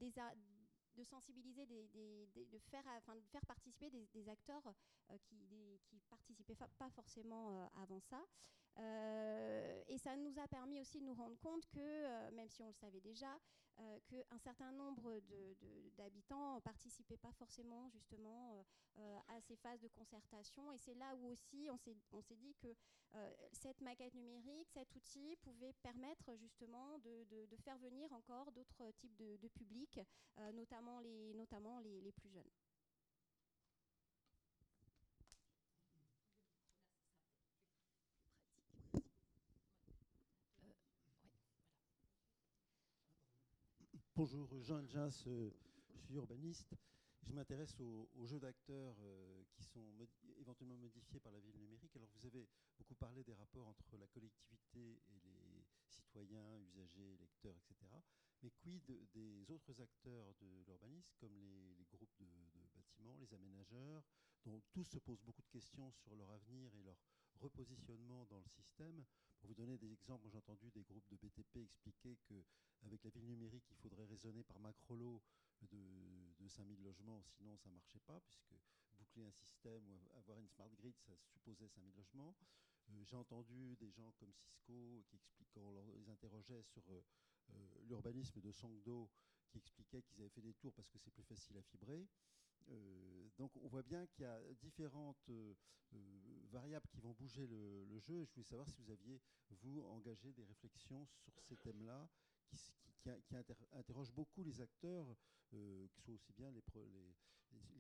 de 1.01 1.05
sensibiliser, 1.05 1.65
de, 1.67 2.59
faire, 2.71 2.85
enfin, 2.99 3.15
de 3.15 3.27
faire 3.33 3.45
participer 3.47 3.91
des, 3.91 4.29
acteurs 4.29 4.63
qui 5.25 5.35
ne 5.35 5.99
participaient 6.11 6.55
pas 6.55 6.91
forcément 6.91 7.69
avant 7.83 8.01
ça. 8.01 8.23
Et 8.77 9.99
ça 9.99 10.17
nous 10.17 10.39
a 10.39 10.47
permis 10.49 10.81
aussi 10.81 11.01
de 11.01 11.07
nous 11.07 11.15
rendre 11.15 11.39
compte 11.41 11.67
que, 11.67 12.31
même 12.31 12.49
si 12.49 12.63
on 12.63 12.69
le 12.69 12.75
savait 12.75 13.01
déjà, 13.01 13.39
euh, 13.81 13.99
qu'un 14.09 14.39
certain 14.39 14.73
nombre 14.73 15.21
d'habitants 15.97 16.57
ne 16.57 16.61
participaient 16.61 17.17
pas 17.17 17.33
forcément 17.33 17.89
justement 17.89 18.53
euh, 18.53 18.63
euh, 18.99 19.19
à 19.29 19.41
ces 19.41 19.57
phases 19.57 19.81
de 19.81 19.89
concertation. 19.89 20.71
Et 20.73 20.79
c'est 20.79 20.95
là 20.95 21.17
où 21.17 21.29
aussi 21.29 21.69
on 21.71 21.79
s'est 21.79 22.37
dit 22.37 22.55
que 22.61 22.75
cette 23.53 23.81
maquette 23.81 24.15
numérique, 24.15 24.69
cet 24.69 24.95
outil 24.95 25.37
pouvait 25.37 25.73
permettre 25.83 26.37
justement 26.37 26.99
de, 26.99 27.57
faire 27.65 27.79
venir 27.79 28.13
encore 28.13 28.53
d'autres 28.53 28.91
types 28.93 29.17
de, 29.17 29.49
publics, 29.49 30.01
notamment 30.53 31.01
les 31.01 32.13
plus 32.13 32.29
jeunes. 32.29 32.51
Bonjour, 44.21 44.47
Jean 44.61 44.87
Jas, 44.87 45.25
euh, 45.29 45.51
je 45.95 45.99
suis 45.99 46.15
urbaniste. 46.17 46.75
Je 47.23 47.33
m'intéresse 47.33 47.81
aux, 47.81 48.27
jeux 48.27 48.39
d'acteurs 48.39 48.95
euh, 49.01 49.43
qui 49.51 49.63
sont 49.63 49.81
éventuellement 50.37 50.77
modifiés 50.77 51.19
par 51.21 51.33
la 51.33 51.41
ville 51.41 51.57
numérique. 51.57 51.97
Alors 51.97 52.11
vous 52.13 52.27
avez 52.27 52.47
beaucoup 52.77 52.95
parlé 52.97 53.25
des 53.25 53.33
rapports 53.33 53.67
entre 53.67 53.97
la 53.97 54.07
collectivité 54.09 55.01
et 55.09 55.21
les 55.25 55.65
citoyens, 55.89 56.59
usagers, 56.59 57.17
lecteurs, 57.19 57.57
etc. 57.57 57.91
Mais 58.43 58.51
quid 58.51 58.85
des 59.15 59.51
autres 59.51 59.81
acteurs 59.81 60.35
de 60.39 60.65
l'urbanisme, 60.67 61.15
comme 61.17 61.35
les, 61.39 61.87
groupes 61.91 62.15
de, 62.21 62.27
bâtiments, 62.75 63.17
les 63.17 63.33
aménageurs, 63.33 64.05
dont 64.45 64.61
tous 64.71 64.85
se 64.85 64.99
posent 64.99 65.23
beaucoup 65.23 65.41
de 65.41 65.49
questions 65.49 65.91
sur 65.93 66.15
leur 66.15 66.31
avenir 66.31 66.75
et 66.75 66.83
leur 66.83 66.99
repositionnement 67.41 68.27
dans 68.27 68.39
le 68.39 68.49
système. 68.49 69.05
Pour 69.39 69.49
vous 69.49 69.55
donner 69.55 69.79
des 69.79 69.93
exemples, 69.93 70.29
j'ai 70.29 70.37
entendu 70.37 70.71
des 70.71 70.83
groupes 70.85 71.09
de 71.11 71.17
BTP 71.17 71.57
expliquer 71.57 72.17
qu'avec 72.29 73.03
la 73.05 73.11
ville 73.11 73.27
numérique, 73.27 73.65
il 73.71 73.77
faudrait 73.77 74.05
raisonner 74.05 74.43
par 74.45 74.59
macro-lot 74.61 75.23
de, 75.63 76.35
de 76.39 76.49
5000 76.49 76.83
logements, 76.83 77.23
sinon 77.23 77.57
ça 77.57 77.69
ne 77.69 77.75
marchait 77.75 78.01
pas, 78.01 78.21
puisque 78.21 78.55
boucler 78.99 79.25
un 79.25 79.33
système 79.33 79.83
ou 79.91 80.17
avoir 80.17 80.39
une 80.39 80.49
smart 80.49 80.71
grid, 80.79 80.95
ça 80.99 81.13
supposait 81.33 81.69
5000 81.69 81.95
logements. 81.95 82.35
Euh, 82.91 83.05
j'ai 83.05 83.17
entendu 83.17 83.77
des 83.77 83.91
gens 83.91 84.13
comme 84.19 84.33
Cisco 84.33 85.05
qui 85.09 85.17
expliquant, 85.17 85.63
on 85.63 85.97
les 85.97 86.09
interrogeait 86.09 86.63
sur 86.63 86.83
euh, 86.91 87.03
euh, 87.51 87.69
l'urbanisme 87.89 88.41
de 88.41 88.53
Songdo, 88.53 89.09
qui 89.49 89.59
expliquaient 89.59 90.03
qu'ils 90.03 90.21
avaient 90.21 90.31
fait 90.31 90.43
des 90.43 90.55
tours 90.55 90.73
parce 90.75 90.89
que 90.89 90.99
c'est 90.99 91.11
plus 91.11 91.23
facile 91.25 91.57
à 91.57 91.63
fibrer. 91.63 92.07
Euh, 92.69 93.29
donc 93.39 93.57
on 93.57 93.69
voit 93.69 93.83
bien 93.83 94.07
qu'il 94.07 94.25
y 94.25 94.29
a 94.29 94.41
différentes 94.61 95.29
euh, 95.31 95.55
euh, 95.95 95.99
variables 96.51 96.87
qui 96.89 97.01
vont 97.01 97.13
bouger 97.13 97.47
le, 97.47 97.99
jeu. 97.99 98.25
je 98.25 98.33
voulais 98.33 98.45
savoir 98.45 98.69
si 98.69 98.81
vous 98.83 98.91
aviez, 98.91 99.21
vous, 99.63 99.83
engagé 99.83 100.33
des 100.33 100.45
réflexions 100.45 101.07
sur 101.29 101.43
ces 101.43 101.57
thèmes-là, 101.57 102.09
qui, 102.51 103.13
qui, 103.23 103.37
interrogent 103.73 104.13
beaucoup 104.13 104.43
les 104.43 104.61
acteurs, 104.61 105.07
que 105.51 105.89
ce 105.89 106.01
soit 106.03 106.15
aussi 106.15 106.33
bien 106.33 106.51
les, 106.51 106.63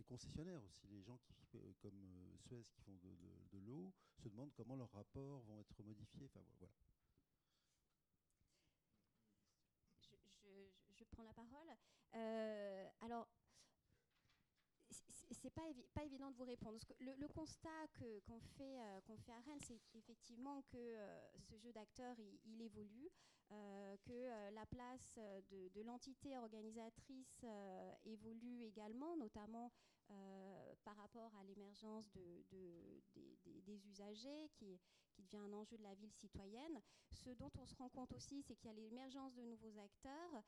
concessionnaires 0.05 0.62
aussi, 0.64 0.89
les 0.89 1.03
gens 1.03 1.18
qui, 1.18 1.35
comme 1.78 2.37
Suez 2.39 2.64
qui 2.64 2.81
font 2.81 2.97
de, 3.53 3.59
l'eau, 3.59 3.93
se 4.16 4.28
demandent 4.28 4.53
comment 4.55 4.74
leurs 4.76 4.91
rapports 4.91 5.43
vont 5.43 5.59
être 5.59 5.83
modifiés. 5.85 6.26
Enfin, 6.26 6.45
voilà. 6.59 6.72
Je, 10.97 11.05
prends 11.05 11.22
la 11.22 11.33
parole. 11.33 11.68
alors, 13.01 13.28
c'est 15.41 15.51
pas, 15.51 15.62
pas 15.95 16.05
évident 16.05 16.30
de 16.30 16.36
vous 16.36 16.45
répondre. 16.45 16.78
le, 17.01 17.28
constat 17.28 17.86
qu'on 17.95 18.41
fait, 18.41 18.78
euh, 18.78 19.01
qu'on 19.07 19.16
fait 19.16 19.32
à 19.32 19.41
Rennes, 19.41 19.61
c'est 19.61 19.80
effectivement 19.95 20.62
que 20.62 20.76
euh, 20.76 21.38
ce 21.38 21.57
jeu 21.57 21.72
d'acteurs, 21.72 22.16
il, 22.45 22.61
évolue, 22.61 23.11
euh, 23.53 23.97
que 24.05 24.53
la 24.55 24.66
place 24.66 25.18
de, 25.51 25.82
l'entité 25.82 26.36
organisatrice 26.36 27.45
évolue 28.05 28.64
également, 28.64 29.16
notamment 29.16 29.72
par 30.84 30.97
rapport 30.97 31.32
à 31.36 31.45
l'émergence 31.45 32.11
de, 32.12 32.45
des, 32.51 33.86
usagers, 33.86 34.51
qui, 34.55 34.78
qui 35.11 35.22
devient 35.22 35.38
un 35.38 35.52
enjeu 35.52 35.76
de 35.76 35.82
la 35.82 35.94
ville 35.94 36.12
citoyenne. 36.12 36.80
Ce 37.12 37.30
dont 37.30 37.50
on 37.58 37.66
se 37.66 37.74
rend 37.74 37.88
compte 37.88 38.12
aussi, 38.12 38.42
c'est 38.42 38.56
qu'il 38.56 38.68
y 38.68 38.72
a 38.72 38.76
l'émergence 38.76 39.34
de 39.34 39.42
nouveaux 39.42 39.78
acteurs 39.78 40.42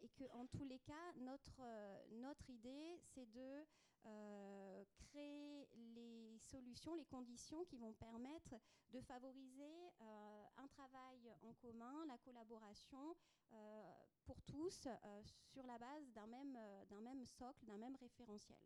et 0.00 0.08
qu'en 0.18 0.46
tous 0.46 0.64
les 0.64 0.80
cas, 0.80 1.12
notre, 1.18 1.62
notre 2.10 2.50
idée, 2.50 2.98
c'est 2.98 3.30
de 3.30 3.64
euh, 4.06 4.84
créer 4.94 5.68
les 5.94 6.38
solutions, 6.38 6.94
les 6.94 7.04
conditions 7.04 7.64
qui 7.64 7.76
vont 7.76 7.92
permettre 7.92 8.54
de 8.90 9.00
favoriser 9.00 9.90
euh, 10.00 10.44
un 10.56 10.66
travail 10.68 11.34
en 11.42 11.52
commun, 11.54 12.06
la 12.06 12.16
collaboration 12.18 13.14
euh, 13.52 13.92
pour 14.24 14.40
tous 14.42 14.88
sur 15.44 15.66
la 15.66 15.78
base 15.78 16.10
d'un 16.12 16.26
même, 16.26 16.58
d'un 16.88 17.00
même 17.00 17.26
socle, 17.26 17.64
d'un 17.66 17.76
même 17.76 17.96
référentiel. 17.96 18.58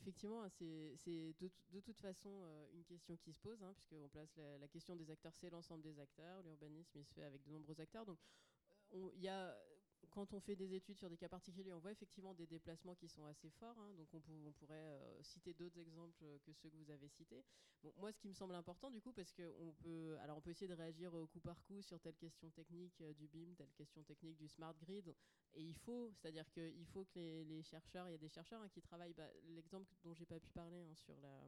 Effectivement, 0.00 0.48
c'est 0.48 0.96
de, 1.38 1.80
toute 1.80 2.00
façon 2.00 2.30
euh, 2.44 2.66
une 2.72 2.84
question 2.84 3.16
qui 3.16 3.32
se 3.32 3.38
pose, 3.38 3.62
hein, 3.62 3.72
puisqu'on 3.74 4.08
place 4.08 4.34
la, 4.36 4.68
question 4.68 4.96
des 4.96 5.10
acteurs, 5.10 5.34
c'est 5.36 5.50
l'ensemble 5.50 5.82
des 5.82 5.98
acteurs. 5.98 6.42
L'urbanisme, 6.42 6.98
il 6.98 7.04
se 7.04 7.12
fait 7.12 7.24
avec 7.24 7.42
de 7.42 7.50
nombreux 7.50 7.78
acteurs. 7.80 8.06
Donc, 8.06 8.18
euh, 8.94 9.10
il 9.14 9.22
y 9.22 9.28
a 9.28 9.56
quand 10.10 10.32
on 10.32 10.40
fait 10.40 10.56
des 10.56 10.74
études 10.74 10.98
sur 10.98 11.08
des 11.08 11.16
cas 11.16 11.28
particuliers, 11.28 11.72
on 11.72 11.78
voit 11.78 11.92
effectivement 11.92 12.34
des 12.34 12.46
déplacements 12.46 12.94
qui 12.94 13.08
sont 13.08 13.24
assez 13.26 13.50
forts. 13.50 13.78
Hein. 13.78 13.94
donc 13.96 14.08
on, 14.14 14.52
pourrait 14.52 14.76
euh, 14.76 15.22
citer 15.22 15.54
d'autres 15.54 15.78
exemples 15.78 16.24
que 16.44 16.52
ceux 16.52 16.68
que 16.68 16.76
vous 16.76 16.90
avez 16.90 17.08
cités. 17.08 17.44
Moi, 17.98 18.12
ce 18.12 18.18
qui 18.18 18.28
me 18.28 18.34
semble 18.34 18.54
important, 18.54 18.90
du 18.90 19.00
coup, 19.00 19.12
parce 19.12 19.32
qu'on 19.32 19.72
peut, 19.82 20.16
alors 20.20 20.36
on 20.36 20.40
peut 20.40 20.50
essayer 20.50 20.68
de 20.68 20.74
réagir 20.74 21.14
au 21.14 21.26
coup 21.26 21.40
par 21.40 21.62
coup 21.62 21.80
sur 21.82 21.98
telle 22.00 22.16
question 22.16 22.50
technique 22.50 23.02
du 23.16 23.28
BIM, 23.28 23.54
telle 23.56 23.72
question 23.72 24.02
technique 24.02 24.36
du 24.36 24.48
smart 24.48 24.74
grid. 24.74 25.14
Et 25.54 25.62
il 25.62 25.74
faut, 25.74 26.10
c'est-à-dire 26.12 26.48
qu'il 26.50 26.86
faut 26.86 27.04
que 27.06 27.42
les, 27.42 27.62
chercheurs, 27.62 28.08
il 28.08 28.12
y 28.12 28.14
a 28.14 28.18
des 28.18 28.28
chercheurs 28.28 28.60
hein, 28.60 28.68
qui 28.68 28.82
travaillent, 28.82 29.14
bah, 29.14 29.28
l'exemple 29.44 29.90
dont 30.02 30.14
j'ai 30.14 30.26
pas 30.26 30.38
pu 30.38 30.50
parler 30.50 30.82
hein, 30.82 30.94
sur 30.94 31.16
la, 31.20 31.40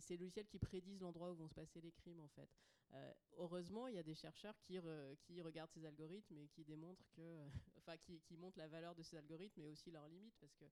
ces 0.00 0.16
logiciels 0.16 0.46
qui 0.46 0.58
prédisent 0.58 1.00
l'endroit 1.00 1.30
où 1.32 1.34
vont 1.34 1.48
se 1.48 1.54
passer 1.54 1.80
les 1.80 1.92
crimes 1.92 2.20
en 2.20 2.28
fait. 2.28 2.48
Euh, 2.92 3.12
heureusement, 3.38 3.86
il 3.86 3.94
y 3.94 3.98
a 3.98 4.02
des 4.02 4.14
chercheurs 4.14 4.58
qui, 4.60 4.78
qui 5.22 5.40
regardent 5.40 5.70
ces 5.70 5.84
algorithmes 5.84 6.38
et 6.38 6.48
qui 6.48 6.64
démontrent 6.64 7.08
que, 7.12 7.46
enfin, 7.78 7.96
qui, 7.98 8.20
qui, 8.20 8.36
montrent 8.36 8.58
la 8.58 8.68
valeur 8.68 8.94
de 8.94 9.02
ces 9.02 9.16
algorithmes, 9.16 9.60
mais 9.60 9.68
aussi 9.68 9.90
leurs 9.90 10.08
limites, 10.08 10.36
parce 10.40 10.54
que 10.54 10.64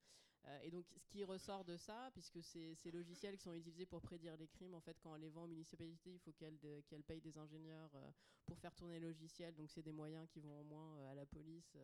euh, 0.46 0.58
et 0.62 0.70
donc, 0.70 0.86
ce 0.96 1.06
qui 1.08 1.24
ressort 1.24 1.64
de 1.64 1.76
ça, 1.76 2.10
puisque 2.12 2.42
ces, 2.42 2.90
logiciels 2.92 3.36
qui 3.36 3.42
sont 3.42 3.54
utilisés 3.54 3.86
pour 3.86 4.00
prédire 4.00 4.36
les 4.36 4.46
crimes, 4.46 4.74
en 4.74 4.80
fait, 4.80 4.96
quand 5.00 5.14
elle 5.14 5.22
les 5.22 5.30
vend 5.30 5.44
aux 5.44 5.48
municipalités, 5.48 6.12
il 6.12 6.18
faut 6.20 6.32
qu'elles 6.32 6.58
qu 6.58 7.02
payent 7.02 7.20
des 7.20 7.36
ingénieurs 7.38 7.90
euh, 7.96 8.10
pour 8.46 8.58
faire 8.58 8.74
tourner 8.74 9.00
le 9.00 9.08
logiciel, 9.08 9.54
donc 9.54 9.70
c'est 9.70 9.82
des 9.82 9.92
moyens 9.92 10.26
qui 10.28 10.40
vont 10.40 10.60
en 10.60 10.64
moins 10.64 11.10
à 11.10 11.14
la 11.14 11.26
police. 11.26 11.76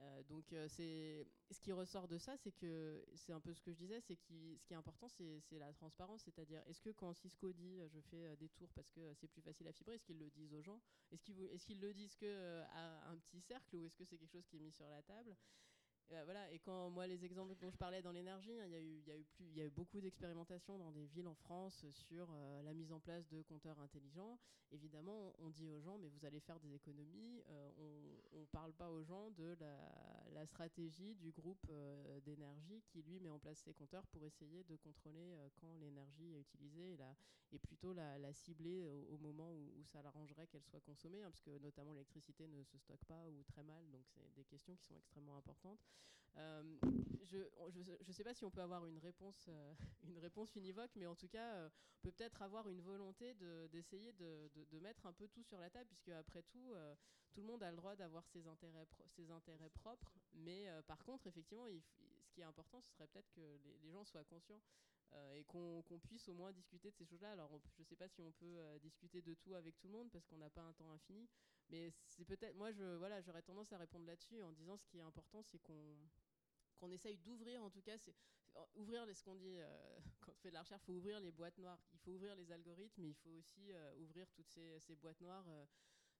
Euh, 0.00 0.22
donc 0.24 0.52
euh, 0.52 0.66
ce 0.68 1.60
qui 1.60 1.72
ressort 1.72 2.08
de 2.08 2.16
ça, 2.16 2.36
c'est 2.38 2.52
que 2.52 3.04
c'est 3.14 3.32
un 3.32 3.40
peu 3.40 3.52
ce 3.52 3.60
que 3.60 3.70
je 3.72 3.76
disais, 3.76 4.00
c'est 4.00 4.16
que 4.16 4.56
ce 4.56 4.64
qui 4.64 4.72
est 4.72 4.76
important, 4.76 5.08
c'est 5.08 5.58
la 5.58 5.72
transparence, 5.72 6.22
c'est-à-dire 6.22 6.62
est-ce 6.66 6.80
que 6.80 6.90
quand 6.90 7.12
Cisco 7.12 7.52
dit 7.52 7.80
euh, 7.80 7.88
je 7.88 8.00
fais 8.00 8.36
des 8.36 8.48
tours 8.48 8.72
parce 8.72 8.90
que 8.90 9.12
c'est 9.14 9.28
plus 9.28 9.42
facile 9.42 9.68
à 9.68 9.72
fibrer, 9.72 9.96
est-ce 9.96 10.04
qu'ils 10.04 10.18
le 10.18 10.30
disent 10.30 10.54
aux 10.54 10.62
gens? 10.62 10.80
Est-ce 11.10 11.22
qu'ils 11.22 11.42
est 11.42 11.58
qu'ils 11.58 11.80
le 11.80 11.92
disent 11.92 12.16
que 12.16 12.62
à 12.72 13.10
un 13.10 13.18
petit 13.18 13.40
cercle 13.40 13.76
ou 13.76 13.84
est-ce 13.84 13.96
que 13.96 14.04
c'est 14.04 14.16
quelque 14.16 14.30
chose 14.32 14.46
qui 14.46 14.56
est 14.56 14.60
mis 14.60 14.72
sur 14.72 14.88
la 14.88 15.02
table? 15.02 15.36
Bah, 16.10 16.24
voilà, 16.24 16.50
et 16.50 16.58
quand 16.58 16.90
moi, 16.90 17.06
les 17.06 17.24
exemples 17.24 17.54
dont 17.60 17.70
je 17.70 17.76
parlais 17.76 18.02
dans 18.02 18.10
l'énergie, 18.10 18.58
hein, 18.58 18.66
il 18.66 19.56
y, 19.56 19.60
a 19.60 19.64
eu, 19.64 19.70
beaucoup 19.70 20.00
d'expérimentations 20.00 20.76
dans 20.76 20.90
des 20.90 21.06
villes 21.06 21.28
en 21.28 21.36
France 21.36 21.86
sur 21.90 22.26
euh, 22.32 22.62
la 22.62 22.74
mise 22.74 22.90
en 22.90 22.98
place 22.98 23.28
de 23.28 23.42
compteurs 23.42 23.78
intelligents. 23.78 24.36
Évidemment, 24.72 25.32
on 25.38 25.50
dit 25.50 25.68
aux 25.68 25.80
gens, 25.80 25.98
mais 25.98 26.08
vous 26.08 26.24
allez 26.24 26.40
faire 26.40 26.58
des 26.58 26.74
économies. 26.74 27.44
Euh, 27.48 28.16
on 28.32 28.40
ne 28.40 28.44
parle 28.46 28.72
pas 28.72 28.90
aux 28.90 29.04
gens 29.04 29.30
de 29.30 29.56
la, 29.60 30.46
stratégie 30.46 31.14
du 31.16 31.30
groupe 31.30 31.70
d'énergie 32.24 32.82
qui, 32.88 33.02
lui, 33.02 33.20
met 33.20 33.28
en 33.28 33.38
place 33.38 33.58
ces 33.58 33.74
compteurs 33.74 34.06
pour 34.06 34.24
essayer 34.24 34.64
de 34.64 34.74
contrôler 34.76 35.36
quand 35.60 35.76
l'énergie 35.76 36.34
est 36.34 36.40
utilisée 36.40 36.94
et, 36.94 36.96
la, 36.96 37.14
et 37.52 37.58
plutôt 37.58 37.92
la, 37.92 38.18
la 38.18 38.32
cibler 38.32 38.82
au, 38.82 39.18
moment 39.18 39.52
où, 39.52 39.84
ça 39.84 40.00
l'arrangerait 40.02 40.46
qu'elle 40.46 40.64
soit 40.64 40.80
consommée, 40.80 41.22
hein, 41.22 41.30
parce 41.30 41.42
que 41.42 41.58
notamment 41.58 41.92
l'électricité 41.92 42.46
ne 42.46 42.62
se 42.64 42.78
stocke 42.78 43.04
pas 43.04 43.28
ou 43.28 43.42
très 43.44 43.62
mal. 43.62 43.84
Donc, 43.90 44.06
c'est 44.06 44.34
des 44.34 44.44
questions 44.44 44.74
qui 44.76 44.84
sont 44.84 44.96
extrêmement 44.96 45.36
importantes. 45.36 45.80
Euh, 46.36 46.62
je 47.22 47.38
ne 48.08 48.12
sais 48.12 48.24
pas 48.24 48.34
si 48.34 48.44
on 48.44 48.50
peut 48.50 48.60
avoir 48.60 48.86
une 48.86 48.98
réponse, 48.98 49.46
euh, 49.48 49.74
une 50.08 50.18
réponse 50.18 50.54
univoque, 50.56 50.90
mais 50.96 51.06
en 51.06 51.14
tout 51.14 51.28
cas, 51.28 51.54
euh, 51.54 51.68
on 51.98 52.02
peut 52.02 52.12
peut-être 52.12 52.42
avoir 52.42 52.68
une 52.68 52.80
volonté 52.80 53.34
d'essayer 53.70 54.12
de, 54.14 54.50
de, 54.70 54.78
mettre 54.80 55.06
un 55.06 55.12
peu 55.12 55.28
tout 55.28 55.42
sur 55.42 55.58
la 55.58 55.70
table, 55.70 55.86
puisque 55.86 56.08
après 56.08 56.42
tout, 56.44 56.72
tout 57.32 57.42
le 57.42 57.46
monde 57.46 57.62
a 57.62 57.70
le 57.70 57.76
droit 57.76 57.94
d'avoir 57.94 58.26
ses 58.26 58.46
intérêts, 58.46 58.86
ses 59.08 59.30
intérêts 59.30 59.68
propres. 59.68 60.10
Mais 60.32 60.66
par 60.86 61.04
contre, 61.04 61.26
effectivement, 61.26 61.66
ce 62.22 62.30
qui 62.32 62.40
est 62.40 62.44
important, 62.44 62.80
ce 62.80 62.90
serait 62.92 63.06
peut-être 63.06 63.30
que 63.32 63.58
les, 63.82 63.90
gens 63.90 64.04
soient 64.04 64.24
conscients 64.24 64.62
et 65.34 65.44
qu'on 65.44 65.84
puisse 66.02 66.26
au 66.28 66.34
moins 66.34 66.52
discuter 66.52 66.90
de 66.90 66.96
ces 66.96 67.04
choses-là. 67.04 67.32
Alors, 67.32 67.60
je 67.76 67.82
ne 67.82 67.84
sais 67.84 67.96
pas 67.96 68.08
si 68.08 68.22
on 68.22 68.32
peut 68.32 68.78
discuter 68.80 69.20
de 69.20 69.34
tout 69.34 69.54
avec 69.54 69.76
tout 69.76 69.88
le 69.88 69.92
monde 69.92 70.10
parce 70.10 70.26
qu'on 70.26 70.38
n'a 70.38 70.48
pas 70.48 70.62
un 70.62 70.72
temps 70.72 70.90
infini, 70.90 71.28
mais 71.70 71.92
c'est 72.06 72.24
peut-être, 72.24 72.54
moi, 72.56 72.72
je, 72.72 72.96
voilà, 72.96 73.20
j'aurais 73.20 73.42
tendance 73.42 73.72
à 73.72 73.78
répondre 73.78 74.06
là-dessus 74.06 74.42
en 74.42 74.52
disant 74.52 74.76
ce 74.76 74.86
qui 74.86 74.98
est 74.98 75.02
important, 75.02 75.42
c'est 75.42 75.58
qu'on 75.58 75.96
qu'on 76.76 76.90
essaye 76.90 77.18
d'ouvrir, 77.18 77.62
en 77.62 77.68
tout 77.68 77.82
cas, 77.82 77.98
c'est 77.98 78.14
ouvrir 78.74 79.04
ce 79.14 79.22
qu'on 79.22 79.34
dit 79.34 79.58
euh, 79.58 79.98
quand 80.20 80.32
on 80.32 80.38
fait 80.40 80.48
de 80.48 80.54
la 80.54 80.62
recherche, 80.62 80.82
il 80.82 80.86
faut 80.86 80.92
ouvrir 80.92 81.20
les 81.20 81.30
boîtes 81.30 81.58
noires, 81.58 81.78
il 81.92 81.98
faut 81.98 82.12
ouvrir 82.12 82.34
les 82.34 82.50
algorithmes, 82.52 83.02
mais 83.02 83.10
il 83.10 83.14
faut 83.14 83.30
aussi 83.30 83.72
euh, 83.72 83.94
ouvrir 83.96 84.28
toutes 84.32 84.48
ces, 84.48 84.78
ces 84.80 84.96
boîtes 84.96 85.20
noires 85.20 85.46
euh, 85.48 85.66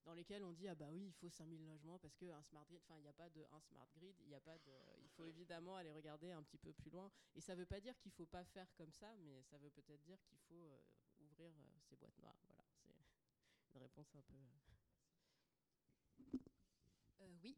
dans 0.05 0.15
lesquelles 0.15 0.45
on 0.45 0.53
dit 0.53 0.69
ah 0.69 0.75
bah 0.75 0.89
oui, 0.93 1.07
il 1.07 1.13
faut 1.13 1.29
5000 1.29 1.65
logements 1.67 1.99
parce 1.99 2.17
qu'un 2.17 2.43
smart 2.43 2.65
grid, 2.67 2.81
enfin 2.85 2.97
il 2.97 3.03
n'y 3.03 3.09
a 3.09 3.13
pas 3.13 3.29
de 3.29 3.45
un 3.51 3.61
smart 3.61 3.89
grid, 3.95 4.15
il 4.21 4.35
a 4.35 4.41
pas 4.41 4.59
de, 4.59 4.73
il 5.03 5.11
faut 5.11 5.27
évidemment 5.27 5.77
aller 5.77 5.93
regarder 5.93 6.31
un 6.31 6.43
petit 6.43 6.59
peu 6.59 6.73
plus 6.73 6.91
loin. 6.91 7.11
Et 7.35 7.41
ça 7.41 7.55
ne 7.55 7.61
veut 7.61 7.67
pas 7.67 7.81
dire 7.81 7.97
qu'il 7.99 8.13
faut 8.13 8.27
pas 8.27 8.45
faire 8.45 8.73
comme 8.75 8.93
ça, 8.93 9.15
mais 9.19 9.43
ça 9.43 9.59
veut 9.59 9.71
peut-être 9.71 10.03
dire 10.03 10.19
qu'il 10.23 10.39
faut 10.39 10.71
ouvrir 11.19 11.53
ces 11.83 11.97
boîtes 11.97 12.19
noires. 12.19 12.39
Voilà, 12.47 12.65
c'est 12.73 12.95
une 13.75 13.83
réponse 13.83 14.15
un 14.15 14.23
peu. 14.23 14.37
Oui. 17.43 17.57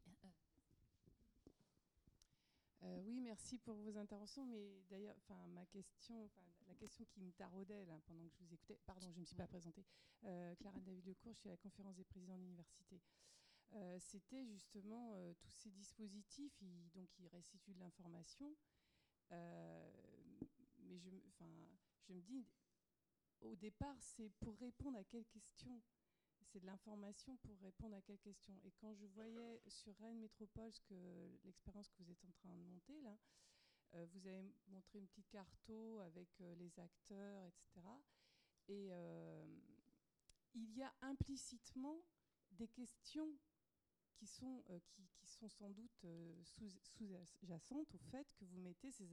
Euh, 2.83 2.99
oui, 3.05 3.21
merci 3.21 3.57
pour 3.59 3.75
vos 3.75 3.97
interventions. 3.97 4.45
Mais 4.45 4.81
d'ailleurs, 4.89 5.15
enfin, 5.17 5.47
ma 5.47 5.65
question, 5.65 6.29
la 6.67 6.75
question 6.75 7.05
qui 7.05 7.21
me 7.21 7.31
taraudait 7.31 7.85
là, 7.85 7.99
pendant 8.05 8.27
que 8.27 8.33
je 8.33 8.43
vous 8.43 8.53
écoutais, 8.53 8.77
pardon, 8.85 9.09
je 9.11 9.15
ne 9.15 9.21
me 9.21 9.25
suis 9.25 9.35
pas 9.35 9.47
présentée. 9.47 9.85
Euh, 10.25 10.55
Clara 10.55 10.79
David 10.81 11.05
Lecourt, 11.05 11.33
je 11.33 11.39
suis 11.39 11.49
à 11.49 11.53
la 11.53 11.57
conférence 11.57 11.95
des 11.95 12.03
présidents 12.03 12.37
d'université. 12.37 13.01
Euh, 13.73 13.97
C'était 13.99 14.45
justement 14.45 15.13
euh, 15.15 15.33
tous 15.39 15.51
ces 15.51 15.71
dispositifs, 15.71 16.61
donc 16.93 17.09
qui 17.11 17.27
restituent 17.29 17.73
de 17.73 17.79
l'information. 17.79 18.55
mais 19.31 20.99
je, 20.99 21.09
enfin, 21.29 21.49
je 22.07 22.13
me 22.13 22.21
dis, 22.21 22.45
au 23.41 23.55
départ, 23.55 23.95
c'est 23.99 24.29
pour 24.41 24.57
répondre 24.59 24.97
à 24.97 25.03
quelles 25.05 25.25
questions 25.25 25.81
c'est 26.53 26.59
de 26.59 26.67
l'information 26.67 27.35
pour 27.37 27.59
répondre 27.61 27.95
à 27.95 28.01
quelle 28.01 28.19
question. 28.19 28.53
Et 28.63 28.71
quand 28.79 28.93
je 28.93 29.07
voyais 29.07 29.59
sur 29.67 29.95
Rennes 29.95 30.19
Métropole 30.19 30.71
l'expérience 31.43 31.89
que 31.89 32.03
vous 32.03 32.11
êtes 32.11 32.23
en 32.25 32.31
train 32.31 32.53
de 32.53 32.61
monter 32.61 33.01
là, 33.01 33.17
euh, 33.95 34.05
vous 34.13 34.27
avez 34.27 34.43
montré 34.67 34.99
une 34.99 35.07
petite 35.07 35.29
carto 35.29 35.99
avec 36.01 36.29
euh, 36.41 36.53
les 36.55 36.79
acteurs, 36.79 37.43
etc. 37.45 37.87
Et 38.67 38.89
euh, 38.91 39.43
il 40.53 40.71
y 40.77 40.83
a 40.83 40.93
implicitement 41.01 41.99
des 42.51 42.67
questions 42.67 43.29
qui 44.13 44.27
sont, 44.27 44.63
qui, 44.91 45.25
sont 45.25 45.49
sans 45.49 45.71
doute 45.71 46.05
sous-jacentes 46.43 47.95
au 47.95 47.97
fait 48.11 48.31
que 48.35 48.45
vous 48.45 48.59
mettez 48.59 48.91
ces, 48.91 49.07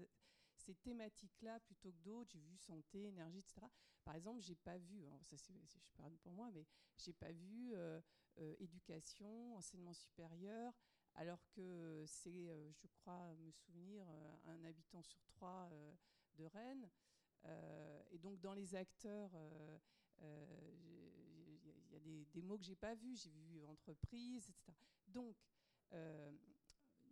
thématiques-là 0.74 1.60
plutôt 1.60 1.92
que 1.92 2.02
d'autres. 2.02 2.30
J'ai 2.30 2.40
vu 2.40 2.56
santé, 2.56 3.06
énergie, 3.06 3.38
etc. 3.38 3.66
Par 4.04 4.14
exemple, 4.14 4.40
j'ai 4.42 4.56
pas 4.56 4.78
vu, 4.78 5.04
ça 5.24 5.36
je 5.36 5.78
parle 5.96 6.16
pour 6.18 6.32
moi, 6.32 6.50
mais 6.52 6.66
j'ai 6.96 7.12
pas 7.12 7.30
vu 7.32 7.72
euh, 7.74 8.00
euh, 8.38 8.54
éducation, 8.58 9.56
enseignement 9.56 9.94
supérieur, 9.94 10.72
alors 11.14 11.46
que 11.50 12.04
c'est, 12.06 12.48
euh, 12.48 12.72
je 12.72 12.86
crois 12.86 13.34
me 13.36 13.50
souvenir, 13.50 14.06
un 14.46 14.64
habitant 14.64 15.02
sur 15.02 15.22
trois 15.26 15.70
de 16.34 16.44
Rennes. 16.44 16.88
et 18.10 18.18
donc 18.18 18.40
dans 18.40 18.54
les 18.54 18.74
acteurs, 18.74 19.30
il 20.20 20.26
y 21.90 21.96
a 21.96 22.00
des, 22.00 22.24
des 22.26 22.42
mots 22.42 22.58
que 22.58 22.64
j'ai 22.64 22.76
pas 22.76 22.94
vus. 22.94 23.16
J'ai 23.16 23.30
vu 23.30 23.64
entreprise, 23.66 24.48
etc. 24.48 24.72
Donc 25.08 25.36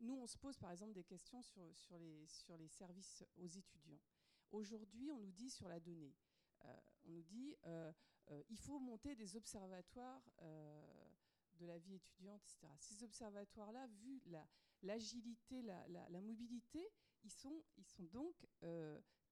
nous, 0.01 0.15
on 0.15 0.27
se 0.27 0.37
pose 0.39 0.57
par 0.59 0.71
exemple 0.71 0.93
des 0.93 1.05
questions 1.05 1.43
sur, 1.43 1.63
les, 1.99 2.69
services 2.69 3.25
aux 3.37 3.47
étudiants. 3.47 4.01
Aujourd'hui, 4.51 5.11
on 5.11 5.19
nous 5.19 5.33
dit 5.33 5.51
sur 5.51 5.69
la 5.69 5.81
donnée, 5.81 6.15
euh, 6.65 6.77
on 7.05 7.11
nous 7.11 7.23
dit, 7.23 7.57
euh, 7.67 7.93
il 8.49 8.59
faut 8.59 8.79
monter 8.79 9.15
des 9.15 9.37
observatoires 9.37 10.31
de 11.55 11.67
la 11.67 11.79
vie 11.79 11.95
étudiante, 11.95 12.43
etc. 12.45 12.69
Ces 12.79 13.03
observatoires-là, 13.03 13.87
vu 13.87 14.23
l'agilité, 14.83 15.63
la, 15.63 15.89
la, 15.89 16.21
mobilité, 16.21 16.87
ils 17.25 17.33
sont, 17.33 17.65
ils 17.77 17.87
sont 17.87 18.05
donc 18.05 18.47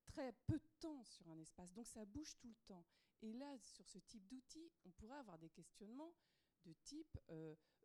très 0.06 0.32
peu 0.46 0.58
de 0.58 0.68
temps 0.80 1.04
sur 1.04 1.28
un 1.28 1.38
espace. 1.38 1.72
Donc 1.74 1.86
ça 1.86 2.04
bouge 2.04 2.36
tout 2.38 2.48
le 2.48 2.56
temps. 2.66 2.86
Et 3.22 3.32
là, 3.32 3.58
sur 3.58 3.86
ce 3.88 3.98
type 3.98 4.26
d'outils, 4.26 4.70
on 4.84 4.90
pourrait 4.92 5.18
avoir 5.18 5.38
des 5.38 5.50
questionnements 5.50 6.14
de 6.64 6.72
type 6.82 7.18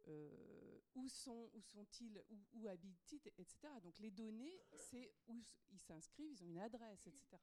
euh, 0.08 0.80
où 0.96 1.08
sont 1.10 1.50
où 1.54 1.62
sont-ils 1.62 2.22
où, 2.30 2.38
où 2.54 2.68
habitent-ils 2.68 3.22
etc. 3.28 3.56
Donc 3.82 4.00
les 4.00 4.12
données, 4.12 4.62
c'est 4.74 5.12
où 5.28 5.42
ils 5.70 5.80
s'inscrivent, 5.80 6.32
ils 6.32 6.44
ont 6.44 6.48
une 6.48 6.60
adresse, 6.60 7.08
etc. 7.08 7.38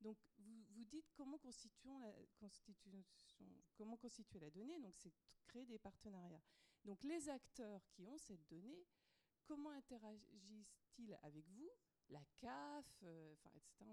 Donc 0.00 0.16
vous, 0.38 0.64
vous 0.70 0.84
dites 0.84 1.10
comment 1.14 1.38
constituons 1.38 1.98
la 1.98 2.12
constitution, 2.36 3.04
comment 3.74 3.96
constituer 3.96 4.38
la 4.38 4.50
donnée. 4.50 4.78
Donc 4.80 4.94
c'est 4.96 5.12
créer 5.46 5.66
des 5.66 5.78
partenariats. 5.78 6.42
Donc 6.84 7.02
les 7.04 7.28
acteurs 7.28 7.86
qui 7.90 8.06
ont 8.06 8.18
cette 8.18 8.46
donnée, 8.48 8.86
comment 9.44 9.70
interagissent-ils 9.70 11.18
avec 11.22 11.46
vous? 11.48 11.70
La 12.10 12.24
CAF, 12.40 12.86
euh, 13.02 13.34
enfin, 13.34 13.50
etc. 13.54 13.84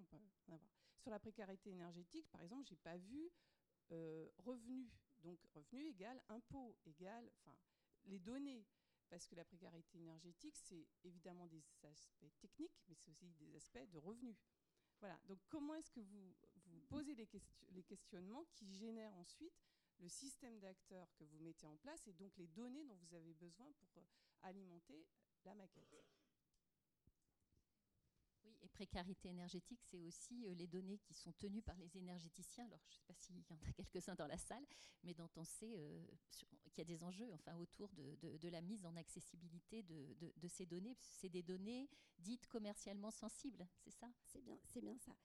Sur 0.97 1.11
la 1.11 1.19
précarité 1.19 1.71
énergétique, 1.71 2.29
par 2.31 2.41
exemple, 2.41 2.65
j'ai 2.67 2.77
pas 2.77 2.97
vu 2.97 3.29
euh, 3.91 4.29
revenu. 4.37 4.89
Donc 5.19 5.39
revenu 5.53 5.85
égale 5.87 6.21
impôt 6.29 6.77
égale, 6.85 7.29
enfin, 7.39 7.57
les 8.05 8.19
données. 8.19 8.65
Parce 9.09 9.27
que 9.27 9.35
la 9.35 9.45
précarité 9.45 9.99
énergétique, 9.99 10.57
c'est 10.57 10.87
évidemment 11.03 11.45
des 11.47 11.63
aspects 11.83 12.25
techniques, 12.39 12.81
mais 12.87 12.95
c'est 12.95 13.11
aussi 13.11 13.27
des 13.33 13.55
aspects 13.55 13.89
de 13.91 13.97
revenus. 13.99 14.35
Voilà. 14.99 15.19
Donc 15.25 15.39
comment 15.47 15.75
est-ce 15.75 15.91
que 15.91 15.99
vous, 15.99 16.35
vous 16.65 16.79
posez 16.89 17.13
les, 17.13 17.27
les 17.69 17.83
questionnements 17.83 18.45
qui 18.53 18.73
génèrent 18.73 19.15
ensuite 19.15 19.53
le 19.99 20.09
système 20.09 20.59
d'acteurs 20.59 21.13
que 21.15 21.23
vous 21.23 21.39
mettez 21.39 21.67
en 21.67 21.77
place 21.77 22.07
et 22.07 22.13
donc 22.13 22.35
les 22.37 22.47
données 22.47 22.83
dont 22.85 22.95
vous 22.95 23.13
avez 23.13 23.33
besoin 23.33 23.71
pour 23.73 23.97
euh, 23.97 24.05
alimenter 24.41 25.05
la 25.43 25.53
maquette? 25.53 26.03
Et 28.65 28.69
précarité 28.69 29.29
énergétique, 29.29 29.79
c'est 29.83 29.99
aussi 29.99 30.45
euh, 30.47 30.53
les 30.55 30.67
données 30.67 30.97
qui 30.97 31.13
sont 31.13 31.31
tenues 31.33 31.61
par 31.61 31.77
les 31.77 31.97
énergéticiens. 31.97 32.65
Alors, 32.65 32.81
je 32.89 32.95
ne 32.95 32.97
sais 32.97 33.05
pas 33.07 33.13
s'il 33.13 33.37
y 33.37 33.53
en 33.53 33.69
a 33.69 33.71
quelques-uns 33.73 34.15
dans 34.15 34.27
la 34.27 34.37
salle, 34.37 34.65
mais 35.03 35.13
dont 35.13 35.29
on 35.35 35.43
sait 35.43 35.75
euh, 35.77 36.03
qu'il 36.31 36.79
y 36.79 36.81
a 36.81 36.85
des 36.85 37.03
enjeux 37.03 37.31
enfin, 37.33 37.55
autour 37.55 37.91
de, 37.93 38.49
la 38.49 38.61
mise 38.61 38.85
en 38.85 38.95
accessibilité 38.95 39.83
de, 39.83 40.47
ces 40.47 40.65
données. 40.65 40.95
C'est 40.99 41.29
des 41.29 41.43
données 41.43 41.89
dites 42.17 42.47
commercialement 42.47 43.11
sensibles, 43.11 43.67
c'est 43.77 43.91
ça? 43.91 44.07
C'est 44.23 44.41
bien, 44.41 44.57
bien 44.81 44.97
ça. 44.97 45.15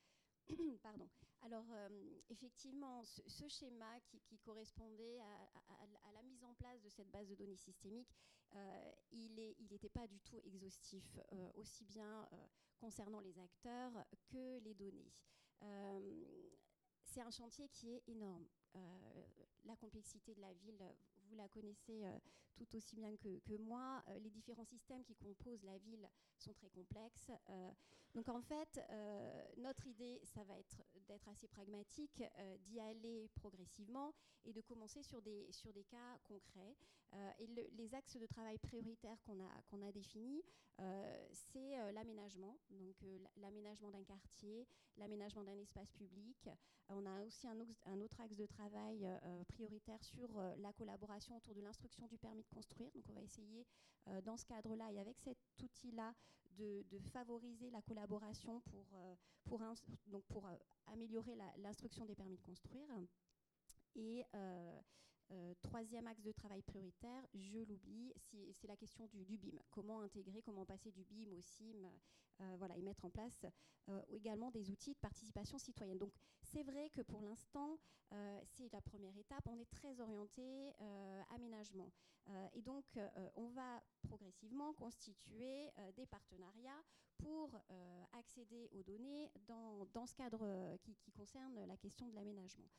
Pardon. 0.83 1.09
Alors, 1.43 1.67
euh, 1.73 2.21
effectivement, 2.29 3.03
ce, 3.05 3.49
schéma 3.49 4.01
qui, 4.01 4.39
correspondait 4.39 5.21
à, 5.21 6.13
la 6.13 6.23
mise 6.23 6.45
en 6.45 6.55
place 6.55 6.83
de 6.83 6.89
cette 6.91 7.11
base 7.11 7.29
de 7.29 7.35
données 7.35 7.57
systémique, 7.57 8.15
il 9.13 9.33
n'était 9.71 9.89
pas 9.89 10.07
du 10.09 10.21
tout 10.21 10.41
exhaustif, 10.45 11.19
aussi 11.55 11.85
bien 11.85 12.29
concernant 12.81 13.21
les 13.21 13.39
acteurs 13.39 13.93
que 14.27 14.59
les 14.61 14.75
données. 14.75 15.13
Euh, 15.63 16.49
c'est 17.05 17.21
un 17.21 17.31
chantier 17.31 17.69
qui 17.69 17.93
est 17.93 18.03
énorme. 18.09 18.47
Euh, 18.77 18.79
la 19.65 19.77
complexité 19.77 20.35
de 20.35 20.41
la 20.41 20.53
ville, 20.55 20.83
vous 21.29 21.37
la 21.37 21.49
connaissez 21.49 22.05
euh, 22.05 22.19
tout 22.57 22.75
aussi 22.75 22.97
bien 22.97 23.15
que, 23.17 23.57
moi. 23.59 24.03
les 24.23 24.31
différents 24.31 24.65
systèmes 24.65 25.05
qui 25.05 25.15
composent 25.15 25.65
la 25.65 25.79
ville 25.79 26.09
sont 26.37 26.53
très 26.55 26.69
complexes. 26.71 27.31
donc 28.15 28.29
en 28.29 28.41
fait, 28.41 28.81
notre 29.57 29.87
idée, 29.87 30.21
ça 30.25 30.45
va 30.45 30.59
être 30.59 30.83
d'être 31.11 31.29
assez 31.29 31.49
pragmatique, 31.49 32.23
d'y 32.61 32.81
aller 32.81 33.29
progressivement 33.35 34.15
et 34.45 34.53
de 34.53 34.61
commencer 34.61 35.03
sur 35.03 35.21
des, 35.23 35.51
sur 35.51 35.73
des 35.73 35.85
cas 35.85 36.19
concrets. 36.25 36.77
et 37.39 37.47
les 37.47 37.95
axes 37.95 38.17
de 38.17 38.27
travail 38.27 38.59
prioritaires 38.59 39.21
qu'on 39.23 39.41
a, 39.41 39.63
qu'on 39.69 39.83
a 39.83 39.91
définis, 39.93 40.43
euh, 40.81 41.27
c'est 41.33 41.79
euh, 41.79 41.93
l'aménagement, 41.93 42.57
donc 42.71 42.97
euh, 43.03 43.19
l'aménagement 43.37 43.91
d'un 43.91 44.03
quartier, 44.03 44.67
l'aménagement 44.97 45.45
d'un 45.45 45.59
espace 45.59 45.93
public. 45.93 46.49
on 46.89 47.05
a 47.05 47.23
aussi 47.23 47.47
un, 47.47 47.57
un, 47.85 48.01
autre 48.01 48.19
axe 48.21 48.37
de 48.37 48.47
travail 48.47 49.07
prioritaire 49.49 50.03
sur 50.03 50.29
la 50.59 50.73
collaboration 50.73 51.37
autour 51.37 51.55
de 51.55 51.61
l'instruction 51.61 52.07
du 52.07 52.17
permis 52.19 52.43
de 52.43 52.49
construire. 52.49 52.91
Donc 52.93 53.05
on 53.09 53.13
va 53.13 53.23
essayer 53.23 53.67
dans 54.25 54.37
ce 54.37 54.45
cadre-là 54.45 54.91
et 54.91 54.99
avec 54.99 55.19
cet 55.19 55.39
outil-là 55.63 56.15
de, 56.59 56.85
favoriser 57.13 57.71
la 57.71 57.83
collaboration 57.83 58.61
pour, 58.61 58.87
pour, 59.45 59.61
donc 60.07 60.25
pour 60.27 60.49
améliorer 60.87 61.37
l'instruction 61.59 62.05
des 62.05 62.15
permis 62.15 62.37
de 62.37 62.43
construire. 62.43 62.89
Et 63.97 64.25
euh, 65.33 65.55
troisième 65.63 66.09
axe 66.09 66.23
de 66.23 66.33
travail 66.33 66.61
prioritaire, 66.63 67.25
je 67.35 67.59
l'oublie, 67.59 68.13
c'est 68.17 68.67
la 68.67 68.77
question 68.77 69.07
du, 69.07 69.39
BIM. 69.39 69.59
Comment 69.71 70.01
intégrer, 70.01 70.43
comment 70.43 70.65
passer 70.65 70.91
du 70.91 71.05
BIM 71.05 71.33
au 71.33 71.41
euh, 72.41 72.57
voilà, 72.59 72.77
et 72.77 72.83
mettre 72.83 73.05
en 73.05 73.11
place 73.11 73.45
euh, 73.89 74.03
également 74.09 74.51
des 74.51 74.71
outils 74.71 74.95
de 74.95 74.99
participation 74.99 75.59
citoyenne. 75.59 75.99
Donc 75.99 76.13
c'est 76.43 76.65
vrai 76.65 76.91
que 76.91 77.03
pour 77.03 77.21
l'instant, 77.23 77.79
c'est 78.43 78.73
la 78.73 78.81
première 78.81 79.17
étape. 79.17 79.47
On 79.47 79.57
est 79.57 79.71
très 79.71 80.01
orienté 80.01 80.73
aménagement. 81.33 81.93
et 82.55 82.61
donc 82.61 82.85
on 83.37 83.47
va 83.51 83.81
progressivement 84.01 84.73
constituer 84.75 85.71
des 85.97 86.07
partenariats 86.07 86.83
pour 87.19 87.61
accéder 88.13 88.69
aux 88.73 88.83
données 88.83 89.31
dans, 89.47 89.87
dans 89.93 90.07
ce 90.07 90.15
cadre 90.15 90.77
qui, 90.83 90.95
qui, 90.97 91.13
concerne 91.13 91.65
la 91.67 91.77
question 91.77 92.09
de 92.09 92.15
l'aménagement. 92.15 92.71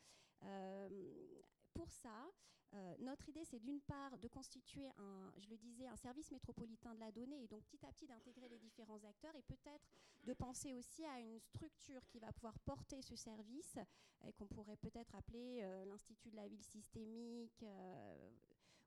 Pour 1.74 1.90
ça, 1.90 2.30
euh, 2.74 2.94
notre 3.00 3.28
idée, 3.28 3.44
c'est 3.44 3.58
d'une 3.58 3.80
part 3.80 4.16
de 4.18 4.28
constituer, 4.28 4.88
un, 4.96 5.30
je 5.38 5.48
le 5.50 5.58
disais, 5.58 5.86
un 5.86 5.96
service 5.96 6.30
métropolitain 6.30 6.94
de 6.94 7.00
la 7.00 7.12
donnée 7.12 7.42
et 7.42 7.46
donc 7.46 7.62
petit 7.64 7.84
à 7.84 7.92
petit 7.92 8.06
d'intégrer 8.06 8.48
les 8.48 8.58
différents 8.58 9.02
acteurs 9.04 9.34
et 9.36 9.42
peut-être 9.42 9.90
de 10.24 10.32
penser 10.32 10.72
aussi 10.72 11.04
à 11.04 11.20
une 11.20 11.38
structure 11.38 12.06
qui 12.06 12.18
va 12.18 12.32
pouvoir 12.32 12.58
porter 12.60 13.02
ce 13.02 13.14
service 13.14 13.78
et 14.26 14.32
qu'on 14.32 14.46
pourrait 14.46 14.76
peut-être 14.76 15.14
appeler 15.14 15.60
euh, 15.62 15.84
l'Institut 15.84 16.30
de 16.30 16.36
la 16.36 16.48
ville 16.48 16.64
systémique, 16.64 17.62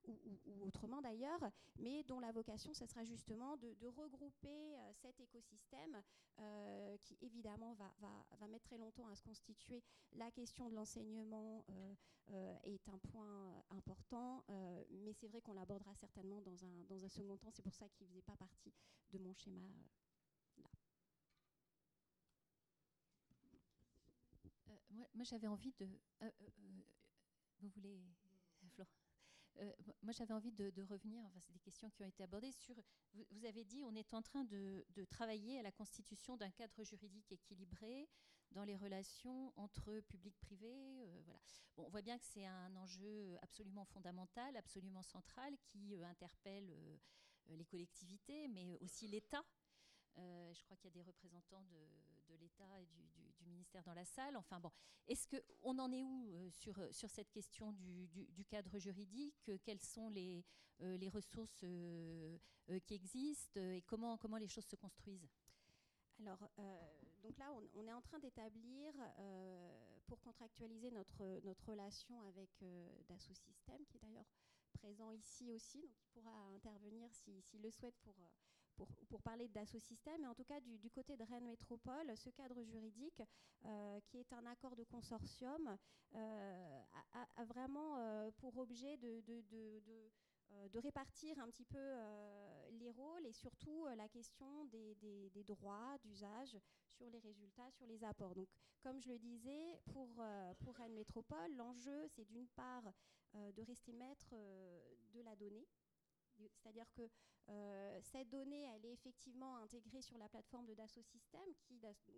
euh, 0.08 0.38
ou, 0.46 0.66
autrement 0.66 1.02
d'ailleurs, 1.02 1.52
mais 1.78 2.04
dont 2.04 2.20
la 2.20 2.32
vocation, 2.32 2.74
ce 2.74 2.86
sera 2.86 3.04
justement 3.04 3.58
de, 3.58 3.88
regrouper 3.88 4.78
euh, 4.78 4.94
cet 4.94 5.20
écosystème 5.20 6.02
euh, 6.40 6.98
qui 6.98 7.18
évidemment 7.22 7.74
va, 7.74 7.94
va, 8.00 8.48
mettre 8.48 8.66
très 8.66 8.78
longtemps 8.78 9.08
à 9.08 9.16
se 9.16 9.24
constituer. 9.24 9.84
La 10.14 10.32
question 10.32 10.70
de 10.70 10.76
l'enseignement 10.76 11.64
euh, 11.70 12.56
est 12.64 12.88
un 12.90 12.98
point 12.98 13.64
important, 13.70 14.44
mais 14.90 15.14
c'est 15.14 15.28
vrai 15.28 15.42
qu'on 15.42 15.54
l'abordera 15.54 15.94
certainement 15.96 16.42
dans 16.42 16.66
un, 16.66 16.84
dans 16.86 17.04
un 17.04 17.10
second 17.10 17.38
temps. 17.38 17.52
C'est 17.52 17.64
pour 17.64 17.74
ça 17.74 17.88
qu'il 17.90 18.06
ne 18.06 18.12
faisait 18.12 18.22
pas 18.22 18.36
partie 18.36 18.74
de 19.12 19.20
mon 19.20 19.34
schéma. 19.34 19.62
là. 19.62 20.70
moi, 25.14 25.24
j'avais 25.24 25.48
envie 25.48 25.74
de... 25.80 25.88
vous 27.60 27.70
voulez... 27.70 28.00
Euh, 29.60 29.72
moi, 30.02 30.12
j'avais 30.12 30.34
envie 30.34 30.52
de, 30.52 30.84
revenir, 30.84 31.24
enfin, 31.26 31.40
c'est 31.40 31.54
des 31.54 31.60
questions 31.60 31.90
qui 31.90 32.04
ont 32.04 32.08
été 32.08 32.24
abordées, 32.24 32.52
sur, 32.52 32.76
vous, 33.14 33.46
avez 33.46 33.64
dit, 33.64 33.84
on 33.84 33.96
est 33.96 34.14
en 34.14 34.22
train 34.22 34.44
de, 34.44 34.86
travailler 35.10 35.60
à 35.60 35.64
la 35.64 35.72
constitution 35.72 36.38
d'un 36.38 36.52
cadre 36.52 36.84
juridique 36.84 37.32
équilibré 37.32 38.10
dans 38.52 38.64
les 38.64 38.76
relations 38.76 39.54
entre 39.56 40.00
public-privé. 40.02 41.04
Euh, 41.04 41.22
voilà. 41.26 41.40
Bon, 41.76 41.86
on 41.86 41.90
voit 41.90 42.02
bien 42.02 42.18
que 42.18 42.26
c'est 42.26 42.46
un 42.46 42.76
enjeu 42.76 43.38
absolument 43.42 43.86
fondamental, 43.86 44.56
absolument 44.58 45.04
central, 45.04 45.56
qui 45.66 45.96
euh, 45.96 46.06
interpelle 46.06 46.70
les 47.50 47.66
collectivités, 47.66 48.48
mais 48.48 48.78
aussi 48.82 49.08
l'État. 49.08 49.44
je 50.18 50.64
crois 50.64 50.76
qu'il 50.78 50.86
y 50.86 50.94
a 50.94 50.96
des 50.96 51.04
représentants 51.04 51.64
de 52.28 52.36
l'État 52.36 52.80
et 52.80 52.86
du, 52.88 53.25
ministère 53.46 53.84
dans 53.84 53.94
la 53.94 54.06
salle. 54.06 54.36
Enfin 54.38 54.60
bon, 54.60 54.72
est-ce 55.08 55.28
que 55.28 55.38
on 55.64 55.78
en 55.80 55.92
est 55.92 56.04
où 56.04 56.30
euh, 56.34 56.50
sur, 56.50 56.78
euh, 56.80 56.92
sur 56.92 57.10
cette 57.10 57.32
question 57.32 57.72
du, 57.74 58.08
du 58.08 58.46
cadre 58.46 58.78
juridique 58.78 59.52
Quelles 59.64 59.82
sont 59.82 60.10
les, 60.10 60.44
euh, 60.82 60.98
les 60.98 61.10
ressources 61.10 61.66
qui 62.86 62.94
existent 62.94 63.60
et 63.60 63.84
comment, 63.86 64.18
comment 64.18 64.38
les 64.38 64.48
choses 64.48 64.66
se 64.66 64.76
construisent? 64.76 65.30
Alors, 66.20 66.50
donc 67.22 67.38
là, 67.38 67.52
on, 67.74 67.86
est 67.86 67.92
en 67.92 68.02
train 68.02 68.20
d'établir, 68.20 68.94
pour 70.08 70.22
contractualiser 70.22 70.90
notre, 70.90 71.42
notre 71.44 71.66
relation 71.66 72.22
avec 72.22 72.50
Dassault 73.10 73.36
Systèmes, 73.36 73.86
qui 73.86 73.98
est 73.98 74.00
d'ailleurs 74.00 74.26
présent 74.74 75.12
ici 75.12 75.52
aussi, 75.52 75.82
donc 75.82 75.98
il 76.00 76.08
pourra 76.14 76.32
intervenir 76.56 77.14
s'il 77.14 77.44
si, 77.44 77.58
le 77.58 77.70
souhaite 77.70 77.98
pour, 78.02 78.16
pour, 78.76 79.22
parler 79.22 79.48
d'Asso 79.48 79.80
Système, 79.80 80.22
mais 80.22 80.28
en 80.28 80.36
tout 80.36 80.44
cas 80.44 80.60
du, 80.60 80.90
côté 80.90 81.16
de 81.18 81.24
Rennes 81.24 81.46
Métropole, 81.46 82.16
ce 82.16 82.30
cadre 82.30 82.62
juridique, 82.64 83.22
euh, 83.66 84.00
qui 84.06 84.18
est 84.18 84.34
un 84.34 84.46
accord 84.46 84.76
de 84.76 84.84
consortium, 84.84 85.78
euh, 86.16 86.82
a, 87.36 87.46
vraiment 87.46 87.98
euh, 87.98 88.32
pour 88.38 88.58
objet 88.58 88.98
de, 88.98 90.80
répartir 90.80 91.40
un 91.40 91.50
petit 91.50 91.66
peu 91.66 91.96
les 92.72 92.92
rôles 92.92 93.26
et 93.26 93.34
surtout 93.34 93.88
la 93.96 94.08
question 94.10 94.66
des, 94.66 95.44
droits 95.48 95.98
d'usage 96.04 96.58
sur 96.88 97.10
les 97.10 97.20
résultats, 97.20 97.72
sur 97.72 97.88
les 97.88 98.04
apports. 98.04 98.36
Donc, 98.36 98.48
comme 98.82 99.00
je 99.00 99.10
le 99.10 99.18
disais, 99.18 99.80
pour 99.94 100.76
Rennes 100.76 100.94
Métropole, 100.94 101.56
l'enjeu, 101.56 102.08
c'est 102.10 102.26
d'une 102.26 102.48
part 102.50 102.84
de 103.34 103.62
rester 103.64 103.94
maître 103.94 104.36
de 105.14 105.22
la 105.22 105.36
donnée, 105.36 105.66
c'est-à-dire 106.38 106.92
que 106.94 107.10
euh, 107.50 108.00
cette 108.02 108.30
donnée, 108.30 108.64
elle 108.76 108.86
est 108.86 108.94
effectivement 108.94 109.58
intégrée 109.58 110.02
sur 110.02 110.18
la 110.18 110.28
plateforme 110.28 110.66
de 110.66 110.74
Dassault 110.74 111.04
Systèmes, 111.04 111.54
qui 111.62 111.78
Dassault 111.78 112.14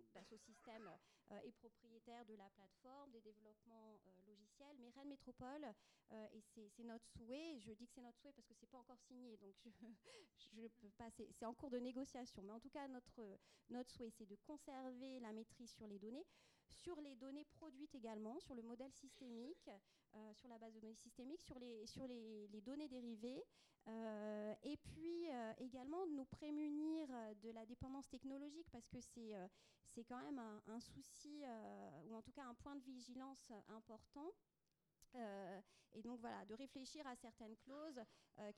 euh, 1.30 1.38
est 1.44 1.52
propriétaire 1.52 2.24
de 2.24 2.34
la 2.34 2.48
plateforme, 2.50 3.10
des 3.10 3.20
développements 3.20 3.98
euh, 4.06 4.26
logiciels. 4.26 4.76
Mais 4.78 4.90
Rennes 4.90 5.08
Métropole, 5.08 5.66
et 6.32 6.40
c'est 6.40 6.84
notre 6.84 7.06
souhait, 7.06 7.58
je 7.58 7.72
dis 7.72 7.86
que 7.86 7.92
c'est 7.92 8.00
notre 8.00 8.18
souhait 8.18 8.32
parce 8.32 8.46
que 8.46 8.54
c'est 8.54 8.66
pas 8.66 8.78
encore 8.78 8.98
signé, 9.00 9.36
donc 9.36 9.54
je, 9.58 9.68
peux 10.80 10.88
pas, 10.96 11.10
c'est 11.10 11.44
en 11.44 11.52
cours 11.52 11.68
de 11.68 11.78
négociation. 11.78 12.42
Mais 12.42 12.52
en 12.52 12.60
tout 12.60 12.70
cas, 12.70 12.88
notre, 12.88 13.38
notre 13.68 13.90
souhait, 13.90 14.10
c'est 14.10 14.24
de 14.24 14.36
conserver 14.36 15.20
la 15.20 15.32
maîtrise 15.32 15.70
sur 15.72 15.86
les 15.86 15.98
données, 15.98 16.24
sur 16.70 16.98
les 17.02 17.14
données 17.16 17.44
produites 17.44 17.94
également, 17.94 18.40
sur 18.40 18.54
le 18.54 18.62
modèle 18.62 18.92
systémique, 18.92 19.68
sur 20.34 20.48
la 20.48 20.58
base 20.58 20.74
de 20.74 20.80
données 20.80 20.94
systémiques, 20.94 21.42
sur 21.42 21.58
les, 21.58 21.86
sur 21.86 22.06
les, 22.06 22.60
données 22.62 22.88
dérivées, 22.88 23.44
euh, 23.86 24.54
et 24.62 24.76
puis 24.76 25.28
euh, 25.30 25.52
également 25.58 26.06
nous 26.06 26.24
prémunir 26.26 27.08
de 27.42 27.50
la 27.50 27.64
dépendance 27.64 28.08
technologique 28.08 28.68
parce 28.70 28.86
que 28.88 29.00
c'est 29.00 29.34
euh, 29.34 29.46
c'est 29.94 30.04
quand 30.04 30.20
même 30.20 30.38
un, 30.66 30.80
souci 30.80 31.42
ou 32.04 32.14
en 32.14 32.22
tout 32.22 32.30
cas 32.30 32.44
un 32.44 32.54
point 32.54 32.76
de 32.76 32.82
vigilance 32.82 33.50
important. 33.68 34.30
et 35.14 36.02
donc 36.02 36.20
voilà, 36.20 36.44
de 36.44 36.54
réfléchir 36.54 37.04
à 37.06 37.16
certaines 37.16 37.56
clauses 37.56 38.00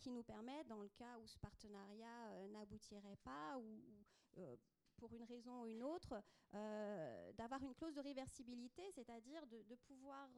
qui 0.01 0.11
nous 0.11 0.25
permettent, 0.25 0.67
dans 0.67 0.83
le 0.83 0.89
cas 0.89 1.19
où 1.19 1.27
ce 1.27 1.39
partenariat 1.39 2.49
n'aboutirait 2.49 3.17
pas 3.23 3.59
ou, 3.59 4.59
pour 5.01 5.13
une 5.15 5.25
raison 5.25 5.63
ou 5.63 5.67
une 5.67 5.83
autre, 5.83 6.23
d'avoir 6.53 7.63
une 7.63 7.75
clause 7.75 7.95
de 7.95 8.01
réversibilité, 8.01 8.83
c'est-à-dire 8.93 9.47
de, 9.47 9.75
pouvoir, 9.87 10.29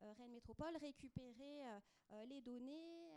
Rennes 0.00 0.32
Métropole, 0.32 0.76
récupérer 0.76 1.62
les 2.26 2.40
données, 2.40 3.12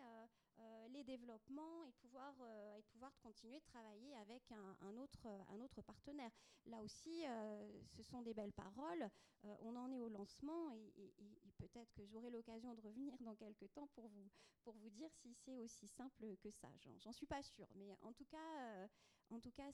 euh, 0.60 0.88
les 0.88 1.04
développements 1.04 1.84
et 1.86 1.92
pouvoir, 2.02 2.34
euh, 2.42 2.78
et 2.78 2.82
pouvoir 2.82 3.16
continuer 3.20 3.60
de 3.60 3.66
travailler 3.66 4.16
avec 4.16 4.42
un, 4.52 4.98
autre, 4.98 5.28
un 5.50 5.62
autre 5.62 5.84
partenaire. 5.84 6.32
Là 6.66 6.82
aussi, 6.82 7.24
euh, 7.28 7.84
ce 7.86 8.02
sont 8.02 8.24
des 8.24 8.34
belles 8.34 8.54
paroles. 8.54 9.08
on 9.44 9.76
en 9.76 9.92
est 9.92 10.00
au 10.00 10.10
lancement 10.10 10.72
et, 10.72 11.14
peut-être 11.58 11.94
que 11.94 12.06
j'aurai 12.06 12.30
l'occasion 12.32 12.74
de 12.74 12.82
revenir 12.82 13.16
dans 13.20 13.36
quelques 13.36 13.72
temps 13.74 13.88
pour 13.94 14.08
vous, 14.08 14.30
pour 14.64 14.76
vous 14.76 14.90
dire 14.90 15.12
si 15.12 15.34
c'est 15.34 15.58
aussi 15.60 15.88
simple 15.88 16.36
que 16.38 16.50
ça. 16.52 16.70
J'en 17.00 17.12
suis 17.12 17.28
pas 17.28 17.44
sûre, 17.44 17.68
mais 17.76 17.92
en 18.02 18.14
tout 18.14 18.26
cas, 18.26 18.88
en 19.30 19.40
tout 19.40 19.52
cas 19.52 19.72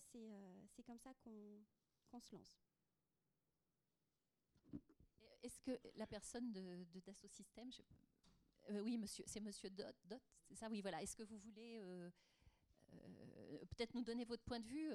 c'est 0.74 0.84
comme 0.84 1.00
ça 1.00 1.14
qu'on 1.24 2.20
se 2.20 2.36
lance. 2.36 2.58
Est-ce 5.42 5.60
que 5.60 5.80
la 5.96 6.08
personne 6.08 6.52
de, 6.54 6.86
de 6.94 7.00
Dassault 7.02 7.28
Systèmes, 7.28 7.72
oui, 8.70 8.98
monsieur, 8.98 9.26
c'est 9.28 9.42
monsieur 9.42 9.70
Dot, 9.70 9.96
Dot 10.06 10.22
c'est 10.54 10.56
ça, 10.56 10.70
oui, 10.70 10.82
voilà. 10.82 11.02
Est-ce 11.02 11.16
que 11.16 11.24
vous 11.24 11.38
voulez 11.40 11.80
euh, 11.82 12.10
euh, 12.94 13.66
peut-être 13.72 13.94
nous 13.96 14.04
donner 14.04 14.26
votre 14.26 14.44
point 14.44 14.60
de 14.60 14.68
vue 14.68 14.88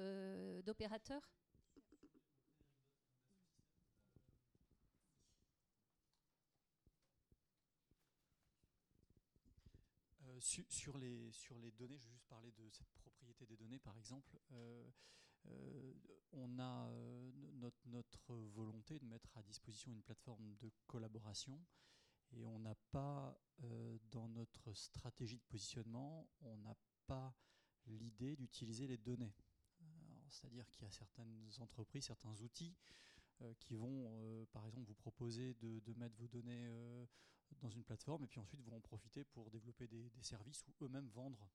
euh, 10.39 10.63
sur, 10.69 10.97
les, 10.97 11.31
sur 11.31 11.59
les 11.59 11.71
données, 11.71 11.97
je 11.97 12.05
vais 12.05 12.13
juste 12.13 12.27
parler 12.27 12.51
de 12.51 12.69
cette 12.69 12.91
propriété 12.93 13.45
des 13.45 13.57
données 13.57 13.79
par 13.79 13.97
exemple. 13.97 14.37
on 16.31 16.59
a 16.59 16.91
notre, 17.53 17.87
notre, 17.87 18.35
volonté 18.35 18.99
de 18.99 19.05
mettre 19.05 19.37
à 19.37 19.43
disposition 19.43 19.91
une 19.91 20.01
plateforme 20.01 20.55
de 20.57 20.71
collaboration 20.87 21.59
et 22.33 22.45
on 22.45 22.59
n'a 22.59 22.75
pas, 22.91 23.37
euh, 23.63 23.97
dans 24.11 24.27
notre 24.29 24.73
stratégie 24.73 25.37
de 25.37 25.43
positionnement, 25.43 26.27
on 26.41 26.57
n'a 26.57 26.75
pas 27.07 27.33
l'idée 27.87 28.35
d'utiliser 28.35 28.87
les 28.87 28.97
données. 28.97 29.33
C'est-à-dire 30.29 30.69
qu'il 30.69 30.83
y 30.83 30.87
a 30.87 30.91
certaines 30.91 31.49
entreprises, 31.59 32.05
certains 32.05 32.39
outils 32.41 32.75
euh, 33.41 33.51
qui 33.59 33.73
vont, 33.73 34.05
euh, 34.11 34.45
par 34.51 34.65
exemple, 34.67 34.85
vous 34.87 34.93
proposer 34.93 35.55
de, 35.55 35.93
mettre 35.95 36.15
vos 36.17 36.27
données 36.27 36.69
dans 37.61 37.69
une 37.69 37.83
plateforme 37.83 38.23
et 38.23 38.27
puis 38.27 38.39
ensuite 38.39 38.61
vont 38.61 38.75
en 38.75 38.81
profiter 38.81 39.23
pour 39.25 39.49
développer 39.49 39.87
des, 39.87 40.11
services 40.21 40.65
ou 40.67 40.85
eux-mêmes 40.85 41.09
vendre 41.09 41.49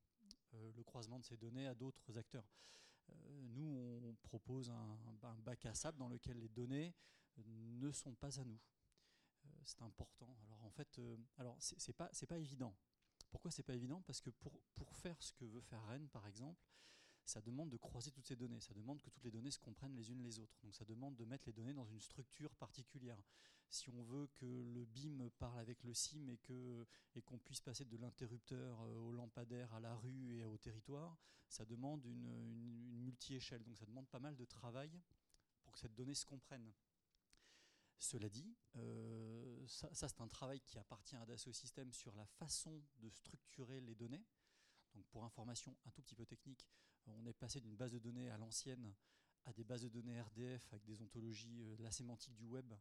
le 0.52 0.82
croisement 0.84 1.18
de 1.18 1.24
ces 1.24 1.36
données 1.36 1.66
à 1.66 1.74
d'autres 1.74 2.16
acteurs. 2.16 2.46
nous, 3.42 4.00
on 4.04 4.14
propose 4.22 4.70
un, 4.70 4.98
bac 5.38 5.66
à 5.66 5.74
sable 5.74 5.98
dans 5.98 6.08
lequel 6.08 6.38
les 6.38 6.48
données 6.48 6.94
ne 7.36 7.90
sont 7.90 8.14
pas 8.14 8.38
à 8.38 8.44
nous. 8.44 8.60
Euh, 9.46 9.50
c'est 9.64 9.82
important. 9.82 10.36
Alors 10.44 10.62
en 10.64 10.70
fait, 10.70 10.98
euh, 10.98 11.16
alors 11.38 11.56
c'est 11.60 11.92
pas 11.92 12.08
c'est 12.12 12.26
pas 12.26 12.38
évident. 12.38 12.74
Pourquoi 13.30 13.50
c'est 13.50 13.62
pas 13.62 13.74
évident? 13.74 14.00
Parce 14.02 14.20
que 14.20 14.30
pour, 14.30 14.60
pour 14.74 14.94
faire 14.94 15.20
ce 15.20 15.32
que 15.32 15.44
veut 15.44 15.60
faire 15.60 15.84
Rennes, 15.86 16.08
par 16.08 16.26
exemple, 16.26 16.60
ça 17.24 17.40
demande 17.40 17.70
de 17.70 17.76
croiser 17.76 18.10
toutes 18.10 18.26
ces 18.26 18.36
données, 18.36 18.60
ça 18.60 18.74
demande 18.74 19.01
que 19.01 19.10
toutes 19.10 19.24
les 19.24 19.30
données 19.30 19.51
se 19.51 19.59
comprennent 19.59 19.94
les 19.94 20.10
unes 20.10 20.22
les 20.22 20.38
autres. 20.38 20.59
Donc 20.62 20.74
ça 20.74 20.84
demande 20.84 21.16
de 21.16 21.24
mettre 21.24 21.46
les 21.46 21.52
données 21.52 21.72
dans 21.72 21.86
une 21.86 22.01
structure 22.01 22.55
particulière. 22.55 23.22
Si 23.70 23.90
on 23.90 24.02
veut 24.02 24.28
que 24.34 24.44
le 24.44 24.84
BIM 24.84 25.30
parle 25.38 25.59
avec 25.59 25.82
le 25.84 25.94
SIM 25.94 26.28
et 26.28 26.38
que 26.38 26.86
et 27.14 27.22
qu'on 27.22 27.38
puisse 27.38 27.60
passer 27.60 27.84
de 27.84 27.96
l'interrupteur 27.96 28.80
euh, 28.82 28.96
au 28.98 29.12
lampadaire 29.12 29.72
à 29.74 29.80
la 29.80 29.94
rue 29.96 30.36
et 30.36 30.44
au 30.44 30.59
territoire, 30.59 31.16
ça 31.48 31.64
demande 31.64 32.05
une, 32.05 32.26
une, 32.26 32.88
une 32.88 33.02
multi-échelle. 33.02 33.64
Donc 33.64 33.78
ça 33.78 33.86
demande 33.86 34.09
pas 34.09 34.20
mal 34.20 34.36
de 34.36 34.44
travail 34.44 34.90
pour 35.62 35.72
que 35.72 35.78
cette 35.78 35.94
donnée 35.94 36.14
se 36.14 36.26
comprenne. 36.26 36.72
Cela 37.98 38.28
dit, 38.28 38.55
euh, 38.76 39.66
ça, 39.66 39.88
c'est 39.94 40.20
un 40.20 40.28
travail 40.28 40.60
qui 40.60 40.78
appartient 40.78 41.16
à 41.16 41.24
Dassault 41.24 41.52
Systèmes 41.52 41.92
sur 41.92 42.14
la 42.16 42.26
façon 42.26 42.82
de 42.98 43.09
structurer 43.09 43.80
les 43.80 43.94
données. 43.94 44.24
Donc 44.94 45.06
pour 45.06 45.24
information 45.24 45.76
un 45.86 45.90
tout 45.90 46.02
petit 46.02 46.14
peu 46.14 46.26
technique, 46.26 46.68
on 47.06 47.26
est 47.26 47.32
passé 47.32 47.60
d'une 47.60 47.76
base 47.76 47.93
de 47.93 47.98
données 47.98 48.31
à 48.31 48.36
l'ancienne 48.36 48.94
à 49.47 49.52
des 49.52 49.64
bases 49.64 49.82
de 49.82 49.89
données 49.89 50.20
RDF 50.20 50.72
avec 50.72 50.85
des 50.85 51.01
ontologies, 51.02 51.59
de 51.59 51.72
euh, 51.72 51.76
la 51.81 51.90
sémantique 51.90 52.35
du 52.35 52.47
web, 52.47 52.72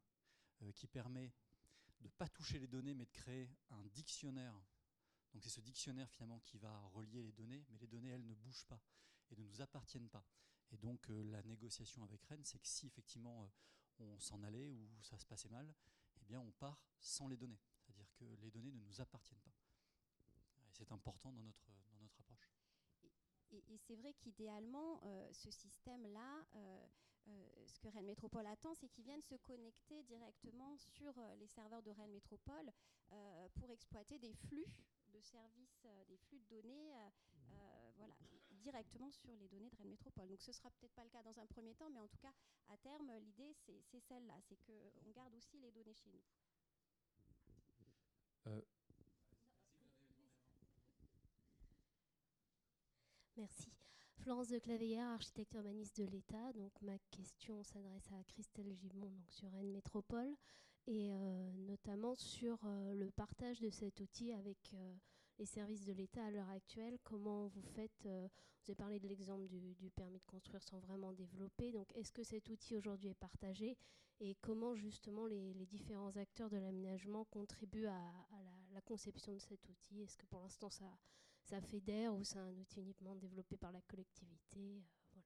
euh, 0.61 0.71
qui 0.71 0.87
permet 0.87 1.33
de 1.99 2.05
ne 2.05 2.09
pas 2.09 2.27
toucher 2.29 2.59
les 2.59 2.67
données 2.67 2.93
mais 2.93 3.05
de 3.05 3.11
créer 3.11 3.49
un 3.71 3.83
dictionnaire. 3.93 4.53
Donc 5.33 5.43
c'est 5.43 5.49
ce 5.49 5.61
dictionnaire 5.61 6.09
finalement 6.09 6.39
qui 6.39 6.57
va 6.57 6.79
relier 6.93 7.23
les 7.23 7.31
données, 7.31 7.65
mais 7.69 7.77
les 7.79 7.87
données 7.87 8.09
elles 8.09 8.25
ne 8.25 8.33
bougent 8.33 8.65
pas 8.65 8.81
et 9.31 9.35
ne 9.35 9.43
nous 9.43 9.61
appartiennent 9.61 10.09
pas. 10.09 10.25
Et 10.71 10.77
donc 10.77 11.07
la 11.09 11.41
négociation 11.43 12.03
avec 12.03 12.23
Rennes, 12.25 12.45
c'est 12.45 12.59
que 12.59 12.67
si 12.67 12.87
effectivement 12.87 13.51
on 13.99 14.19
s'en 14.19 14.41
allait 14.43 14.69
ou 14.69 14.89
ça 15.01 15.17
se 15.17 15.25
passait 15.25 15.49
mal, 15.49 15.73
eh 16.21 16.25
bien 16.25 16.39
on 16.39 16.51
part 16.51 16.81
sans 16.99 17.27
les 17.27 17.37
données. 17.37 17.59
C'est-à-dire 17.79 18.11
que 18.13 18.25
les 18.41 18.51
données 18.51 18.71
ne 18.71 18.81
nous 18.81 19.01
appartiennent 19.01 19.41
pas. 19.41 19.53
Et 20.67 20.71
c'est 20.71 20.91
important 20.91 21.31
dans 21.31 21.43
notre. 21.43 21.71
Et, 23.53 23.77
c'est 23.77 23.95
vrai 23.95 24.13
qu'idéalement, 24.13 24.99
euh, 25.03 25.31
ce 25.31 25.51
système-là, 25.51 26.45
euh, 26.55 26.85
euh, 27.27 27.65
ce 27.67 27.79
que 27.79 27.87
Rennes 27.87 28.07
Métropole 28.07 28.45
attend, 28.47 28.73
c'est 28.73 28.89
qu'ils 28.89 29.03
viennent 29.03 29.21
se 29.21 29.35
connecter 29.35 30.01
directement 30.03 30.75
sur 30.77 31.13
les 31.39 31.47
serveurs 31.47 31.83
de 31.83 31.91
Rennes 31.91 32.11
Métropole 32.11 32.71
pour 33.55 33.69
exploiter 33.69 34.17
des 34.17 34.33
flux 34.33 34.65
de 35.09 35.21
services, 35.21 35.85
des 36.07 36.17
flux 36.17 36.39
de 36.39 36.45
données 36.47 36.93
voilà, 37.95 38.15
directement 38.49 39.11
sur 39.11 39.31
les 39.35 39.47
données 39.47 39.69
de 39.69 39.75
Rennes 39.75 39.91
Métropole. 39.91 40.27
Donc 40.27 40.41
ce 40.41 40.51
sera 40.51 40.71
peut-être 40.71 40.93
pas 40.93 41.03
le 41.03 41.09
cas 41.11 41.21
dans 41.21 41.39
un 41.39 41.45
premier 41.45 41.75
temps, 41.75 41.89
mais 41.91 41.99
en 41.99 42.07
tout 42.07 42.17
cas, 42.17 42.33
à 42.69 42.77
terme, 42.77 43.11
l'idée, 43.19 43.53
c'est 43.53 43.99
celle-là, 43.99 44.41
c'est 44.41 44.57
qu'on 44.65 45.11
garde 45.11 45.35
aussi 45.35 45.59
les 45.59 45.71
données 45.71 45.93
chez 45.93 46.09
nous. 46.11 46.23
Merci. 53.37 53.71
Florence 54.17 54.47
de 54.49 54.59
Claveillère, 54.59 55.07
architecte 55.07 55.53
urbaniste 55.55 55.97
de 55.97 56.05
l'État. 56.05 56.53
Donc 56.53 56.71
ma 56.81 56.97
question 57.11 57.63
s'adresse 57.63 58.11
à 58.11 58.23
Christelle 58.25 58.73
Gimon 58.73 59.09
donc 59.09 59.31
sur 59.31 59.49
Rennes 59.51 59.71
Métropole 59.71 60.35
et 60.87 61.11
euh, 61.11 61.51
notamment 61.53 62.15
sur 62.15 62.59
euh, 62.65 62.93
le 62.93 63.09
partage 63.11 63.59
de 63.59 63.69
cet 63.69 63.99
outil 63.99 64.33
avec 64.33 64.75
les 65.39 65.45
services 65.45 65.85
de 65.85 65.93
l'État 65.93 66.25
à 66.25 66.31
l'heure 66.31 66.49
actuelle 66.49 66.97
Comment 67.03 67.47
vous 67.47 67.61
faites 67.61 68.05
euh, 68.05 68.27
Vous 68.61 68.71
avez 68.71 68.75
parlé 68.75 68.99
de 68.99 69.07
l'exemple 69.07 69.47
du, 69.47 69.89
permis 69.95 70.19
de 70.19 70.25
construire 70.25 70.63
sans 70.63 70.79
vraiment 70.79 71.13
développer. 71.13 71.71
Donc, 71.71 71.91
est-ce 71.95 72.11
que 72.11 72.23
cet 72.23 72.49
outil 72.49 72.75
aujourd'hui 72.75 73.09
est 73.09 73.15
partagé 73.15 73.77
Et 74.19 74.35
comment 74.41 74.75
justement 74.75 75.25
les, 75.25 75.53
différents 75.65 76.15
acteurs 76.17 76.49
de 76.49 76.57
l'aménagement 76.57 77.25
contribuent 77.25 77.87
à, 77.87 77.99
la, 78.73 78.81
conception 78.81 79.33
de 79.33 79.39
cet 79.39 79.67
outil? 79.69 80.01
Est-ce 80.01 80.17
que 80.17 80.25
pour 80.25 80.41
l'instant 80.41 80.69
ça, 80.69 80.97
ça 81.43 81.61
fédère 81.61 82.13
ou 82.15 82.23
c'est 82.23 82.39
un 82.39 82.55
outil 82.57 82.81
uniquement 82.81 83.15
développé 83.15 83.57
par 83.57 83.71
la 83.71 83.81
collectivité 83.81 84.77
euh, 84.77 84.81
voilà. 85.11 85.25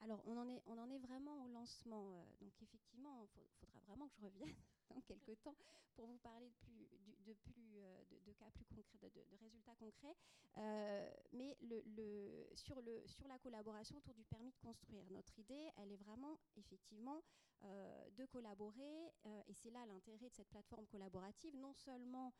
Alors, 0.00 0.22
on 0.26 0.36
en, 0.36 0.48
est, 0.48 0.62
on 0.66 0.76
en 0.78 0.90
est 0.90 0.98
vraiment 0.98 1.44
au 1.44 1.48
lancement. 1.48 2.12
Euh, 2.12 2.24
donc, 2.40 2.52
effectivement, 2.62 3.22
il 3.22 3.56
faudra 3.60 3.80
vraiment 3.86 4.08
que 4.08 4.16
je 4.16 4.22
revienne 4.22 4.54
dans 4.90 5.00
quelques 5.02 5.40
temps 5.42 5.56
pour 5.94 6.06
vous 6.06 6.18
parler 6.18 6.48
de, 6.48 6.54
plus, 6.56 6.88
de, 7.24 7.32
plus, 7.34 7.80
de, 8.26 8.32
cas 8.32 8.50
plus 8.50 8.64
concrets, 8.66 9.10
de, 9.10 9.36
résultats 9.40 9.76
concrets. 9.76 10.16
mais 11.32 11.56
le, 11.62 11.82
le, 11.86 12.48
sur, 12.56 12.80
le, 12.82 13.06
sur 13.06 13.28
la 13.28 13.38
collaboration 13.38 13.96
autour 13.98 14.14
du 14.14 14.24
permis 14.24 14.50
de 14.50 14.58
construire, 14.58 15.08
notre 15.10 15.38
idée, 15.38 15.70
elle 15.76 15.92
est 15.92 15.96
vraiment 15.96 16.40
effectivement 16.56 17.22
de 17.62 18.26
collaborer, 18.26 19.12
et 19.46 19.54
c'est 19.54 19.70
là 19.70 19.86
l'intérêt 19.86 20.28
de 20.28 20.34
cette 20.34 20.48
plateforme 20.48 20.86
collaborative, 20.86 21.56
non 21.56 21.72
seulement 21.72 22.34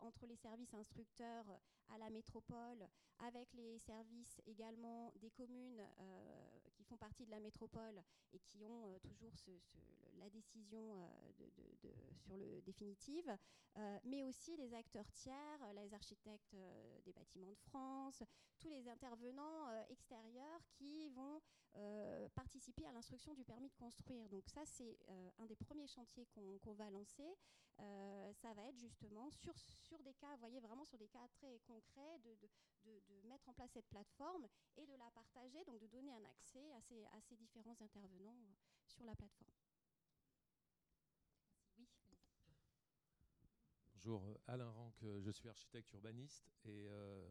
entre 0.00 0.26
les 0.26 0.36
services 0.36 0.74
instructeurs 0.74 1.46
à 1.88 1.98
la 1.98 2.10
métropole, 2.10 2.88
avec 3.18 3.52
les 3.54 3.78
services 3.78 4.40
également 4.46 5.12
des 5.20 5.30
communes 5.30 5.82
qui 6.72 6.84
font 6.84 6.96
partie 6.96 7.24
de 7.24 7.30
la 7.30 7.40
métropole 7.40 8.02
et 8.32 8.38
qui 8.40 8.64
ont 8.64 8.88
euh, 8.88 8.98
toujours 8.98 9.32
la 10.18 10.28
décision 10.30 10.96
euh, 10.96 11.96
sur 12.16 12.36
le 12.36 12.60
définitive, 12.62 13.36
euh, 13.76 13.98
mais 14.04 14.24
aussi 14.24 14.56
les 14.56 14.74
acteurs 14.74 15.10
tiers, 15.12 15.72
les 15.74 15.94
architectes 15.94 16.56
des 17.04 17.12
bâtiments 17.12 17.50
de 17.50 17.58
France, 17.68 18.22
tous 18.58 18.68
les 18.68 18.88
intervenants 18.88 19.68
extérieurs 19.88 20.60
qui 20.72 21.08
vont 21.10 21.40
participer 22.34 22.86
à 22.86 22.92
l'instruction 22.92 23.34
du 23.34 23.44
permis 23.44 23.68
de 23.68 23.74
construire. 23.74 24.28
Donc 24.28 24.48
ça, 24.48 24.64
c'est 24.66 24.98
un 25.38 25.46
des 25.46 25.56
premiers 25.56 25.86
chantiers 25.86 26.26
qu'on 26.26 26.74
va 26.74 26.90
lancer. 26.90 27.36
ça 27.78 28.52
va 28.54 28.64
être 28.68 28.78
justement 28.78 29.30
sur, 29.30 29.56
sur 29.58 30.02
des 30.02 30.14
cas, 30.14 30.32
vous 30.34 30.40
voyez, 30.40 30.60
vraiment 30.60 30.84
sur 30.84 30.98
des 30.98 31.08
cas 31.08 31.26
très 31.28 31.58
concrets, 31.60 32.18
de, 32.24 32.36
de, 32.84 33.28
mettre 33.28 33.48
en 33.48 33.54
place 33.54 33.70
cette 33.70 33.88
plateforme 33.88 34.46
et 34.76 34.86
de 34.86 34.94
la 34.94 35.10
partager, 35.10 35.64
donc 35.64 35.80
de 35.80 35.86
donner 35.86 36.12
un 36.12 36.24
accès 36.24 36.72
à 36.72 36.80
ces, 36.82 37.04
à 37.06 37.20
ces 37.20 37.36
différents 37.36 37.80
intervenants 37.80 38.36
euh, 38.42 38.54
sur 38.86 39.04
la 39.04 39.14
plateforme. 39.14 39.52
Oui. 41.78 41.88
Bonjour, 43.94 44.24
euh, 44.26 44.34
Alain 44.46 44.70
Ranc, 44.70 44.92
je 45.00 45.30
suis 45.30 45.48
architecte 45.48 45.92
urbaniste 45.92 46.52
et 46.64 46.88
euh, 46.88 47.30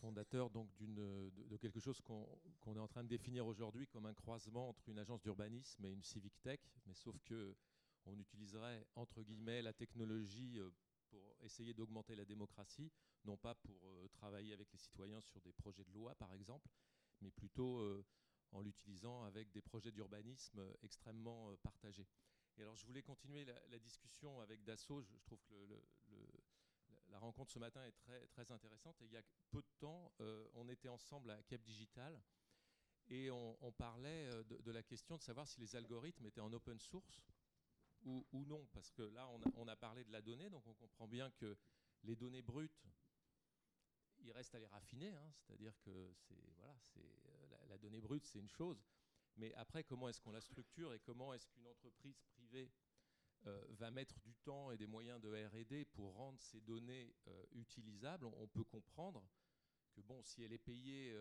fondateur 0.00 0.50
donc 0.50 0.68
de, 0.80 1.56
quelque 1.60 1.80
chose 1.80 2.00
qu'on 2.00 2.76
est 2.76 2.80
en 2.80 2.88
train 2.88 3.02
de 3.02 3.08
définir 3.08 3.46
aujourd'hui 3.46 3.86
comme 3.86 4.06
un 4.06 4.14
croisement 4.14 4.68
entre 4.68 4.88
une 4.88 4.98
agence 4.98 5.22
d'urbanisme 5.22 5.84
et 5.84 5.90
une 5.90 6.02
civic 6.02 6.32
tech, 6.42 6.60
mais 6.86 6.94
sauf 6.94 7.20
que 7.24 7.54
on 8.06 8.18
utiliserait 8.18 8.86
entre 8.94 9.22
guillemets 9.22 9.60
la 9.60 9.72
technologie 9.72 10.58
pour 11.08 11.36
essayer 11.42 11.74
d'augmenter 11.74 12.14
la 12.14 12.24
démocratie, 12.24 12.90
non 13.24 13.36
pas 13.36 13.54
pour 13.54 13.88
euh, 13.88 14.08
travailler 14.08 14.52
avec 14.52 14.70
les 14.72 14.78
citoyens 14.78 15.20
sur 15.20 15.40
des 15.40 15.52
projets 15.52 15.84
de 15.84 15.92
loi, 15.92 16.14
par 16.14 16.32
exemple, 16.34 16.68
mais 17.20 17.30
plutôt 17.30 17.78
euh, 17.78 18.04
en 18.52 18.60
l'utilisant 18.60 19.24
avec 19.24 19.50
des 19.52 19.62
projets 19.62 19.92
d'urbanisme 19.92 20.60
euh, 20.60 20.72
extrêmement 20.82 21.54
partagés. 21.56 22.06
Et 22.56 22.62
alors, 22.62 22.76
je 22.76 22.84
voulais 22.86 23.02
continuer 23.02 23.44
la, 23.44 23.78
discussion 23.78 24.40
avec 24.40 24.64
Dassault. 24.64 25.02
Je, 25.02 25.16
trouve 25.18 25.40
que 25.44 25.54
le, 25.54 25.80
la 27.10 27.18
rencontre 27.18 27.52
ce 27.52 27.58
matin 27.58 27.82
est 27.84 28.28
très, 28.32 28.50
intéressante. 28.52 28.96
Il 29.00 29.10
y 29.10 29.16
a 29.16 29.22
peu 29.50 29.60
de 29.60 29.70
temps, 29.78 30.12
on 30.54 30.68
était 30.68 30.88
ensemble 30.88 31.30
à 31.30 31.42
Cap 31.44 31.62
Digital 31.62 32.20
et 33.08 33.30
on, 33.30 33.72
parlait 33.72 34.28
de, 34.44 34.58
de, 34.58 34.70
la 34.70 34.82
question 34.82 35.16
de 35.16 35.22
savoir 35.22 35.48
si 35.48 35.60
les 35.60 35.76
algorithmes 35.76 36.26
étaient 36.26 36.40
en 36.40 36.52
open 36.52 36.78
source 36.78 37.22
ou, 38.04 38.44
non, 38.46 38.66
parce 38.72 38.90
que 38.90 39.02
là, 39.02 39.28
on 39.56 39.68
a, 39.68 39.76
parlé 39.76 40.04
de 40.04 40.12
la 40.12 40.20
donnée, 40.20 40.48
donc 40.50 40.66
on 40.66 40.74
comprend 40.74 41.06
bien 41.06 41.30
que 41.30 41.56
les 42.04 42.16
données 42.16 42.42
brutes, 42.42 42.86
il 44.20 44.32
reste 44.32 44.54
à 44.54 44.58
les 44.58 44.66
raffiner, 44.66 45.12
hein, 45.12 45.32
c'est-à-dire 45.36 45.78
que 45.80 46.14
voilà, 46.56 46.74
euh, 46.96 47.66
la, 47.68 47.78
donnée 47.78 48.00
brute, 48.00 48.24
c'est 48.24 48.38
une 48.38 48.48
chose, 48.48 48.82
mais 49.36 49.52
après, 49.54 49.84
comment 49.84 50.08
est-ce 50.08 50.20
qu'on 50.20 50.32
la 50.32 50.40
structure 50.40 50.92
et 50.94 51.00
comment 51.00 51.32
est-ce 51.34 51.46
qu'une 51.48 51.66
entreprise 51.66 52.20
privée 52.34 52.70
euh, 53.46 53.64
va 53.70 53.90
mettre 53.90 54.18
du 54.20 54.34
temps 54.36 54.70
et 54.70 54.76
des 54.76 54.86
moyens 54.86 55.20
de 55.20 55.28
R&D 55.28 55.84
pour 55.86 56.14
rendre 56.14 56.40
ces 56.40 56.60
données 56.60 57.14
euh, 57.28 57.44
utilisables, 57.52 58.24
on, 58.24 58.48
peut 58.48 58.64
comprendre 58.64 59.26
que 59.92 60.00
bon, 60.00 60.22
si 60.22 60.42
elle 60.42 60.52
est 60.52 60.58
payée, 60.58 61.16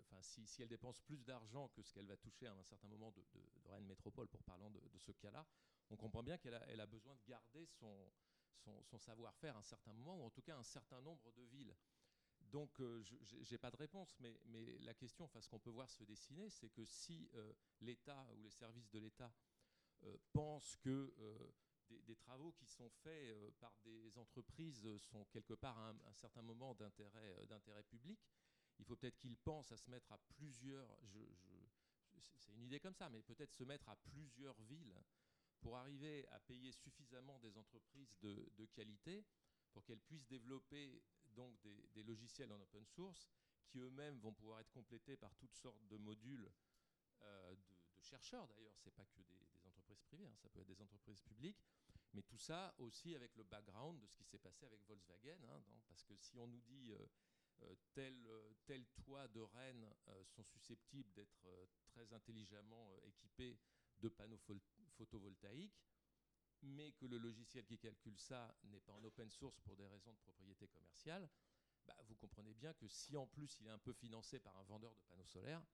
enfin 0.00 0.20
si, 0.22 0.62
elle 0.62 0.68
dépense 0.68 1.00
plus 1.00 1.24
d'argent 1.24 1.68
que 1.68 1.82
ce 1.82 1.92
qu'elle 1.92 2.06
va 2.06 2.16
toucher 2.16 2.46
à 2.46 2.54
un 2.54 2.62
certain 2.62 2.88
moment 2.88 3.12
de, 3.12 3.24
Rennes 3.66 3.86
Métropole, 3.86 4.28
pour 4.28 4.42
parlant 4.42 4.70
de, 4.70 4.80
de 4.80 4.98
ce 4.98 5.12
cas-là, 5.12 5.46
on 5.90 5.96
comprend 5.96 6.22
bien 6.22 6.38
qu'elle 6.38 6.54
a, 6.54 6.86
besoin 6.86 7.14
de 7.14 7.22
garder 7.26 7.66
son, 7.66 8.10
savoir-faire 8.98 9.56
un 9.56 9.62
certain 9.62 9.92
moment, 9.92 10.16
ou 10.16 10.24
en 10.24 10.30
tout 10.30 10.42
cas 10.42 10.56
un 10.56 10.64
certain 10.64 11.00
nombre 11.00 11.30
de 11.32 11.42
villes. 11.42 11.74
Donc, 12.40 12.80
euh, 12.80 13.02
je 13.02 13.50
n'ai 13.50 13.58
pas 13.58 13.70
de 13.70 13.76
réponse, 13.76 14.16
mais, 14.20 14.38
la 14.80 14.94
question, 14.94 15.24
enfin, 15.24 15.40
ce 15.40 15.48
qu'on 15.48 15.58
peut 15.58 15.70
voir 15.70 15.90
se 15.90 16.04
dessiner, 16.04 16.50
c'est 16.50 16.70
que 16.70 16.84
si 16.84 17.28
euh, 17.34 17.52
l'État 17.80 18.26
ou 18.32 18.40
les 18.42 18.50
services 18.50 18.90
de 18.90 18.98
l'État 18.98 19.26
euh, 19.26 19.53
pensent 20.32 20.76
que 20.76 21.12
des, 21.88 22.16
travaux 22.16 22.52
qui 22.52 22.66
sont 22.66 22.88
faits 23.02 23.52
par 23.58 23.72
des 23.84 24.18
entreprises 24.18 24.88
sont 24.98 25.24
quelque 25.26 25.54
part 25.54 25.78
à 25.78 25.90
un, 25.90 26.14
certain 26.14 26.42
moment 26.42 26.74
d'intérêt 26.74 27.82
public, 27.88 28.18
il 28.78 28.84
faut 28.84 28.96
peut-être 28.96 29.18
qu'ils 29.18 29.36
pensent 29.36 29.72
à 29.72 29.76
se 29.76 29.90
mettre 29.90 30.12
à 30.12 30.18
plusieurs, 30.18 30.98
c'est 32.22 32.52
une 32.52 32.62
idée 32.62 32.80
comme 32.80 32.94
ça, 32.94 33.08
mais 33.08 33.22
peut-être 33.22 33.52
se 33.52 33.64
mettre 33.64 33.88
à 33.88 33.96
plusieurs 33.96 34.60
villes 34.62 35.00
pour 35.60 35.76
arriver 35.76 36.26
à 36.28 36.40
payer 36.40 36.72
suffisamment 36.72 37.38
des 37.38 37.56
entreprises 37.56 38.18
de, 38.20 38.66
qualité 38.74 39.24
pour 39.72 39.84
qu'elles 39.84 40.00
puissent 40.00 40.26
développer 40.26 41.02
donc 41.34 41.58
des, 41.62 42.02
logiciels 42.02 42.52
en 42.52 42.60
open 42.60 42.84
source 42.86 43.30
qui 43.66 43.78
eux-mêmes 43.78 44.18
vont 44.18 44.32
pouvoir 44.32 44.60
être 44.60 44.70
complétés 44.70 45.16
par 45.16 45.34
toutes 45.36 45.54
sortes 45.54 45.84
de 45.88 45.96
modules 45.96 46.50
euh, 47.22 47.54
de, 47.54 48.02
chercheurs 48.02 48.46
d'ailleurs, 48.48 48.76
c'est 48.76 48.94
pas 48.94 49.06
que 49.06 49.22
des, 49.22 49.63
entreprises 49.94 50.02
privées, 50.02 50.26
hein, 50.26 50.36
ça 50.36 50.48
peut 50.48 50.60
être 50.60 50.66
des 50.66 50.80
entreprises 50.80 51.20
publiques, 51.20 51.62
mais 52.12 52.22
tout 52.22 52.38
ça 52.38 52.74
aussi 52.78 53.14
avec 53.14 53.34
le 53.36 53.44
background 53.44 54.00
de 54.00 54.06
ce 54.06 54.16
qui 54.16 54.24
s'est 54.24 54.38
passé 54.38 54.66
avec 54.66 54.84
Volkswagen, 54.86 55.42
hein, 55.44 55.62
parce 55.88 56.04
que 56.04 56.16
si 56.16 56.38
on 56.38 56.46
nous 56.46 56.60
dit 56.62 56.92
euh, 56.92 57.06
euh, 57.62 57.74
tel, 57.92 58.28
tel 58.66 58.84
toit 59.04 59.28
de 59.28 59.40
Rennes 59.40 59.88
sont 60.24 60.42
susceptibles 60.44 61.12
d'être 61.12 61.46
très 61.86 62.12
intelligemment 62.12 62.90
équipés 63.04 63.58
de 64.00 64.08
panneaux 64.08 64.40
photovoltaïques, 64.96 65.80
mais 66.62 66.92
que 66.92 67.06
le 67.06 67.18
logiciel 67.18 67.64
qui 67.64 67.78
calcule 67.78 68.18
ça 68.18 68.56
n'est 68.64 68.80
pas 68.80 68.92
en 68.92 69.04
open 69.04 69.30
source 69.30 69.60
pour 69.60 69.76
des 69.76 69.86
raisons 69.86 70.12
de 70.12 70.18
propriété 70.18 70.66
commerciale, 70.66 71.28
bah, 71.86 71.96
vous 72.06 72.16
comprenez 72.16 72.54
bien 72.54 72.72
que 72.74 72.88
si 72.88 73.16
en 73.16 73.26
plus 73.26 73.58
il 73.60 73.66
est 73.66 73.70
un 73.70 73.78
peu 73.78 73.92
financé 73.92 74.40
par 74.40 74.56
un 74.56 74.64
vendeur 74.64 74.94
de 74.94 75.02
panneaux 75.02 75.26
solaires, 75.26 75.64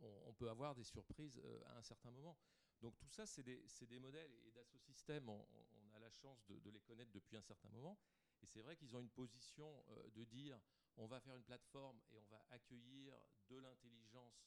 on, 0.00 0.32
peut 0.34 0.50
avoir 0.50 0.74
des 0.74 0.84
surprises 0.84 1.40
euh, 1.44 1.62
à 1.66 1.78
un 1.78 1.82
certain 1.82 2.10
moment. 2.10 2.36
Donc 2.80 2.96
tout 2.98 3.08
ça, 3.08 3.26
c'est 3.26 3.42
des, 3.42 3.98
modèles, 3.98 4.32
et 4.46 4.50
d'Assosystème, 4.52 5.28
on, 5.28 5.46
on, 5.52 5.94
a 5.94 5.98
la 5.98 6.10
chance 6.10 6.44
de, 6.46 6.70
les 6.70 6.80
connaître 6.80 7.10
depuis 7.12 7.36
un 7.36 7.42
certain 7.42 7.70
moment, 7.70 7.98
et 8.42 8.46
c'est 8.46 8.60
vrai 8.60 8.76
qu'ils 8.76 8.94
ont 8.94 9.00
une 9.00 9.10
position 9.10 9.84
euh, 9.88 10.10
de 10.10 10.24
dire 10.24 10.60
on 10.98 11.06
va 11.06 11.20
faire 11.20 11.36
une 11.36 11.44
plateforme 11.44 12.00
et 12.10 12.18
on 12.18 12.24
va 12.24 12.44
accueillir 12.50 13.14
de 13.48 13.56
l'intelligence 13.56 14.46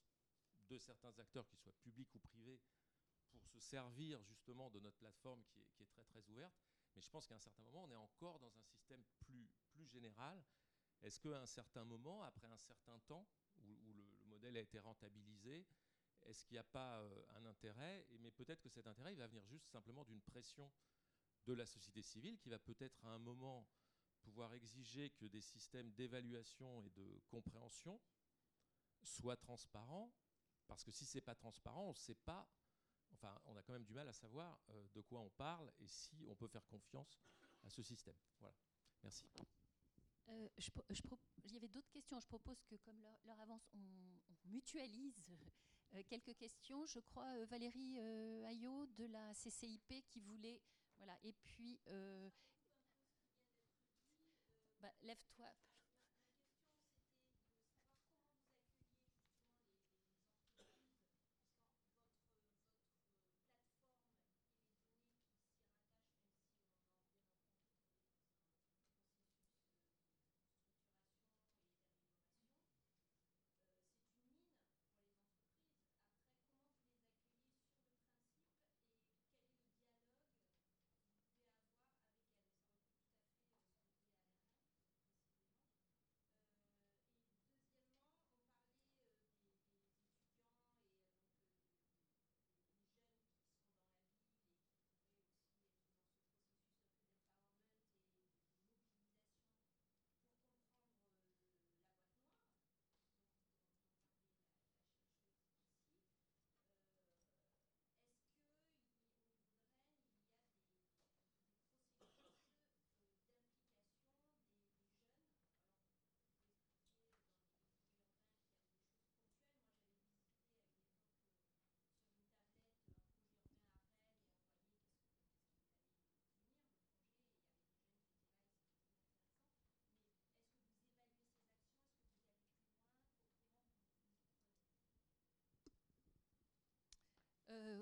de 0.70 0.78
certains 0.78 1.18
acteurs, 1.18 1.48
qu'ils 1.48 1.60
soient 1.60 1.74
publics 1.74 2.14
ou 2.14 2.20
privés, 2.20 2.60
pour 3.32 3.46
se 3.48 3.60
servir 3.60 4.22
justement 4.24 4.70
de 4.70 4.80
notre 4.80 4.98
plateforme 4.98 5.44
qui 5.46 5.60
est, 5.60 5.86
très 5.88 6.04
très 6.04 6.28
ouverte. 6.30 6.54
Mais 6.96 7.02
je 7.02 7.10
pense 7.10 7.28
qu'à 7.28 7.36
un 7.36 7.40
certain 7.40 7.64
moment, 7.64 7.84
on 7.84 7.92
est 7.92 7.96
encore 7.96 8.40
dans 8.40 8.56
un 8.56 8.64
système 8.64 9.04
plus, 9.20 9.50
plus 9.72 9.88
général. 9.88 10.44
Est-ce 11.02 11.20
qu'à 11.20 11.40
un 11.40 11.46
certain 11.46 11.84
moment, 11.86 12.24
après 12.24 12.48
un 12.48 12.58
certain 12.58 13.00
temps, 13.08 13.28
où, 13.62 13.94
le, 13.94 14.06
modèle 14.26 14.58
a 14.58 14.62
été 14.62 14.80
rentabilisé, 14.80 15.66
est-ce 16.26 16.46
qu'il 16.46 16.56
n'y 16.56 16.60
a 16.60 16.64
pas 16.64 17.00
euh, 17.00 17.26
un 17.38 17.46
intérêt 17.46 18.06
Mais 18.20 18.32
peut-être 18.32 18.62
que 18.62 18.70
cet 18.70 18.88
intérêt, 18.88 19.14
il 19.14 19.18
va 19.18 19.28
venir 19.28 19.46
juste 19.46 19.68
simplement 19.70 20.04
d'une 20.06 20.22
pression 20.22 20.72
de 21.46 21.54
la 21.54 21.66
société 21.66 22.02
civile 22.02 22.38
qui 22.38 22.50
va 22.50 22.60
peut-être 22.60 23.04
à 23.06 23.10
un 23.10 23.20
moment 23.20 23.68
pouvoir 24.22 24.54
exiger 24.54 25.10
que 25.12 25.26
des 25.26 25.42
systèmes 25.42 25.92
d'évaluation 25.94 26.84
et 26.84 26.90
de 26.90 27.22
compréhension 27.30 28.00
soient 29.02 29.38
transparents, 29.38 30.14
parce 30.68 30.84
que 30.84 30.92
si 30.92 31.06
ce 31.06 31.18
n'est 31.18 31.22
pas 31.22 31.36
transparent, 31.36 31.86
on 31.86 31.92
ne 31.92 31.96
sait 31.96 32.16
pas 32.16 32.48
enfin, 33.14 33.40
on 33.46 33.56
a 33.56 33.64
quand 33.64 33.74
même 33.74 33.86
du 33.86 33.94
mal 33.94 34.08
à 34.08 34.14
savoir 34.14 34.60
euh, 34.70 34.88
de 34.94 35.02
quoi 35.02 35.20
on 35.20 35.30
parle 35.30 35.72
et 35.80 35.88
si 35.88 36.26
on 36.30 36.36
peut 36.36 36.48
faire 36.48 36.66
confiance 36.68 37.20
à 37.64 37.70
ce 37.70 37.82
système. 37.84 38.18
Voilà. 38.40 38.56
Merci. 39.04 39.26
Euh, 40.30 40.48
il 41.44 41.52
y 41.52 41.58
avait 41.58 41.68
d'autres 41.68 41.90
questions. 41.90 42.20
Je 42.20 42.28
propose 42.28 42.64
que, 42.66 42.76
comme 42.76 43.02
l'heure 43.02 43.40
avance, 43.40 43.68
on, 43.74 43.80
mutualise 44.46 45.22
euh, 45.96 46.04
quelques 46.08 46.36
questions. 46.36 46.86
Je 46.86 47.00
crois 47.00 47.46
Valérie 47.46 48.00
Ayot 48.46 48.86
de 48.98 49.06
la 49.06 49.34
CCIP 49.34 50.06
qui 50.08 50.20
voulait. 50.20 50.62
Voilà. 50.98 51.18
Et 51.24 51.34
puis, 51.34 51.80
bah, 54.82 54.92
lève-toi. 55.02 55.48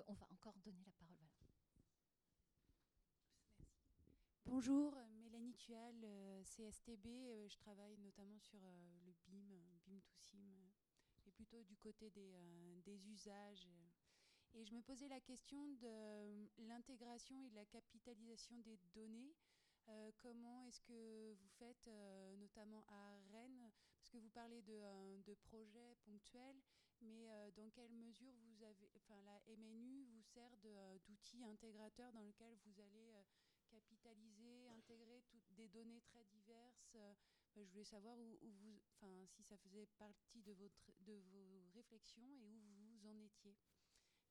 On 0.07 0.13
va 0.13 0.27
encore 0.31 0.57
donner 0.59 0.83
la 0.85 0.91
parole. 0.93 1.17
Bonjour, 4.45 4.97
Mélanie 5.23 5.53
Tual, 5.53 5.95
CSTB. 6.43 7.05
je 7.49 7.57
travaille 7.57 7.97
notamment 7.97 8.39
sur 8.39 8.59
le 9.05 9.11
BIM, 9.27 9.53
BIM 9.85 9.99
to 9.99 10.15
SIM, 10.15 10.39
et 11.25 11.31
plutôt 11.31 11.61
du 11.63 11.75
côté 11.77 12.09
des, 12.09 13.07
usages. 13.07 13.67
Et 14.53 14.65
je 14.65 14.73
me 14.73 14.81
posais 14.81 15.07
la 15.09 15.19
question 15.19 15.67
de 15.73 16.47
l'intégration 16.59 17.43
et 17.43 17.49
de 17.49 17.55
la 17.55 17.65
capitalisation 17.65 18.57
des 18.59 18.79
données. 18.95 19.35
Euh, 19.89 20.11
comment 20.17 20.65
est-ce 20.65 20.81
que 20.81 21.33
vous 21.33 21.47
faites, 21.59 21.87
euh, 21.87 22.35
notamment 22.37 22.83
à 22.87 23.17
Rennes, 23.31 23.71
parce 23.99 24.09
que 24.09 24.17
vous 24.17 24.29
parlez 24.29 24.61
euh, 24.69 25.17
de 25.25 25.33
projets 25.33 25.95
ponctuels, 26.03 26.61
mais 27.01 27.27
dans 27.55 27.69
quelle 27.69 27.91
mesure 27.91 28.33
la 28.59 29.41
MNU 29.47 30.05
vous 30.05 30.21
sert 30.21 30.55
d'outil 30.57 31.43
intégrateur 31.43 32.11
dans 32.11 32.21
lequel 32.21 32.57
vous 32.65 32.79
allez 32.81 33.13
capitaliser, 33.69 34.67
intégrer 34.69 35.21
toutes 35.29 35.51
des 35.53 35.67
données 35.67 36.01
très 36.01 36.23
diverses 36.25 36.97
Je 37.55 37.61
voulais 37.61 37.83
savoir 37.83 38.17
où, 38.17 38.37
vous, 38.41 38.79
si 39.27 39.43
ça 39.43 39.57
faisait 39.57 39.85
partie 39.97 40.41
de, 40.41 40.53
votre, 40.53 40.91
de 40.99 41.13
vos 41.31 41.69
réflexions 41.73 42.35
et 42.39 42.47
où 42.47 42.59
vous 42.59 43.07
en 43.07 43.17
étiez. 43.19 43.55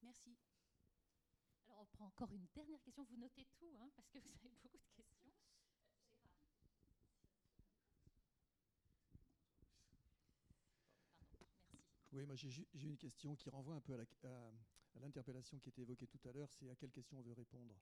Merci. 0.03 0.37
Alors 1.67 1.81
on 1.81 1.87
prend 1.87 2.07
encore 2.07 2.33
une 2.33 2.47
dernière 2.55 2.83
question. 2.83 3.05
Vous 3.05 3.17
notez 3.17 3.47
tout, 3.55 3.77
hein, 3.81 3.91
parce 3.97 4.09
que 4.09 4.19
vous 4.19 4.31
avez 4.37 4.51
beaucoup 4.51 4.79
de 4.79 4.85
questions. 4.95 5.16
Oui, 12.17 12.25
moi 12.25 12.35
j'ai 12.35 12.67
une 12.89 12.97
question 12.97 13.37
qui 13.37 13.51
renvoie 13.51 13.75
un 13.75 13.81
peu 13.81 13.93
à 13.93 15.01
l'interpellation 15.01 15.59
qui 15.59 15.69
était 15.69 15.83
évoquée 15.83 16.07
tout 16.07 16.19
à 16.27 16.33
l'heure, 16.33 16.51
c'est 16.51 16.71
à 16.71 16.75
quelle 16.75 16.91
question 16.91 17.19
on 17.19 17.21
veut 17.21 17.35
répondre. 17.35 17.77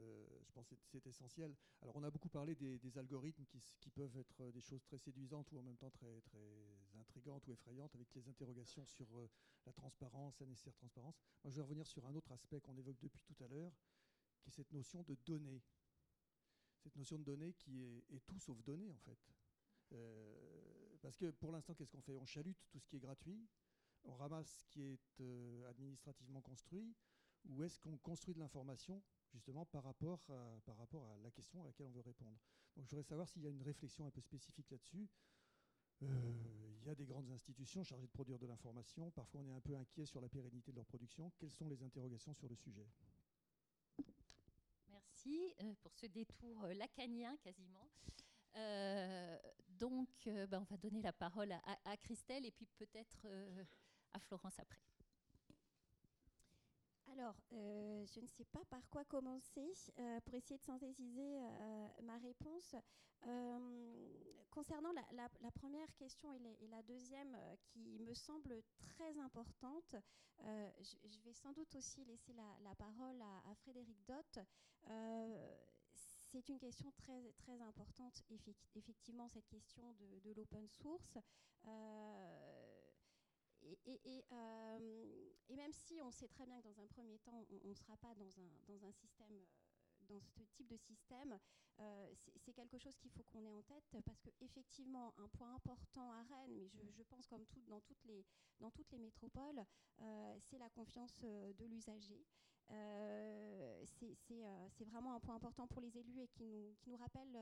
Euh, 0.00 0.26
je 0.42 0.50
pense 0.50 0.66
que 0.66 0.74
c'est 0.74 1.06
essentiel. 1.06 1.54
Alors 1.80 1.94
on 1.94 2.02
a 2.02 2.10
beaucoup 2.10 2.28
parlé 2.28 2.56
des, 2.56 2.98
algorithmes 2.98 3.44
qui, 3.46 3.90
peuvent 3.90 4.16
être 4.16 4.50
des 4.50 4.60
choses 4.60 4.82
très 4.82 4.98
séduisantes 4.98 5.52
ou 5.52 5.60
en 5.60 5.62
même 5.62 5.76
temps 5.76 5.90
très, 5.90 6.20
très 6.22 6.66
intrigantes 6.98 7.46
ou 7.46 7.52
effrayantes 7.52 7.94
avec 7.94 8.12
les 8.16 8.28
interrogations 8.28 8.84
sur 8.84 9.06
euh, 9.16 9.30
la 9.64 9.72
transparence, 9.72 10.40
la 10.40 10.46
nécessaire 10.46 10.74
transparence. 10.74 11.20
Moi 11.44 11.52
je 11.52 11.56
vais 11.56 11.62
revenir 11.62 11.86
sur 11.86 12.04
un 12.06 12.14
autre 12.16 12.32
aspect 12.32 12.60
qu'on 12.60 12.76
évoque 12.76 12.98
depuis 13.00 13.22
tout 13.22 13.44
à 13.44 13.46
l'heure, 13.46 13.72
qui 14.40 14.48
est 14.48 14.52
cette 14.52 14.72
notion 14.72 15.04
de 15.04 15.14
données. 15.24 15.62
Cette 16.80 16.96
notion 16.96 17.16
de 17.16 17.22
données 17.22 17.52
qui 17.52 17.84
est, 17.84 18.26
tout 18.26 18.40
sauf 18.40 18.60
données 18.64 18.90
en 18.90 18.98
fait. 18.98 19.18
Euh, 19.92 20.61
parce 21.02 21.16
que 21.16 21.30
pour 21.30 21.52
l'instant, 21.52 21.74
qu'est-ce 21.74 21.90
qu'on 21.90 22.00
fait? 22.00 22.16
On 22.16 22.24
chalute 22.24 22.58
tout 22.70 22.78
ce 22.78 22.86
qui 22.86 22.96
est 22.96 23.00
gratuit, 23.00 23.46
on 24.04 24.14
ramasse 24.14 24.48
ce 24.48 24.64
qui 24.66 24.82
est 24.82 25.64
administrativement 25.68 26.40
construit, 26.40 26.94
ou 27.44 27.62
est-ce 27.62 27.78
qu'on 27.78 27.96
construit 27.98 28.34
de 28.34 28.38
l'information 28.38 29.02
justement 29.32 29.64
par 29.66 29.82
rapport, 29.82 30.22
à, 30.30 31.18
la 31.22 31.30
question 31.30 31.60
à 31.60 31.64
laquelle 31.64 31.86
on 31.86 31.92
veut 31.92 32.00
répondre? 32.00 32.38
Donc 32.76 32.86
je 32.86 32.90
voudrais 32.90 33.02
savoir 33.02 33.28
s'il 33.28 33.42
y 33.42 33.46
a 33.46 33.50
une 33.50 33.62
réflexion 33.62 34.06
un 34.06 34.10
peu 34.10 34.20
spécifique 34.20 34.70
là-dessus. 34.70 35.08
Euh, 36.02 36.32
il 36.80 36.86
y 36.86 36.90
a 36.90 36.94
des 36.94 37.06
grandes 37.06 37.30
institutions 37.30 37.84
chargées 37.84 38.06
de 38.06 38.12
produire 38.12 38.38
de 38.38 38.46
l'information. 38.46 39.10
Parfois, 39.10 39.40
on 39.40 39.46
est 39.46 39.52
un 39.52 39.60
peu 39.60 39.76
inquiet 39.76 40.04
sur 40.04 40.20
la 40.20 40.28
pérennité 40.28 40.72
de 40.72 40.76
leur 40.76 40.86
production. 40.86 41.30
Quelles 41.38 41.52
sont 41.52 41.68
les 41.68 41.82
interrogations 41.82 42.34
sur 42.34 42.48
le 42.48 42.56
sujet? 42.56 42.88
Merci 44.88 45.54
euh, 45.60 45.74
pour 45.80 45.94
ce 45.94 46.06
détour 46.06 46.64
euh, 46.64 46.74
lacanien 46.74 47.36
quasiment. 47.36 47.88
Donc, 49.68 50.08
ben, 50.24 50.60
on 50.60 50.64
va 50.70 50.76
donner 50.76 51.02
la 51.02 51.12
parole 51.12 51.52
à, 51.52 51.60
à 51.84 51.96
Christelle 51.96 52.46
et 52.46 52.50
puis 52.50 52.66
peut-être 52.78 53.26
à 54.12 54.18
Florence 54.20 54.58
après. 54.58 54.80
Alors, 57.12 57.34
euh, 57.52 58.06
je 58.06 58.20
ne 58.20 58.26
sais 58.26 58.44
pas 58.44 58.64
par 58.70 58.88
quoi 58.88 59.04
commencer 59.04 59.74
euh, 59.98 60.20
pour 60.20 60.34
essayer 60.34 60.56
de 60.56 60.62
synthétiser 60.62 61.40
euh, 61.40 61.88
ma 62.04 62.16
réponse. 62.18 62.74
concernant 64.50 64.92
la, 64.92 65.50
première 65.52 65.92
question 65.94 66.32
et, 66.32 66.68
la 66.68 66.82
deuxième, 66.82 67.36
qui 67.66 67.98
me 68.00 68.14
semble 68.14 68.62
très 68.80 69.18
importante, 69.18 69.94
je, 70.40 71.20
vais 71.24 71.32
sans 71.32 71.52
doute 71.52 71.74
aussi 71.76 72.04
laisser 72.04 72.32
la, 72.32 72.74
parole 72.74 73.20
à, 73.50 73.54
Frédéric 73.56 73.98
Dott. 74.06 74.38
C'est 76.32 76.48
une 76.48 76.58
question 76.58 76.90
très, 76.92 77.32
très 77.32 77.60
importante, 77.60 78.22
effectivement, 78.74 79.28
cette 79.28 79.46
question 79.48 79.94
de, 80.24 80.32
l'open 80.32 80.66
source. 80.66 81.18
Euh, 81.66 82.90
et, 83.84 84.24
même 85.50 85.72
si 85.72 86.00
on 86.00 86.10
sait 86.10 86.28
très 86.28 86.46
bien 86.46 86.58
que 86.60 86.68
dans 86.68 86.80
un 86.80 86.86
premier 86.86 87.18
temps, 87.18 87.44
on 87.64 87.68
ne 87.68 87.74
sera 87.74 87.96
pas 87.98 88.14
dans 88.14 88.38
un, 88.40 88.50
dans 88.66 88.84
un 88.86 88.92
système 88.92 89.32
euh, 89.32 89.46
dans 90.08 90.20
ce 90.20 90.42
type 90.42 90.66
de 90.66 90.76
système, 90.76 91.38
euh, 91.78 92.12
c'est 92.36 92.52
quelque 92.52 92.76
chose 92.78 92.96
qu'il 92.98 93.10
faut 93.10 93.22
qu'on 93.24 93.44
ait 93.44 93.50
en 93.50 93.62
tête 93.62 93.84
parce 94.04 94.20
qu'effectivement, 94.20 95.14
un 95.18 95.28
point 95.28 95.54
important 95.54 96.10
à 96.10 96.22
Rennes, 96.24 96.68
mais 96.74 96.90
je, 96.90 97.02
pense 97.04 97.26
comme 97.26 97.46
tout, 97.46 97.62
dans, 97.68 97.80
toutes 97.80 98.02
les, 98.04 98.24
dans 98.58 98.70
toutes 98.70 98.90
les 98.90 98.98
métropoles, 98.98 99.62
c'est 100.40 100.58
la 100.58 100.70
confiance 100.70 101.14
de 101.18 101.64
l'usager. 101.66 102.26
C'est 104.70 104.84
vraiment 104.84 105.14
un 105.14 105.20
point 105.20 105.36
important 105.36 105.66
pour 105.66 105.80
les 105.80 105.96
élus 105.96 106.20
et 106.20 106.28
qui 106.28 106.44
nous, 106.44 106.74
qui 106.80 106.90
nous 106.90 106.96
rappelle 106.96 107.36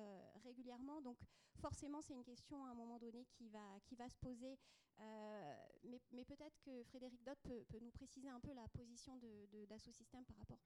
régulièrement. 0.44 1.00
Donc 1.00 1.18
forcément, 1.56 2.00
c'est 2.02 2.14
une 2.14 2.24
question 2.24 2.64
à 2.64 2.70
un 2.70 2.74
moment 2.74 2.98
donné 2.98 3.24
qui 3.26 3.48
va, 3.48 3.80
qui 3.84 3.96
va 3.96 4.08
se 4.08 4.16
poser 4.16 4.58
euh, 5.00 5.56
mais, 5.84 6.00
mais 6.12 6.24
peut-être 6.24 6.60
que 6.60 6.82
Frédéric 6.84 7.22
Dott 7.24 7.38
peut, 7.42 7.64
peut, 7.68 7.78
nous 7.80 7.90
préciser 7.90 8.28
un 8.28 8.40
peu 8.40 8.52
la 8.52 8.68
position 8.68 9.18
d'Assosystème 9.68 10.24
par 10.24 10.36
rapport. 10.36 10.58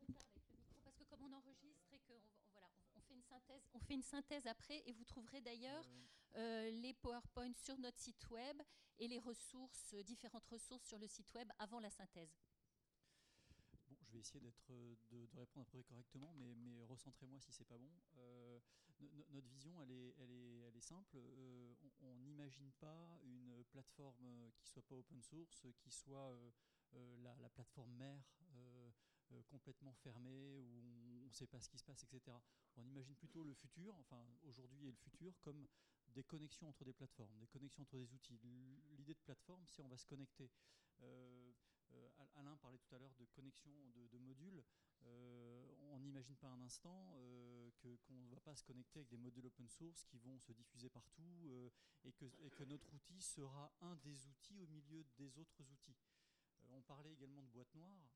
Je 0.00 0.06
préfère 0.06 0.30
avec 0.30 0.48
le 0.48 0.56
micro 0.56 0.80
parce 0.84 0.96
que 0.96 1.04
comme 1.04 1.22
on 1.22 1.32
enregistre 1.32 1.92
et 1.92 1.98
qu'on 2.00 2.20
voilà, 2.52 2.68
on, 2.94 3.00
fait 3.00 3.14
une 3.14 3.22
synthèse, 3.22 3.62
on 3.74 3.80
fait 3.80 3.94
une 3.94 4.02
synthèse 4.02 4.46
après 4.46 4.82
et 4.86 4.92
vous 4.92 5.04
trouverez 5.04 5.40
d'ailleurs 5.40 5.84
euh, 6.36 6.70
les 6.70 6.94
PowerPoints 6.94 7.54
sur 7.54 7.78
notre 7.78 7.98
site 7.98 8.28
web 8.30 8.60
et 8.98 9.08
les 9.08 9.18
ressources, 9.18 9.94
différentes 10.04 10.46
ressources 10.46 10.86
sur 10.86 10.98
le 10.98 11.06
site 11.06 11.32
web 11.34 11.50
avant 11.58 11.80
la 11.80 11.90
synthèse 11.90 12.36
je 14.08 14.12
vais 14.12 14.20
essayer 14.20 14.40
d'être, 14.40 14.70
euh, 14.70 14.94
de, 15.10 15.28
répondre 15.38 15.66
à 15.66 15.70
peu 15.70 15.78
près 15.78 15.84
correctement, 15.84 16.32
mais, 16.34 16.84
recentrez-moi 16.84 17.38
si 17.40 17.52
c'est 17.52 17.64
pas 17.64 17.78
bon. 17.78 17.90
Euh, 18.16 18.58
notre 19.30 19.46
vision, 19.48 19.80
elle 19.82 19.90
est, 19.90 20.80
simple. 20.80 21.16
Euh, 21.16 21.74
on 22.02 22.14
n'imagine 22.16 22.70
pas 22.80 23.20
une 23.24 23.62
plateforme 23.64 24.50
qui 24.58 24.68
soit 24.68 24.82
pas 24.82 24.94
open 24.94 25.20
source, 25.22 25.66
qui 25.80 25.90
soit 25.90 26.32
la, 27.18 27.48
plateforme 27.50 27.92
mère 27.92 28.24
complètement 29.48 29.92
fermée, 29.92 30.60
où 30.60 31.22
on 31.24 31.26
ne 31.26 31.32
sait 31.32 31.46
pas 31.46 31.60
ce 31.60 31.68
qui 31.68 31.78
se 31.78 31.84
passe, 31.84 32.02
etc. 32.04 32.36
On 32.76 32.84
imagine 32.84 33.14
plutôt 33.16 33.42
le 33.42 33.54
futur, 33.54 33.94
enfin 33.98 34.24
aujourd'hui 34.44 34.86
et 34.86 34.90
le 34.90 34.96
futur, 34.96 35.38
comme 35.40 35.66
des 36.14 36.24
connexions 36.24 36.68
entre 36.68 36.84
des 36.84 36.92
plateformes, 36.92 37.36
des 37.38 37.46
connexions 37.46 37.82
entre 37.82 37.96
des 37.96 38.12
outils. 38.14 38.38
L'idée 38.96 39.14
de 39.14 39.20
plateforme, 39.20 39.66
c'est 39.66 39.82
on 39.82 39.88
va 39.88 39.96
se 39.96 40.06
connecter. 40.06 40.50
Euh, 41.00 41.52
Alain 42.36 42.56
parlait 42.56 42.78
tout 42.78 42.94
à 42.94 42.98
l'heure 42.98 43.14
de 43.18 43.24
connexion 43.26 43.70
de, 43.94 44.18
modules. 44.18 44.62
Euh, 45.04 45.64
on 45.90 46.00
n'imagine 46.00 46.36
pas 46.36 46.48
un 46.48 46.60
instant 46.60 47.14
euh, 47.16 47.70
qu'on 47.80 48.14
ne 48.14 48.28
va 48.28 48.40
pas 48.40 48.54
se 48.54 48.64
connecter 48.64 49.00
avec 49.00 49.08
des 49.08 49.16
modules 49.16 49.46
open 49.46 49.68
source 49.68 50.04
qui 50.04 50.18
vont 50.18 50.38
se 50.38 50.52
diffuser 50.52 50.88
partout 50.88 51.48
et 52.04 52.12
que, 52.12 52.26
et, 52.40 52.50
que, 52.50 52.64
notre 52.64 52.92
outil 52.94 53.20
sera 53.20 53.72
un 53.80 53.96
des 53.96 54.26
outils 54.26 54.60
au 54.60 54.66
milieu 54.66 55.04
des 55.16 55.38
autres 55.38 55.62
outils. 55.72 55.96
on 56.70 56.82
parlait 56.82 57.12
également 57.12 57.42
de 57.42 57.48
boîte 57.48 57.74
noire. 57.74 58.10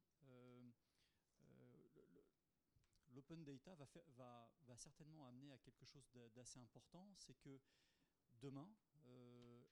L'open 3.12 3.44
data 3.44 3.74
va, 4.16 4.76
certainement 4.76 5.26
amener 5.26 5.52
à 5.52 5.59
quelque 5.59 5.84
chose 5.84 6.05
d'assez 6.34 6.59
important, 6.59 7.06
c'est 7.18 7.39
que 7.39 7.60
demain, 8.40 8.68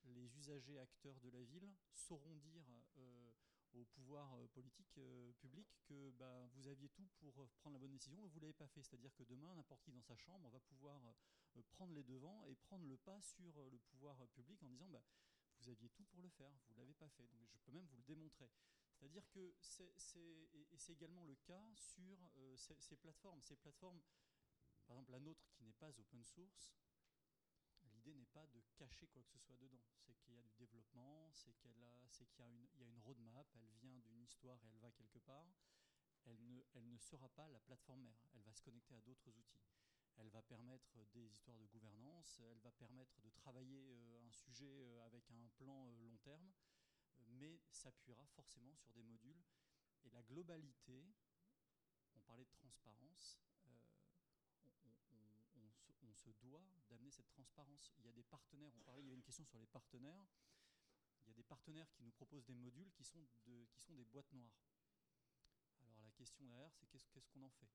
les 0.05 0.37
usagers 0.39 0.79
acteurs 0.79 1.19
de 1.21 1.31
la 1.31 1.43
ville 1.43 1.75
sauront 1.93 2.37
dire 2.37 2.65
au 3.75 3.85
pouvoir 3.85 4.35
euh, 4.35 4.47
politique 4.49 4.99
euh, 4.99 5.33
public 5.35 5.67
que 5.85 6.11
bah, 6.13 6.49
vous 6.55 6.67
aviez 6.69 6.89
tout 6.89 7.09
pour 7.19 7.43
euh, 7.43 7.49
prendre 7.59 7.75
la 7.75 7.79
bonne 7.79 7.93
décision 7.93 8.23
et 8.25 8.29
vous 8.29 8.39
ne 8.39 8.43
l'avez 8.43 8.53
pas 8.53 8.67
fait. 8.69 8.83
C'est-à-dire 8.83 9.15
que 9.15 9.23
demain, 9.25 9.55
n'importe 9.55 9.83
qui 9.83 9.93
dans 9.93 10.03
sa 10.03 10.17
chambre 10.17 10.49
va 10.51 10.61
pouvoir 10.61 11.01
prendre 11.73 11.93
les 11.93 12.05
devants 12.05 12.45
et 12.47 12.55
prendre 12.55 12.87
le 12.87 12.97
pas 12.97 13.21
sur 13.23 13.63
le 13.71 13.79
pouvoir 13.79 14.17
public 14.29 14.63
en 14.63 14.67
disant 14.67 14.89
bah, 14.89 15.03
vous 15.59 15.69
aviez 15.69 15.89
tout 15.91 16.05
pour 16.05 16.23
le 16.23 16.29
faire, 16.29 16.53
vous 16.67 16.75
ne 16.75 16.79
l'avez 16.79 16.95
pas 16.95 17.09
fait. 17.11 17.29
Je 17.53 17.59
peux 17.59 17.73
même 17.73 17.87
vous 17.87 17.97
le 17.97 18.03
démontrer. 18.03 18.51
C'est-à-dire 19.01 19.27
que 19.31 19.55
c'est, 19.61 20.93
également 20.93 21.25
le 21.25 21.35
cas 21.37 21.65
sur 21.75 22.19
ces, 22.59 22.97
plateformes. 22.97 23.41
Ces 23.43 23.57
plateformes, 23.57 23.99
par 24.87 24.97
exemple 24.97 25.13
la 25.13 25.21
nôtre 25.21 25.49
qui 25.55 25.65
n'est 25.65 25.73
pas 25.73 25.89
open 25.89 26.23
source, 26.23 26.75
l'idée 27.85 28.13
n'est 28.13 28.27
pas 28.27 28.47
de 28.49 28.61
cacher 28.77 29.07
quoi 29.07 29.23
que 29.23 29.31
ce 29.31 29.39
soit 29.39 29.57
dedans. 29.57 29.81
C'est 29.97 30.15
qu'il 30.19 30.35
y 30.35 30.39
a 30.39 30.43
du 30.43 30.53
développement, 30.53 31.31
c'est 31.33 31.55
qu'il 31.55 31.79
y 31.79 31.85
a, 31.85 32.47
une, 32.47 32.69
y 32.77 32.85
a 32.85 32.87
une 32.87 32.99
roadmap, 32.99 33.49
elle 33.55 33.71
vient 33.81 33.97
d'une 34.01 34.21
histoire 34.21 34.63
et 34.65 34.69
elle 34.69 34.79
va 34.79 34.93
quelque 34.93 35.19
part. 35.19 35.49
Elle 36.27 36.91
ne, 36.91 36.99
sera 36.99 37.31
pas 37.31 37.49
la 37.49 37.61
plateforme 37.61 38.03
mère, 38.03 38.29
elle 38.35 38.43
va 38.43 38.53
se 38.53 38.61
connecter 38.61 38.95
à 38.95 39.01
d'autres 39.01 39.31
outils. 39.31 39.65
Elle 40.17 40.29
va 40.29 40.43
permettre 40.43 40.99
des 41.15 41.33
histoires 41.33 41.57
de 41.57 41.65
gouvernance, 41.65 42.43
elle 42.51 42.59
va 42.59 42.71
permettre 42.73 43.19
de 43.23 43.31
travailler 43.31 43.95
euh, 43.95 44.27
un 44.27 44.31
sujet 44.33 44.85
euh, 44.85 45.07
avec 45.07 45.31
un 45.31 45.49
plan 45.57 45.89
euh, 45.89 45.97
long 46.03 46.19
terme, 46.19 46.53
mais 47.31 47.61
s'appuiera 47.71 48.27
forcément 48.27 48.75
sur 48.77 48.93
des 48.93 49.03
modules. 49.03 49.43
Et 50.05 50.11
la 50.11 50.23
globalité, 50.23 51.13
on 52.15 52.21
parlait 52.21 52.45
de 52.45 52.53
transparence, 52.53 53.41
on, 56.03 56.15
se, 56.15 56.31
doit 56.31 56.65
d'amener 56.89 57.11
cette 57.11 57.29
transparence. 57.29 57.93
Il 57.99 58.05
y 58.05 58.09
a 58.09 58.13
des 58.13 58.23
partenaires, 58.23 58.73
on 58.75 58.81
parlait, 58.81 59.03
il 59.03 59.09
y 59.09 59.11
a 59.11 59.15
une 59.15 59.23
question 59.23 59.45
sur 59.45 59.59
les 59.59 59.67
partenaires. 59.67 60.27
Il 61.23 61.29
y 61.29 61.31
a 61.31 61.35
des 61.35 61.43
partenaires 61.43 61.91
qui 61.93 62.03
nous 62.03 62.11
proposent 62.11 62.45
des 62.45 62.55
modules 62.55 62.91
qui 62.93 63.05
sont, 63.05 63.27
qui 63.45 63.81
sont 63.81 63.95
des 63.95 64.05
boîtes 64.05 64.33
noires. 64.33 64.61
Alors 65.83 66.01
la 66.03 66.11
question 66.13 66.45
derrière, 66.47 66.73
c'est 66.75 66.87
qu'est-ce 66.87 67.07
qu'on 67.07 67.43
en 67.43 67.51
fait? 67.51 67.71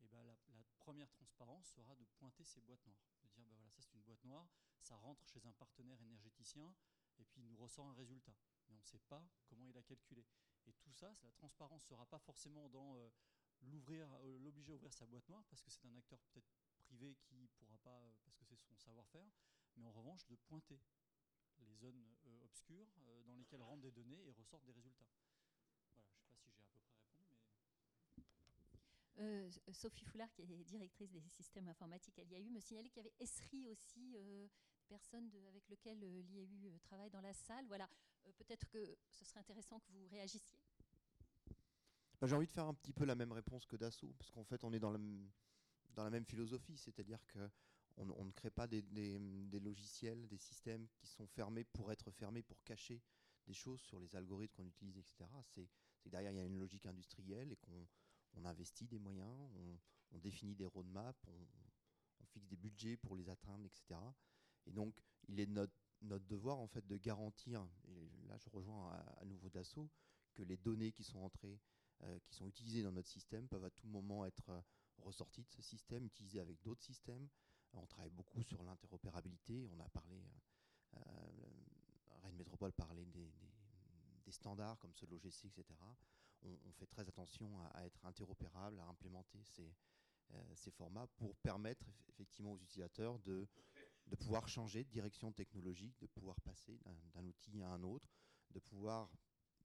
Et 0.00 0.04
eh 0.04 0.08
ben 0.08 0.22
la, 0.22 0.64
première 0.78 1.10
transparence 1.10 1.66
sera 1.74 1.94
de 1.96 2.04
pointer 2.04 2.44
ces 2.44 2.60
boîtes 2.60 2.86
noires, 2.86 3.02
de 3.22 3.28
dire 3.28 3.44
ben 3.44 3.44
voilà, 3.56 3.68
ça 3.70 3.82
c'est 3.82 3.94
une 3.94 4.02
boîte 4.02 4.24
noire, 4.24 4.48
ça 4.80 4.96
rentre 4.96 5.26
chez 5.26 5.44
un 5.44 5.52
partenaire 5.52 6.00
énergéticien 6.00 6.72
et 7.18 7.24
puis 7.24 7.42
il 7.42 7.48
nous 7.48 7.56
ressort 7.56 7.86
un 7.86 7.94
résultat. 7.94 8.34
Mais 8.68 8.74
on 8.74 8.78
ne 8.78 8.84
sait 8.84 9.00
pas 9.08 9.26
comment 9.46 9.66
il 9.66 9.76
a 9.76 9.82
calculé. 9.82 10.24
Et 10.66 10.72
tout 10.74 10.92
ça, 10.92 11.14
la 11.22 11.30
transparence 11.32 11.82
ne 11.84 11.88
sera 11.88 12.06
pas 12.06 12.18
forcément 12.18 12.68
dans 12.68 12.96
euh, 12.96 13.08
l'ouvrir, 13.62 14.06
euh, 14.22 14.38
l'obliger 14.38 14.72
à 14.72 14.76
ouvrir 14.76 14.92
sa 14.92 15.06
boîte 15.06 15.28
noire 15.28 15.44
parce 15.48 15.62
que 15.62 15.70
c'est 15.70 15.86
un 15.86 15.94
acteur 15.94 16.18
peut-être 16.20 16.50
privé 16.76 17.16
qui 17.22 17.34
ne 17.36 17.46
pourra 17.46 17.78
pas, 17.78 17.98
euh, 18.00 18.12
parce 18.24 18.36
que 18.36 18.44
c'est 18.44 18.56
son 18.56 18.76
savoir-faire, 18.76 19.26
mais 19.76 19.84
en 19.86 19.92
revanche 19.92 20.26
de 20.26 20.36
pointer 20.36 20.80
les 21.60 21.74
zones 21.76 22.04
obscures 22.42 22.86
dans 23.26 23.34
lesquelles 23.34 23.62
rentrent 23.62 23.82
des 23.82 23.90
données 23.90 24.24
et 24.26 24.32
ressortent 24.32 24.64
des 24.64 24.72
résultats. 24.72 25.08
Voilà, 25.90 26.06
je 26.06 26.14
ne 26.14 26.20
sais 26.20 26.28
pas 26.28 26.46
si 26.46 26.46
j'ai 26.46 26.68
à 26.68 26.86
peu 26.86 27.08
près 27.08 27.16
répondu, 27.16 27.34
mais... 29.16 29.72
Sophie 29.72 30.04
Foulard, 30.04 30.32
qui 30.32 30.42
est 30.42 30.64
directrice 30.64 31.10
des 31.10 31.20
systèmes 31.20 31.68
informatiques 31.68 32.18
à 32.20 32.24
l'IAU, 32.24 32.48
me 32.50 32.60
signalait 32.60 32.88
qu'il 32.88 32.98
y 33.02 33.06
avait 33.06 33.14
Esri 33.18 33.68
aussi, 33.68 34.16
personnes 34.88 35.30
avec 35.48 35.68
lesquelles 35.68 36.00
l'IAU 36.00 36.78
travaille 36.82 37.10
dans 37.10 37.20
la 37.20 37.32
salle. 37.32 37.66
Voilà, 37.66 37.88
peut-être 38.36 38.68
que 38.68 38.96
ce 39.10 39.24
serait 39.24 39.40
intéressant 39.40 39.78
que 39.80 39.92
vous 39.92 40.06
réagissiez. 40.08 40.62
Bah, 42.20 42.26
j'ai 42.26 42.34
envie 42.34 42.46
de 42.46 42.52
faire 42.52 42.66
un 42.66 42.74
petit 42.74 42.92
peu 42.92 43.04
la 43.04 43.14
même 43.14 43.30
réponse 43.30 43.64
que 43.66 43.76
Dassault, 43.76 44.12
parce 44.18 44.30
qu'en 44.32 44.44
fait, 44.44 44.64
on 44.64 44.72
est 44.72 44.80
dans, 44.80 44.90
la 44.90 46.10
même 46.10 46.24
philosophie, 46.24 46.76
c'est-à-dire 46.76 47.24
que 47.26 47.48
on, 47.96 48.24
ne 48.24 48.30
crée 48.32 48.50
pas 48.50 48.66
des, 48.66 48.82
logiciels, 49.60 50.28
des 50.28 50.38
systèmes 50.38 50.86
qui 50.94 51.06
sont 51.06 51.26
fermés 51.26 51.64
pour 51.64 51.90
être 51.90 52.10
fermés, 52.10 52.42
pour 52.42 52.62
cacher 52.62 53.02
des 53.46 53.54
choses 53.54 53.80
sur 53.80 53.98
les 53.98 54.14
algorithmes 54.14 54.54
qu'on 54.54 54.66
utilise, 54.66 54.98
etc. 54.98 55.24
C'est 55.54 55.68
derrière, 56.06 56.32
il 56.32 56.38
y 56.38 56.40
a 56.40 56.44
une 56.44 56.58
logique 56.58 56.86
industrielle 56.86 57.52
et 57.52 57.56
qu'on 57.56 58.44
investit 58.44 58.86
des 58.86 58.98
moyens, 58.98 59.34
on, 60.12 60.18
définit 60.18 60.54
des 60.54 60.66
roadmaps, 60.66 61.20
on, 61.26 61.46
fixe 62.26 62.48
des 62.48 62.56
budgets 62.56 62.96
pour 62.96 63.16
les 63.16 63.28
atteindre, 63.30 63.64
etc. 63.64 63.98
Et 64.68 64.72
donc, 64.72 64.94
il 65.28 65.40
est 65.40 65.46
notre, 65.46 65.72
notre 66.02 66.26
devoir, 66.26 66.58
en 66.58 66.66
fait, 66.68 66.86
de 66.86 66.96
garantir, 66.96 67.66
et 67.88 68.10
là, 68.28 68.36
je 68.38 68.48
rejoins 68.50 68.92
à, 69.20 69.24
nouveau 69.24 69.48
Dassault, 69.48 69.88
que 70.34 70.42
les 70.42 70.56
données 70.56 70.92
qui 70.92 71.02
sont 71.02 71.18
entrées 71.18 71.58
euh, 72.04 72.18
qui 72.20 72.34
sont 72.34 72.46
utilisés 72.46 72.84
dans 72.84 72.92
notre 72.92 73.08
système 73.08 73.48
peuvent 73.48 73.64
à 73.64 73.70
tout 73.70 73.88
moment 73.88 74.24
être 74.24 74.50
euh, 74.50 74.60
ressortis 74.98 75.42
de 75.42 75.50
ce 75.50 75.62
système, 75.62 76.06
utilisés 76.06 76.38
avec 76.38 76.62
d'autres 76.62 76.84
systèmes. 76.84 77.28
On 77.72 77.86
travaille 77.86 78.12
beaucoup 78.12 78.40
sur 78.44 78.62
l'interopérabilité. 78.62 79.66
On 79.72 79.80
a 79.80 79.88
parlé, 79.88 80.22
euh, 80.94 81.00
Rennes 82.22 82.36
Métropole 82.36 82.72
parlait 82.72 83.04
des, 83.06 83.32
des, 84.24 84.30
standards 84.30 84.78
comme 84.78 84.94
ceux 84.94 85.08
de 85.08 85.12
l'OGC, 85.12 85.46
etc. 85.46 85.64
On, 86.42 86.72
fait 86.72 86.86
très 86.86 87.08
attention 87.08 87.60
à, 87.74 87.84
être 87.84 88.06
interopérable, 88.06 88.78
à 88.78 88.84
implémenter 88.84 89.42
ces, 89.42 89.74
ces, 90.54 90.70
formats 90.70 91.08
pour 91.16 91.34
permettre 91.38 91.84
effectivement 92.10 92.52
aux 92.52 92.58
utilisateurs 92.58 93.18
de, 93.20 93.48
de 94.08 94.16
pouvoir 94.16 94.48
changer 94.48 94.84
de 94.84 94.90
direction 94.90 95.32
technologique, 95.32 95.98
de 96.00 96.06
pouvoir 96.06 96.40
passer 96.40 96.78
d'un 97.14 97.24
outil 97.24 97.62
à 97.62 97.68
un 97.68 97.82
autre, 97.82 98.08
de 98.50 98.58
pouvoir 98.58 99.10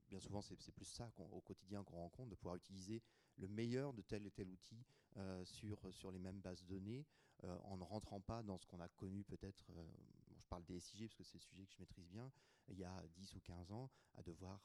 bien 0.10 0.20
souvent, 0.20 0.42
c'est 0.42 0.72
plus 0.72 0.86
ça 0.86 1.12
au 1.32 1.42
quotidien 1.42 1.84
qu'on 1.84 1.98
rencontre, 1.98 2.30
de 2.30 2.36
pouvoir 2.36 2.56
utiliser 2.56 3.02
le 3.38 3.48
meilleur 3.48 3.94
de 3.94 4.02
tel 4.02 4.26
et 4.28 4.32
tel 4.32 4.48
outil 4.48 4.86
euh, 5.18 5.44
sur, 5.44 5.80
sur 5.92 6.12
les 6.12 6.20
mêmes 6.20 6.40
bases 6.40 6.62
de 6.64 6.68
données, 6.68 7.06
euh, 7.44 7.58
en 7.64 7.78
ne 7.78 7.84
rentrant 7.84 8.22
pas 8.22 8.44
dans 8.44 8.58
ce 8.58 8.68
qu'on 8.68 8.80
a 8.80 8.90
connu 8.90 9.24
peut-être, 9.24 9.72
euh, 9.72 9.90
je 10.38 10.46
parle 10.46 10.64
des 10.66 10.80
SIG 10.80 11.08
parce 11.08 11.16
que 11.16 11.24
c'est 11.24 11.38
le 11.38 11.42
sujet 11.42 11.66
que 11.66 11.72
je 11.72 11.80
maîtrise 11.80 12.08
bien, 12.10 12.32
il 12.68 12.78
y 12.78 12.84
a 12.84 13.04
10 13.16 13.36
ou 13.36 13.40
15 13.42 13.72
ans, 13.72 13.90
à 14.16 14.22
devoir 14.22 14.62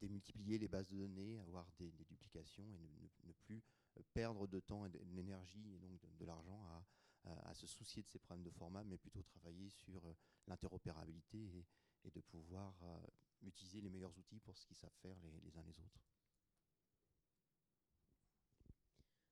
démultiplier 0.00 0.58
les 0.58 0.68
bases 0.68 0.88
de 0.88 0.98
données, 0.98 1.38
avoir 1.38 1.66
des, 1.78 1.90
duplications 1.90 2.66
et 2.74 3.26
ne, 3.26 3.32
plus 3.32 3.62
perdre 4.12 4.46
de 4.46 4.60
temps 4.60 4.84
et 4.84 4.90
d'énergie 4.90 5.72
et 5.74 5.78
donc 5.78 5.98
de, 6.18 6.24
l'argent 6.24 6.62
à, 6.66 6.84
à, 7.24 7.54
se 7.54 7.66
soucier 7.66 8.02
de 8.02 8.08
ces 8.08 8.18
problèmes 8.18 8.44
de 8.44 8.50
format, 8.50 8.84
mais 8.84 8.98
plutôt 8.98 9.22
travailler 9.22 9.70
sur 9.70 10.14
l'interopérabilité 10.46 11.66
et, 12.04 12.10
de 12.10 12.20
pouvoir 12.20 12.74
utiliser 13.42 13.80
les 13.80 13.88
meilleurs 13.88 14.16
outils 14.18 14.40
pour 14.40 14.58
ce 14.58 14.66
qu'ils 14.66 14.76
savent 14.76 14.94
faire 15.00 15.16
les, 15.22 15.56
uns 15.56 15.62
les 15.62 15.80
autres. 15.80 16.00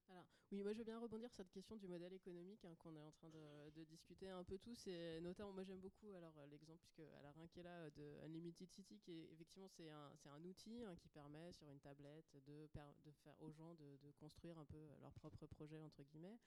Alors, 0.09 0.27
oui, 0.51 0.63
moi 0.63 0.73
je 0.73 0.79
veux 0.79 0.85
bien 0.85 0.99
rebondir 0.99 1.31
sur 1.31 1.45
cette 1.45 1.53
question 1.53 1.77
du 1.77 1.87
modèle 1.87 2.15
économique 2.15 2.65
hein, 2.65 2.75
qu'on 2.79 2.95
est 2.97 3.03
en 3.03 3.11
train 3.11 3.29
de, 3.29 3.85
discuter 3.85 4.29
un 4.29 4.45
peu 4.45 4.59
tous. 4.59 4.87
Et 4.87 5.21
notamment, 5.21 5.53
moi 5.53 5.65
j'aime 5.65 5.81
beaucoup 5.81 6.11
l'exemple, 6.51 6.81
puisque 6.81 7.01
Alain 7.19 7.47
qui 7.49 7.61
est 7.61 7.63
là, 7.63 7.91
de 7.91 8.19
Unlimited 8.25 8.71
City, 8.71 8.99
qui 9.01 9.29
effectivement 9.33 9.69
c'est 9.69 9.91
un, 9.91 10.13
un, 10.31 10.45
outil 10.45 10.83
hein, 10.83 10.97
qui 10.97 11.09
permet 11.11 11.53
sur 11.53 11.71
une 11.71 11.81
tablette 11.81 12.37
de, 12.47 12.69
de 13.05 13.13
faire 13.23 13.35
aux 13.41 13.51
gens 13.51 13.75
de, 13.75 13.99
de, 14.03 14.11
construire 14.13 14.59
un 14.59 14.65
peu 14.65 14.89
leur 15.01 15.13
propre 15.13 15.47
projet, 15.47 15.81
entre 15.83 16.03
guillemets 16.03 16.39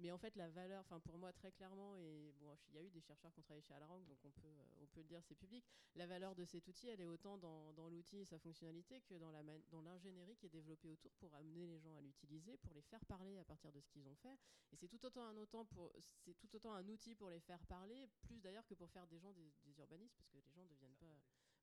mais 0.00 0.10
en 0.10 0.18
fait, 0.18 0.34
la 0.36 0.48
valeur, 0.48 0.80
enfin 0.80 1.00
pour 1.00 1.18
moi 1.18 1.32
très 1.32 1.52
clairement, 1.52 1.96
et 1.96 2.32
bon, 2.40 2.56
il 2.68 2.74
y 2.76 2.78
a 2.78 2.82
eu 2.82 2.90
des 2.90 3.00
chercheurs 3.00 3.32
qui 3.32 3.40
ont 3.40 3.42
travaillé 3.42 3.62
chez 3.62 3.74
Alaranc, 3.74 4.00
donc 4.04 4.18
on 4.24 4.30
peut, 4.30 4.46
euh, 4.46 4.82
on 4.82 4.86
peut 4.86 5.00
le 5.00 5.06
dire, 5.06 5.20
c'est 5.22 5.34
public. 5.34 5.64
La 5.94 6.06
valeur 6.06 6.34
de 6.34 6.44
cet 6.44 6.66
outil, 6.66 6.88
elle 6.88 7.00
est 7.00 7.06
autant 7.06 7.36
dans, 7.36 7.72
dans 7.74 7.88
l'outil 7.88 8.20
et 8.20 8.24
sa 8.24 8.38
fonctionnalité 8.38 9.02
que 9.02 9.14
dans 9.14 9.82
l'ingénierie 9.82 10.36
qui 10.36 10.46
est 10.46 10.50
développée 10.50 10.88
autour 10.88 11.12
pour 11.12 11.34
amener 11.34 11.66
les 11.66 11.78
gens 11.78 11.94
à 11.94 12.00
l'utiliser, 12.00 12.56
pour 12.58 12.72
les 12.74 12.82
faire 12.82 13.04
parler 13.04 13.38
à 13.38 13.44
partir 13.44 13.70
de 13.72 13.80
ce 13.80 13.88
qu'ils 13.90 14.08
ont 14.08 14.14
fait. 14.16 14.38
Et 14.72 14.76
c'est 14.76 14.88
tout 14.88 15.04
autant 15.04 15.24
un 15.26 15.36
autant 15.36 15.64
pour, 15.66 15.92
c'est 16.24 16.34
tout 16.34 16.54
autant 16.54 16.72
un 16.72 16.88
outil 16.88 17.14
pour 17.14 17.30
les 17.30 17.40
faire 17.40 17.64
parler, 17.66 18.08
plus 18.22 18.40
d'ailleurs 18.40 18.66
que 18.66 18.74
pour 18.74 18.90
faire 18.90 19.06
des 19.06 19.18
gens 19.18 19.32
des, 19.32 19.78
urbanistes, 19.78 20.14
parce 20.16 20.28
que 20.28 20.38
les 20.38 20.52
gens 20.52 20.62
ne 20.64 20.68
deviennent 20.68 20.96
pas. 20.96 21.06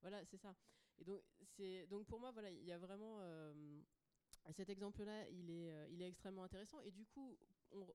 Voilà, 0.01 0.23
c'est 0.25 0.37
ça. 0.37 0.55
Et 0.99 1.03
donc, 1.03 1.21
c'est 1.55 1.87
donc 1.87 2.05
pour 2.05 2.19
moi, 2.19 2.31
voilà, 2.31 2.51
il 2.51 2.63
y 2.63 2.71
a 2.71 2.77
vraiment. 2.77 3.17
Euh, 3.21 3.81
cet 4.51 4.69
exemple-là, 4.69 5.29
il 5.29 5.49
est, 5.49 5.71
euh, 5.71 5.87
il 5.89 6.01
est 6.01 6.07
extrêmement 6.07 6.43
intéressant. 6.43 6.81
Et 6.81 6.91
du 6.91 7.05
coup, 7.05 7.37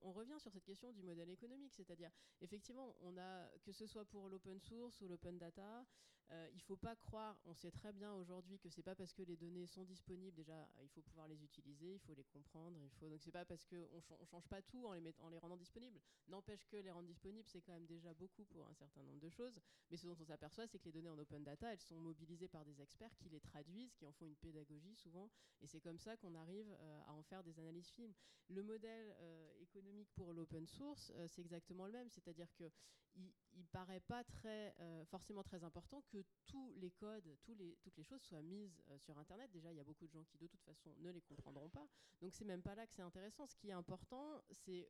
on, 0.03 0.11
revient 0.11 0.39
sur 0.39 0.51
cette 0.51 0.63
question 0.63 0.91
du 0.91 1.01
modèle 1.03 1.29
économique, 1.29 1.73
c'est-à-dire 1.73 2.11
effectivement, 2.41 2.95
on 3.01 3.17
a 3.17 3.47
que 3.63 3.71
ce 3.71 3.85
soit 3.85 4.05
pour 4.05 4.29
l'open 4.29 4.59
source 4.59 5.01
ou 5.01 5.07
l'open 5.07 5.37
data, 5.37 5.85
euh, 6.31 6.47
il 6.51 6.57
ne 6.57 6.61
faut 6.61 6.75
pas 6.75 6.95
croire, 6.95 7.39
on 7.45 7.55
sait 7.55 7.71
très 7.71 7.91
bien 7.91 8.13
aujourd'hui 8.13 8.59
que 8.59 8.69
c'est 8.69 8.83
pas 8.83 8.93
parce 8.93 9.13
que 9.13 9.23
les 9.23 9.35
données 9.35 9.65
sont 9.65 9.83
disponibles, 9.83 10.35
déjà 10.35 10.69
il 10.83 10.89
faut 10.89 11.01
pouvoir 11.01 11.27
les 11.27 11.43
utiliser, 11.43 11.93
il 11.93 11.99
faut 11.99 12.13
les 12.13 12.23
comprendre, 12.23 12.77
il 12.83 12.91
faut 12.91 13.09
donc 13.09 13.21
c'est 13.23 13.31
pas 13.31 13.45
parce 13.45 13.65
qu'on 13.65 13.75
ne 14.21 14.25
change 14.25 14.47
pas 14.47 14.61
tout 14.61 14.85
en 14.85 14.93
les, 14.93 15.13
en 15.19 15.29
les 15.29 15.39
rendant 15.39 15.57
disponibles. 15.57 15.99
N'empêche 16.27 16.67
que 16.67 16.77
les 16.77 16.91
rendre 16.91 17.07
disponibles, 17.07 17.47
c'est 17.47 17.61
quand 17.61 17.73
même 17.73 17.87
déjà 17.87 18.13
beaucoup 18.13 18.45
pour 18.45 18.67
un 18.67 18.73
certain 18.75 19.01
nombre 19.01 19.19
de 19.19 19.29
choses. 19.29 19.59
Mais 19.89 19.97
ce 19.97 20.05
dont 20.05 20.15
on 20.19 20.25
s'aperçoit, 20.25 20.67
c'est 20.67 20.77
que 20.77 20.85
les 20.85 20.91
données 20.91 21.09
en 21.09 21.17
open 21.17 21.43
data, 21.43 21.73
elles 21.73 21.81
sont 21.81 21.99
mobilisées 21.99 22.47
par 22.47 22.63
des 22.63 22.79
experts 22.79 23.15
qui 23.17 23.29
les 23.29 23.39
traduisent, 23.39 23.93
qui 23.95 24.05
en 24.05 24.11
font 24.11 24.27
une 24.27 24.35
pédagogie 24.35 24.95
souvent, 24.95 25.31
et 25.61 25.67
c'est 25.67 25.79
comme 25.79 25.97
ça 25.97 26.15
qu'on 26.17 26.35
arrive 26.35 26.71
euh, 26.79 27.01
à 27.07 27.13
en 27.13 27.23
faire 27.23 27.43
des 27.43 27.59
analyses 27.59 27.89
fines. 27.89 28.13
Le 28.49 28.61
modèle 28.61 29.15
euh, 29.19 29.51
économique 29.61 30.09
pour 30.13 30.33
l'open 30.33 30.67
source, 30.67 31.11
c'est 31.27 31.41
exactement 31.41 31.87
le 31.87 31.91
même, 31.91 32.09
c'est-à-dire 32.09 32.53
que 32.53 32.71
il, 33.15 33.33
il 33.59 33.67
paraît 33.67 33.99
pas 33.99 34.23
très, 34.23 34.73
euh, 34.79 35.05
forcément 35.05 35.43
très 35.43 35.63
important 35.63 36.01
que 36.09 36.23
tous 36.45 36.73
les 36.77 36.91
codes, 36.91 37.37
toutes 37.43 37.97
les 37.97 38.03
choses 38.03 38.21
soient 38.21 38.41
mises 38.41 38.81
euh, 38.89 38.97
sur 38.97 39.17
Internet. 39.17 39.51
Déjà, 39.51 39.71
il 39.71 39.77
y 39.77 39.81
a 39.81 39.83
beaucoup 39.83 40.07
de 40.07 40.11
gens 40.11 40.23
qui, 40.23 40.37
de 40.37 40.47
toute 40.47 40.63
façon, 40.63 40.95
ne 40.99 41.11
les 41.11 41.21
comprendront 41.21 41.69
pas. 41.69 41.85
Donc, 42.21 42.33
c'est 42.33 42.45
même 42.45 42.61
pas 42.61 42.75
là 42.75 42.87
que 42.87 42.93
c'est 42.93 43.01
intéressant. 43.01 43.45
Ce 43.45 43.55
qui 43.55 43.69
est 43.69 43.73
important, 43.73 44.41
c'est 44.51 44.89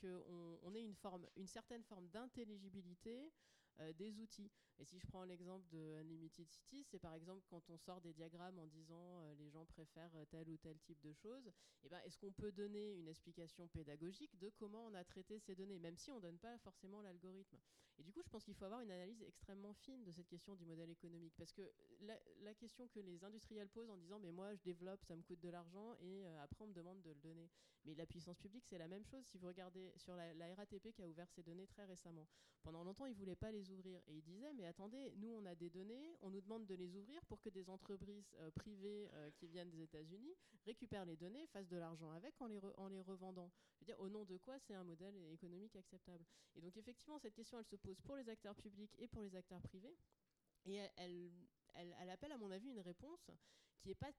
qu'on 0.00 0.58
on 0.62 0.74
ait 0.74 0.82
une 1.36 1.46
certaine 1.46 1.82
forme 1.84 2.08
d'intelligibilité 2.08 3.30
euh, 3.80 3.92
des 3.92 4.18
outils. 4.18 4.50
Et 4.80 4.84
si 4.84 4.98
je 4.98 5.06
prends 5.06 5.24
l'exemple 5.24 5.66
de 5.70 5.96
Unlimited 6.00 6.48
City, 6.48 6.84
c'est 6.84 7.00
par 7.00 7.14
exemple 7.14 7.44
quand 7.48 7.68
on 7.68 7.76
sort 7.76 8.00
des 8.00 8.12
diagrammes 8.12 8.58
en 8.58 8.66
disant 8.66 9.22
euh, 9.22 9.34
les 9.34 9.50
gens 9.50 9.64
préfèrent 9.66 10.14
euh, 10.14 10.24
tel 10.30 10.48
ou 10.48 10.56
tel 10.56 10.78
type 10.78 11.00
de 11.00 11.12
choses, 11.12 11.50
eh 11.82 11.88
ben, 11.88 11.98
est-ce 12.04 12.16
qu'on 12.16 12.32
peut 12.32 12.52
donner 12.52 12.94
une 12.94 13.08
explication 13.08 13.66
pédagogique 13.68 14.38
de 14.38 14.50
comment 14.50 14.86
on 14.86 14.94
a 14.94 15.04
traité 15.04 15.40
ces 15.40 15.56
données, 15.56 15.80
même 15.80 15.96
si 15.96 16.12
on 16.12 16.16
ne 16.16 16.20
donne 16.20 16.38
pas 16.38 16.56
forcément 16.58 17.02
l'algorithme? 17.02 17.58
Et 17.98 18.04
du 18.04 18.12
coup, 18.12 18.22
je 18.22 18.28
pense 18.28 18.44
qu'il 18.44 18.54
faut 18.54 18.64
avoir 18.64 18.80
une 18.80 18.92
analyse 18.92 19.22
extrêmement 19.22 19.74
fine 19.74 20.04
de 20.04 20.12
cette 20.12 20.28
question 20.28 20.54
du 20.54 20.64
modèle 20.64 20.90
économique, 20.90 21.34
parce 21.36 21.52
que 21.52 21.62
la, 22.00 22.54
question 22.54 22.86
que 22.86 23.00
les 23.00 23.24
industriels 23.24 23.68
posent 23.68 23.90
en 23.90 23.96
disant 23.96 24.18
mais 24.20 24.30
moi 24.30 24.54
je 24.54 24.62
développe, 24.62 25.04
ça 25.04 25.16
me 25.16 25.22
coûte 25.22 25.40
de 25.40 25.48
l'argent, 25.48 25.94
et 26.00 26.24
après 26.42 26.64
on 26.64 26.68
me 26.68 26.72
demande 26.72 27.02
de 27.02 27.10
le 27.10 27.20
donner. 27.20 27.50
Mais 27.84 27.94
la 27.94 28.06
puissance 28.06 28.38
publique, 28.38 28.64
c'est 28.66 28.78
la 28.78 28.88
même 28.88 29.04
chose. 29.04 29.24
Si 29.26 29.38
vous 29.38 29.46
regardez 29.46 29.92
sur 29.96 30.14
la, 30.14 30.54
RATP 30.54 30.92
qui 30.92 31.02
a 31.02 31.08
ouvert 31.08 31.28
ses 31.30 31.42
données 31.42 31.66
très 31.66 31.84
récemment, 31.84 32.28
pendant 32.62 32.84
longtemps, 32.84 33.06
ils 33.06 33.12
ne 33.12 33.18
voulaient 33.18 33.36
pas 33.36 33.50
les 33.50 33.70
ouvrir. 33.70 34.00
Et 34.08 34.16
il 34.16 34.22
disait, 34.22 34.52
mais 34.54 34.66
attendez, 34.68 35.12
nous, 35.16 35.28
on 35.28 35.44
a 35.46 35.54
des 35.54 35.70
données, 35.70 36.16
on 36.20 36.30
nous 36.30 36.40
demande 36.40 36.66
de 36.66 36.74
les 36.74 36.94
ouvrir 36.94 37.24
pour 37.24 37.40
que 37.40 37.48
des 37.48 37.68
entreprises 37.68 38.34
euh, 38.38 38.50
privées 38.52 39.10
euh, 39.14 39.30
qui 39.32 39.46
viennent 39.46 39.70
des 39.70 39.82
États-Unis 39.82 40.34
récupèrent 40.64 41.04
les 41.04 41.16
données, 41.16 41.46
fassent 41.46 41.68
de 41.68 41.76
l'argent 41.76 42.10
avec 42.12 42.40
en 42.40 42.46
les, 42.46 42.60
en 42.76 42.88
les 42.88 43.00
revendant. 43.00 43.50
Je 43.80 43.86
dire, 43.86 43.98
au 44.00 44.08
nom 44.08 44.24
de 44.24 44.36
quoi 44.36 44.58
c'est 44.58 44.74
un 44.74 44.84
modèle 44.84 45.16
économique 45.32 45.74
acceptable? 45.76 46.24
Et 46.54 46.60
donc, 46.60 46.76
effectivement, 46.76 47.18
cette 47.18 47.34
question, 47.34 47.58
elle 47.58 47.64
se 47.64 47.76
pose 47.76 48.00
pour 48.02 48.16
les 48.16 48.28
acteurs 48.28 48.56
publics 48.56 48.94
et 48.98 49.08
pour 49.08 49.22
les 49.22 49.34
acteurs 49.34 49.62
privés. 49.62 49.96
Et 50.66 50.76
elle, 50.96 51.30
elle, 51.74 52.10
appelle, 52.10 52.32
à 52.32 52.38
mon 52.38 52.50
avis, 52.50 52.68
une 52.68 52.80
réponse 52.80 53.30
qui 53.78 53.88
n'est 53.88 53.94
pas, 53.94 54.12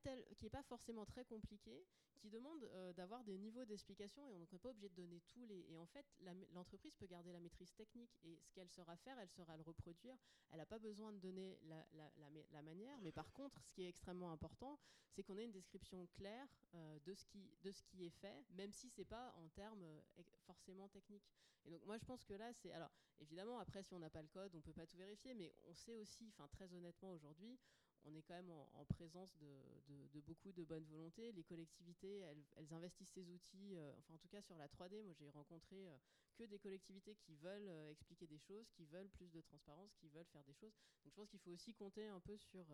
pas 0.51 0.63
forcément 0.63 1.05
très 1.05 1.25
compliquée, 1.25 1.85
qui 2.19 2.29
demande 2.29 2.63
euh, 2.63 2.93
d'avoir 2.93 3.23
des 3.23 3.37
niveaux 3.37 3.65
d'explication 3.65 4.27
et 4.27 4.35
on 4.35 4.39
n'est 4.39 4.59
pas 4.59 4.69
obligé 4.69 4.89
de 4.89 4.95
donner 4.95 5.21
tous 5.27 5.45
les. 5.45 5.65
Et 5.69 5.77
en 5.77 5.85
fait, 5.85 6.05
l'entreprise 6.53 6.95
peut 6.95 7.07
garder 7.07 7.31
la 7.31 7.39
maîtrise 7.39 7.73
technique 7.73 8.11
et 8.23 8.37
ce 8.41 8.51
qu'elle 8.51 8.69
saura 8.69 8.97
faire, 8.97 9.17
elle 9.19 9.29
saura 9.29 9.55
le 9.57 9.63
reproduire. 9.63 10.17
Elle 10.51 10.57
n'a 10.57 10.65
pas 10.65 10.79
besoin 10.79 11.13
de 11.13 11.19
donner 11.19 11.59
la, 11.63 11.85
la, 11.93 12.11
la, 12.51 12.61
manière, 12.61 12.99
mais 13.01 13.11
par 13.11 13.31
contre, 13.31 13.61
ce 13.63 13.73
qui 13.73 13.83
est 13.83 13.89
extrêmement 13.89 14.31
important, 14.31 14.79
c'est 15.11 15.23
qu'on 15.23 15.37
ait 15.37 15.45
une 15.45 15.51
description 15.51 16.07
claire 16.13 16.47
euh, 16.75 16.99
de, 17.05 17.13
ce 17.13 17.25
qui, 17.25 17.51
qui 17.87 18.05
est 18.05 18.09
fait, 18.09 18.45
même 18.51 18.71
si 18.73 18.89
c'est 18.89 19.05
pas 19.05 19.33
en 19.37 19.47
termes 19.49 19.83
euh, 19.83 20.23
forcément 20.45 20.87
techniques. 20.89 21.29
Et 21.65 21.71
donc, 21.71 21.83
moi, 21.85 21.97
je 21.97 22.05
pense 22.05 22.23
que 22.23 22.33
là, 22.33 22.51
c'est. 22.53 22.71
Alors, 22.71 22.91
évidemment, 23.19 23.59
après, 23.59 23.83
si 23.83 23.93
on 23.93 23.99
n'a 23.99 24.09
pas 24.09 24.21
le 24.21 24.27
code, 24.27 24.55
on 24.55 24.61
peut 24.61 24.73
pas 24.73 24.85
tout 24.85 24.97
vérifier, 24.97 25.33
mais 25.33 25.53
on 25.67 25.75
sait 25.75 25.95
aussi, 25.95 26.33
très 26.51 26.73
honnêtement, 26.73 27.11
aujourd'hui, 27.11 27.59
on 28.05 28.15
est 28.15 28.21
quand 28.21 28.35
même 28.35 28.51
en, 28.51 28.85
présence 28.85 29.35
de, 29.37 30.19
beaucoup 30.21 30.51
de 30.51 30.63
bonne 30.63 30.85
volonté. 30.85 31.31
Les 31.31 31.43
collectivités, 31.43 32.19
elles, 32.19 32.73
investissent 32.73 33.11
ces 33.13 33.29
outils, 33.29 33.75
euh, 33.75 33.93
enfin 33.99 34.13
en 34.13 34.17
tout 34.17 34.27
cas 34.27 34.41
sur 34.41 34.57
la 34.57 34.67
3D, 34.67 35.01
moi 35.03 35.13
j'ai 35.13 35.29
rencontré 35.29 35.87
euh, 35.87 35.97
que 36.35 36.43
des 36.43 36.59
collectivités 36.59 37.15
qui 37.15 37.35
veulent 37.35 37.69
euh, 37.69 37.89
expliquer 37.89 38.27
des 38.27 38.37
choses, 38.37 38.69
qui 38.71 38.85
veulent 38.85 39.09
plus 39.09 39.31
de 39.31 39.41
transparence, 39.41 39.93
qui 39.95 40.07
veulent 40.09 40.27
faire 40.27 40.43
des 40.43 40.53
choses. 40.53 40.73
Donc 41.03 41.11
je 41.11 41.15
pense 41.15 41.29
qu'il 41.29 41.39
faut 41.39 41.51
aussi 41.51 41.73
compter 41.73 42.07
un 42.07 42.19
peu 42.19 42.37
sur, 42.37 42.65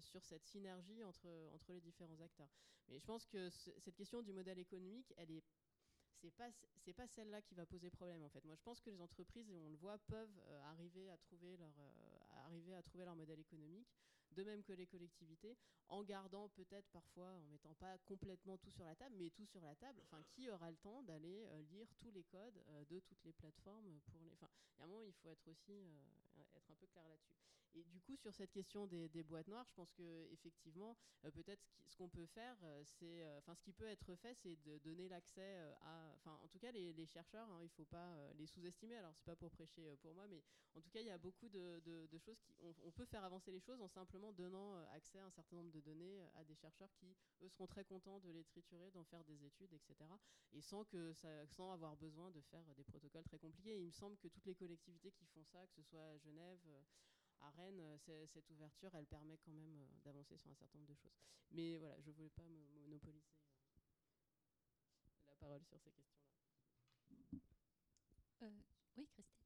cette 0.00 0.44
synergie 0.44 1.02
entre, 1.04 1.72
les 1.72 1.80
différents 1.80 2.20
acteurs. 2.20 2.50
Mais 2.88 2.98
je 2.98 3.04
pense 3.04 3.26
que 3.26 3.50
cette 3.50 3.94
question 3.94 4.22
du 4.22 4.32
modèle 4.32 4.58
économique, 4.58 5.12
elle 5.16 5.30
est 5.30 5.44
c'est 6.84 6.92
pas 6.92 7.06
celle-là 7.08 7.42
qui 7.42 7.56
va 7.56 7.66
poser 7.66 7.90
problème 7.90 8.22
en 8.22 8.28
fait. 8.28 8.44
Moi 8.44 8.54
je 8.54 8.62
pense 8.62 8.80
que 8.80 8.90
les 8.90 9.00
entreprises 9.00 9.50
et 9.50 9.58
on 9.58 9.68
le 9.68 9.74
voit 9.74 9.98
peuvent 9.98 10.40
arriver 10.66 11.10
à 11.10 11.16
trouver 11.16 11.56
leur 13.04 13.16
modèle 13.16 13.40
économique 13.40 13.88
de 14.32 14.44
même 14.44 14.62
que 14.62 14.72
les 14.72 14.86
collectivités, 14.86 15.56
en 15.88 16.02
gardant 16.02 16.48
peut-être 16.50 16.88
parfois, 16.90 17.32
en 17.32 17.42
mettant 17.42 17.74
pas 17.74 17.98
complètement 17.98 18.56
tout 18.58 18.70
sur 18.70 18.84
la 18.84 18.94
table, 18.94 19.14
mais 19.18 19.30
tout 19.30 19.46
sur 19.46 19.60
la 19.62 19.74
table. 19.76 20.00
Enfin, 20.04 20.22
qui 20.30 20.48
aura 20.50 20.70
le 20.70 20.76
temps 20.78 21.02
d'aller 21.02 21.46
euh, 21.46 21.62
lire 21.70 21.88
tous 21.98 22.10
les 22.10 22.24
codes 22.24 22.62
euh, 22.68 22.84
de 22.86 23.00
toutes 23.00 23.22
les 23.24 23.32
plateformes 23.32 24.00
pour 24.06 24.18
les. 24.20 24.32
Enfin, 24.32 24.48
il 24.80 25.08
il 25.08 25.12
faut 25.14 25.28
être 25.28 25.46
aussi 25.48 25.72
euh, 25.72 26.42
être 26.56 26.70
un 26.70 26.74
peu 26.74 26.86
clair 26.86 27.06
là-dessus. 27.08 27.36
Et 27.74 27.84
du 27.84 28.00
coup, 28.00 28.16
sur 28.16 28.34
cette 28.34 28.52
question 28.52 28.86
des, 28.86 29.22
boîtes 29.22 29.48
noires, 29.48 29.64
je 29.66 29.72
pense 29.74 29.92
que 29.92 30.28
effectivement, 30.32 30.96
peut-être 31.22 31.62
ce 31.86 31.96
qu'on 31.96 32.08
peut 32.08 32.26
faire, 32.26 32.56
c'est, 32.84 33.24
enfin, 33.38 33.54
ce 33.54 33.62
qui 33.62 33.72
peut 33.72 33.86
être 33.86 34.14
fait, 34.16 34.34
c'est 34.34 34.56
de 34.62 34.78
donner 34.78 35.08
l'accès 35.08 35.56
à, 35.82 36.12
enfin, 36.16 36.38
en 36.42 36.48
tout 36.48 36.58
cas, 36.58 36.72
les, 36.72 37.06
chercheurs, 37.06 37.48
hein, 37.50 37.60
il 37.62 37.70
faut 37.70 37.84
pas 37.84 38.16
les 38.34 38.46
sous-estimer. 38.46 38.96
Alors, 38.96 39.14
c'est 39.14 39.24
pas 39.24 39.36
pour 39.36 39.50
prêcher 39.50 39.96
pour 40.02 40.14
moi, 40.14 40.26
mais 40.28 40.42
en 40.74 40.80
tout 40.80 40.90
cas, 40.90 41.00
il 41.00 41.06
y 41.06 41.10
a 41.10 41.18
beaucoup 41.18 41.48
de, 41.48 41.80
choses 42.18 42.40
qui, 42.40 42.54
on, 42.60 42.90
peut 42.92 43.04
faire 43.04 43.24
avancer 43.24 43.50
les 43.50 43.60
choses 43.60 43.80
en 43.80 43.88
simplement 43.88 44.32
donnant 44.32 44.76
euh, 44.76 44.84
accès 44.94 45.18
à 45.18 45.26
un 45.26 45.30
certain 45.30 45.56
nombre 45.56 45.70
de 45.70 45.80
données 45.80 46.20
euh, 46.20 46.40
à 46.40 46.44
des 46.44 46.54
chercheurs 46.54 46.90
qui, 46.94 47.14
eux, 47.42 47.48
seront 47.48 47.66
très 47.66 47.84
contents 47.84 48.20
de 48.20 48.30
les 48.30 48.44
triturer, 48.44 48.90
d'en 48.90 49.04
faire 49.04 49.22
des 49.24 49.44
études, 49.44 49.72
etc. 49.72 49.94
Et 50.52 50.60
sans, 50.60 50.84
que 50.84 51.12
ça, 51.12 51.46
sans 51.46 51.72
avoir 51.72 51.96
besoin 51.96 52.30
de 52.30 52.40
faire 52.40 52.64
des 52.74 52.84
protocoles 52.84 53.24
très 53.24 53.38
compliqués. 53.38 53.78
il 53.78 53.86
me 53.86 53.90
semble 53.90 54.16
que 54.18 54.28
toutes 54.28 54.46
les 54.46 54.54
collectivités 54.54 55.12
qui 55.12 55.26
font 55.26 55.44
ça, 55.44 55.66
que 55.66 55.74
ce 55.74 55.82
soit 55.82 56.02
à 56.02 56.16
Genève, 56.18 56.60
euh, 56.66 56.82
à 57.42 57.50
Rennes, 57.50 57.98
cette 58.26 58.50
ouverture, 58.50 58.94
elle 58.94 59.06
permet 59.06 59.36
quand 59.38 59.52
même 59.52 59.86
d'avancer 60.04 60.36
sur 60.36 60.50
un 60.50 60.54
certain 60.54 60.78
nombre 60.78 60.90
de 60.90 60.94
choses. 60.94 61.16
Mais 61.50 61.76
voilà, 61.78 61.98
je 62.00 62.10
ne 62.10 62.14
voulais 62.14 62.30
pas 62.30 62.48
me 62.48 62.66
monopoliser 62.80 63.32
la 65.26 65.34
parole 65.36 65.64
sur 65.64 65.78
ces 65.80 65.90
questions-là. 65.90 66.32
oui, 68.96 69.06
Christine. 69.06 69.42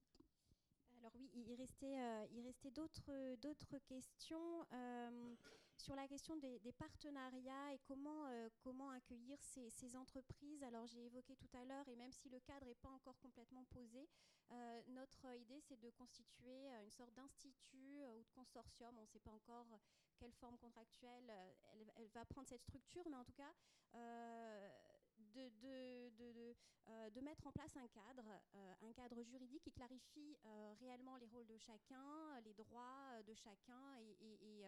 Alors 0.98 1.12
oui, 1.14 1.30
il 1.34 1.54
restait, 1.54 1.98
euh, 2.00 2.26
il 2.32 2.44
restait 2.44 2.70
d'autres, 2.70 3.36
d'autres 3.36 3.78
questions 3.86 4.66
euh, 4.72 5.34
sur 5.76 5.94
la 5.94 6.08
question 6.08 6.36
des, 6.36 6.58
partenariats 6.72 7.74
et 7.74 7.78
comment, 7.84 8.26
euh, 8.26 8.48
comment 8.60 8.90
accueillir 8.90 9.38
ces, 9.40 9.70
ces, 9.70 9.94
entreprises. 9.94 10.62
Alors 10.62 10.86
j'ai 10.86 11.04
évoqué 11.06 11.36
tout 11.36 11.54
à 11.54 11.64
l'heure, 11.64 11.86
et 11.88 11.96
même 11.96 12.12
si 12.12 12.28
le 12.28 12.40
cadre 12.40 12.66
n'est 12.66 12.74
pas 12.74 12.90
encore 12.90 13.18
complètement 13.18 13.64
posé, 13.66 14.08
notre 14.88 15.26
idée 15.36 15.60
c'est 15.60 15.80
de 15.80 15.90
constituer 15.90 16.68
une 16.84 16.90
sorte 16.90 17.12
d'institut 17.14 18.04
ou 18.16 18.22
de 18.22 18.30
consortium. 18.30 18.96
On 18.98 19.02
ne 19.02 19.06
sait 19.06 19.20
pas 19.20 19.32
encore 19.32 19.66
quelle 20.18 20.32
forme 20.32 20.56
contractuelle 20.58 21.30
elle, 21.96 22.08
va 22.08 22.24
prendre 22.24 22.48
cette 22.48 22.62
structure, 22.62 23.04
mais 23.08 23.16
en 23.16 23.24
tout 23.24 23.34
cas 23.34 23.52
de, 25.34 26.54
euh, 26.88 27.22
mettre 27.22 27.46
en 27.46 27.52
place 27.52 27.76
un 27.76 27.88
cadre, 27.88 28.28
euh, 28.54 28.74
un 28.82 28.92
cadre 28.92 29.22
juridique 29.22 29.62
qui 29.62 29.72
clarifie 29.72 30.36
euh, 30.44 30.74
réellement 30.80 31.16
les 31.16 31.26
rôles 31.26 31.46
de 31.46 31.58
chacun, 31.58 32.40
les 32.44 32.54
droits 32.54 33.22
de 33.26 33.34
chacun 33.34 33.96
et, 34.20 34.66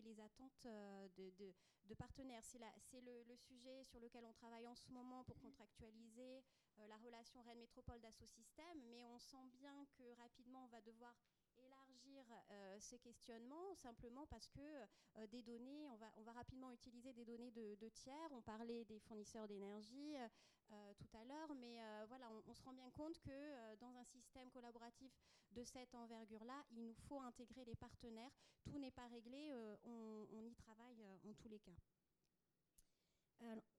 les 0.00 0.20
attentes 0.20 0.66
de, 0.66 1.94
partenaires. 1.94 2.44
C'est 2.44 3.00
le, 3.00 3.36
sujet 3.36 3.84
sur 3.84 4.00
lequel 4.00 4.24
on 4.24 4.32
travaille 4.32 4.66
en 4.66 4.74
ce 4.74 4.90
moment 4.90 5.24
pour 5.24 5.38
contractualiser 5.38 6.42
la 6.88 6.96
relation 6.98 7.42
Rennes 7.42 7.60
Métropole 7.60 8.00
d'Assosystème, 8.00 8.80
mais 8.88 9.04
on 9.04 9.18
sent 9.18 9.44
bien 9.52 9.84
que 9.98 10.14
rapidement 10.14 10.64
on 10.64 10.68
va 10.68 10.80
devoir 10.80 11.14
élargir 11.58 12.24
euh, 12.50 12.76
ces 12.80 12.98
questionnements 12.98 13.74
simplement 13.74 14.26
parce 14.26 14.48
que 14.48 14.60
euh, 14.60 15.26
des 15.28 15.42
données, 15.42 15.88
on 15.88 15.96
va, 15.96 16.32
rapidement 16.32 16.70
utiliser 16.72 17.12
des 17.12 17.24
données 17.24 17.50
de, 17.50 17.88
tiers. 17.90 18.28
On 18.32 18.40
parlait 18.40 18.84
des 18.84 18.98
fournisseurs 19.00 19.46
d'énergie 19.46 20.16
euh, 20.16 20.94
tout 20.94 21.16
à 21.16 21.24
l'heure, 21.24 21.54
mais 21.54 21.78
voilà, 22.08 22.30
on, 22.46 22.54
se 22.54 22.62
rend 22.62 22.72
bien 22.72 22.90
compte 22.90 23.18
que 23.20 23.76
dans 23.76 23.94
un 23.96 24.04
système 24.04 24.50
collaboratif 24.50 25.12
de 25.54 25.64
cette 25.64 25.94
envergure-là, 25.94 26.64
il 26.72 26.82
nous 26.82 26.94
faut 27.08 27.20
intégrer 27.20 27.64
les 27.64 27.74
partenaires. 27.74 28.32
Tout 28.64 28.78
n'est 28.78 28.90
pas 28.90 29.06
réglé, 29.08 29.52
on, 29.84 30.26
on, 30.32 30.44
y 30.44 30.54
travaille 30.54 31.04
en 31.24 31.32
tous 31.34 31.48
les 31.48 31.58
cas. 31.58 31.76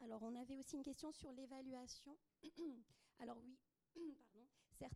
alors, 0.02 0.22
on 0.24 0.36
avait 0.36 0.58
aussi 0.58 0.76
une 0.76 0.84
question 0.84 1.12
sur 1.12 1.32
l'évaluation. 1.32 2.18
alors 3.20 3.38
oui, 3.42 3.58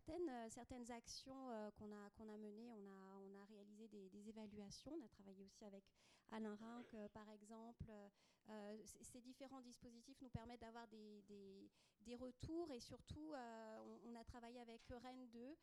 euh, 0.08 0.48
certaines 0.50 0.90
actions 0.90 1.50
euh, 1.50 1.70
qu'on 1.72 1.90
a, 1.92 2.32
a 2.32 2.36
menées, 2.36 2.70
on 2.70 2.86
a, 2.86 3.16
on 3.16 3.34
a 3.34 3.44
réalisé 3.46 3.88
des, 3.88 4.28
évaluations. 4.28 4.92
On 4.92 5.04
a 5.04 5.08
travaillé 5.08 5.44
aussi 5.44 5.64
avec 5.64 5.84
Alain 6.30 6.54
Rinck, 6.56 6.94
euh, 6.94 7.08
par 7.08 7.28
exemple. 7.30 7.90
ces 8.84 9.20
différents 9.20 9.60
dispositifs 9.60 10.20
nous 10.22 10.30
permettent 10.30 10.60
d'avoir 10.60 10.86
des, 10.88 11.22
des, 12.00 12.16
retours 12.16 12.72
et 12.72 12.80
surtout, 12.80 13.34
on, 14.06 14.14
a 14.14 14.24
travaillé 14.24 14.58
avec 14.60 14.80
Rennes 14.88 15.28
2 15.28 15.56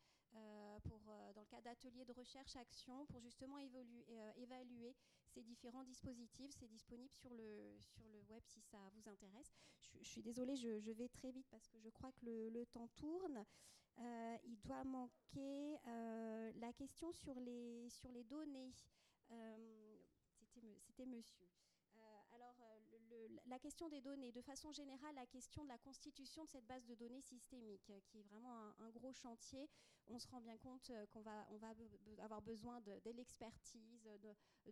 pour, 0.84 1.00
dans 1.34 1.40
le 1.40 1.46
cadre 1.46 1.64
d'ateliers 1.64 2.04
de 2.04 2.12
recherche-action 2.12 3.06
pour 3.06 3.20
justement 3.20 3.58
évaluer 3.58 4.94
ces 5.26 5.42
différents 5.42 5.84
dispositifs. 5.84 6.52
C'est 6.58 6.68
disponible 6.68 7.12
sur 7.14 7.32
le, 7.34 7.76
sur 7.80 8.04
le 8.12 8.20
web 8.30 8.42
si 8.44 8.60
ça 8.60 8.78
vous 8.94 9.08
intéresse. 9.08 9.54
Je, 10.00 10.04
suis 10.04 10.22
désolée, 10.22 10.56
je, 10.56 10.78
je, 10.80 10.92
vais 10.92 11.08
très 11.08 11.30
vite 11.30 11.46
parce 11.50 11.68
que 11.68 11.78
je 11.78 11.88
crois 11.90 12.12
que 12.12 12.24
le, 12.24 12.50
le 12.50 12.66
temps 12.66 12.88
tourne. 12.96 13.44
Euh, 13.98 14.36
il 14.44 14.60
doit 14.60 14.84
manquer 14.84 15.78
euh, 15.86 16.52
la 16.56 16.72
question 16.74 17.12
sur 17.12 17.38
les, 17.40 17.88
sur 17.88 18.10
les 18.10 18.24
données. 18.24 18.74
Euh, 19.30 19.56
c'était 20.80 21.06
monsieur. 21.06 21.46
La 23.48 23.58
question 23.58 23.88
des 23.88 24.00
données, 24.00 24.32
de 24.32 24.42
façon 24.42 24.72
générale, 24.72 25.14
la 25.14 25.26
question 25.26 25.62
de 25.62 25.68
la 25.68 25.78
constitution 25.78 26.44
de 26.44 26.48
cette 26.48 26.66
base 26.66 26.84
de 26.86 26.94
données 26.94 27.20
systémique, 27.20 27.92
qui 28.06 28.18
est 28.18 28.22
vraiment 28.24 28.56
un, 28.78 28.90
gros 28.90 29.12
chantier. 29.12 29.68
On 30.08 30.18
se 30.18 30.28
rend 30.28 30.40
bien 30.40 30.56
compte 30.58 30.90
qu'on 31.12 31.20
va, 31.20 31.46
avoir 32.18 32.42
besoin 32.42 32.80
de, 32.80 33.10
l'expertise, 33.10 34.08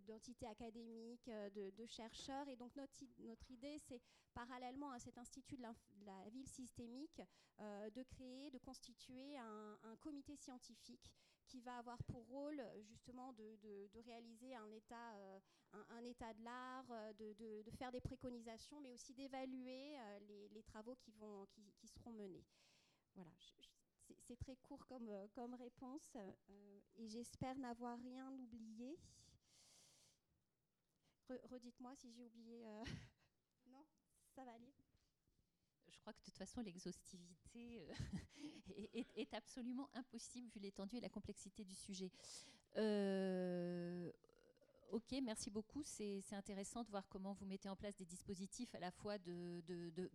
d'entités 0.07 0.47
académiques, 0.47 1.29
de, 1.29 1.85
chercheurs. 1.85 2.47
Et 2.49 2.55
donc, 2.55 2.75
notre, 2.75 3.51
idée, 3.51 3.77
c'est 3.79 4.01
parallèlement 4.33 4.91
à 4.91 4.99
cet 4.99 5.17
institut 5.17 5.57
de 5.57 5.63
la, 5.63 6.29
ville 6.29 6.47
systémique, 6.47 7.21
euh, 7.59 7.89
de 7.89 8.03
créer, 8.03 8.49
de 8.51 8.57
constituer 8.57 9.37
un, 9.37 9.95
comité 10.01 10.35
scientifique 10.35 11.11
qui 11.47 11.61
va 11.61 11.77
avoir 11.77 12.01
pour 12.03 12.25
rôle 12.27 12.61
justement 12.81 13.33
de, 13.33 13.89
réaliser 14.05 14.55
un 14.55 14.71
état, 14.71 15.13
euh, 15.15 15.39
un, 15.89 16.03
état 16.03 16.33
de 16.33 16.43
l'art, 16.43 16.85
euh, 16.91 17.13
de, 17.13 17.71
faire 17.71 17.91
des 17.91 18.01
préconisations, 18.01 18.79
mais 18.81 18.91
aussi 18.93 19.13
d'évaluer 19.13 19.97
les, 20.53 20.63
travaux 20.63 20.95
qui, 20.95 21.11
vont, 21.11 21.45
qui, 21.77 21.87
seront 21.87 22.11
menés. 22.11 22.45
Voilà, 23.13 23.31
c'est 24.27 24.35
très 24.37 24.55
court 24.57 24.85
comme, 24.87 25.09
comme 25.33 25.53
réponse 25.53 26.15
et 26.97 27.07
j'espère 27.07 27.57
n'avoir 27.57 27.99
rien 27.99 28.31
oublié. 28.31 28.97
Redites-moi 31.49 31.95
si 31.95 32.11
j'ai 32.11 32.23
oublié. 32.23 32.63
non 33.67 33.85
ça 34.35 34.43
va 34.43 34.51
aller. 34.51 34.73
Je 35.89 35.97
crois 35.99 36.13
que 36.13 36.19
de 36.19 36.25
toute 36.25 36.37
façon, 36.37 36.61
l'exhaustivité 36.61 37.81
euh, 37.81 37.93
est, 39.15 39.33
absolument 39.33 39.89
impossible 39.93 40.49
vu 40.49 40.59
l'étendue 40.59 40.97
et 40.97 41.01
la 41.01 41.09
complexité 41.09 41.63
du 41.63 41.73
sujet. 41.73 42.11
Euh, 44.95 44.97
ok, 44.97 45.21
merci 45.23 45.49
beaucoup. 45.49 45.83
C'est 45.83 46.23
intéressant 46.31 46.83
de 46.83 46.89
voir 46.89 47.07
comment 47.09 47.33
vous 47.33 47.45
mettez 47.45 47.69
en 47.69 47.75
place 47.75 47.95
des 47.95 48.05
dispositifs 48.05 48.73
à 48.75 48.79
la 48.79 48.91
fois 48.91 49.17
de, 49.17 49.61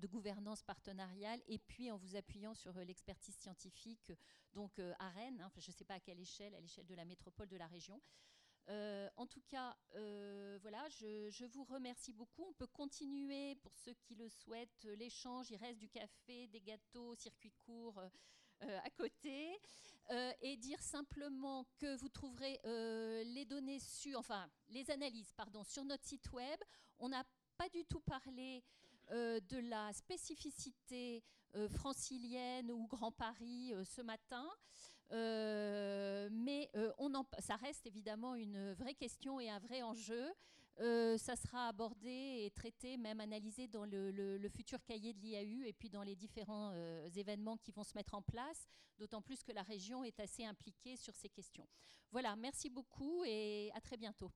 gouvernance 0.08 0.62
partenariale 0.62 1.40
et 1.46 1.58
puis 1.58 1.90
en 1.90 1.96
vous 1.96 2.16
appuyant 2.16 2.54
sur 2.54 2.76
euh, 2.76 2.84
l'expertise 2.84 3.36
scientifique, 3.36 4.12
donc 4.52 4.78
à 4.98 5.08
Rennes, 5.10 5.40
hein, 5.40 5.50
je 5.56 5.70
ne 5.70 5.74
sais 5.74 5.84
pas 5.84 5.94
à 5.94 6.00
quelle 6.00 6.18
échelle, 6.18 6.54
à 6.54 6.60
l'échelle 6.60 6.86
de 6.86 6.94
la 6.94 7.04
métropole 7.04 7.48
de 7.48 7.56
la 7.56 7.66
région. 7.68 8.00
en 9.16 9.26
tout 9.26 9.42
cas, 9.48 9.76
voilà, 10.62 10.88
je, 10.88 11.44
vous 11.46 11.64
remercie 11.64 12.12
beaucoup. 12.12 12.44
On 12.48 12.52
peut 12.52 12.66
continuer, 12.66 13.56
pour 13.56 13.74
ceux 13.74 13.94
qui 13.94 14.14
le 14.14 14.28
souhaitent, 14.28 14.84
l'échange. 14.98 15.50
Il 15.50 15.56
reste 15.56 15.78
du 15.78 15.88
café, 15.88 16.46
des 16.48 16.60
gâteaux, 16.60 17.14
circuit 17.14 17.52
court 17.52 18.00
à 18.60 18.90
côté. 18.90 19.58
et 20.42 20.56
dire 20.56 20.80
simplement 20.82 21.64
que 21.78 21.96
vous 21.96 22.08
trouverez 22.08 22.60
les 23.24 23.44
données 23.44 23.78
sur, 23.78 24.18
enfin, 24.18 24.48
les 24.68 24.90
analyses, 24.90 25.32
pardon, 25.36 25.62
sur 25.62 25.84
notre 25.84 26.04
site 26.04 26.32
web. 26.32 26.60
On 26.98 27.08
n'a 27.08 27.24
pas 27.56 27.68
du 27.68 27.84
tout 27.84 28.00
parlé 28.00 28.64
de 29.10 29.58
la 29.68 29.92
spécificité 29.92 31.22
francilienne 31.68 32.70
ou 32.72 32.86
Grand 32.86 33.12
Paris 33.12 33.72
ce 33.84 34.02
matin. 34.02 34.48
mais 35.10 36.70
on 36.98 37.14
en, 37.14 37.24
ça 37.38 37.56
reste 37.56 37.86
évidemment 37.86 38.34
une 38.34 38.72
vraie 38.74 38.94
question 38.94 39.38
et 39.38 39.48
un 39.48 39.60
vrai 39.60 39.82
enjeu. 39.82 40.32
Ça 41.18 41.36
sera 41.36 41.68
abordé 41.68 42.44
et 42.44 42.50
traité, 42.54 42.96
même 42.96 43.20
analysé 43.20 43.66
dans 43.68 43.84
le, 43.84 44.48
futur 44.48 44.82
cahier 44.84 45.12
de 45.12 45.20
l'IAU 45.20 45.64
et 45.64 45.72
puis 45.72 45.90
dans 45.90 46.02
les 46.02 46.16
différents 46.16 46.72
événements 47.14 47.56
qui 47.56 47.70
vont 47.70 47.84
se 47.84 47.94
mettre 47.94 48.14
en 48.14 48.22
place, 48.22 48.66
d'autant 48.98 49.22
plus 49.22 49.42
que 49.42 49.52
la 49.52 49.62
région 49.62 50.04
est 50.04 50.18
assez 50.20 50.44
impliquée 50.44 50.96
sur 50.96 51.14
ces 51.14 51.28
questions. 51.28 51.66
Voilà, 52.12 52.34
merci 52.36 52.68
beaucoup 52.70 53.24
et 53.24 53.70
à 53.74 53.80
très 53.80 53.96
bientôt. 53.96 54.32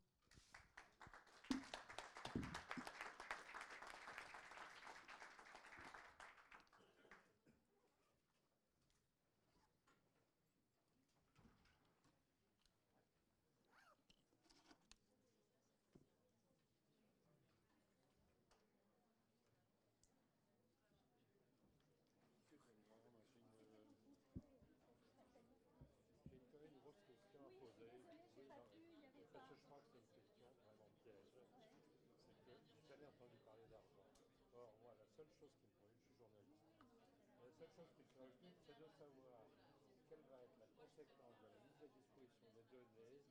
Chose 37.74 37.90
qui 37.90 38.02
me 38.02 38.09
préoccupe, 38.14 38.55
c'est 38.64 38.78
de 38.78 38.88
savoir 38.88 39.51
quelle 40.09 40.22
va 40.30 40.38
être 40.38 40.59
la 40.60 40.70
conséquence 40.78 41.34
de 41.42 41.48
la 41.48 41.59
mise 41.66 41.82
à 41.82 41.88
disposition 41.88 42.46
des 42.55 42.62
données 42.70 43.26